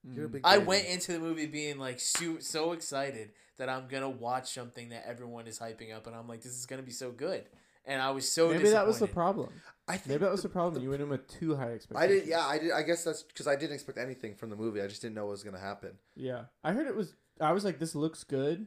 You're 0.03 0.25
a 0.25 0.29
Mm. 0.29 0.33
big. 0.33 0.41
I 0.45 0.57
baby. 0.57 0.67
went 0.67 0.87
into 0.89 1.13
the 1.13 1.21
movie 1.21 1.47
being 1.47 1.79
like 1.79 2.01
so, 2.01 2.41
so 2.41 2.73
excited 2.73 3.33
that 3.59 3.69
I'm 3.69 3.87
gonna 3.87 4.11
watch 4.11 4.53
something 4.53 4.89
that 4.89 5.07
everyone 5.07 5.47
is 5.47 5.61
hyping 5.61 5.95
up, 5.95 6.09
and 6.09 6.17
I'm 6.17 6.27
like, 6.27 6.41
this 6.43 6.59
is 6.59 6.67
gonna 6.67 6.83
be 6.83 6.91
so 6.91 7.13
good, 7.13 7.49
and 7.85 8.01
I 8.03 8.11
was 8.11 8.31
so 8.31 8.51
Maybe 8.51 8.71
that 8.71 8.87
was 8.87 8.99
the 8.99 9.07
problem. 9.07 9.51
I 9.89 9.97
think 9.97 10.07
Maybe 10.09 10.19
that 10.25 10.31
was 10.31 10.43
the- 10.43 10.49
the 10.49 10.53
problem. 10.53 10.75
the- 10.75 10.81
you 10.81 10.91
went 10.91 11.03
in 11.03 11.09
with 11.09 11.27
too 11.27 11.57
high 11.57 11.73
expectations. 11.73 12.13
I 12.13 12.21
did. 12.21 12.27
Yeah, 12.29 12.47
I 12.47 12.59
did. 12.59 12.71
I 12.73 12.83
guess 12.83 13.03
that's 13.05 13.23
because 13.25 13.47
I 13.49 13.57
didn't 13.57 13.75
expect 13.75 13.99
anything 13.99 14.35
from 14.37 14.51
the 14.51 14.57
movie. 14.57 14.81
I 14.81 14.87
just 14.87 15.03
didn't 15.03 15.15
know 15.17 15.25
what 15.27 15.33
was 15.33 15.43
gonna 15.43 15.59
happen. 15.59 15.99
Yeah, 16.15 16.45
I 16.63 16.73
heard 16.73 16.87
it 16.87 16.95
was. 16.95 17.15
I 17.41 17.53
was 17.53 17.65
like, 17.65 17.79
this 17.79 17.95
looks 17.95 18.23
good, 18.25 18.67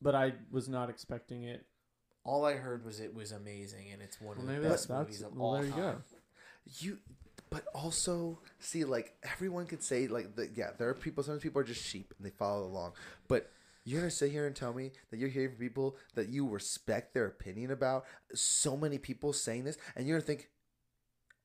but 0.00 0.14
I 0.14 0.34
was 0.50 0.68
not 0.68 0.88
expecting 0.88 1.42
it. 1.44 1.66
All 2.24 2.44
I 2.44 2.54
heard 2.54 2.84
was 2.84 2.98
it 3.00 3.14
was 3.14 3.30
amazing, 3.32 3.90
and 3.92 4.00
it's 4.02 4.20
one 4.20 4.38
Well, 4.38 4.48
of 4.56 4.62
the 4.62 4.68
best 4.68 4.88
that's, 4.88 4.98
movies 5.00 5.22
of 5.22 5.36
well, 5.36 5.46
all 5.46 5.52
there 5.54 5.64
you 5.66 5.70
time. 5.72 6.02
go. 6.10 6.16
You, 6.80 6.98
but 7.50 7.64
also 7.74 8.40
see, 8.58 8.84
like 8.84 9.14
everyone 9.22 9.66
could 9.66 9.82
say, 9.82 10.08
like, 10.08 10.34
the, 10.34 10.48
yeah, 10.54 10.70
there 10.78 10.88
are 10.88 10.94
people. 10.94 11.22
Some 11.22 11.38
people 11.38 11.60
are 11.60 11.64
just 11.64 11.84
sheep 11.84 12.12
and 12.16 12.26
they 12.26 12.30
follow 12.30 12.64
along. 12.66 12.94
But 13.28 13.50
you're 13.86 14.00
gonna 14.00 14.10
sit 14.10 14.32
here 14.32 14.46
and 14.46 14.54
tell 14.54 14.74
me 14.74 14.90
that 15.10 15.18
you're 15.18 15.28
hearing 15.28 15.50
from 15.50 15.58
people 15.58 15.96
that 16.14 16.28
you 16.28 16.46
respect 16.48 17.14
their 17.14 17.26
opinion 17.26 17.70
about. 17.70 18.04
So 18.34 18.76
many 18.76 18.98
people 18.98 19.32
saying 19.32 19.64
this, 19.64 19.78
and 19.94 20.06
you're 20.06 20.18
gonna 20.18 20.26
think 20.26 20.50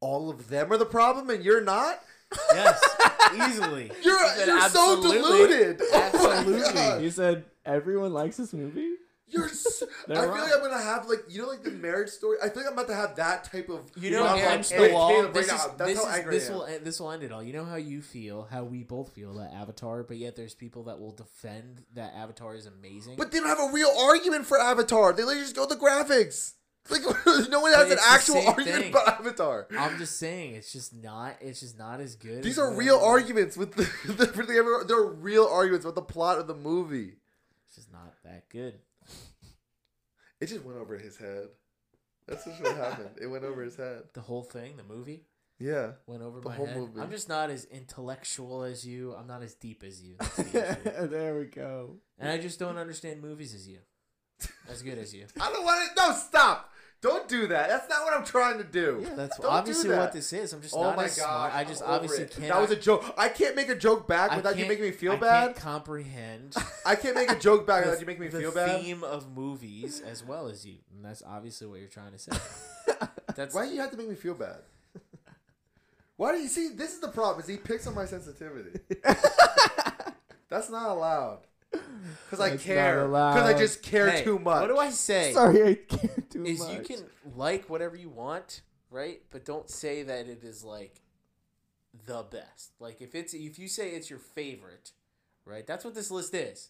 all 0.02 0.30
of 0.30 0.50
them 0.50 0.74
are 0.74 0.78
the 0.78 0.86
problem, 0.86 1.30
and 1.30 1.46
you're 1.46 1.62
not. 1.62 2.02
Yes, 2.52 2.82
easily. 3.36 3.92
You're 4.04 4.24
He 4.24 4.30
said 4.40 4.48
you're 4.48 4.70
so 4.70 5.02
deluded. 5.02 5.82
Oh 5.94 6.32
Absolutely. 6.32 6.74
God. 6.74 7.02
You 7.04 7.12
said 7.12 7.46
everyone 7.66 8.12
likes 8.12 8.38
this 8.38 8.54
movie. 8.54 8.90
You're. 9.32 9.50
So, 9.82 9.88
I 10.10 10.14
feel 10.14 10.26
wrong. 10.28 10.40
like 10.42 10.52
I'm 10.54 10.62
gonna 10.62 10.82
have 10.82 11.08
like 11.08 11.24
you 11.30 11.42
know 11.42 11.48
like 11.48 11.64
the 11.64 11.72
marriage 11.72 12.10
story. 12.10 12.38
I 12.44 12.50
feel 12.50 12.58
like 12.64 12.68
I'm 12.68 12.74
about 12.74 12.88
to 12.88 12.96
have 12.96 13.16
that 13.16 13.44
type 13.46 13.70
of. 13.70 13.90
You 13.96 14.12
know, 14.12 14.26
I'm 14.28 14.62
like, 14.62 14.92
wall- 14.92 15.10
Caleb, 15.10 15.34
this 15.34 15.48
right 15.50 15.56
is- 15.60 15.66
now. 15.68 15.74
That's 15.78 15.94
this 15.94 16.04
how 16.06 16.16
is- 16.18 16.26
this 16.26 16.50
I 16.50 16.52
am. 16.52 16.54
will 16.58 16.66
end- 16.66 16.86
this 16.86 17.00
will 17.00 17.12
end 17.12 17.24
it 17.24 17.32
all. 17.32 17.42
You 17.44 17.54
know 17.54 17.66
how 17.66 17.76
you 17.78 18.02
feel, 18.02 18.48
how 18.52 18.64
we 18.64 18.84
both 18.84 19.12
feel 19.14 19.32
about 19.32 19.54
Avatar, 19.54 20.04
but 20.04 20.18
yet 20.18 20.36
there's 20.36 20.54
people 20.54 20.84
that 20.84 21.00
will 21.00 21.12
defend 21.14 21.84
that 21.96 22.14
Avatar 22.16 22.56
is 22.56 22.66
amazing. 22.68 23.16
But 23.18 23.32
they 23.32 23.40
don't 23.40 23.48
have 23.48 23.60
a 23.60 23.72
real 23.74 23.92
argument 24.00 24.46
for 24.46 24.60
Avatar. 24.60 25.14
They 25.14 25.24
literally 25.24 25.44
just 25.44 25.56
go 25.56 25.64
with 25.68 25.70
the 25.80 25.84
graphics. 25.86 26.54
Like 26.90 27.02
no 27.50 27.60
one 27.62 27.74
has 27.74 27.92
an 27.92 28.00
actual 28.04 28.46
argument 28.48 28.82
thing. 28.84 28.90
about 28.92 29.20
Avatar. 29.20 29.68
I'm 29.78 29.98
just 29.98 30.18
saying, 30.18 30.56
it's 30.56 30.72
just 30.74 30.94
not. 30.96 31.36
It's 31.42 31.60
just 31.62 31.78
not 31.78 32.00
as 32.02 32.16
good. 32.16 32.44
These 32.44 32.54
as 32.54 32.60
are 32.60 32.74
real 32.74 32.96
everyone- 32.96 33.10
arguments 33.22 33.58
with 33.58 33.74
the, 33.74 33.84
the, 34.14 34.26
the 34.26 34.86
they're 34.88 35.02
real 35.04 35.46
arguments 35.46 35.86
about 35.86 35.96
the 35.96 36.02
plot 36.14 36.38
of 36.40 36.48
the 36.48 36.56
movie. 36.56 37.14
It's 37.68 37.76
just 37.76 37.92
not 37.94 38.14
that 38.26 38.50
good. 38.50 38.80
It 40.42 40.48
just 40.48 40.66
went 40.66 40.78
over 40.80 40.98
his 40.98 41.16
head. 41.18 41.48
That's 42.28 42.46
just 42.46 42.62
what 42.62 42.76
happened. 42.76 43.12
It 43.22 43.28
went 43.28 43.44
over 43.44 43.62
his 43.62 43.76
head. 43.76 44.04
The 44.14 44.22
whole 44.22 44.44
thing, 44.44 44.76
the 44.78 44.84
movie, 44.84 45.24
Yeah. 45.60 45.92
went 46.08 46.22
over 46.24 46.40
The 46.40 46.50
my 46.50 46.56
whole 46.56 46.66
head. 46.66 46.78
movie. 46.78 47.00
I'm 47.00 47.12
just 47.12 47.30
not 47.30 47.50
as 47.50 47.66
intellectual 47.66 48.64
as 48.64 48.86
you. 48.86 49.14
I'm 49.16 49.28
not 49.28 49.44
as 49.44 49.54
deep 49.56 49.84
as 49.84 50.02
you. 50.02 50.16
That's 50.20 50.36
the 50.38 50.72
issue. 50.72 51.08
there 51.08 51.38
we 51.38 51.46
go. 51.46 51.98
and 52.20 52.30
I 52.30 52.38
just 52.38 52.60
don't 52.60 52.78
understand 52.78 53.22
movies 53.22 53.54
as 53.54 53.68
you, 53.68 53.80
as 54.70 54.82
good 54.82 54.98
as 54.98 55.14
you. 55.14 55.26
I 55.42 55.52
don't 55.52 55.64
want 55.64 55.90
to. 55.96 56.02
No, 56.04 56.14
stop. 56.14 56.71
Don't 57.02 57.28
do 57.28 57.48
that. 57.48 57.68
That's 57.68 57.90
not 57.90 58.04
what 58.06 58.14
I'm 58.16 58.24
trying 58.24 58.60
to 58.60 58.64
do. 58.64 59.00
Yeah, 59.02 59.16
that's 59.16 59.38
Don't 59.38 59.48
do 59.50 59.58
obviously 59.58 59.90
that. 59.90 59.98
what 60.00 60.12
this 60.14 60.32
is. 60.34 60.54
I'm 60.54 60.62
just 60.62 60.76
Oh 60.76 60.84
not 60.84 60.98
my 60.98 61.06
as 61.06 61.18
god! 61.18 61.26
smart. 61.26 61.56
I 61.56 61.64
just 61.64 61.82
obviously 61.84 62.26
can't. 62.26 62.50
That 62.50 62.62
was 62.62 62.70
a 62.70 62.76
joke. 62.76 63.04
I 63.18 63.28
can't 63.30 63.56
make 63.56 63.70
a 63.70 63.76
joke 63.76 64.08
back 64.08 64.32
I 64.32 64.36
without 64.38 64.56
you 64.56 64.68
making 64.68 64.84
me 64.86 64.92
feel 64.92 65.14
I 65.14 65.16
bad. 65.16 65.46
Can't 65.48 65.56
comprehend. 65.56 66.56
I 66.86 66.96
can't 66.96 67.16
make 67.16 67.32
a 67.32 67.40
joke 67.40 67.66
back 67.66 67.84
the- 67.84 67.90
without 67.90 68.02
you 68.02 68.06
making 68.06 68.22
me 68.22 68.28
the 68.28 68.40
feel 68.40 68.52
bad. 68.52 68.82
theme 68.82 69.04
of 69.04 69.36
movies 69.36 70.00
as 70.02 70.24
well 70.24 70.48
as 70.48 70.64
you, 70.64 70.76
and 70.96 71.04
that's 71.04 71.24
obviously 71.28 71.66
what 71.66 71.80
you're 71.80 71.90
trying 71.90 72.12
to 72.12 72.20
say. 72.20 72.32
That's 73.36 73.56
Why 73.56 73.66
do 73.68 73.74
you 73.74 73.80
have 73.82 73.92
to 73.92 73.98
make 73.98 74.10
me 74.10 74.16
feel 74.16 74.34
bad? 74.36 74.58
Why 76.18 76.34
do 76.34 76.38
you 76.40 76.50
see? 76.50 76.70
This 76.76 76.94
is 76.94 77.00
the 77.00 77.08
problem. 77.08 77.40
Is 77.42 77.48
he 77.48 77.58
picks 77.58 77.88
on 77.88 77.96
my 77.96 78.06
sensitivity? 78.06 78.80
That's 80.50 80.70
not 80.70 80.90
allowed. 80.90 81.40
Because 82.30 82.46
I 82.46 82.50
That's 82.52 82.64
care. 82.64 83.08
not 83.10 83.34
Because 83.34 83.54
I 83.56 83.58
just 83.58 83.84
care 83.84 84.10
Hey, 84.10 84.24
too 84.24 84.40
much. 84.40 84.62
What 84.62 84.68
do 84.68 84.78
I 84.78 84.90
say? 84.90 85.34
Sorry, 85.34 85.72
I 85.72 85.76
can't 85.76 86.30
do 86.30 86.46
is 86.46 86.60
much. 86.60 86.74
you 86.74 86.80
can 86.82 87.06
like 87.36 87.70
whatever 87.70 87.96
you 87.98 88.08
want, 88.10 88.62
right? 88.90 89.22
But 89.32 89.44
don't 89.44 89.70
say 89.70 90.04
that 90.04 90.28
it 90.28 90.44
is 90.44 90.64
like 90.64 91.02
the 92.08 92.24
best. 92.24 92.72
Like 92.80 93.02
if 93.02 93.16
it's 93.16 93.34
if 93.34 93.60
you 93.60 93.68
say 93.68 93.90
it's 93.92 94.10
your 94.10 94.20
favorite, 94.20 94.92
right? 95.46 95.68
That's 95.68 95.84
what 95.84 95.94
this 95.94 96.10
list 96.10 96.34
is. 96.34 96.70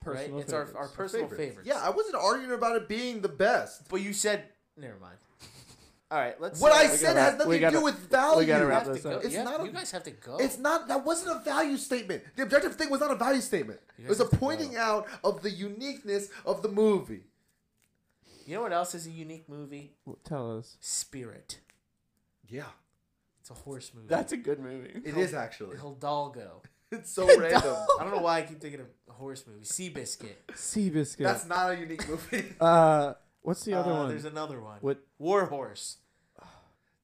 Personal 0.00 0.34
right? 0.36 0.42
It's 0.42 0.52
our, 0.52 0.66
favorites. 0.66 0.76
our 0.76 0.82
Our 0.82 0.88
personal 0.88 1.26
favorites. 1.28 1.48
favorites. 1.48 1.68
Yeah, 1.68 1.80
I 1.80 1.90
wasn't 1.90 2.16
arguing 2.16 2.52
about 2.52 2.76
it 2.76 2.88
being 2.88 3.20
the 3.20 3.28
best. 3.28 3.88
But 3.88 4.00
you 4.02 4.12
said 4.12 4.44
never 4.76 4.98
mind. 5.00 5.16
All 6.10 6.18
right, 6.18 6.40
let's. 6.40 6.58
What 6.60 6.72
I 6.72 6.90
we 6.90 6.96
said 6.96 7.16
has 7.16 7.34
nothing 7.36 7.52
to 7.52 7.58
gotta- 7.58 7.76
do 7.78 7.84
with 7.84 7.98
value. 8.10 8.38
we 8.38 8.46
gotta 8.46 8.66
wrap 8.66 8.86
this 8.86 9.04
up. 9.04 9.22
It's 9.24 9.34
yeah, 9.34 9.42
not 9.42 9.60
a- 9.60 9.64
you 9.64 9.72
guys 9.72 9.90
have 9.90 10.04
to 10.04 10.10
go. 10.10 10.38
It's 10.38 10.56
not. 10.56 10.88
That 10.88 11.04
wasn't 11.04 11.36
a 11.36 11.44
value 11.44 11.76
statement. 11.76 12.22
The 12.34 12.44
objective 12.44 12.76
thing 12.76 12.88
was 12.88 13.00
not 13.00 13.10
a 13.10 13.14
value 13.16 13.42
statement. 13.42 13.80
It 13.98 14.08
was 14.08 14.20
a 14.20 14.24
pointing 14.24 14.72
go. 14.72 14.78
out 14.80 15.06
of 15.22 15.42
the 15.42 15.50
uniqueness 15.50 16.30
of 16.46 16.62
the 16.62 16.68
movie. 16.68 17.24
You 18.46 18.54
know 18.54 18.62
what 18.62 18.72
else 18.72 18.94
is 18.94 19.06
a 19.06 19.10
unique 19.10 19.46
movie? 19.50 19.92
Tell 20.24 20.56
us. 20.56 20.78
Spirit. 20.80 21.60
Yeah, 22.46 22.62
It's 23.40 23.50
a 23.50 23.54
horse 23.54 23.92
movie. 23.94 24.06
That's 24.08 24.32
a 24.32 24.38
good 24.38 24.58
movie. 24.60 25.02
it 25.04 25.18
is 25.18 25.34
actually. 25.34 25.76
Hidalgo. 25.76 26.62
It's 26.90 27.10
so 27.12 27.26
random. 27.38 27.76
I 28.00 28.02
don't 28.04 28.14
know 28.14 28.22
why 28.22 28.38
I 28.38 28.42
keep 28.44 28.62
thinking 28.62 28.80
of 28.80 28.86
a 29.10 29.12
horse 29.12 29.44
movie. 29.46 29.66
Seabiscuit. 29.66 30.36
Seabiscuit. 30.52 31.18
That's 31.18 31.44
not 31.44 31.72
a 31.72 31.76
unique 31.78 32.08
movie. 32.08 32.46
uh, 32.58 33.12
what's 33.42 33.64
the 33.64 33.74
other 33.74 33.92
Uh, 33.92 33.96
one? 34.00 34.08
There's 34.08 34.24
another 34.24 34.60
one. 34.60 34.78
What? 34.80 34.98
War 35.18 35.46
Horse. 35.46 35.98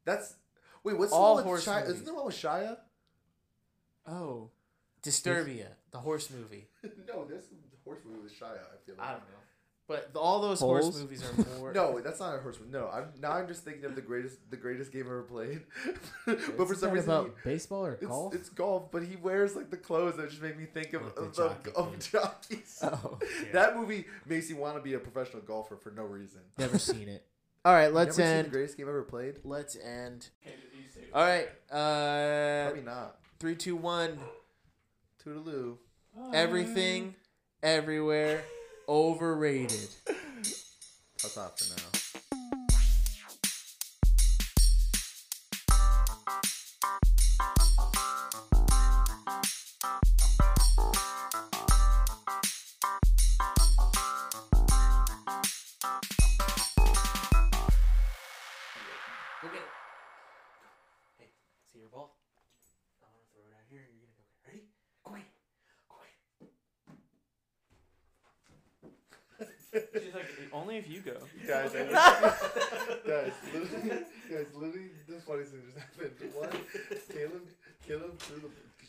That's 0.04 0.34
wait. 0.82 0.98
What's 0.98 1.12
All 1.12 1.36
the 1.36 1.42
one 1.42 1.44
horse 1.44 1.66
with 1.66 1.74
Shia? 1.74 1.80
movies. 1.80 1.92
Isn't 1.94 2.04
the 2.06 2.14
one 2.14 2.26
with 2.26 2.34
Shia? 2.36 2.76
Oh, 4.06 4.50
Disturbia. 5.02 5.68
The 5.92 5.98
horse 6.00 6.30
movie. 6.30 6.68
no, 7.08 7.24
this 7.24 7.46
horse 7.84 8.00
movie 8.04 8.20
with 8.22 8.32
Shia. 8.38 8.58
I 8.58 8.76
feel 8.84 8.94
Like. 8.98 9.06
I 9.08 9.10
don't 9.12 9.20
know. 9.20 9.43
But 9.86 10.14
the, 10.14 10.18
all 10.18 10.40
those 10.40 10.60
horse 10.60 10.98
movies 10.98 11.22
are 11.22 11.58
more. 11.58 11.72
No, 11.74 12.00
that's 12.00 12.18
not 12.20 12.34
a 12.34 12.38
horse 12.40 12.58
movie. 12.58 12.72
No, 12.72 12.88
I'm 12.88 13.08
now. 13.20 13.32
I'm 13.32 13.46
just 13.46 13.64
thinking 13.64 13.84
of 13.84 13.94
the 13.94 14.00
greatest, 14.00 14.38
the 14.50 14.56
greatest 14.56 14.92
game 14.92 15.02
ever 15.02 15.22
played. 15.22 15.60
but 16.26 16.38
for 16.66 16.74
some 16.74 16.88
that 16.90 16.94
reason, 16.94 17.10
about 17.10 17.26
he- 17.26 17.50
baseball 17.50 17.84
or 17.84 17.92
it's, 17.94 18.06
golf? 18.06 18.34
it's 18.34 18.48
golf. 18.48 18.90
But 18.90 19.02
he 19.02 19.16
wears 19.16 19.54
like 19.54 19.70
the 19.70 19.76
clothes 19.76 20.16
that 20.16 20.30
just 20.30 20.40
make 20.40 20.56
me 20.58 20.64
think 20.64 20.94
of 20.94 21.02
Like 21.02 21.14
the 21.16 21.22
of, 21.22 21.36
jockey 21.36 21.70
of, 21.76 21.86
of 21.94 21.98
jockeys. 21.98 22.78
oh. 22.82 23.18
That 23.52 23.76
movie 23.76 24.06
makes 24.24 24.48
you 24.48 24.56
want 24.56 24.76
to 24.76 24.82
be 24.82 24.94
a 24.94 24.98
professional 24.98 25.42
golfer 25.42 25.76
for 25.76 25.90
no 25.90 26.04
reason. 26.04 26.40
Never 26.56 26.78
seen 26.78 27.08
it. 27.08 27.26
All 27.66 27.72
right, 27.74 27.92
let's 27.92 28.16
Never 28.16 28.28
seen 28.30 28.36
end. 28.38 28.46
the 28.46 28.50
greatest 28.52 28.76
game 28.78 28.88
ever 28.88 29.02
played. 29.02 29.40
Let's 29.44 29.76
end. 29.76 30.28
All 31.12 31.22
right. 31.22 31.48
Uh, 31.70 32.64
Probably 32.70 32.82
not. 32.84 33.16
three, 33.38 33.54
two, 33.56 33.76
one. 33.76 34.18
Toodaloo. 35.24 35.76
Everything, 36.32 37.14
everywhere, 37.62 38.44
overrated. 38.88 39.88
That's 40.06 41.36
not 41.36 41.58
for 41.58 41.74
now. 41.74 42.03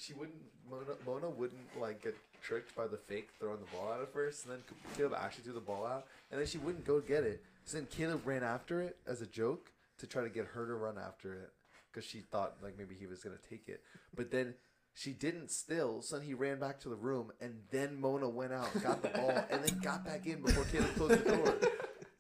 She 0.06 0.14
wouldn't. 0.14 0.38
Mona, 0.70 0.98
Mona 1.06 1.30
wouldn't 1.30 1.80
like 1.80 2.04
get 2.04 2.16
tricked 2.42 2.76
by 2.76 2.88
the 2.88 2.98
fake 2.98 3.30
throwing 3.40 3.60
the 3.60 3.78
ball 3.78 3.92
out 3.92 4.02
at 4.02 4.12
first, 4.12 4.46
and 4.46 4.54
then 4.54 4.62
Caleb 4.96 5.14
actually 5.20 5.44
threw 5.44 5.54
the 5.54 5.60
ball 5.60 5.86
out, 5.86 6.06
and 6.32 6.40
then 6.40 6.48
she 6.48 6.58
wouldn't 6.58 6.86
go 6.86 7.00
get 7.00 7.24
it. 7.24 7.44
So 7.66 7.78
then 7.78 7.88
Caleb 7.88 8.22
ran 8.26 8.44
after 8.44 8.82
it 8.82 8.98
as 9.08 9.22
a 9.22 9.26
joke 9.26 9.72
to 10.00 10.08
try 10.08 10.24
to 10.24 10.30
get 10.30 10.46
her 10.48 10.66
to 10.68 10.74
run 10.76 10.98
after 10.98 11.34
it, 11.34 11.52
because 11.92 12.08
she 12.08 12.20
thought 12.20 12.56
like 12.62 12.78
maybe 12.78 12.96
he 12.96 13.08
was 13.08 13.24
gonna 13.24 13.36
take 13.50 13.68
it, 13.68 13.82
but 14.16 14.32
then. 14.32 14.56
She 14.98 15.12
didn't 15.12 15.52
still, 15.52 16.02
so 16.02 16.16
then 16.16 16.26
he 16.26 16.34
ran 16.34 16.58
back 16.58 16.80
to 16.80 16.88
the 16.88 16.96
room, 16.96 17.34
and 17.42 17.64
then 17.70 18.00
Mona 18.00 18.30
went 18.30 18.54
out, 18.54 18.70
got 18.82 19.02
the 19.02 19.10
ball, 19.10 19.44
and 19.50 19.62
then 19.62 19.80
got 19.80 20.06
back 20.06 20.26
in 20.26 20.42
before 20.42 20.64
Caleb 20.72 20.96
closed 20.96 21.26
the 21.26 21.36
door. 21.36 21.56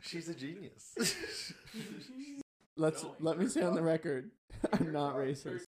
She's 0.02 0.28
a 0.28 0.34
genius. 0.34 0.94
Let's 2.76 3.06
let 3.22 3.40
me 3.40 3.48
say 3.48 3.62
on 3.62 3.76
the 3.76 3.82
record, 3.82 4.30
I'm 4.74 4.92
not 4.92 5.16
racist. 5.16 5.68